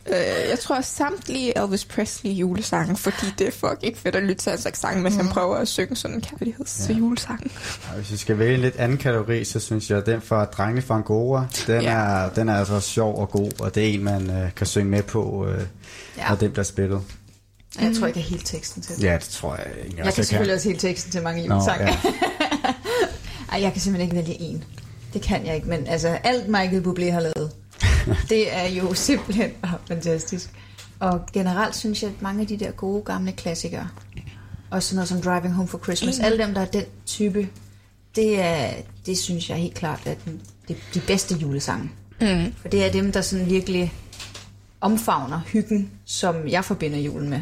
Øh, 0.10 0.50
jeg 0.50 0.60
tror 0.60 0.82
samtlige 0.82 1.58
Elvis 1.64 1.86
Presley 1.86 2.32
julesange, 2.32 2.98
fordi 2.98 3.26
det 3.40 3.48
er 3.48 3.52
fucking 3.52 3.98
fedt 3.98 4.16
at 4.16 4.24
lytte 4.24 4.36
til 4.36 4.52
slags 4.58 4.80
sang, 4.80 5.02
mens 5.02 5.16
han 5.16 5.28
prøver 5.28 5.56
at 5.56 5.68
synge 5.68 5.96
sådan 5.96 6.16
en 6.16 6.22
kærligheds 6.22 6.86
Ja. 6.90 6.94
julesang. 6.94 7.52
Og 7.90 7.96
hvis 7.96 8.12
vi 8.12 8.18
skal 8.18 8.40
vælge 8.40 8.54
en 8.56 8.62
lidt 8.62 8.76
anden 8.76 8.98
kategori, 8.98 9.44
så 9.46 9.60
synes 9.60 9.90
jeg, 9.90 9.98
at 9.98 10.06
den 10.06 10.22
fra 10.22 10.46
Drengene 10.46 10.82
fra 10.82 10.96
Angora, 10.96 11.46
den, 11.68 11.82
Ja. 11.82 11.92
er, 11.92 12.30
den 12.30 12.50
er 12.50 12.56
altså 12.56 12.80
sjov 12.80 13.18
og 13.20 13.30
god, 13.30 13.52
og 13.62 13.76
det 13.76 13.84
er 13.90 13.94
en, 13.94 14.04
man 14.04 14.30
øh, 14.30 14.54
kan 14.56 14.68
synge 14.68 14.90
med 14.90 15.04
på, 15.04 15.46
øh, 15.48 15.58
Ja. 15.58 15.64
ja. 16.24 16.30
når 16.30 16.36
den 16.36 16.52
bliver 16.52 16.64
spillet. 16.66 17.02
Jeg 17.82 17.96
tror 18.00 18.08
ikke, 18.08 18.20
jeg 18.20 18.26
har 18.26 18.30
helt 18.30 18.46
teksten 18.46 18.82
til 18.82 18.96
det. 18.96 19.04
Ja, 19.04 19.14
det 19.14 19.22
tror 19.30 19.56
jeg 19.56 19.66
ikke. 19.86 19.98
Jeg 19.98 20.14
kan 20.14 20.24
selvfølgelig 20.24 20.56
også 20.56 20.70
helt 20.70 20.82
teksten 20.82 21.12
til 21.12 21.22
mange 21.24 21.48
Nå, 21.48 21.56
julesange. 21.56 21.86
ja. 21.86 21.98
Ej, 23.52 23.62
jeg 23.62 23.72
kan 23.74 23.82
simpelthen 23.82 24.02
ikke 24.18 24.28
vælge 24.28 24.42
en. 24.42 24.64
Det 25.14 25.22
kan 25.22 25.46
jeg 25.46 25.56
ikke, 25.56 25.68
men 25.68 25.88
altså 25.88 26.08
alt 26.08 26.48
Michael 26.48 26.82
Bublé 26.84 27.12
har 27.12 27.20
lavet, 27.20 27.52
det 28.30 28.54
er 28.56 28.68
jo 28.68 28.94
simpelthen 28.94 29.52
fantastisk. 29.88 30.50
Og 31.00 31.22
generelt 31.34 31.76
synes 31.76 32.04
jeg, 32.04 32.12
at 32.12 32.22
mange 32.22 32.42
af 32.42 32.48
de 32.48 32.58
der 32.58 32.72
gode 32.72 33.02
gamle 33.02 33.32
klassikere, 33.32 33.88
også 34.72 34.90
sådan 34.90 34.96
noget 34.96 35.10
som 35.10 35.22
Driving 35.22 35.54
Home 35.54 35.68
for 35.68 35.78
Christmas, 35.78 36.20
alle 36.20 36.44
dem, 36.44 36.54
der 36.54 36.62
er 36.62 36.66
den 36.66 36.86
type, 37.06 37.50
det, 38.16 38.42
er, 38.42 38.74
det 39.06 39.18
synes 39.18 39.50
jeg 39.50 39.58
helt 39.58 39.74
klart 39.74 40.02
er 40.06 40.14
den, 40.26 40.42
de, 40.68 40.76
de 40.94 41.02
bedste 41.08 41.36
julesange. 41.36 41.92
Mm. 42.22 42.54
For 42.62 42.68
det 42.68 42.86
er 42.86 42.92
dem, 42.92 43.12
der 43.12 43.22
sådan 43.22 43.50
virkelig 43.50 43.94
omfavner 44.82 45.42
hyggen, 45.48 45.92
som 46.06 46.48
jeg 46.48 46.66
forbinder 46.66 47.00
julen 47.00 47.30
med. 47.30 47.42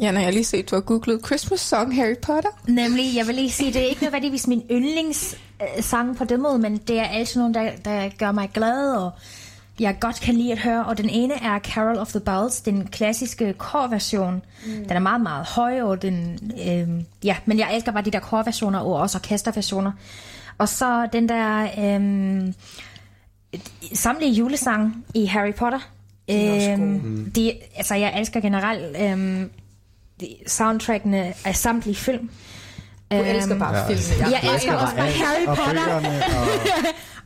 Ja, 0.00 0.10
når 0.10 0.20
jeg 0.20 0.32
lige 0.32 0.44
set, 0.44 0.70
du 0.70 0.76
har 0.76 0.80
googlet 0.80 1.26
Christmas 1.26 1.60
song 1.60 1.96
Harry 1.96 2.16
Potter. 2.22 2.50
Nemlig, 2.68 3.16
jeg 3.16 3.26
vil 3.26 3.34
lige 3.34 3.50
sige, 3.50 3.72
det 3.72 3.82
er 3.82 3.86
ikke 3.86 4.02
nødvendigvis 4.02 4.46
min 4.46 4.62
yndlingssang 4.70 6.16
på 6.16 6.24
den 6.24 6.42
måde, 6.42 6.58
men 6.58 6.76
det 6.76 6.98
er 6.98 7.04
altid 7.04 7.40
nogen, 7.40 7.54
der, 7.54 7.70
der 7.84 8.10
gør 8.18 8.32
mig 8.32 8.50
glad, 8.54 8.92
og 8.92 9.10
jeg 9.80 9.96
godt 10.00 10.20
kan 10.20 10.34
lide 10.34 10.52
at 10.52 10.58
høre. 10.58 10.84
Og 10.84 10.98
den 10.98 11.08
ene 11.10 11.34
er 11.34 11.58
Carol 11.58 11.98
of 11.98 12.08
the 12.08 12.20
Bells, 12.20 12.60
den 12.60 12.86
klassiske 12.86 13.52
korversion. 13.58 14.42
Mm. 14.66 14.72
Den 14.72 14.90
er 14.90 14.98
meget, 14.98 15.20
meget 15.20 15.46
høj, 15.46 15.82
og 15.82 16.02
den, 16.02 16.38
øh, 16.68 16.88
ja, 17.24 17.36
men 17.46 17.58
jeg 17.58 17.74
elsker 17.74 17.92
bare 17.92 18.04
de 18.04 18.10
der 18.10 18.20
korversioner, 18.20 18.78
og 18.78 18.92
også 18.94 19.18
orkesterversioner. 19.18 19.92
Og 20.58 20.68
så 20.68 21.08
den 21.12 21.28
der 21.28 21.62
øh, 21.78 22.52
samtlige 23.94 24.32
julesang 24.32 25.04
i 25.14 25.26
Harry 25.26 25.54
Potter. 25.54 25.78
er 26.28 26.52
også 26.56 26.70
Øhm, 26.70 27.30
de, 27.34 27.52
altså, 27.76 27.94
jeg 27.94 28.18
elsker 28.20 28.40
generelt 28.40 28.96
de 30.20 30.36
soundtrackene 30.46 31.34
af 31.44 31.56
samtlige 31.56 31.94
film. 31.96 32.30
Du 33.12 33.16
elsker 33.16 33.58
bare 33.58 33.76
Ja. 33.76 33.86
filmene. 33.88 34.30
Jeg 34.30 34.54
elsker 34.54 34.74
også 34.74 34.96
bare 34.96 35.06
Harry 35.10 35.46
Potter. 35.46 36.10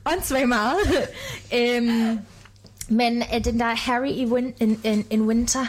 Åndssvagt 0.12 0.48
meget. 0.48 0.76
øhm, 1.54 2.18
men 2.90 3.22
øh, 3.34 3.44
den 3.44 3.60
der 3.60 3.74
Harry 3.74 4.08
i 4.10 4.24
Win- 4.26 4.56
in, 4.60 4.80
in, 4.84 5.04
in 5.10 5.22
Winter, 5.22 5.66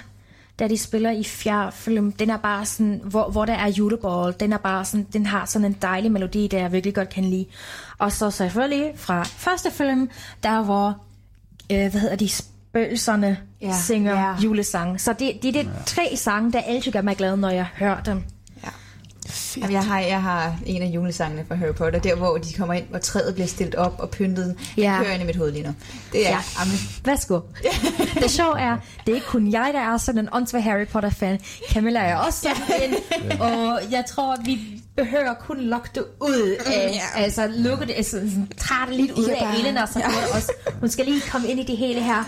da 0.59 0.67
de 0.67 0.77
spiller 0.77 1.11
i 1.11 1.23
fjerde 1.23 1.71
film, 1.71 2.11
den 2.11 2.29
er 2.29 2.37
bare 2.37 2.65
sådan, 2.65 3.01
hvor, 3.03 3.29
hvor 3.29 3.45
der 3.45 3.53
er 3.53 3.67
juleball, 3.67 4.33
den 4.39 4.53
er 4.53 4.57
bare 4.57 4.85
sådan, 4.85 5.07
den 5.13 5.25
har 5.25 5.45
sådan 5.45 5.65
en 5.65 5.77
dejlig 5.81 6.11
melodi, 6.11 6.47
der 6.47 6.57
jeg 6.59 6.71
virkelig 6.71 6.95
godt 6.95 7.09
kan 7.09 7.23
lide. 7.25 7.45
Og 7.97 8.11
så 8.11 8.31
selvfølgelig 8.31 8.93
fra 8.95 9.23
første 9.23 9.71
film, 9.71 10.09
der 10.43 10.63
hvor, 10.63 10.87
øh, 11.71 11.77
hvad 11.91 12.01
hedder 12.01 12.15
de, 12.15 12.29
spøgelserne 12.29 13.37
Ja, 13.61 13.75
synger 13.83 14.13
ja. 14.13 14.35
julesange. 14.43 14.99
Så 14.99 15.13
det, 15.13 15.31
det 15.41 15.55
er 15.55 15.63
de 15.63 15.69
tre 15.85 16.15
sange, 16.15 16.51
der 16.51 16.59
altid 16.61 16.91
gør 16.91 17.01
mig 17.01 17.17
glad, 17.17 17.37
når 17.37 17.49
jeg 17.49 17.67
hører 17.75 18.03
dem. 18.03 18.23
Jamen, 19.57 19.71
jeg, 19.71 19.83
har, 19.85 19.99
jeg 19.99 20.21
har 20.21 20.55
en 20.65 20.81
af 20.81 20.85
julesangene 20.87 21.45
fra 21.47 21.55
Harry 21.55 21.73
Potter, 21.73 21.99
der 21.99 22.15
hvor 22.15 22.37
de 22.37 22.53
kommer 22.53 22.73
ind, 22.73 22.85
hvor 22.89 22.99
træet 22.99 23.33
bliver 23.33 23.47
stillet 23.47 23.75
op 23.75 23.95
og 23.99 24.09
pyntet. 24.09 24.55
Ja. 24.77 24.81
Ja. 24.83 24.89
Det 24.97 25.05
kører 25.05 25.13
ind 25.13 25.23
i 25.23 25.25
mit 25.25 25.35
hoved 25.35 25.51
lige 25.51 25.63
nu. 25.67 25.73
Det 26.11 26.25
er, 26.27 26.29
ja. 26.29 26.35
Ja. 26.35 26.61
Amen, 26.61 26.77
Værsgo. 27.05 27.39
det 28.23 28.31
sjove 28.31 28.59
er, 28.59 28.77
det 29.05 29.11
er 29.11 29.15
ikke 29.15 29.27
kun 29.27 29.51
jeg, 29.51 29.71
der 29.73 29.79
er 29.79 29.97
sådan 29.97 30.19
en 30.21 30.29
åndssvag 30.31 30.63
Harry 30.63 30.87
Potter-fan. 30.87 31.39
Camilla 31.71 31.99
er 31.99 32.15
også 32.15 32.39
sådan 32.41 32.91
en, 32.91 33.41
og 33.41 33.79
jeg 33.91 34.03
tror, 34.09 34.35
vi 34.45 34.59
behøver 34.95 35.33
kun 35.33 35.61
lukke 35.61 35.89
det 35.95 36.03
ud 36.21 36.55
af, 36.65 37.01
Ja. 37.15 37.21
altså 37.23 37.47
lukke 37.55 37.85
det, 37.85 37.93
altså 37.97 38.17
tager 38.57 38.85
det 38.87 38.95
lidt 38.95 39.11
ud 39.11 39.25
Ja, 39.27 39.33
af 39.33 39.39
bare- 39.39 39.59
elen, 39.59 39.77
og 39.77 39.87
så 39.87 39.99
det 39.99 40.35
også, 40.35 40.51
hun 40.79 40.89
skal 40.89 41.05
lige 41.05 41.21
komme 41.31 41.47
ind 41.47 41.59
i 41.59 41.63
det 41.63 41.77
hele 41.77 42.03
her, 42.03 42.23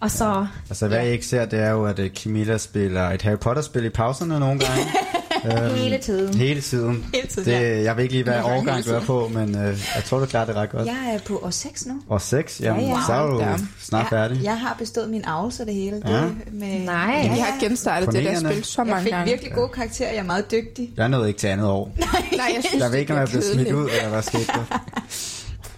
og 0.00 0.10
så, 0.10 0.46
altså, 0.70 0.88
hvad 0.88 0.98
jeg 0.98 1.12
ikke 1.12 1.26
ser, 1.26 1.44
det 1.44 1.58
er 1.58 1.70
jo, 1.70 1.84
at 1.86 1.98
øh, 1.98 2.10
Camilla 2.10 2.58
spiller 2.58 3.10
et 3.10 3.22
Harry 3.22 3.38
Potter-spil 3.38 3.84
i 3.84 3.88
pauserne 3.88 4.40
nogle 4.40 4.60
gange. 4.60 4.84
Øhm, 5.44 5.74
hele 5.74 5.98
tiden. 5.98 6.34
Hele 6.34 6.60
tiden. 6.60 7.04
Hele 7.14 7.26
tiden, 7.28 7.44
det, 7.48 7.52
ja. 7.52 7.82
Jeg 7.82 7.96
ved 7.96 8.02
ikke 8.02 8.14
lige, 8.14 8.24
hvad 8.24 8.34
gange 8.34 8.52
årgang 8.52 8.84
du 8.84 8.90
er 8.90 9.00
på, 9.00 9.28
men 9.34 9.54
øh, 9.56 9.78
jeg 9.94 10.04
tror, 10.04 10.18
du 10.18 10.26
klarer 10.26 10.46
det 10.46 10.54
ret 10.54 10.70
godt. 10.70 10.86
jeg 10.86 11.14
er 11.14 11.18
på 11.26 11.38
år 11.44 11.50
6 11.50 11.86
nu. 11.86 11.94
Og 12.08 12.20
6, 12.20 12.60
jamen, 12.60 12.82
Ja, 12.82 12.88
ja. 12.88 12.96
så 13.06 13.12
er 13.12 13.26
du 13.26 13.38
Ja. 13.40 13.56
snart 13.80 14.06
ja, 14.12 14.16
færdig. 14.22 14.40
Jeg 14.42 14.58
har 14.60 14.76
bestået 14.78 15.10
min 15.10 15.24
avls 15.24 15.60
og 15.60 15.66
det 15.66 15.74
hele. 15.74 16.02
Ja. 16.06 16.12
Det, 16.22 16.34
med, 16.52 16.78
Nej. 16.78 17.20
Ja, 17.24 17.32
Vi 17.32 17.36
ja. 17.38 17.44
har 17.44 17.60
genstartet 17.60 18.12
det 18.12 18.24
der 18.24 18.38
spil 18.38 18.64
så 18.64 18.82
Jeg 18.82 18.88
mange 18.90 19.02
fik 19.04 19.12
gange. 19.12 19.30
virkelig 19.30 19.52
gode 19.54 19.68
karakterer. 19.68 20.10
Jeg 20.12 20.18
er 20.18 20.22
meget 20.24 20.50
dygtig. 20.50 20.90
Jeg 20.96 21.08
nåede 21.08 21.28
ikke 21.28 21.40
til 21.40 21.46
andet 21.46 21.66
år. 21.66 21.92
Nej, 21.96 22.06
jeg 22.36 22.64
synes, 22.68 22.82
Jeg 22.82 22.92
ved 22.92 22.98
ikke, 22.98 23.12
om 23.12 23.18
jeg 23.18 23.26
det 23.26 23.32
blev 23.32 23.42
smidt 23.54 23.72
ud, 23.72 23.88
eller 23.96 24.08
hvad 24.08 24.22
skete 24.22 24.46
der. 24.46 24.78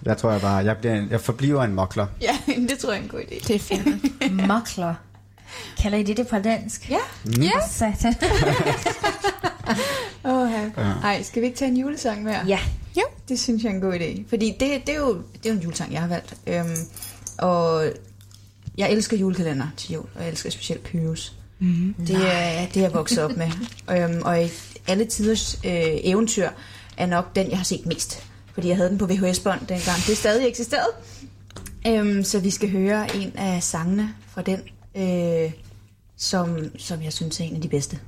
Jeg 0.04 0.16
tror 0.16 0.30
jeg 0.32 0.40
bare, 0.40 0.56
jeg, 0.56 0.76
bliver 0.76 0.94
en, 0.94 1.08
jeg 1.10 1.20
forbliver 1.20 1.62
en 1.64 1.74
mokler. 1.74 2.06
Ja, 2.22 2.36
det 2.68 2.78
tror 2.78 2.92
jeg 2.92 2.98
er 2.98 3.02
en 3.02 3.08
god 3.08 3.20
idé. 3.20 3.46
Det 3.48 3.54
er 3.56 3.58
fint. 3.58 4.46
Mokler. 4.48 4.94
Kalder 5.82 5.98
I 5.98 6.02
det 6.02 6.16
det 6.16 6.28
på 6.28 6.38
dansk? 6.38 6.90
Ja. 6.90 6.98
Ja. 7.42 7.50
Satan. 7.70 8.14
Åh, 10.24 10.50
ja. 10.52 10.70
Ej, 11.02 11.22
skal 11.22 11.42
vi 11.42 11.46
ikke 11.46 11.58
tage 11.58 11.70
en 11.70 11.76
julesang 11.76 12.22
mere? 12.22 12.44
ja. 12.46 12.58
Jo. 12.96 13.02
Det 13.28 13.40
synes 13.40 13.62
jeg 13.64 13.70
er 13.70 13.74
en 13.74 13.80
god 13.80 13.94
idé. 13.94 14.22
Fordi 14.28 14.56
det, 14.60 14.86
det, 14.86 14.94
er, 14.94 14.98
jo, 14.98 15.12
det 15.14 15.46
er 15.46 15.50
jo 15.50 15.56
en 15.56 15.62
julesang, 15.62 15.92
jeg 15.92 16.00
har 16.00 16.08
valgt. 16.08 16.34
Øhm, 16.46 16.76
og 17.38 17.84
jeg 18.78 18.90
elsker 18.92 19.16
julekalender 19.16 19.66
til 19.76 19.92
jul, 19.92 20.04
og 20.14 20.20
jeg 20.22 20.28
elsker 20.30 20.50
specielt 20.50 20.82
Pyrus. 20.82 21.32
Mm, 21.58 21.94
det, 22.06 22.16
er, 22.16 22.66
det 22.66 22.76
er 22.76 22.80
jeg 22.80 22.94
vokset 22.94 23.24
op 23.24 23.36
med. 23.36 23.50
øhm, 23.90 24.22
og 24.24 24.44
i 24.44 24.48
alle 24.86 25.04
tiders 25.04 25.54
øh, 25.64 25.70
eventyr 25.84 26.48
er 26.96 27.06
nok 27.06 27.36
den, 27.36 27.50
jeg 27.50 27.58
har 27.58 27.64
set 27.64 27.86
mest. 27.86 28.22
Fordi 28.54 28.68
jeg 28.68 28.76
havde 28.76 28.90
den 28.90 28.98
på 28.98 29.06
VHS-bånd 29.06 29.60
dengang. 29.60 29.98
Det 30.06 30.16
stadig 30.16 30.48
eksisteret. 30.48 30.88
Øhm, 31.86 32.24
så 32.24 32.38
vi 32.38 32.50
skal 32.50 32.70
høre 32.70 33.16
en 33.16 33.32
af 33.36 33.62
sangene 33.62 34.14
fra 34.28 34.42
den, 34.42 34.60
øh, 34.94 35.52
som, 36.16 36.78
som 36.78 37.02
jeg 37.02 37.12
synes 37.12 37.40
er 37.40 37.44
en 37.44 37.54
af 37.54 37.60
de 37.60 37.68
bedste. 37.68 38.00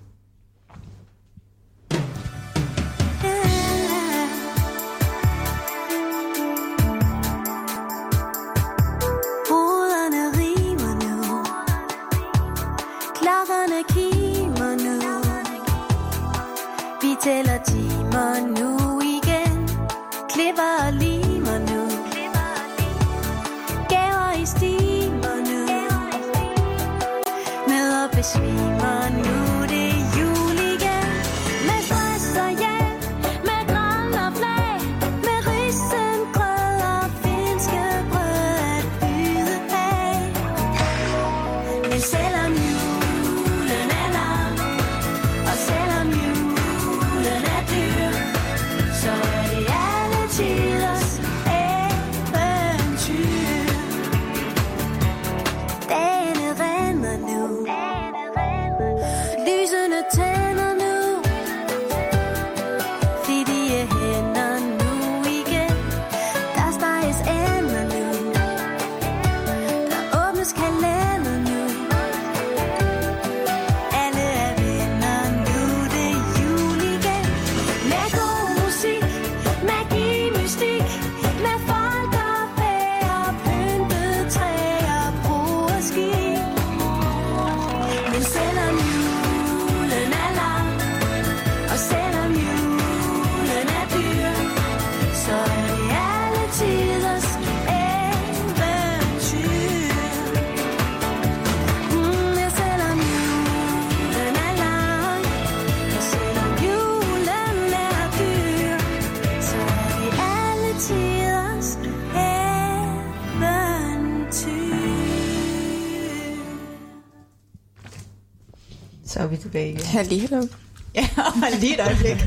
Vi 119.26 119.36
tilbage 119.36 119.68
igen. 119.70 119.82
Her 119.84 120.02
lige 120.02 120.28
nu. 120.34 120.48
Ja, 120.94 121.08
lige 121.60 121.74
et 121.74 121.80
øjeblik. 121.80 122.26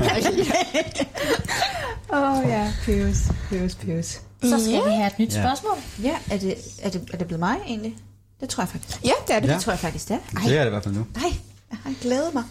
Åh 2.12 2.38
oh, 2.38 2.44
ja, 2.48 2.72
pøs, 2.84 3.16
pøs, 3.50 3.74
pøs. 3.74 4.20
Så 4.42 4.60
skal 4.64 4.84
vi 4.84 4.90
have 4.90 5.06
et 5.06 5.18
nyt 5.18 5.34
Ja. 5.34 5.42
spørgsmål. 5.42 5.76
Ja, 6.02 6.16
er 6.30 6.36
det, 6.38 6.54
er, 6.82 6.90
det, 6.90 7.08
er 7.12 7.16
det 7.16 7.26
blevet 7.26 7.40
mig 7.40 7.56
egentlig? 7.66 7.96
Det 8.40 8.48
tror 8.48 8.62
jeg 8.62 8.68
faktisk. 8.68 9.04
Ja, 9.04 9.10
det 9.26 9.34
er 9.36 9.40
det. 9.40 9.48
Ja. 9.48 9.54
Det 9.54 9.62
tror 9.62 9.72
jeg 9.72 9.80
faktisk, 9.80 10.08
det 10.08 10.14
er. 10.14 10.40
Det 10.44 10.56
er 10.56 10.60
det 10.60 10.66
i 10.66 10.70
hvert 10.70 10.82
fald 10.84 10.94
nu. 10.94 11.06
Ej, 11.16 11.32
jeg 11.70 11.78
har 11.84 11.92
glædet 12.02 12.34
mig. 12.34 12.42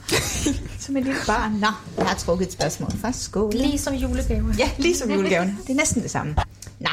Som 0.79 0.97
et 0.97 1.03
lille 1.03 1.19
barn. 1.27 1.51
Nå, 1.51 1.67
jeg 1.97 2.05
har 2.05 2.15
trukket 2.15 2.47
et 2.47 2.53
spørgsmål. 2.53 2.91
Først 2.91 3.21
skål. 3.21 3.51
Ligesom 3.53 3.93
julegave. 3.93 4.55
Ja, 4.59 4.69
ligesom 4.77 5.11
julegaven. 5.11 5.59
Det 5.67 5.69
er 5.69 5.75
næsten 5.77 6.01
det 6.03 6.11
samme. 6.11 6.35
Nå. 6.79 6.89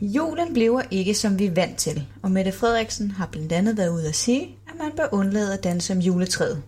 Julen 0.00 0.52
bliver 0.52 0.82
ikke, 0.90 1.14
som 1.14 1.38
vi 1.38 1.44
er 1.46 1.50
vant 1.54 1.76
til, 1.76 2.06
og 2.22 2.30
Mette 2.30 2.52
Frederiksen 2.52 3.10
har 3.10 3.26
blandt 3.26 3.52
andet 3.52 3.76
været 3.76 3.88
ude 3.88 4.08
at 4.08 4.16
sige, 4.16 4.48
at 4.74 4.78
man 4.78 4.92
bør 4.96 5.08
undlade 5.12 5.54
at 5.54 5.64
danse 5.64 5.92
om 5.92 5.98
juletræet. 5.98 6.62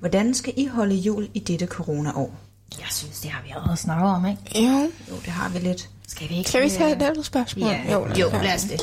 Hvordan 0.00 0.34
skal 0.34 0.52
I 0.56 0.66
holde 0.66 0.94
jul 0.94 1.28
i 1.34 1.38
dette 1.38 1.66
coronaår? 1.66 2.34
Jeg 2.78 2.86
synes, 2.90 3.20
det 3.20 3.30
har 3.30 3.42
vi 3.42 3.50
allerede 3.50 3.76
snakket 3.76 4.08
om, 4.10 4.26
ikke? 4.26 4.42
Jo. 4.70 4.90
Jo, 5.10 5.16
det 5.24 5.26
har 5.32 5.48
vi 5.48 5.58
lidt. 5.58 5.88
Skal 6.08 6.28
vi 6.28 6.38
ikke? 6.38 6.50
Kan 6.50 6.62
vi 6.62 6.68
tage 6.70 6.96
et 6.96 7.02
andet 7.02 7.26
spørgsmål? 7.26 7.68
Ja, 7.70 7.92
jo, 7.92 8.06
jo 8.20 8.30
lad 8.42 8.54
os 8.54 8.62
det. 8.62 8.80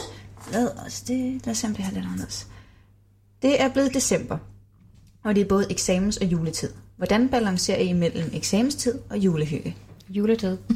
Lad 0.52 0.70
os 0.86 1.02
det. 1.02 1.42
Lad 1.46 1.52
os 1.52 1.58
se, 1.58 1.68
om 1.68 1.76
det 1.76 1.86
her 1.86 1.92
lidt 1.94 2.06
anderledes. 2.06 2.48
Det 3.42 3.62
er 3.62 3.70
blevet 3.70 3.94
december, 3.94 4.38
og 5.24 5.36
det 5.36 5.42
er 5.42 5.46
både 5.46 5.68
eksamens- 5.72 6.18
og 6.22 6.26
juletid. 6.26 6.70
Hvordan 6.98 7.30
balancerer 7.30 7.78
I 7.80 7.94
mellem 7.94 8.30
eksamenstid 8.34 9.00
og 9.10 9.18
julehygge? 9.18 9.76
Juletid. 10.10 10.58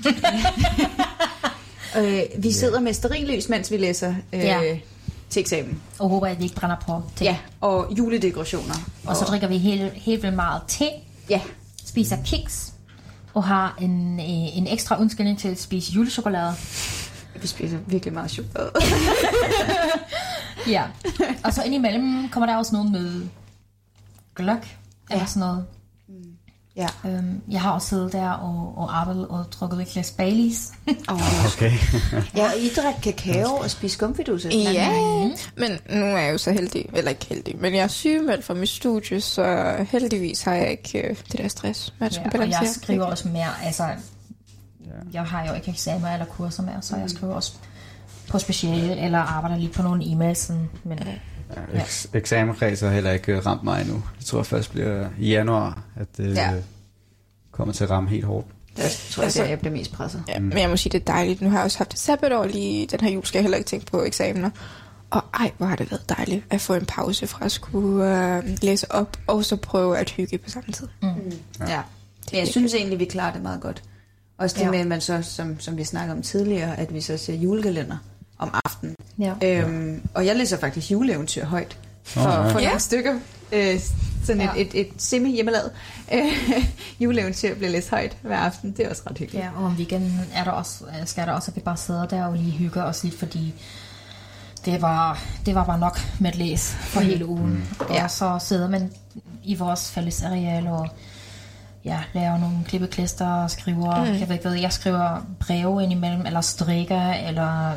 Øh, 1.97 2.21
vi 2.37 2.51
sidder 2.51 2.79
med 2.79 2.93
sterillys, 2.93 3.49
mens 3.49 3.71
vi 3.71 3.77
læser 3.77 4.15
øh, 4.33 4.39
Ja. 4.39 4.77
Til 5.31 5.39
eksamen. 5.39 5.81
Og 5.99 6.09
håber, 6.09 6.27
at 6.27 6.39
vi 6.39 6.43
ikke 6.43 6.55
brænder 6.55 6.75
på 6.87 7.03
til. 7.15 7.25
Ja, 7.25 7.37
og 7.61 7.87
juledekorationer. 7.97 8.75
Og 9.07 9.15
så 9.15 9.25
drikker 9.25 9.47
vi 9.47 9.57
helt, 9.57 9.93
helt 9.93 10.23
vildt 10.23 10.35
meget 10.35 10.61
te, 10.67 10.85
Ja, 11.29 11.41
spiser 11.85 12.17
kiks, 12.25 12.73
og 13.33 13.43
har 13.43 13.77
en, 13.81 14.19
øh, 14.19 14.57
en 14.57 14.67
ekstra 14.67 15.01
undskyldning 15.01 15.39
til 15.39 15.47
at 15.47 15.59
spise 15.61 15.91
julechokolade. 15.91 16.53
vi 17.41 17.47
spiser 17.47 17.77
virkelig 17.87 18.13
meget 18.13 18.31
chokolade. 18.31 18.71
Ja. 20.67 20.83
Og 21.43 21.53
så 21.53 21.63
indimellem 21.63 22.29
kommer 22.29 22.47
der 22.47 22.55
også 22.57 22.75
noget 22.75 22.91
med 22.91 23.27
gløk, 24.35 24.77
eller 25.11 25.25
sådan 25.25 25.39
noget. 25.39 25.65
Ja. 27.03 27.09
Øhm, 27.09 27.41
jeg 27.51 27.61
har 27.61 27.71
også 27.71 27.87
siddet 27.87 28.13
der 28.13 28.29
og, 28.29 28.73
og 28.77 28.99
arbejdet 28.99 29.27
og 29.27 29.45
drukket 29.51 29.81
et 29.81 29.87
glas 29.87 30.11
Baileys. 30.11 30.67
Okay. 31.55 31.71
ja, 32.37 32.45
og 32.45 32.57
I 32.59 32.69
drikker 32.75 33.01
kakao 33.01 33.55
og 33.55 33.71
spiser 33.71 33.93
skumfidus. 33.93 34.45
Ja, 34.45 34.89
men 35.57 35.71
nu 35.89 36.05
er 36.05 36.17
jeg 36.17 36.31
jo 36.33 36.37
så 36.37 36.51
heldig, 36.51 36.85
eller 36.93 37.09
ikke 37.09 37.25
heldig, 37.29 37.55
men 37.59 37.75
jeg 37.75 37.83
er 37.83 37.87
sygemeldt 37.87 38.45
fra 38.45 38.53
mit 38.53 38.69
studie, 38.69 39.21
så 39.21 39.75
heldigvis 39.91 40.41
har 40.41 40.53
jeg 40.53 40.71
ikke 40.71 41.07
øh, 41.09 41.15
det 41.31 41.37
der 41.39 41.47
stress 41.47 41.93
med 41.99 42.07
at 42.07 42.13
Ja, 42.13 42.15
skulle 42.15 42.27
og 42.27 42.31
balancere. 42.31 42.61
jeg 42.61 42.69
skriver 42.69 43.05
også 43.05 43.27
mere, 43.27 43.49
altså, 43.63 43.83
jeg 45.13 45.23
har 45.23 45.47
jo 45.47 45.53
ikke 45.53 45.71
eksamener 45.71 46.13
eller 46.13 46.25
kurser 46.25 46.63
mere, 46.63 46.81
så 46.81 46.95
jeg 46.97 47.09
skriver 47.09 47.33
også 47.33 47.53
på 48.29 48.39
speciale, 48.39 48.97
eller 48.97 49.19
arbejder 49.19 49.57
lige 49.57 49.69
på 49.73 49.81
nogle 49.81 50.03
e-mails, 50.03 50.33
sådan, 50.33 50.69
men 50.83 50.99
Ja. 51.05 51.11
Eks- 51.73 52.05
Eksamenkredser 52.13 52.87
har 52.87 52.93
heller 52.93 53.11
ikke 53.11 53.31
øh, 53.35 53.45
ramt 53.45 53.63
mig 53.63 53.81
endnu. 53.81 54.03
Det 54.19 54.25
tror 54.25 54.39
jeg 54.39 54.45
først 54.45 54.71
bliver 54.71 55.09
i 55.19 55.29
januar, 55.29 55.81
at 55.95 56.07
det 56.17 56.35
Ja. 56.35 56.51
ja. 56.51 56.57
kommer 57.51 57.73
til 57.73 57.83
at 57.83 57.89
ramme 57.89 58.09
helt 58.09 58.25
hårdt. 58.25 58.47
Der 58.77 58.83
tror 59.11 59.23
jeg, 59.23 59.33
det 59.33 59.39
er, 59.41 59.45
jeg 59.45 59.59
bliver 59.59 59.73
mest 59.73 59.91
presset. 59.91 60.23
Ja, 60.27 60.39
men 60.39 60.57
jeg 60.57 60.69
må 60.69 60.77
sige, 60.77 60.91
det 60.91 61.01
er 61.09 61.13
dejligt. 61.13 61.41
Nu 61.41 61.49
har 61.49 61.57
jeg 61.57 61.65
også 61.65 61.77
haft 61.77 61.93
et 61.93 61.99
sabbatår 61.99 62.45
lige 62.45 62.87
den 62.87 62.99
her 62.99 63.09
jul, 63.11 63.25
skal 63.25 63.39
jeg 63.39 63.43
heller 63.43 63.57
ikke 63.57 63.67
tænke 63.67 63.85
på 63.85 64.03
eksamener. 64.03 64.49
Og 65.09 65.23
ej, 65.39 65.51
hvor 65.57 65.65
har 65.67 65.75
det 65.75 65.91
været 65.91 66.09
dejligt 66.09 66.45
at 66.49 66.61
få 66.61 66.73
en 66.73 66.85
pause 66.85 67.27
fra 67.27 67.45
at 67.45 67.51
skulle 67.51 68.35
øh, 68.37 68.43
læse 68.61 68.91
op, 68.91 69.17
og 69.27 69.45
så 69.45 69.55
prøve 69.55 69.97
at 69.97 70.09
hygge 70.09 70.37
på 70.37 70.49
samme 70.49 70.73
tid. 70.73 70.87
Ja. 71.03 71.07
ja. 71.67 71.81
Men 72.31 72.39
jeg 72.39 72.47
synes 72.47 72.73
egentlig, 72.73 72.99
vi 72.99 73.05
klarer 73.05 73.33
det 73.33 73.41
meget 73.41 73.61
godt. 73.61 73.83
Også 74.37 74.53
det 74.55 74.61
Ja. 74.61 74.65
ja. 74.65 74.71
med, 74.71 74.79
at 74.79 74.87
man 74.87 75.01
så, 75.01 75.21
som, 75.21 75.59
som 75.59 75.77
vi 75.77 75.83
snakkede 75.83 76.15
om 76.17 76.21
tidligere, 76.23 76.79
at 76.79 76.93
vi 76.93 77.01
så 77.01 77.17
ser 77.17 77.33
julekalender 77.33 77.97
om 78.41 78.55
aftenen. 78.65 78.95
ja. 79.19 79.33
Øhm, 79.43 80.01
og 80.13 80.25
jeg 80.25 80.35
læser 80.35 80.57
faktisk 80.57 80.91
juleeventyr 80.91 81.45
højt 81.45 81.77
for, 82.03 82.21
Åh, 82.21 82.25
ja. 82.27 82.51
for 82.53 82.59
Ja. 82.59 82.65
nogle 82.65 82.79
stykker. 82.79 83.13
Øh, 83.51 83.79
sådan 84.25 84.41
Ja. 84.41 84.49
et, 84.57 84.67
et, 84.75 84.79
et 84.81 84.87
semi-hjemmelavet 84.97 85.71
øh, 86.13 86.21
juleeventyr 86.99 87.55
bliver 87.55 87.71
læst 87.71 87.89
højt 87.89 88.17
hver 88.21 88.37
aften. 88.37 88.71
Det 88.71 88.85
er 88.85 88.89
også 88.89 89.01
ret 89.09 89.17
hyggeligt. 89.17 89.43
Ja, 89.45 89.49
og 89.55 89.63
om 89.65 89.73
weekenden 89.75 90.19
er 90.33 90.43
der 90.43 90.51
også, 90.51 90.83
øh, 90.85 91.07
skal 91.07 91.27
der 91.27 91.33
også, 91.33 91.51
at 91.51 91.55
vi 91.55 91.61
bare 91.61 91.77
sidder 91.77 92.05
der 92.05 92.25
og 92.25 92.35
lige 92.37 92.51
hygger 92.51 92.83
os 92.83 93.03
lidt, 93.03 93.19
fordi 93.19 93.53
det 94.65 94.81
var, 94.81 95.19
det 95.45 95.55
var 95.55 95.63
bare 95.65 95.79
nok 95.79 95.99
med 96.19 96.29
at 96.29 96.35
læse 96.35 96.73
for 96.75 96.99
hele 97.01 97.25
ugen. 97.25 97.69
Og 97.79 97.95
Ja. 97.95 98.07
så 98.07 98.37
sidder 98.39 98.69
man 98.69 98.91
i 99.43 99.55
vores 99.55 99.91
fælles 99.91 100.23
areal 100.23 100.67
og 100.67 100.87
ja, 101.85 101.99
laver 102.13 102.37
nogle 102.37 102.57
klippeklister 102.67 103.27
og 103.27 103.51
skriver, 103.51 104.05
mm. 104.05 104.19
jeg 104.19 104.27
ved 104.29 104.35
ikke 104.35 104.47
hvad, 104.49 104.59
jeg 104.59 104.73
skriver 104.73 105.25
breve 105.39 105.83
indimellem, 105.83 106.25
eller 106.25 106.41
strikker, 106.41 107.13
eller 107.13 107.71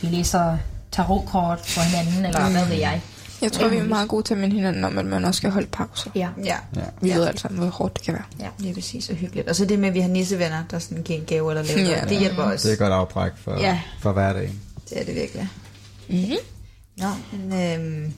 vi 0.00 0.06
læser 0.06 0.56
tarotkort 0.92 1.60
for 1.60 1.80
hinanden, 1.80 2.24
eller 2.26 2.46
mm. 2.46 2.52
hvad 2.52 2.66
ved 2.66 2.76
jeg. 2.76 3.00
Jeg 3.42 3.52
tror, 3.52 3.68
vi 3.68 3.76
er 3.76 3.84
meget 3.84 4.08
gode 4.08 4.22
til 4.22 4.34
at 4.34 4.40
minde 4.40 4.56
hinanden 4.56 4.84
om, 4.84 4.98
at 4.98 5.04
man 5.04 5.24
også 5.24 5.38
skal 5.38 5.50
holde 5.50 5.66
pauser. 5.66 6.10
Ja. 6.14 6.28
Ja, 6.44 6.56
Vi 7.00 7.08
Ja. 7.08 7.16
ved 7.16 7.26
alle 7.26 7.40
sammen, 7.40 7.60
hvor 7.60 7.68
hårdt 7.68 7.96
det 7.96 8.04
kan 8.04 8.14
være. 8.14 8.22
ja, 8.40 8.46
det 8.58 8.70
er 8.70 8.74
præcis 8.74 9.08
og 9.10 9.16
hyggeligt. 9.16 9.48
Og 9.48 9.56
så 9.56 9.64
det 9.64 9.78
med, 9.78 9.88
at 9.88 9.94
vi 9.94 10.00
har 10.00 10.08
nissevenner, 10.08 10.62
der 10.70 10.78
sådan 10.78 11.02
giver 11.02 11.18
en 11.18 11.24
gave 11.26 11.50
eller 11.50 11.62
laver 11.62 11.80
Ja. 11.80 11.94
noget. 11.96 12.08
Det 12.08 12.18
hjælper 12.18 12.42
også. 12.42 12.68
Det 12.68 12.72
er 12.72 12.72
et 12.72 12.78
godt 12.78 12.92
afbræk 12.92 13.32
for, 13.36 13.52
Ja. 13.52 13.60
ja. 13.60 13.80
for 14.00 14.12
hverdagen. 14.12 14.60
Det 14.90 15.00
er 15.00 15.04
det 15.04 15.14
virkelig. 15.14 15.48
Mm-hmm. 16.08 16.36
Nå, 16.96 17.06
men 17.32 17.62
øhm, 17.72 18.12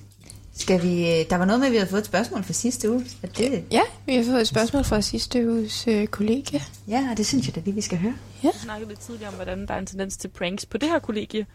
skal 0.61 0.82
vi... 0.82 1.23
Der 1.31 1.37
var 1.37 1.45
noget 1.45 1.61
med, 1.61 1.66
at 1.66 1.73
vi 1.73 1.77
havde 1.77 1.91
fået 1.91 2.01
et 2.01 2.07
spørgsmål 2.07 2.43
fra 2.45 2.53
sidste 2.53 2.91
uge. 2.91 3.07
Er 3.23 3.27
det, 3.27 3.65
Ja, 3.73 3.81
vi 4.07 4.15
har 4.15 4.24
fået 4.24 4.41
et 4.41 4.49
spørgsmål 4.49 4.85
fra 4.85 5.01
sidste 5.01 5.51
uges 5.51 5.89
øh, 5.89 6.07
kollega. 6.07 6.59
ja, 6.89 7.09
og 7.11 7.16
det 7.16 7.27
synes 7.27 7.47
jeg, 7.47 7.55
det 7.55 7.61
er 7.61 7.65
det, 7.65 7.77
vi 7.77 7.81
skal 7.81 7.99
høre. 7.99 8.15
Vi 8.43 8.49
snakkede 8.55 8.89
lidt 8.89 9.01
tidligere 9.01 9.28
om, 9.28 9.35
hvordan 9.35 9.66
der 9.66 9.74
er 9.74 9.78
en 9.78 9.87
tendens 9.87 10.16
til 10.16 10.28
pranks 10.28 10.66
på 10.66 10.78
det 10.78 10.89
her 10.89 10.99
kollegie. 10.99 11.47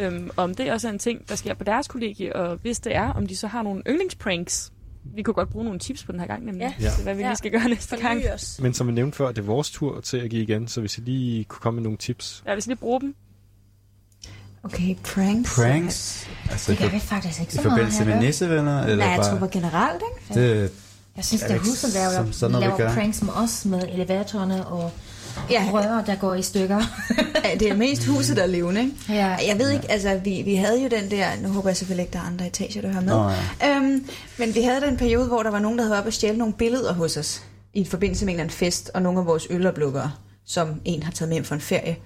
Øhm, 0.00 0.30
om 0.36 0.54
det 0.54 0.72
også 0.72 0.88
er 0.88 0.92
en 0.92 0.98
ting, 0.98 1.28
der 1.28 1.34
sker 1.34 1.54
på 1.54 1.64
deres 1.64 1.88
kollegie, 1.88 2.36
og 2.36 2.56
hvis 2.62 2.80
det 2.80 2.94
er, 2.96 3.08
om 3.12 3.26
de 3.26 3.36
så 3.36 3.46
har 3.46 3.62
nogle 3.62 3.82
yndlingspranks. 3.88 4.72
Vi 5.14 5.22
kunne 5.22 5.34
godt 5.34 5.48
bruge 5.50 5.64
nogle 5.64 5.78
tips 5.80 6.04
på 6.04 6.12
den 6.12 6.20
her 6.20 6.26
gang, 6.26 6.44
nemlig. 6.44 6.76
Ja. 6.80 6.90
Til 6.94 7.02
hvad 7.02 7.14
vi 7.14 7.22
lige 7.22 7.36
skal 7.36 7.50
gøre 7.50 7.68
næste 7.68 7.96
gang. 7.96 8.22
Men 8.58 8.74
som 8.74 8.86
vi 8.86 8.92
nævnte 8.92 9.16
før, 9.16 9.28
det 9.28 9.38
er 9.38 9.42
vores 9.42 9.70
tur 9.70 10.00
til 10.00 10.16
at 10.16 10.30
give 10.30 10.42
igen, 10.42 10.68
så 10.68 10.80
hvis 10.80 10.98
I 10.98 11.00
lige 11.00 11.44
kunne 11.44 11.60
komme 11.60 11.76
med 11.76 11.82
nogle 11.82 11.98
tips. 11.98 12.42
Ja, 12.46 12.54
vi 12.54 12.60
skal 12.60 12.70
lige 12.70 12.80
bruge 12.80 13.00
dem. 13.00 13.14
Okay, 14.64 14.96
pranks. 15.04 15.54
Pranks? 15.54 16.26
Altså, 16.50 16.72
Det 16.72 16.78
gør 16.80 16.86
i, 16.88 16.90
vi 16.90 17.00
faktisk 17.00 17.40
ikke 17.40 17.52
i 17.52 17.56
så 17.56 17.62
meget 17.62 17.72
forbindelse 17.72 18.04
med 18.04 18.20
nissevenner? 18.20 18.82
Eller 18.82 18.96
Nej, 18.96 19.06
jeg 19.06 19.18
bare, 19.20 19.30
tror 19.30 19.38
bare 19.38 19.48
generelt, 19.52 20.02
ikke? 20.30 20.40
det, 20.40 20.70
Jeg 21.16 21.24
synes, 21.24 21.42
det 21.42 21.50
er 21.50 21.58
huset, 21.58 21.94
der 21.94 22.10
laver, 22.12 22.32
sådan 22.32 22.50
noget, 22.52 22.64
vi 22.66 22.68
laver 22.70 22.76
gør? 22.76 22.94
pranks 22.94 23.22
med 23.22 23.32
os, 23.36 23.64
med 23.64 23.82
elevatorerne 23.92 24.66
og 24.66 24.90
Ja. 25.50 25.68
rør, 25.72 26.04
der 26.06 26.14
går 26.14 26.34
i 26.34 26.42
stykker. 26.42 26.82
Ja, 27.44 27.54
det 27.54 27.68
er 27.68 27.76
mest 27.76 28.06
huset, 28.06 28.36
der 28.36 28.42
er 28.42 28.46
levende, 28.46 28.80
ikke? 28.80 28.94
ja. 29.08 29.26
Jeg 29.48 29.56
ved 29.58 29.70
ikke, 29.70 29.90
altså 29.90 30.20
vi, 30.24 30.42
vi 30.44 30.54
havde 30.54 30.82
jo 30.82 30.88
den 30.88 31.10
der, 31.10 31.26
nu 31.42 31.48
håber 31.48 31.68
jeg 31.68 31.76
selvfølgelig 31.76 32.02
ikke, 32.02 32.12
der 32.12 32.18
er 32.18 32.22
andre 32.26 32.46
etager, 32.46 32.80
der 32.80 32.92
har 32.92 33.00
med. 33.00 33.08
Nå, 33.12 33.30
øhm, 33.86 34.08
men 34.38 34.54
vi 34.54 34.62
havde 34.62 34.80
den 34.80 34.96
periode, 34.96 35.26
hvor 35.26 35.42
der 35.42 35.50
var 35.50 35.58
nogen, 35.58 35.78
der 35.78 35.84
havde 35.84 35.90
været 35.90 35.98
oppe 35.98 36.08
og 36.08 36.12
stjæle 36.12 36.38
nogle 36.38 36.54
billeder 36.54 36.92
hos 36.92 37.16
os, 37.16 37.42
i 37.74 37.84
forbindelse 37.84 38.24
med 38.24 38.32
en 38.34 38.36
eller 38.40 38.44
anden 38.44 38.56
fest, 38.56 38.90
og 38.94 39.02
nogle 39.02 39.20
af 39.20 39.26
vores 39.26 39.46
øloplukkere, 39.50 40.12
som 40.46 40.80
en 40.84 41.02
har 41.02 41.12
taget 41.12 41.28
med 41.28 41.34
hjem 41.34 41.44
for 41.44 41.54
en 41.54 41.60
ferie. 41.60 41.96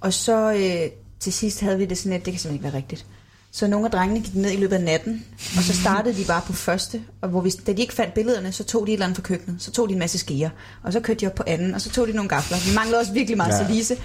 Og 0.00 0.12
så 0.12 0.52
øh, 0.52 0.90
til 1.20 1.32
sidst 1.32 1.60
havde 1.60 1.78
vi 1.78 1.84
det 1.84 1.98
sådan, 1.98 2.12
at 2.12 2.24
det 2.24 2.32
kan 2.32 2.40
simpelthen 2.40 2.54
ikke 2.66 2.72
være 2.72 2.82
rigtigt. 2.82 3.06
Så 3.50 3.66
nogle 3.66 3.86
af 3.86 3.92
drengene 3.92 4.20
gik 4.20 4.34
ned 4.34 4.50
i 4.50 4.56
løbet 4.56 4.76
af 4.76 4.82
natten, 4.82 5.24
og 5.56 5.62
så 5.62 5.74
startede 5.80 6.16
de 6.16 6.24
bare 6.24 6.42
på 6.46 6.52
første, 6.52 7.02
og 7.20 7.28
hvor 7.28 7.40
vi, 7.40 7.50
da 7.66 7.72
de 7.72 7.80
ikke 7.82 7.94
fandt 7.94 8.14
billederne, 8.14 8.52
så 8.52 8.64
tog 8.64 8.86
de 8.86 8.92
et 8.92 8.94
eller 8.94 9.06
andet 9.06 9.16
fra 9.16 9.22
køkkenet, 9.22 9.62
så 9.62 9.70
tog 9.70 9.88
de 9.88 9.92
en 9.92 9.98
masse 9.98 10.18
skeer, 10.18 10.50
og 10.82 10.92
så 10.92 11.00
kørte 11.00 11.20
de 11.20 11.26
op 11.26 11.34
på 11.34 11.42
anden, 11.46 11.74
og 11.74 11.80
så 11.80 11.90
tog 11.90 12.06
de 12.08 12.12
nogle 12.12 12.28
gafler. 12.28 12.56
Vi 12.70 12.74
manglede 12.74 12.98
også 13.00 13.12
virkelig 13.12 13.36
meget 13.36 13.52
Ja. 13.52 13.58
service. 13.66 13.96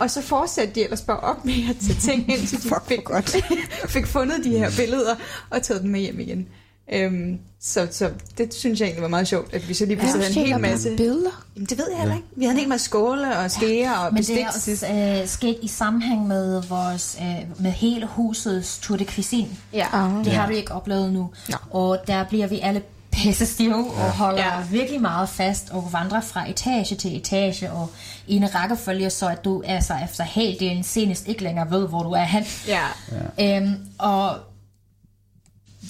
Og 0.00 0.10
så 0.10 0.22
fortsatte 0.22 0.74
de 0.74 0.84
ellers 0.84 1.00
bare 1.00 1.20
op 1.20 1.44
med 1.44 1.54
at 1.70 1.76
tage 1.86 2.00
ting 2.00 2.30
ind, 2.32 2.46
til 2.46 2.62
de 2.62 2.68
fik, 2.88 3.04
godt. 3.04 3.36
fik 3.94 4.06
fundet 4.06 4.44
de 4.44 4.58
her 4.58 4.70
billeder, 4.76 5.14
og 5.50 5.62
taget 5.62 5.82
dem 5.82 5.90
med 5.90 6.00
hjem 6.00 6.20
igen. 6.20 6.48
Øhm, 6.92 7.38
så, 7.60 7.88
så 7.90 8.10
det 8.38 8.54
synes 8.54 8.80
jeg 8.80 8.86
egentlig 8.86 9.02
var 9.02 9.08
meget 9.08 9.28
sjovt, 9.28 9.54
at 9.54 9.68
vi 9.68 9.74
så 9.74 9.86
lige 9.86 9.96
pludselig 9.96 10.26
havde 10.26 10.40
en 10.40 10.46
hel 10.46 10.60
masse... 10.60 10.96
billeder. 10.96 11.44
Jamen, 11.56 11.66
det 11.66 11.78
ved 11.78 11.86
jeg 11.90 11.98
heller 11.98 12.14
ikke. 12.14 12.26
Vi 12.36 12.44
havde 12.44 12.54
en 12.54 12.58
hel 12.60 12.68
masse 12.68 12.84
skåle 12.84 13.38
og 13.38 13.50
skeer 13.50 13.92
og 13.92 14.12
Men 14.12 14.22
det 14.22 14.36
bestik 14.36 14.38
er 14.44 14.46
også 14.46 15.20
øh, 15.22 15.28
sket 15.28 15.58
i 15.62 15.68
sammenhæng 15.68 16.26
med 16.26 16.62
vores 16.62 17.18
øh, 17.20 17.62
med 17.62 17.70
hele 17.70 18.06
husets 18.06 18.78
tour 18.78 18.96
de 18.96 19.04
cuisine. 19.04 19.48
Ja. 19.72 19.86
Ah. 19.92 20.24
Det 20.24 20.32
har 20.32 20.48
vi 20.48 20.56
ikke 20.56 20.72
oplevet 20.72 21.12
nu. 21.12 21.30
Nå. 21.48 21.56
Og 21.70 21.98
der 22.06 22.24
bliver 22.24 22.46
vi 22.46 22.60
alle 22.60 22.82
pisse 23.12 23.46
stive 23.46 23.74
og 23.90 24.10
holder 24.10 24.38
Ja. 24.44 24.58
ja. 24.58 24.64
virkelig 24.70 25.00
meget 25.00 25.28
fast 25.28 25.70
og 25.70 25.88
vandrer 25.92 26.20
fra 26.20 26.50
etage 26.50 26.96
til 26.96 27.16
etage 27.16 27.72
og 27.72 27.90
i 28.26 28.36
en 28.36 28.54
rækkefølge, 28.54 29.10
så 29.10 29.28
at 29.28 29.44
du 29.44 29.62
altså 29.66 29.94
efter 30.04 30.24
halvdelen 30.24 30.82
senest 30.82 31.28
ikke 31.28 31.42
længere 31.42 31.70
ved, 31.70 31.88
hvor 31.88 32.02
du 32.02 32.10
er 32.10 32.24
hen. 32.24 32.44
Ja. 32.68 33.56
Øhm, 33.56 33.74
og 33.98 34.36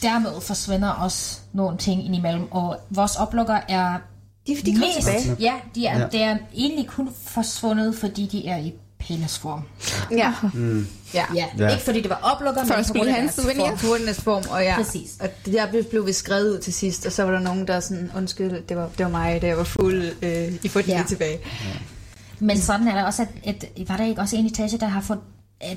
dermed 0.03 0.41
forsvinder 0.41 0.89
også 0.89 1.39
nogle 1.53 1.79
ting 1.79 2.05
indimellem, 2.05 2.53
og 2.53 2.77
vores 2.91 3.17
oplukker 3.17 3.59
er 3.69 3.97
De, 4.47 4.57
de 4.67 4.75
kom 4.75 4.83
tilbage. 5.01 5.37
Ja, 5.41 5.53
de 5.75 5.87
er, 5.87 5.93
Ja. 5.97 6.01
ja. 6.01 6.07
det 6.13 6.23
er 6.23 6.37
egentlig 6.55 6.87
kun 6.89 7.09
forsvundet, 7.27 7.97
fordi 7.97 8.27
de 8.27 8.49
er 8.49 8.57
i 8.59 8.73
penisform. 8.99 9.63
Ja. 10.11 10.35
Mm. 10.55 10.87
Ja. 11.15 11.25
Ja, 11.35 11.45
Ja. 11.59 11.69
ikke 11.69 11.83
fordi 11.85 12.01
det 12.01 12.11
var 12.11 12.21
oplukket, 12.23 12.63
For 12.67 12.75
men 12.77 12.85
på 12.85 12.93
grund 12.93 13.09
af 13.09 13.31
souvenir. 13.33 13.77
form. 13.77 13.89
Hundenes 13.91 14.21
form, 14.21 14.43
og 14.51 14.63
ja. 14.63 14.75
Præcis. 14.77 15.11
Og 15.21 15.29
det 15.47 15.53
der 15.55 15.67
blev- 15.91 16.07
vi 16.07 16.13
skrevet 16.13 16.51
ud 16.55 16.59
til 16.59 16.73
sidst, 16.73 17.07
og 17.07 17.13
så 17.13 17.25
var 17.25 17.31
der 17.33 17.39
nogen, 17.41 17.67
der 17.67 17.81
sådan, 17.81 18.11
undskyld, 18.17 18.63
det 18.69 18.77
var, 18.77 18.89
det 18.99 19.07
var 19.07 19.11
mig, 19.13 19.43
da 19.43 19.47
jeg 19.47 19.57
var 19.59 19.65
fuld, 19.65 20.05
øh, 20.23 20.53
I 20.63 20.69
får 20.69 20.81
det 20.81 20.89
Ja. 20.89 20.97
lige 20.97 21.07
tilbage. 21.09 21.39
Men 22.39 22.59
sådan 22.59 22.89
er 22.89 22.95
der 22.95 23.05
også, 23.05 23.27
at, 23.45 23.65
at 23.77 23.89
var 23.89 23.97
der 23.97 24.05
ikke 24.05 24.21
også 24.21 24.37
en 24.37 24.47
etage, 24.47 24.79
der 24.79 24.87
har 24.87 25.01
fået 25.01 25.21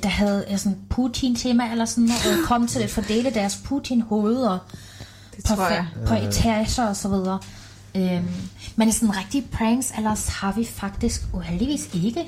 der 0.04 0.10
havde 0.10 0.46
øh, 0.52 0.58
sådan 0.58 0.78
Putin-tema 0.90 1.72
eller 1.72 1.86
sådan 1.86 2.04
noget, 2.04 2.40
og 2.42 2.48
kom 2.48 2.68
til 2.68 2.80
at 2.80 2.90
fordele 2.90 3.30
deres 3.34 3.60
Putin-hoveder 3.66 4.58
Det 5.36 5.44
på, 5.50 5.56
tror 5.56 5.68
jeg. 5.70 5.88
fa- 6.04 6.08
på 6.08 6.14
etager 6.14 6.88
og 6.88 6.96
så 6.96 7.08
videre. 7.08 7.40
Øhm, 7.96 8.26
men 8.76 8.92
sådan 8.92 9.18
rigtige 9.18 9.48
pranks, 9.52 9.92
ellers 9.98 10.28
har 10.28 10.52
vi 10.58 10.66
faktisk 10.66 11.22
uheldigvis 11.34 11.90
ikke. 11.94 12.20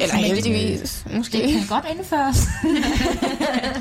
Eller 0.00 0.14
Men 0.14 0.24
heldigvis, 0.24 1.04
måske. 1.16 1.38
Det 1.42 1.52
kan 1.52 1.66
godt 1.68 1.84
indføres. 1.98 2.46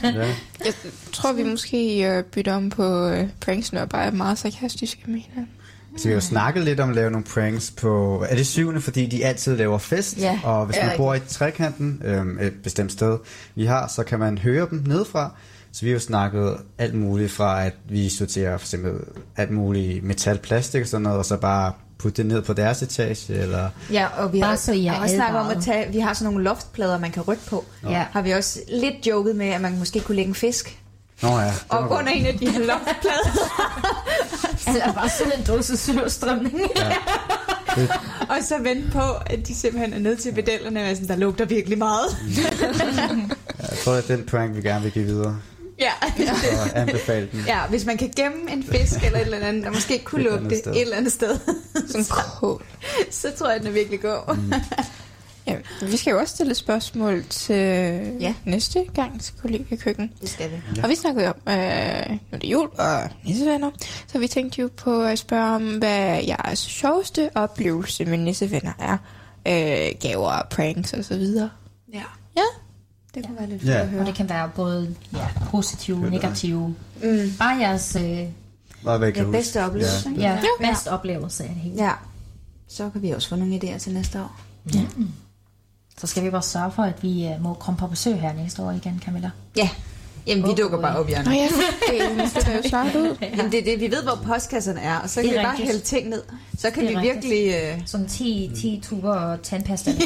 Ja. 0.03 0.27
Jeg 0.65 0.73
tror, 1.13 1.33
vi 1.33 1.43
måske 1.43 2.07
øh, 2.09 2.23
bytter 2.23 2.53
om 2.55 2.69
på 2.69 3.07
øh, 3.07 3.27
pranksene 3.41 3.81
og 3.81 3.89
bare 3.89 4.05
er 4.05 4.11
meget 4.11 4.37
sarkastiske 4.37 5.01
med 5.07 5.19
hinanden. 5.19 5.51
Så 5.97 6.03
vi 6.03 6.09
har 6.09 6.15
jo 6.15 6.21
snakket 6.21 6.63
lidt 6.63 6.79
om 6.79 6.89
at 6.89 6.95
lave 6.95 7.11
nogle 7.11 7.25
pranks 7.25 7.71
på... 7.71 8.25
Er 8.29 8.35
det 8.35 8.47
syvende, 8.47 8.81
fordi 8.81 9.05
de 9.05 9.25
altid 9.25 9.57
laver 9.57 9.77
fest? 9.77 10.17
Ja, 10.17 10.39
og 10.43 10.65
hvis 10.65 10.77
ja, 10.77 10.87
man 10.87 10.97
bor 10.97 11.13
i 11.13 11.19
trekanten, 11.19 12.01
øhm, 12.05 12.39
et 12.39 12.53
bestemt 12.63 12.91
sted, 12.91 13.17
vi 13.55 13.65
har, 13.65 13.87
så 13.87 14.03
kan 14.03 14.19
man 14.19 14.37
høre 14.37 14.67
dem 14.69 14.83
nedefra. 14.87 15.31
Så 15.71 15.81
vi 15.81 15.87
har 15.87 15.93
jo 15.93 15.99
snakket 15.99 16.57
alt 16.77 16.95
muligt 16.95 17.31
fra, 17.31 17.65
at 17.65 17.73
vi 17.89 18.09
sorterer 18.09 18.57
for 18.57 18.65
eksempel 18.65 18.93
alt 19.37 19.51
muligt 19.51 20.03
metal, 20.03 20.37
plastik 20.37 20.81
og 20.81 20.87
sådan 20.87 21.01
noget, 21.01 21.17
og 21.17 21.25
så 21.25 21.37
bare 21.37 21.71
putte 21.97 22.17
det 22.17 22.25
ned 22.25 22.41
på 22.41 22.53
deres 22.53 22.81
etage, 22.81 23.33
eller... 23.33 23.69
Ja, 23.91 24.07
og 24.17 24.33
vi 24.33 24.39
Bare 24.39 24.49
har, 24.49 24.55
så 24.55 24.71
I 24.71 24.85
er 24.85 24.91
har 24.91 25.03
også 25.03 25.15
snakket 25.15 25.41
om 25.41 25.47
at 25.49 25.63
tage, 25.63 25.91
vi 25.91 25.99
har 25.99 26.13
sådan 26.13 26.33
nogle 26.33 26.43
loftplader, 26.43 26.99
man 26.99 27.11
kan 27.11 27.23
rykke 27.23 27.43
på. 27.47 27.65
Ja. 27.89 28.05
Har 28.11 28.21
vi 28.21 28.31
også 28.31 28.59
lidt 28.67 29.07
joket 29.07 29.35
med, 29.35 29.47
at 29.47 29.61
man 29.61 29.77
måske 29.79 29.99
kunne 29.99 30.15
lægge 30.15 30.29
en 30.29 30.35
fisk 30.35 30.82
Nå 31.23 31.39
ja, 31.39 31.53
og 31.69 31.89
under 31.91 32.11
en 32.11 32.25
af 32.25 32.37
de 32.37 32.49
her 32.49 32.59
loftplader, 32.59 33.51
altså 34.67 34.91
bare 34.95 35.09
sådan 35.09 35.39
en 35.39 35.45
dåse 35.45 35.77
syrstrømning. 35.77 36.61
og 38.29 38.37
så 38.41 38.57
vente 38.61 38.91
på, 38.91 39.11
at 39.25 39.47
de 39.47 39.55
simpelthen 39.55 39.93
er 39.93 39.99
ned 39.99 40.17
til 40.17 40.31
pedellerne, 40.31 40.89
og 40.89 40.95
sådan, 40.95 41.07
der 41.07 41.15
lugter 41.15 41.45
virkelig 41.45 41.77
meget. 41.77 42.17
Jeg 43.69 43.77
tror, 43.83 43.93
det 43.93 44.09
er 44.09 44.15
den 44.15 44.25
prank, 44.25 44.55
vi 44.55 44.61
gerne 44.61 44.83
vil 44.83 44.91
give 44.91 45.05
videre, 45.05 45.39
ja. 45.79 45.91
og 46.01 46.77
anbefale 46.79 47.29
den. 47.31 47.43
ja, 47.47 47.67
hvis 47.69 47.85
man 47.85 47.97
kan 47.97 48.11
gemme 48.15 48.51
en 48.51 48.63
fisk 48.63 49.03
eller 49.03 49.19
et 49.19 49.25
eller 49.25 49.47
andet, 49.47 49.63
der 49.63 49.71
måske 49.71 49.93
ikke 49.93 50.05
kunne 50.05 50.25
eller 50.25 50.39
lugte 50.39 50.55
et 50.55 50.81
eller 50.81 50.97
andet 50.97 51.13
sted, 51.13 51.39
Sådan 51.87 52.05
kål. 52.09 52.63
så 53.11 53.27
tror 53.37 53.49
jeg, 53.49 53.59
den 53.59 53.67
er 53.67 53.71
virkelig 53.71 54.01
god. 54.01 54.35
Mm. 54.35 54.53
Ja, 55.47 55.55
vi 55.81 55.97
skal 55.97 56.11
jo 56.11 56.19
også 56.19 56.35
stille 56.35 56.55
spørgsmål 56.55 57.23
til 57.29 57.55
Ja. 58.19 58.33
næste 58.45 58.85
gang 58.93 59.21
til 59.21 59.33
kollegekøkken. 59.41 60.11
Det 60.21 60.29
skal 60.29 60.51
vi. 60.51 60.55
Ja. 60.77 60.83
Og 60.83 60.89
vi 60.89 60.95
snakkede 60.95 61.27
om, 61.27 61.35
øh, 61.47 62.09
nu 62.09 62.19
er 62.31 62.37
det 62.41 62.43
jul 62.51 62.69
og 62.77 63.09
nissevenner, 63.25 63.71
så 64.07 64.19
vi 64.19 64.27
tænkte 64.27 64.61
jo 64.61 64.69
på 64.77 65.03
at 65.03 65.19
spørge 65.19 65.55
om, 65.55 65.77
hvad 65.77 66.23
jeres 66.27 66.59
sjoveste 66.59 67.29
oplevelse 67.35 68.05
med 68.05 68.17
nissevenner 68.17 68.73
er. 68.79 68.97
Øh, 69.47 69.91
gaver, 70.01 70.41
pranks 70.51 70.93
og 70.93 71.05
så 71.05 71.15
videre. 71.17 71.49
Ja. 71.93 72.03
Ja. 72.37 72.41
Det 73.15 73.25
kunne 73.25 73.37
være 73.39 73.49
lidt 73.49 73.63
Ja. 73.65 73.73
at 73.75 73.81
Og 73.81 73.87
høre. 73.87 74.05
det 74.05 74.15
kan 74.15 74.29
være 74.29 74.49
både 74.55 74.95
ja, 75.13 75.27
positive, 75.49 76.01
det. 76.03 76.11
negative. 76.11 76.75
Mm. 77.03 77.33
Bare 77.39 77.57
jeres 77.59 77.95
øh, 77.95 78.19
Bare 78.85 78.97
hvad 78.97 79.11
Ja, 79.11 79.23
bedste 79.23 79.65
oplevelse. 79.65 80.09
ikke? 80.09 80.21
ja, 80.21 80.39
bedste 80.59 80.91
oplevelse 80.91 81.43
af 81.43 81.49
det 81.49 81.57
hele. 81.57 81.83
Ja. 81.85 81.91
Så 82.67 82.89
kan 82.89 83.01
vi 83.01 83.09
også 83.11 83.29
få 83.29 83.35
nogle 83.35 83.55
idéer 83.63 83.77
til 83.77 83.93
næste 83.93 84.19
år. 84.21 84.39
Så 85.97 86.07
skal 86.07 86.23
vi 86.23 86.29
bare 86.29 86.41
sørge 86.41 86.71
for, 86.71 86.83
at 86.83 87.03
vi 87.03 87.25
øh, 87.27 87.43
må 87.43 87.53
komme 87.53 87.77
på 87.77 87.87
besøg 87.87 88.15
her 88.21 88.33
næste 88.33 88.61
år 88.61 88.71
igen, 88.71 89.01
Camilla. 89.05 89.31
Ja. 89.57 89.69
Jamen, 90.27 90.43
vi 90.43 90.49
Åh, 90.49 90.57
dukker 90.57 90.81
bare 90.81 90.97
op, 90.97 91.09
Jørgen. 91.09 91.25
Nå 91.25 91.31
ja, 91.31 91.47
det, 91.89 92.47
er 92.47 92.55
jo 92.55 92.69
snart 92.69 92.95
ud. 92.95 93.17
Jamen, 93.37 93.51
det 93.51 93.59
er 93.59 93.63
det. 93.63 93.79
Vi 93.79 93.91
ved, 93.91 94.03
hvor 94.03 94.19
postkasserne 94.25 94.81
er, 94.81 94.99
og 94.99 95.09
så 95.09 95.21
kan 95.21 95.29
vi 95.29 95.35
bare 95.35 95.51
rigtigt. 95.51 95.67
hælde 95.67 95.81
ting 95.81 96.09
ned. 96.09 96.23
Så 96.57 96.69
kan 96.69 96.87
vi 96.87 96.95
virkelig... 97.01 97.53
Øh... 97.53 97.81
Sådan 97.85 98.07
10, 98.07 98.51
10 98.55 98.81
tuber 98.83 99.13
og 99.13 99.41
tandpasta. 99.41 99.91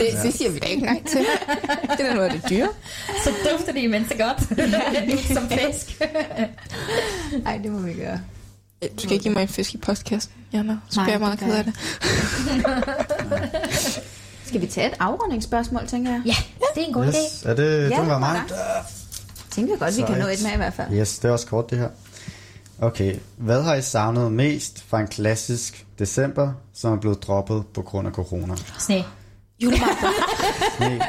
Det, 0.00 0.08
det 0.22 0.34
siger 0.34 0.50
vi 0.50 0.58
da 0.58 0.66
ikke 0.66 0.84
nej 0.84 1.02
til. 1.06 1.20
Det 1.98 2.06
er 2.06 2.14
noget 2.14 2.28
af 2.28 2.40
det 2.40 2.50
dyre. 2.50 2.68
så 3.24 3.30
dufter 3.52 3.72
det 3.72 3.80
imens 3.80 4.08
så 4.08 4.14
godt. 4.16 4.40
Som 5.36 5.48
fisk. 5.48 6.02
Ej, 7.46 7.58
det 7.62 7.72
må 7.72 7.78
vi 7.78 7.92
gøre. 7.92 8.20
Du 8.82 8.88
skal 8.98 9.12
ikke 9.12 9.22
give 9.22 9.34
mig 9.34 9.42
en 9.42 9.48
fisk 9.48 9.74
i 9.74 9.76
postkassen, 9.76 10.32
Jana. 10.52 10.76
Så 10.88 11.00
Nej, 11.00 11.04
bliver 11.04 11.12
jeg 11.12 11.20
meget 11.20 11.38
ked 11.38 11.54
af 11.54 11.64
det. 11.64 11.74
Skal 14.52 14.60
vi 14.60 14.66
tage 14.66 14.86
et 14.86 14.94
afrundingsspørgsmål, 15.00 15.86
tænker 15.86 16.10
jeg? 16.12 16.22
Ja, 16.26 16.34
det 16.74 16.82
er 16.82 16.86
en 16.86 16.92
god 16.92 17.06
Yes. 17.06 17.14
idé. 17.14 17.48
Er 17.48 17.54
det, 17.54 17.90
Ja, 17.90 17.96
det 18.00 18.06
var 18.06 18.18
mig? 18.18 18.40
Jeg 18.50 18.84
tænker 19.50 19.76
godt, 19.76 19.96
vi 19.96 20.02
kan 20.02 20.18
nå 20.18 20.26
et 20.26 20.42
med 20.42 20.52
i 20.52 20.56
hvert 20.56 20.74
fald. 20.74 20.92
Yes, 20.92 21.18
det 21.18 21.28
er 21.28 21.32
også 21.32 21.46
kort 21.46 21.70
det 21.70 21.78
her. 21.78 21.88
Okay, 22.80 23.16
hvad 23.36 23.62
har 23.62 23.74
I 23.74 23.82
savnet 23.82 24.32
mest 24.32 24.84
fra 24.88 25.00
en 25.00 25.06
klassisk 25.06 25.86
december, 25.98 26.52
som 26.74 26.92
er 26.92 26.96
blevet 27.00 27.22
droppet 27.22 27.64
på 27.74 27.82
grund 27.82 28.06
af 28.08 28.12
corona? 28.14 28.54
Sne. 28.78 29.04
Julemarked. 29.60 30.08
Nej, 30.80 31.08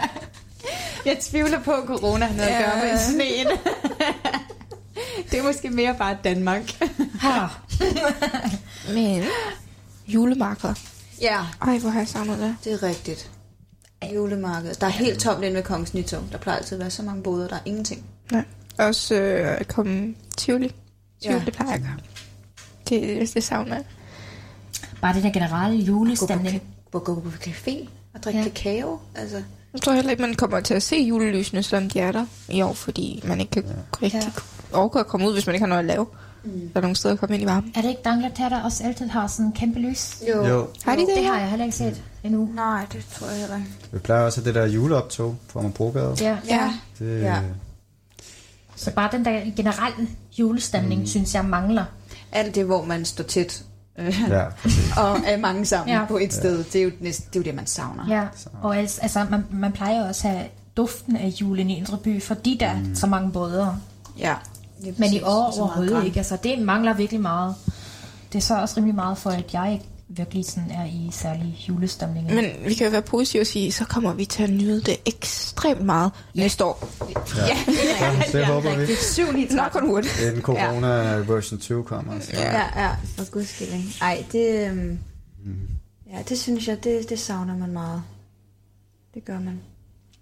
Jeg 1.06 1.18
tvivler 1.22 1.60
på, 1.60 1.72
at 1.72 1.84
corona 1.88 2.26
har 2.26 2.36
noget 2.36 2.49
at 2.49 2.65
gøre 2.65 2.84
med 2.91 2.99
sneen. 2.99 3.48
det 5.32 5.40
er 5.40 5.44
måske 5.44 5.70
mere 5.70 5.95
bare 5.98 6.18
Danmark. 6.24 6.72
Men 8.94 9.24
julemarkeder. 10.07 10.74
Ja, 11.22 11.40
Ej, 11.61 11.77
hvor 11.77 11.90
har 11.90 11.99
jeg 11.99 12.07
savnet 12.07 12.40
det. 12.40 12.56
det 12.64 12.73
er 12.73 12.84
rigtigt. 12.84 13.31
Julemarkedet. 14.15 14.81
Der 14.81 14.88
er 14.88 14.91
helt 14.91 15.19
tomt 15.19 15.44
inde 15.44 15.56
ved 15.56 15.64
Kongens 15.64 15.94
Nytorv. 15.94 16.23
Der 16.31 16.38
plejer 16.38 16.57
altid 16.57 16.76
at 16.76 16.80
være 16.80 16.90
så 16.91 17.03
mange 17.03 17.23
boder, 17.23 17.48
der 17.48 17.56
er 17.56 17.60
ingenting. 17.65 18.06
Nej. 18.31 18.44
Også 18.80 19.15
øh, 19.15 19.60
at 19.60 19.68
komme 19.68 20.15
Tivoli. 20.38 20.68
Tivoli, 21.22 21.40
Ja. 21.40 21.45
det 21.45 21.53
plejer 21.53 21.72
jeg 21.72 21.76
at 21.80 21.81
gøre. 21.81 21.98
Det, 22.90 23.34
det 23.34 23.44
savner 23.44 23.76
jeg. 23.76 23.84
Bare 25.02 25.14
det 25.15 25.23
der 25.23 25.31
generelle 25.31 25.77
Gå 25.77 25.84
på, 25.85 25.88
julestemning. 25.91 26.61
gå, 26.91 26.99
gå 26.99 27.15
på 27.19 27.30
café 27.30 27.88
og 28.14 28.23
drikke 28.23 28.40
ja. 28.40 28.44
kakao. 28.49 28.99
Altså, 29.15 29.44
Jeg 29.73 29.81
tror 29.81 29.94
heller 29.94 30.11
ikke, 30.11 30.22
man 30.22 30.34
kommer 30.35 30.60
til 30.60 30.73
at 30.73 30.84
se 30.84 30.95
julelysene, 30.95 31.64
selvom 31.64 31.90
de 31.90 31.99
er 31.99 32.11
der 32.11 32.26
i 32.49 32.61
år, 32.61 32.73
fordi 32.73 33.23
man 33.27 33.40
ikke 33.40 33.52
kan 33.52 33.64
ja. 33.64 33.72
rigtig 34.06 34.22
Ja. 34.23 34.77
overgå 34.77 34.99
at 34.99 35.07
komme 35.07 35.27
ud, 35.27 35.34
hvis 35.34 35.45
man 35.45 35.56
ikke 35.56 35.64
har 35.64 35.68
noget 35.69 35.80
at 35.80 35.85
lave. 35.85 36.06
Mm. 36.44 36.52
Der 36.74 36.78
er 36.78 36.82
nogle 36.82 36.95
steder 36.95 37.14
at 37.14 37.20
komme 37.20 37.36
ind 37.36 37.44
i 37.44 37.45
varmen. 37.45 37.72
Er 37.76 37.82
det 37.82 37.90
ikke 37.90 38.02
Dangleter, 38.06 38.49
der 38.49 38.61
også 38.64 38.84
altid 38.84 39.07
har 39.07 39.28
sådan 39.28 39.45
en 39.45 39.52
kæmpe 39.52 39.80
lys? 39.80 40.22
jo. 40.30 40.45
jo. 40.48 40.68
Har 40.86 40.95
de 40.95 41.02
det? 41.02 41.10
Det 41.18 41.26
har 41.26 41.40
jeg 41.40 41.49
heller 41.49 41.65
ikke 41.65 41.78
set 41.78 42.03
endnu. 42.24 42.49
Nej, 42.56 42.86
det 42.94 43.06
tror 43.14 43.28
jeg 43.28 43.38
heller 43.40 43.56
ikke. 43.56 43.70
Vi 43.91 43.99
plejer 43.99 44.22
også 44.26 44.41
at 44.41 44.45
det 44.45 44.56
der 44.56 44.65
juleoptog 44.65 45.36
på 45.53 45.60
Amagerbrogade. 45.60 46.15
Ja. 46.22 46.38
Ja. 46.49 46.74
Det, 46.99 47.22
Ja. 47.22 47.40
Så 48.76 48.91
bare 48.91 49.10
den 49.11 49.26
der 49.26 49.41
generelle 49.56 50.07
julestemning, 50.40 51.02
mm. 51.02 51.07
synes 51.07 51.36
jeg 51.36 51.45
mangler. 51.45 51.86
Alt 52.32 52.56
det, 52.56 52.65
hvor 52.65 52.86
man 52.86 53.06
står 53.06 53.24
tæt 53.24 53.64
øh, 53.99 54.15
ja, 54.30 54.44
og 55.03 55.18
er 55.26 55.38
mange 55.38 55.65
sammen 55.65 55.94
Ja. 55.94 55.99
ja. 55.99 56.06
på 56.06 56.18
et 56.18 56.34
sted, 56.34 56.64
det 56.64 56.76
er 56.76 56.84
jo, 56.84 56.91
næsten, 56.99 57.28
det, 57.30 57.36
er 57.36 57.40
jo 57.40 57.44
det, 57.44 57.56
man 57.56 57.68
savner. 57.68 58.07
Ja, 58.10 58.24
og 58.61 58.78
altså, 58.78 59.02
altså 59.02 59.26
man, 59.30 59.45
man 59.52 59.72
plejer 59.72 60.07
også 60.07 60.28
at 60.28 60.34
have 60.34 60.48
duften 60.78 61.15
af 61.15 61.28
julen 61.28 61.70
i 61.70 61.78
Indre 61.78 61.98
By, 61.98 62.22
fordi 62.24 62.57
der 62.60 62.65
er 62.68 62.78
så 62.94 63.07
mange 63.07 63.32
båder. 63.32 63.76
ja. 64.20 64.34
Lige 64.84 64.95
Men 64.97 65.03
i 65.14 65.19
præcis. 65.19 65.22
år 65.27 65.60
overhovedet 65.60 66.05
ikke. 66.05 66.18
Altså, 66.19 66.38
det 66.43 66.60
mangler 66.60 66.93
virkelig 66.93 67.22
meget. 67.22 67.55
Det 68.34 68.38
er 68.39 68.43
så 68.43 68.61
også 68.61 68.77
rimelig 68.77 68.95
meget 68.95 69.18
for, 69.18 69.30
at 69.30 69.53
jeg 69.53 69.73
ikke 69.73 69.85
virkelig 70.07 70.45
sådan 70.45 70.72
er 70.72 70.85
i 70.85 71.10
særlig 71.11 71.65
julestemning. 71.69 72.34
Men 72.34 72.45
vi 72.65 72.73
kan 72.73 72.85
jo 72.88 72.91
være 72.91 73.01
positive 73.01 73.41
og 73.41 73.47
sige, 73.47 73.72
så 73.72 73.85
kommer 73.85 74.14
vi 74.14 74.26
til 74.26 74.43
at 74.43 74.49
nyde 74.49 74.81
det 74.81 74.97
ekstremt 75.05 75.81
meget 75.81 76.11
næste 76.35 76.65
år. 76.65 76.88
Ja, 77.38 77.57
Så 78.31 78.38
det 78.38 78.45
håber 78.45 78.76
vi. 78.76 78.81
Det 78.81 78.93
er 78.93 79.14
7 79.14 79.31
9 79.31 79.47
Nok 79.51 79.76
on 79.76 79.89
wood. 79.89 80.03
Inden 80.27 80.41
corona 80.41 80.88
version 81.15 81.60
2 81.60 81.84
kommer. 81.84 82.19
Så. 82.19 82.31
Ja, 82.34 82.81
ja, 82.84 82.89
for 83.18 83.31
guds 83.31 83.49
skyld. 83.49 83.68
ikke? 83.68 83.97
Ej, 84.01 84.26
det, 84.31 84.69
øhm, 84.69 84.99
ja, 86.14 86.18
det 86.30 86.39
synes 86.39 86.68
jeg, 86.68 86.84
det, 86.84 87.10
det 87.10 87.19
savner 87.19 87.57
man 87.57 87.72
meget. 87.73 88.03
Det 89.14 89.26
gør 89.26 89.39
man. 89.39 89.60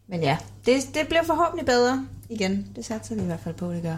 Men 0.10 0.22
ja, 0.22 0.38
det, 0.66 0.76
det 0.94 1.08
bliver 1.08 1.24
forhåbentlig 1.24 1.66
bedre 1.66 2.06
igen. 2.30 2.68
Det 2.76 2.86
satser 2.86 3.16
vi 3.16 3.22
i 3.22 3.26
hvert 3.26 3.40
fald 3.44 3.56
på, 3.56 3.74
det 3.74 3.82
gør. 3.82 3.98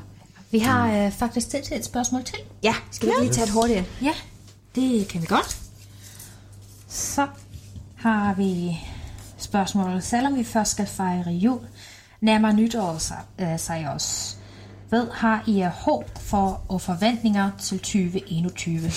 Vi 0.54 0.60
har 0.60 1.06
øh, 1.06 1.12
faktisk 1.12 1.50
tid 1.50 1.62
til 1.64 1.78
et 1.78 1.86
spørgsmål 1.86 2.24
til. 2.24 2.36
Ja, 2.64 2.76
skal 2.92 3.08
vi 3.08 3.12
ikke 3.12 3.24
lige 3.24 3.34
tage 3.34 3.46
et 3.46 3.52
hurtigt? 3.52 3.84
Ja, 4.02 4.14
det 4.76 5.08
kan 5.08 5.22
vi 5.22 5.26
godt. 5.26 5.58
Så 6.88 7.28
har 7.96 8.34
vi 8.34 8.80
spørgsmålet. 9.38 10.04
Selvom 10.04 10.36
vi 10.36 10.44
først 10.44 10.72
skal 10.72 10.88
fejre 10.88 11.32
jul, 11.32 11.60
nærmer 12.22 12.52
nytår 12.52 12.98
sig, 12.98 13.20
øh, 13.40 13.60
sig 13.60 13.90
også. 13.94 14.36
Hvad 14.90 15.08
har 15.14 15.44
I 15.48 15.60
af 15.60 15.72
håb 15.72 16.18
for 16.18 16.62
og 16.70 16.82
forventninger 16.82 17.52
til 17.60 17.80
2021? 17.80 18.92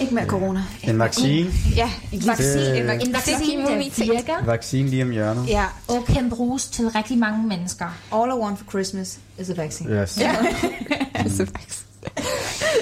Ikke 0.00 0.14
mere 0.14 0.26
corona. 0.26 0.62
En 0.82 0.98
vaccine. 0.98 1.50
Ja, 1.76 1.90
en 2.12 2.26
vaccine. 2.26 2.52
Det- 2.54 2.78
En 2.80 2.86
vaccine. 2.86 3.08
En 3.08 3.12
vaccine, 3.14 3.62
der 4.06 4.12
virker 4.12 4.44
Vaccine 4.44 4.88
lige 4.88 5.02
om 5.02 5.10
hjørnet. 5.10 5.48
Ja, 5.48 5.64
og 5.88 6.04
kan 6.04 6.30
bruges 6.30 6.66
til 6.66 6.88
rigtig 6.88 7.18
mange 7.18 7.48
mennesker. 7.48 7.86
all 8.12 8.30
I 8.30 8.34
want 8.34 8.58
for 8.58 8.66
Christmas 8.70 9.18
is 9.38 9.50
a 9.50 9.54
vaccine. 9.56 9.90
Yes. 10.02 10.18
Ja. 10.20 10.36
Altså, 11.14 11.46
faktisk. 11.46 11.84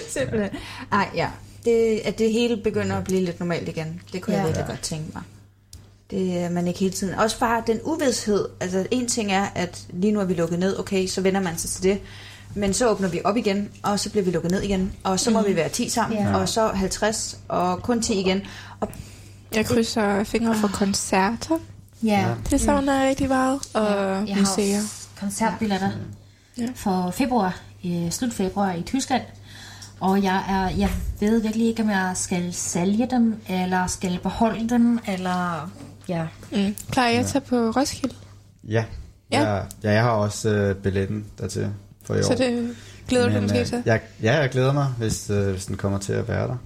Simpelthen. 0.08 0.50
Ej, 0.92 1.08
ja. 1.14 1.28
Det, 1.64 2.00
at 2.04 2.18
det 2.18 2.32
hele 2.32 2.56
begynder 2.56 2.96
at 2.96 3.04
blive 3.04 3.20
lidt 3.24 3.40
normalt 3.40 3.68
igen, 3.68 4.00
det 4.12 4.22
kunne 4.22 4.34
ja. 4.36 4.40
Ja. 4.40 4.46
jeg 4.46 4.48
virkelig 4.48 4.64
Ja. 4.68 4.72
godt 4.72 4.82
tænke 4.82 5.04
mig. 5.14 5.22
Det 6.10 6.38
er 6.38 6.50
man 6.50 6.66
ikke 6.66 6.80
hele 6.80 6.92
tiden. 6.92 7.14
Også 7.14 7.38
bare 7.38 7.62
den 7.66 7.80
uvidshed. 7.84 8.48
Altså 8.60 8.86
en 8.90 9.08
ting 9.08 9.32
er, 9.32 9.46
at 9.54 9.82
lige 9.92 10.12
nu 10.12 10.20
er 10.20 10.24
vi 10.24 10.34
lukket 10.34 10.58
ned. 10.58 10.78
Okay, 10.78 11.06
så 11.06 11.20
vender 11.20 11.40
man 11.40 11.58
sig 11.58 11.70
til 11.70 11.82
det. 11.82 12.00
Men 12.54 12.74
så 12.74 12.88
åbner 12.90 13.08
vi 13.08 13.20
op 13.24 13.36
igen, 13.36 13.68
og 13.82 14.00
så 14.00 14.10
bliver 14.10 14.24
vi 14.24 14.30
lukket 14.30 14.50
ned 14.50 14.62
igen. 14.62 14.92
Og 15.04 15.20
så 15.20 15.30
må 15.30 15.40
Mhm. 15.40 15.48
vi 15.48 15.56
være 15.56 15.68
10 15.68 15.88
sammen, 15.88 16.18
Ja. 16.18 16.36
og 16.36 16.48
så 16.48 16.68
50, 16.68 17.38
og 17.48 17.82
kun 17.82 18.02
10 18.02 18.20
igen. 18.20 18.40
Og 18.80 18.88
Jeg 19.54 19.66
krydser 19.66 20.24
fingre 20.24 20.54
for 20.54 20.68
koncerter. 20.68 21.58
Ja. 22.02 22.26
Det 22.50 22.60
savner 22.60 22.94
jeg 23.00 23.08
rigtig 23.08 23.28
meget. 23.28 23.60
Og 23.74 23.84
Jeg 24.28 24.34
har 24.36 24.40
museer. 24.40 24.78
også 24.78 25.08
koncertbilletter 25.20 25.90
Ja. 26.58 26.66
for 26.74 27.10
februar, 27.10 27.60
i 27.82 28.08
slut 28.10 28.32
februar 28.32 28.72
i 28.72 28.82
Tyskland. 28.82 29.22
Og 30.00 30.22
jeg, 30.22 30.42
er, 30.48 30.76
jeg 30.78 30.90
ved 31.20 31.42
virkelig 31.42 31.66
ikke, 31.66 31.82
om 31.82 31.90
jeg 31.90 32.12
skal 32.14 32.54
sælge 32.54 33.08
dem, 33.10 33.40
eller 33.48 33.86
skal 33.86 34.18
beholde 34.22 34.68
dem, 34.68 34.98
eller... 35.08 35.70
Ja. 36.08 36.26
Mm. 36.52 36.74
Plejer 36.92 37.10
jeg 37.10 37.20
at 37.20 37.26
tage 37.26 37.40
på 37.42 37.56
Roskilde? 37.56 38.14
Ja. 38.68 38.84
Ja. 39.32 39.42
Ja. 39.42 39.54
ja, 39.82 39.92
jeg 39.92 40.02
har 40.02 40.10
også 40.10 40.48
øh, 40.48 40.76
billetten 40.76 41.24
dertil 41.38 41.68
for 42.08 42.14
i 42.14 42.18
år. 42.18 42.22
Så 42.22 42.34
det 42.34 42.76
glæder 43.08 43.28
du 43.28 43.32
dig 43.32 43.42
måske 43.42 43.60
øh, 43.60 43.66
til? 43.66 43.82
Jeg, 43.86 44.00
ja, 44.22 44.40
jeg 44.40 44.50
glæder 44.50 44.72
mig, 44.72 44.86
hvis, 44.98 45.30
øh, 45.30 45.50
hvis 45.50 45.66
den 45.66 45.76
kommer 45.76 45.98
til 45.98 46.12
at 46.12 46.28
være 46.28 46.48
der. 46.48 46.56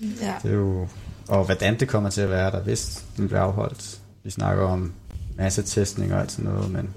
Ja. 0.00 0.34
Det 0.42 0.50
er 0.50 0.54
jo, 0.54 0.88
og 1.28 1.44
hvordan 1.44 1.80
det 1.80 1.88
kommer 1.88 2.10
til 2.10 2.20
at 2.20 2.30
være 2.30 2.50
der, 2.50 2.60
hvis 2.60 3.04
den 3.16 3.28
bliver 3.28 3.40
afholdt. 3.40 3.98
Vi 4.24 4.30
snakker 4.30 4.64
om 4.64 4.92
masse 5.36 5.62
testning 5.62 6.14
og 6.14 6.20
alt 6.20 6.32
sådan 6.32 6.50
noget, 6.50 6.70
men 6.70 6.94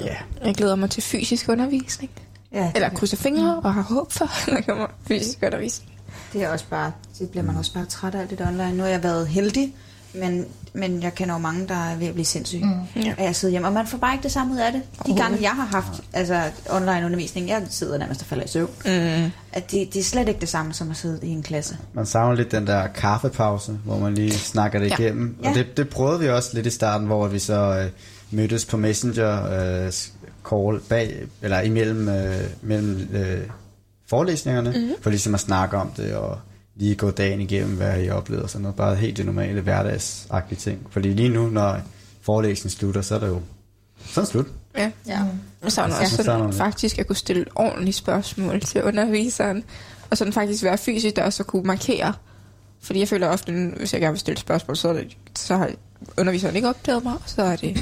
ja. 0.00 0.16
Jeg 0.44 0.54
glæder 0.54 0.74
mig 0.74 0.90
til 0.90 1.02
fysisk 1.02 1.48
undervisning. 1.48 2.10
Ja, 2.52 2.72
Eller 2.74 2.88
krydser 2.88 3.16
fingre 3.16 3.60
og 3.64 3.74
har 3.74 3.82
håb 3.82 4.12
for, 4.12 4.24
at 4.24 4.56
der 4.56 4.60
kommer 4.72 4.86
fysisk 5.08 5.38
undervisning. 5.42 5.92
Det 6.32 6.42
er 6.42 6.48
også 6.48 6.64
bare, 6.70 6.92
det 7.18 7.30
bliver 7.30 7.44
man 7.44 7.56
også 7.56 7.74
bare 7.74 7.84
træt 7.84 8.14
af 8.14 8.20
alt 8.20 8.30
det 8.30 8.38
der 8.38 8.48
online. 8.48 8.72
Nu 8.72 8.82
har 8.82 8.90
jeg 8.90 9.02
været 9.02 9.28
heldig, 9.28 9.74
men, 10.14 10.46
men 10.72 11.02
jeg 11.02 11.14
kender 11.14 11.34
jo 11.34 11.38
mange, 11.38 11.68
der 11.68 11.74
er 11.74 11.96
ved 11.96 12.06
at 12.06 12.12
blive 12.14 12.24
sindssyge. 12.26 12.64
Mm. 12.64 12.70
Mm. 12.70 13.02
Ja. 13.02 13.14
Ja. 13.18 13.24
Jeg 13.24 13.36
sidder 13.36 13.52
hjemme, 13.52 13.68
og 13.68 13.72
man 13.74 13.86
får 13.86 13.98
bare 13.98 14.14
ikke 14.14 14.22
det 14.22 14.32
samme 14.32 14.54
ud 14.54 14.58
af 14.58 14.72
det. 14.72 14.82
De 15.06 15.16
gange, 15.16 15.38
jeg 15.42 15.50
har 15.50 15.64
haft 15.64 16.00
altså, 16.12 16.42
online 16.70 17.06
undervisning, 17.06 17.48
jeg 17.48 17.62
sidder 17.70 17.98
nærmest 17.98 18.20
og 18.20 18.26
falder 18.26 18.44
i 18.44 18.48
søvn. 18.48 18.70
Mm. 18.84 19.30
At 19.52 19.70
det, 19.70 19.94
det 19.94 19.96
er 20.00 20.04
slet 20.04 20.28
ikke 20.28 20.40
det 20.40 20.48
samme, 20.48 20.72
som 20.74 20.90
at 20.90 20.96
sidde 20.96 21.26
i 21.26 21.28
en 21.30 21.42
klasse. 21.42 21.76
Man 21.92 22.06
savner 22.06 22.34
lidt 22.36 22.52
den 22.52 22.66
der 22.66 22.86
kaffepause, 22.86 23.78
hvor 23.84 23.98
man 23.98 24.14
lige 24.14 24.32
snakker 24.32 24.78
det 24.78 24.90
Ja. 24.90 24.96
igennem. 24.98 25.36
Ja. 25.42 25.48
Og 25.48 25.54
det, 25.54 25.76
det 25.76 25.88
prøvede 25.88 26.20
vi 26.20 26.28
også 26.28 26.50
lidt 26.54 26.66
i 26.66 26.70
starten, 26.70 27.06
hvor 27.06 27.26
vi 27.26 27.38
så 27.38 27.78
øh, 27.84 27.90
mødtes 28.30 28.64
på 28.64 28.76
Messenger 28.76 29.44
øh, 29.86 29.92
call 30.50 30.80
bag, 30.88 31.22
eller 31.42 31.60
imellem 31.60 32.08
øh, 32.08 32.34
mellem, 32.62 33.08
øh, 33.12 33.40
forelæsningerne, 34.06 34.70
Mhm. 34.70 34.90
for 35.02 35.10
ligesom 35.10 35.34
at 35.34 35.40
snakke 35.40 35.76
om 35.76 35.90
det, 35.96 36.14
og 36.14 36.38
lige 36.78 36.94
gå 36.94 37.10
dagen 37.10 37.40
igennem, 37.40 37.76
hvad 37.76 38.02
I 38.02 38.10
oplevede, 38.10 38.44
og 38.44 38.50
sådan 38.50 38.62
noget. 38.62 38.76
Bare 38.76 38.96
helt 38.96 39.16
det 39.16 39.26
normale 39.26 39.60
hverdagsagtige 39.60 40.58
ting. 40.58 40.86
Fordi 40.90 41.08
lige 41.08 41.28
nu, 41.28 41.46
når 41.48 41.80
forelæsningen 42.20 42.78
slutter, 42.78 43.02
så 43.02 43.14
er 43.14 43.18
det 43.18 43.28
jo 43.28 43.40
sådan 44.06 44.26
slut. 44.26 44.46
Ja. 44.76 44.90
ja. 45.06 45.24
Jeg 45.62 45.72
savner 45.72 45.94
Ja. 45.94 46.00
også 46.00 46.16
savner 46.16 46.50
sådan, 46.50 46.58
faktisk 46.58 46.98
at 46.98 47.06
kunne 47.06 47.16
stille 47.16 47.44
ordentlige 47.54 47.92
spørgsmål 47.92 48.60
til 48.60 48.82
underviseren. 48.82 49.64
Og 50.10 50.16
sådan 50.18 50.32
faktisk 50.32 50.64
være 50.64 50.78
fysisk 50.78 51.16
der, 51.16 51.24
og 51.24 51.32
så 51.32 51.44
kunne 51.44 51.62
markere. 51.62 52.12
Fordi 52.82 53.00
jeg 53.00 53.08
føler 53.08 53.28
ofte, 53.28 53.72
hvis 53.76 53.92
jeg 53.92 54.00
gerne 54.00 54.12
vil 54.12 54.20
stille 54.20 54.38
spørgsmål, 54.38 54.76
så, 54.76 54.88
er 54.88 54.92
det, 54.92 55.16
så 55.36 55.56
har 55.56 55.70
underviseren 56.18 56.56
ikke 56.56 56.68
opdaget 56.68 57.04
mig, 57.04 57.12
og 57.12 57.22
så 57.26 57.42
er 57.42 57.56
det... 57.56 57.76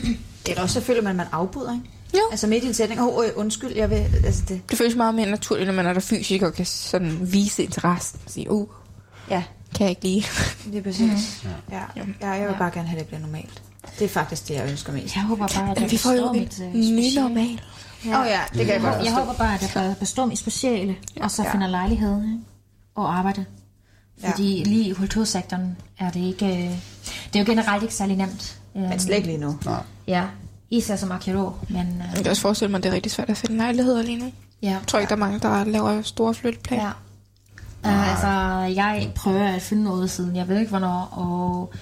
Det 0.46 0.58
er 0.58 0.62
også, 0.62 0.74
så 0.74 0.80
føler 0.80 1.02
man, 1.02 1.10
at 1.10 1.16
man 1.16 1.26
afbryder, 1.32 1.72
ikke? 1.72 1.84
Jo. 2.14 2.20
Altså 2.30 2.46
midt 2.46 2.64
i 2.64 2.66
en 2.66 2.74
sætning, 2.74 3.00
åh, 3.00 3.06
oh, 3.06 3.24
undskyld, 3.36 3.76
jeg 3.76 3.90
vil... 3.90 3.96
Altså 4.24 4.42
det. 4.48 4.60
Det 4.70 4.78
føles 4.78 4.96
meget 4.96 5.14
mere 5.14 5.30
naturligt, 5.30 5.66
når 5.66 5.74
man 5.74 5.86
er 5.86 5.92
der 5.92 6.00
fysisk 6.00 6.42
og 6.42 6.54
kan 6.54 6.66
sådan 6.66 7.18
vise 7.32 7.62
interessen 7.62 8.20
og 8.24 8.30
sige, 8.30 8.50
uh, 8.50 8.68
ja. 9.30 9.42
kan 9.74 9.80
jeg 9.84 9.90
ikke 9.90 10.02
lide. 10.02 10.22
Det 10.72 10.78
er 10.78 10.82
præcis. 10.82 11.40
Mm. 11.44 11.50
Ja. 11.70 11.76
Ja. 11.96 12.02
ja, 12.20 12.30
jeg 12.30 12.40
vil 12.46 12.52
Ja. 12.52 12.58
bare 12.58 12.70
gerne 12.70 12.88
have, 12.88 12.98
at 13.00 13.04
det 13.04 13.06
bliver 13.06 13.20
normalt. 13.20 13.62
Det 13.98 14.04
er 14.04 14.08
faktisk 14.08 14.48
det, 14.48 14.54
jeg 14.54 14.70
ønsker 14.70 14.92
mest. 14.92 15.14
Jeg 15.14 15.22
håber 15.24 15.46
bare, 15.46 15.70
at 15.70 15.80
jeg 15.80 15.90
Vi 15.90 15.96
får 15.96 16.12
jo 16.12 16.32
mit 16.32 16.60
øh, 16.60 16.74
ny 16.74 17.14
normal. 17.18 17.60
Åh 18.06 18.10
ja, 18.10 18.40
det 18.54 18.66
kan 18.66 18.74
jeg 18.74 18.80
godt 18.80 19.04
Jeg 19.04 19.14
håber 19.14 19.32
bare, 19.34 19.54
at 19.54 19.74
jeg 19.74 19.96
består 20.00 20.26
mit 20.26 20.38
speciale, 20.38 20.96
og 21.20 21.30
så 21.30 21.42
Ja. 21.42 21.52
finder 21.52 21.66
lejlighed 21.68 22.22
ikke? 22.24 22.38
og 22.94 23.18
arbejde. 23.18 23.44
Ja. 24.22 24.30
Fordi 24.30 24.62
lige 24.66 24.90
i 24.90 24.92
kultursektoren 24.92 25.76
er 25.98 26.10
det 26.10 26.20
ikke... 26.20 26.46
øh, 26.46 26.70
Det 27.32 27.34
er 27.34 27.38
jo 27.40 27.44
generelt 27.46 27.82
ikke 27.82 27.94
særlig 27.94 28.16
nemt. 28.16 28.58
Men 28.74 29.00
slet 29.00 29.16
ikke 29.16 29.28
lige 29.28 29.38
nu. 29.38 29.58
Nej. 29.64 29.82
Ja, 30.06 30.24
især 30.70 30.96
som 30.96 31.12
arkeolog, 31.12 31.56
men... 31.68 31.76
Jeg 31.76 32.06
Øh, 32.10 32.22
kan 32.22 32.26
også 32.30 32.42
forestille 32.42 32.70
mig, 32.70 32.78
at 32.78 32.82
det 32.84 32.90
er 32.90 32.94
rigtig 32.94 33.12
svært 33.12 33.30
at 33.30 33.36
finde 33.36 33.56
lejligheder 33.56 34.02
lige 34.02 34.18
nu. 34.18 34.32
ja. 34.62 34.68
Jeg 34.68 34.80
tror 34.86 34.98
ikke, 34.98 35.08
der 35.10 35.14
er 35.16 35.20
mange, 35.20 35.38
der 35.38 35.64
laver 35.64 36.02
store 36.02 36.34
flytteplaner. 36.34 36.84
Ja. 36.84 36.90
Uh, 37.86 38.10
altså, 38.10 38.28
jeg 38.82 39.10
prøver 39.14 39.48
at 39.48 39.62
finde 39.62 39.84
noget 39.84 40.10
siden. 40.10 40.36
Jeg 40.36 40.48
ved 40.48 40.58
ikke, 40.58 40.70
hvornår. 40.70 41.08
Og 41.12 41.72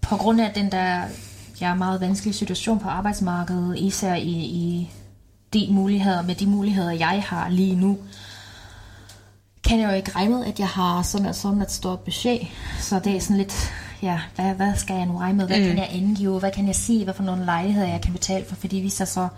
på 0.00 0.16
grund 0.16 0.40
af 0.40 0.52
den 0.54 0.72
der 0.72 1.02
ja, 1.60 1.74
meget 1.74 2.00
vanskelige 2.00 2.34
situation 2.34 2.78
på 2.78 2.88
arbejdsmarkedet, 2.88 3.78
især 3.78 4.14
i, 4.14 4.30
i 4.30 4.90
de 5.52 5.68
muligheder, 5.70 6.22
med 6.22 6.34
de 6.34 6.46
muligheder, 6.46 6.90
jeg 6.90 7.22
har 7.26 7.48
lige 7.48 7.76
nu, 7.76 7.98
kan 9.64 9.80
jeg 9.80 9.90
jo 9.90 9.94
ikke 9.94 10.12
regne 10.16 10.34
med, 10.34 10.44
at 10.44 10.58
jeg 10.58 10.68
har 10.68 11.02
sådan 11.02 11.26
et, 11.26 11.36
sådan 11.36 11.62
et 11.62 11.70
stort 11.70 12.00
budget. 12.00 12.40
Så 12.80 12.98
det 12.98 13.16
er 13.16 13.20
sådan 13.20 13.36
lidt, 13.36 13.72
ja, 14.02 14.20
hvad, 14.34 14.54
hvad 14.54 14.76
skal 14.76 14.96
jeg 14.96 15.06
nu 15.06 15.16
regne 15.16 15.38
med? 15.38 15.46
Hvad 15.46 15.58
mm. 15.58 15.64
kan 15.64 15.78
jeg 15.78 15.88
angive? 15.92 16.38
Hvad 16.38 16.50
kan 16.50 16.66
jeg 16.66 16.74
sige? 16.74 17.04
Hvad 17.04 17.14
for 17.14 17.22
nogle 17.22 17.44
lejligheder, 17.44 17.88
jeg 17.88 18.00
kan 18.00 18.12
betale 18.12 18.44
for? 18.48 18.54
Fordi 18.54 18.80
hvis 18.80 19.00
jeg 19.00 19.08
så 19.08 19.28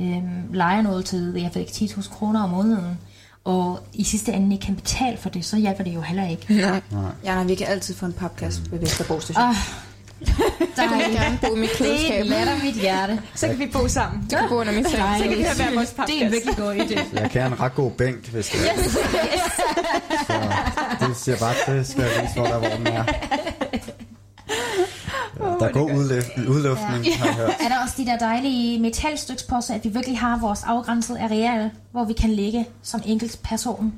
øhm, 0.00 0.52
leger 0.52 0.82
noget 0.82 1.04
til, 1.04 1.32
jeg 1.36 1.50
ved 1.54 1.62
ikke, 1.62 1.72
10.000 1.72 2.10
kroner 2.10 2.42
om 2.42 2.50
måneden, 2.50 2.98
og 3.44 3.78
i 3.92 4.04
sidste 4.04 4.32
ende 4.32 4.54
ikke 4.54 4.66
kan 4.66 4.74
betale 4.76 5.16
for 5.16 5.28
det, 5.28 5.44
så 5.44 5.56
hjælper 5.56 5.84
det 5.84 5.94
jo 5.94 6.00
heller 6.00 6.28
ikke. 6.28 6.46
Nej. 6.48 6.80
Ja, 7.24 7.34
nej, 7.34 7.44
vi 7.44 7.54
kan 7.54 7.66
altid 7.66 7.94
få 7.94 8.06
en 8.06 8.12
papkasse 8.12 8.60
ved 8.70 8.78
Vesterbro 8.78 9.20
Station. 9.20 9.44
Ah, 9.44 9.54
Så 10.76 10.82
kan 10.88 11.00
jeg 11.00 11.10
gerne 11.12 11.38
bo 11.42 11.56
i 11.56 11.58
mit 11.60 11.68
det 11.68 11.76
klædeskab. 11.76 12.24
letter 12.24 12.64
mit 12.64 12.74
hjerte. 12.74 13.20
Så 13.34 13.46
kan 13.48 13.58
vi 13.58 13.66
bo 13.66 13.88
sammen. 13.88 14.22
Du 14.30 14.36
kan 14.36 14.48
bo 14.48 14.54
under 14.54 14.72
min 14.72 14.84
seng. 14.84 15.02
Så 15.18 15.24
kan 15.28 15.36
vi 15.38 15.42
have 15.42 15.56
hver 15.56 15.74
vores 15.74 15.88
det 15.90 15.98
er 15.98 16.02
en 16.02 16.08
papkasse. 16.08 16.30
virkelig 16.30 16.56
god 16.56 16.74
idé. 16.74 17.20
Jeg 17.20 17.30
kan 17.30 17.42
have 17.42 17.52
en 17.52 17.60
ret 17.60 17.74
god 17.74 17.90
bænk, 17.90 18.28
hvis 18.28 18.46
det 18.48 18.60
er. 18.70 18.82
Så 20.26 21.06
det 21.06 21.16
siger 21.16 21.36
bare 21.38 21.54
til, 21.66 21.86
skal 21.86 22.02
jeg 22.02 22.10
vise, 22.22 22.34
hvor 22.34 22.46
der 22.46 22.58
hvor 22.58 22.68
den 22.68 22.86
er. 22.86 23.04
Ja, 25.44 25.48
der 25.48 25.68
er 25.68 25.72
god 25.72 25.90
udluftning, 26.48 27.16
har 27.18 27.26
jeg 27.26 27.34
hørt. 27.34 27.50
Er 27.60 27.68
der 27.68 27.82
også 27.82 27.94
de 27.98 28.06
der 28.06 28.18
dejlige 28.18 28.80
metalstyksposer, 28.80 29.74
at 29.74 29.84
vi 29.84 29.88
virkelig 29.88 30.18
har 30.18 30.38
vores 30.40 30.60
afgrænsede 30.66 31.20
areal, 31.20 31.70
hvor 31.92 32.04
vi 32.04 32.12
kan 32.12 32.30
ligge 32.30 32.66
som 32.82 33.02
enkelt 33.06 33.38
person 33.44 33.92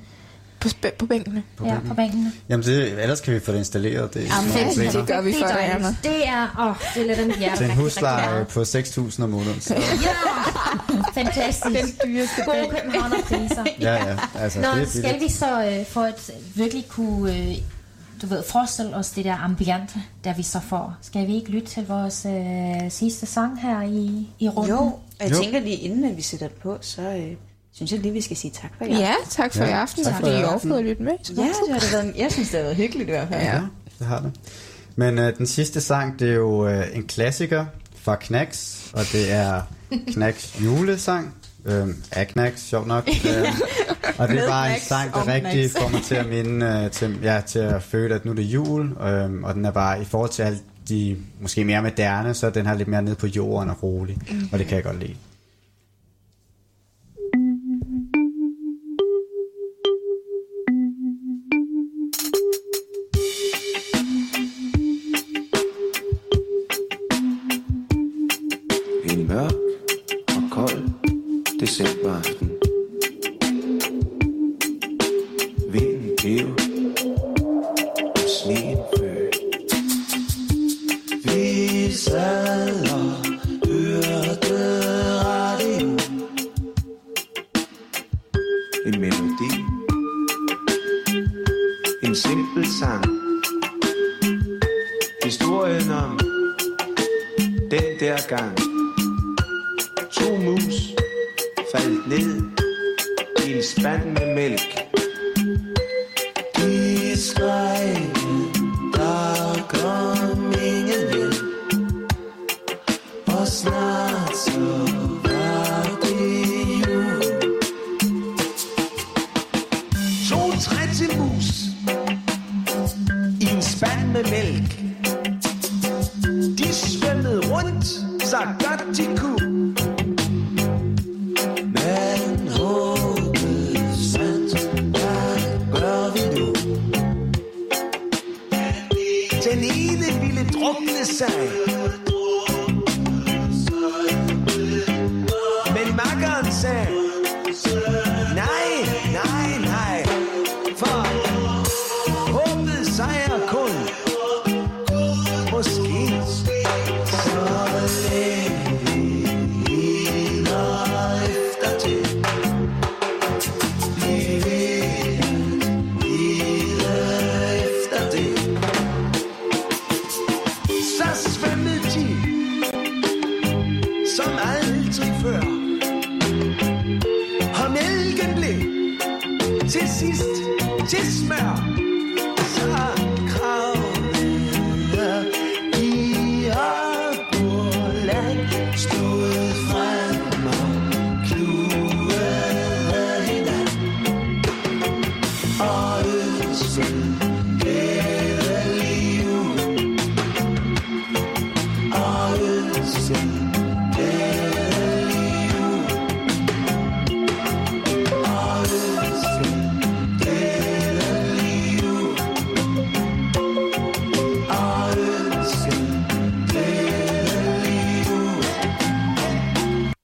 På, 0.61 0.69
sp- 0.69 0.97
på 0.99 1.07
bænkene. 1.07 1.43
På 1.57 1.65
ja, 1.65 1.71
bænken. 1.71 1.89
på 1.89 1.95
bænkene? 1.95 2.33
Jamen, 2.49 2.67
det, 2.67 3.03
ellers 3.03 3.21
kan 3.21 3.35
vi 3.35 3.41
få 3.41 3.53
det 3.53 3.59
installeret. 3.59 4.15
Det 4.15 4.23
er 4.23 4.27
Jamen, 4.37 4.69
det, 4.87 4.93
det 4.93 5.07
gør 5.07 5.21
vi 5.21 5.31
det 5.31 5.39
for 5.39 5.47
er 5.47 5.53
dig. 5.57 5.75
Anna. 5.75 5.97
Det 6.03 6.29
er, 6.29 6.67
åh, 6.69 7.01
det 7.01 7.07
lader 7.07 7.27
mit 7.27 7.37
hjerte 7.39 7.57
Til 7.57 7.67
en 7.67 7.73
husleje 7.77 8.45
på 8.45 8.61
6.000 8.61 9.23
om 9.23 9.31
måneden. 9.31 9.61
Så, 9.61 9.75
meget. 9.75 11.07
Fantastisk. 11.15 11.65
Den 11.65 11.95
dyreste 12.07 12.43
Gode 12.45 12.67
københavnerpriser. 12.71 13.65
ja, 13.81 13.93
ja. 13.95 14.17
Altså, 14.39 14.61
Nå, 14.61 14.69
det 14.75 14.83
er 14.83 14.87
skal 14.87 15.21
vi 15.21 15.29
så 15.31 15.65
øh, 15.67 15.87
for 15.87 16.01
at 16.03 16.31
virkelig 16.55 16.89
kunne 16.89 17.37
øh, 17.37 17.57
du 18.23 18.27
ved, 18.27 18.43
forestille 18.43 18.97
os 18.97 19.11
det 19.11 19.25
der 19.25 19.35
ambiente, 19.37 19.95
der 20.25 20.35
vi 20.35 20.43
så 20.43 20.61
får? 20.61 20.97
Skal 21.03 21.27
vi 21.27 21.35
ikke 21.35 21.51
lytte 21.51 21.69
til 21.69 21.87
vores 21.87 22.27
øh, 22.27 22.91
sidste 22.91 23.27
sang 23.27 23.61
her 23.63 23.83
i, 23.83 24.29
i 24.39 24.49
runden? 24.49 24.71
Jo, 24.71 24.79
og 24.79 25.01
jeg 25.21 25.31
Jo. 25.31 25.37
tænker 25.43 25.61
lige 25.61 25.77
inden 25.77 26.05
at 26.05 26.17
vi 26.17 26.23
sætter 26.23 26.49
det 26.49 26.57
på, 26.57 26.79
så 26.81 27.03
øh, 27.03 27.37
synes 27.73 27.93
jeg 27.93 28.01
lige, 28.01 28.13
vi 28.13 28.21
skal 28.21 28.37
sige 28.37 28.51
tak 28.51 28.71
for 28.79 28.85
i 28.85 28.89
aften. 28.89 29.01
Ja, 29.05 29.15
tak 29.31 29.53
for 29.55 29.65
Ja, 29.65 29.69
i 29.71 29.73
aften. 29.73 30.05
tak 30.05 30.13
Tak 30.13 30.21
for 30.21 30.27
fordi 30.29 30.41
i 30.41 30.45
overflod 30.45 30.79
at 30.79 30.85
lytte 30.85 31.03
med. 31.03 31.13
Ja, 31.29 31.43
det 31.43 31.73
har 31.73 31.79
det 31.79 31.93
været, 31.93 32.15
jeg 32.17 32.33
synes, 32.33 32.49
det 32.49 32.57
har 32.59 32.65
været 32.65 32.77
hyggeligt 32.77 33.09
i 33.09 33.13
hvert 33.13 33.29
fald. 33.29 33.43
Ja. 33.43 33.55
Ja, 33.55 33.61
det 33.99 34.07
har 34.07 34.21
det. 34.21 34.33
Men 34.97 35.19
øh, 35.19 35.39
den 35.39 35.47
sidste 35.47 35.81
sang, 35.81 36.19
det 36.19 36.31
er 36.31 36.35
jo 36.35 36.69
øh, 36.69 36.87
en 36.97 37.03
klassiker 37.07 37.67
fra 37.95 38.17
Knacks, 38.17 38.91
og 38.95 39.05
det 39.13 39.33
er 39.33 39.63
Knacks 40.07 40.61
julesang. 40.65 41.35
Øhm, 41.67 41.97
af 42.13 42.29
Knacks, 42.29 42.63
sjovt 42.63 42.87
nok. 42.87 43.09
Øhm, 43.37 43.47
og 44.19 44.29
det 44.29 44.39
er 44.39 44.49
bare 44.49 44.75
en 44.75 44.81
sang, 44.81 45.13
der 45.13 45.35
rigtig 45.35 45.71
får 45.71 45.89
mig 45.89 46.03
til 46.03 46.15
at 46.15 46.29
minde, 46.29 46.67
øh, 46.85 46.91
til, 46.91 47.19
ja, 47.23 47.41
til 47.47 47.59
at 47.59 47.83
føle, 47.83 48.15
at 48.15 48.25
nu 48.25 48.31
er 48.31 48.35
det 48.35 48.43
jul. 48.43 48.93
Øhm, 49.03 49.45
og 49.45 49.55
den 49.55 49.65
er 49.65 49.71
bare, 49.71 50.03
i 50.03 50.05
forhold 50.05 50.31
til 50.31 50.43
alle 50.43 50.59
de 50.89 51.17
måske 51.41 51.65
mere 51.65 51.83
moderne, 51.83 52.35
så 52.35 52.51
den 52.51 52.67
her 52.67 52.75
lidt 52.75 52.89
mere 52.89 53.03
nede 53.03 53.15
på 53.15 53.27
jorden 53.27 53.71
og 53.71 53.83
rolig. 53.83 54.19
Mm. 54.31 54.49
Og 54.53 54.59
det 54.59 54.67
kan 54.67 54.77
jeg 54.77 54.85
godt 54.85 55.01
lide. 55.01 55.15
Sit 71.67 71.99
warten. 72.05 72.56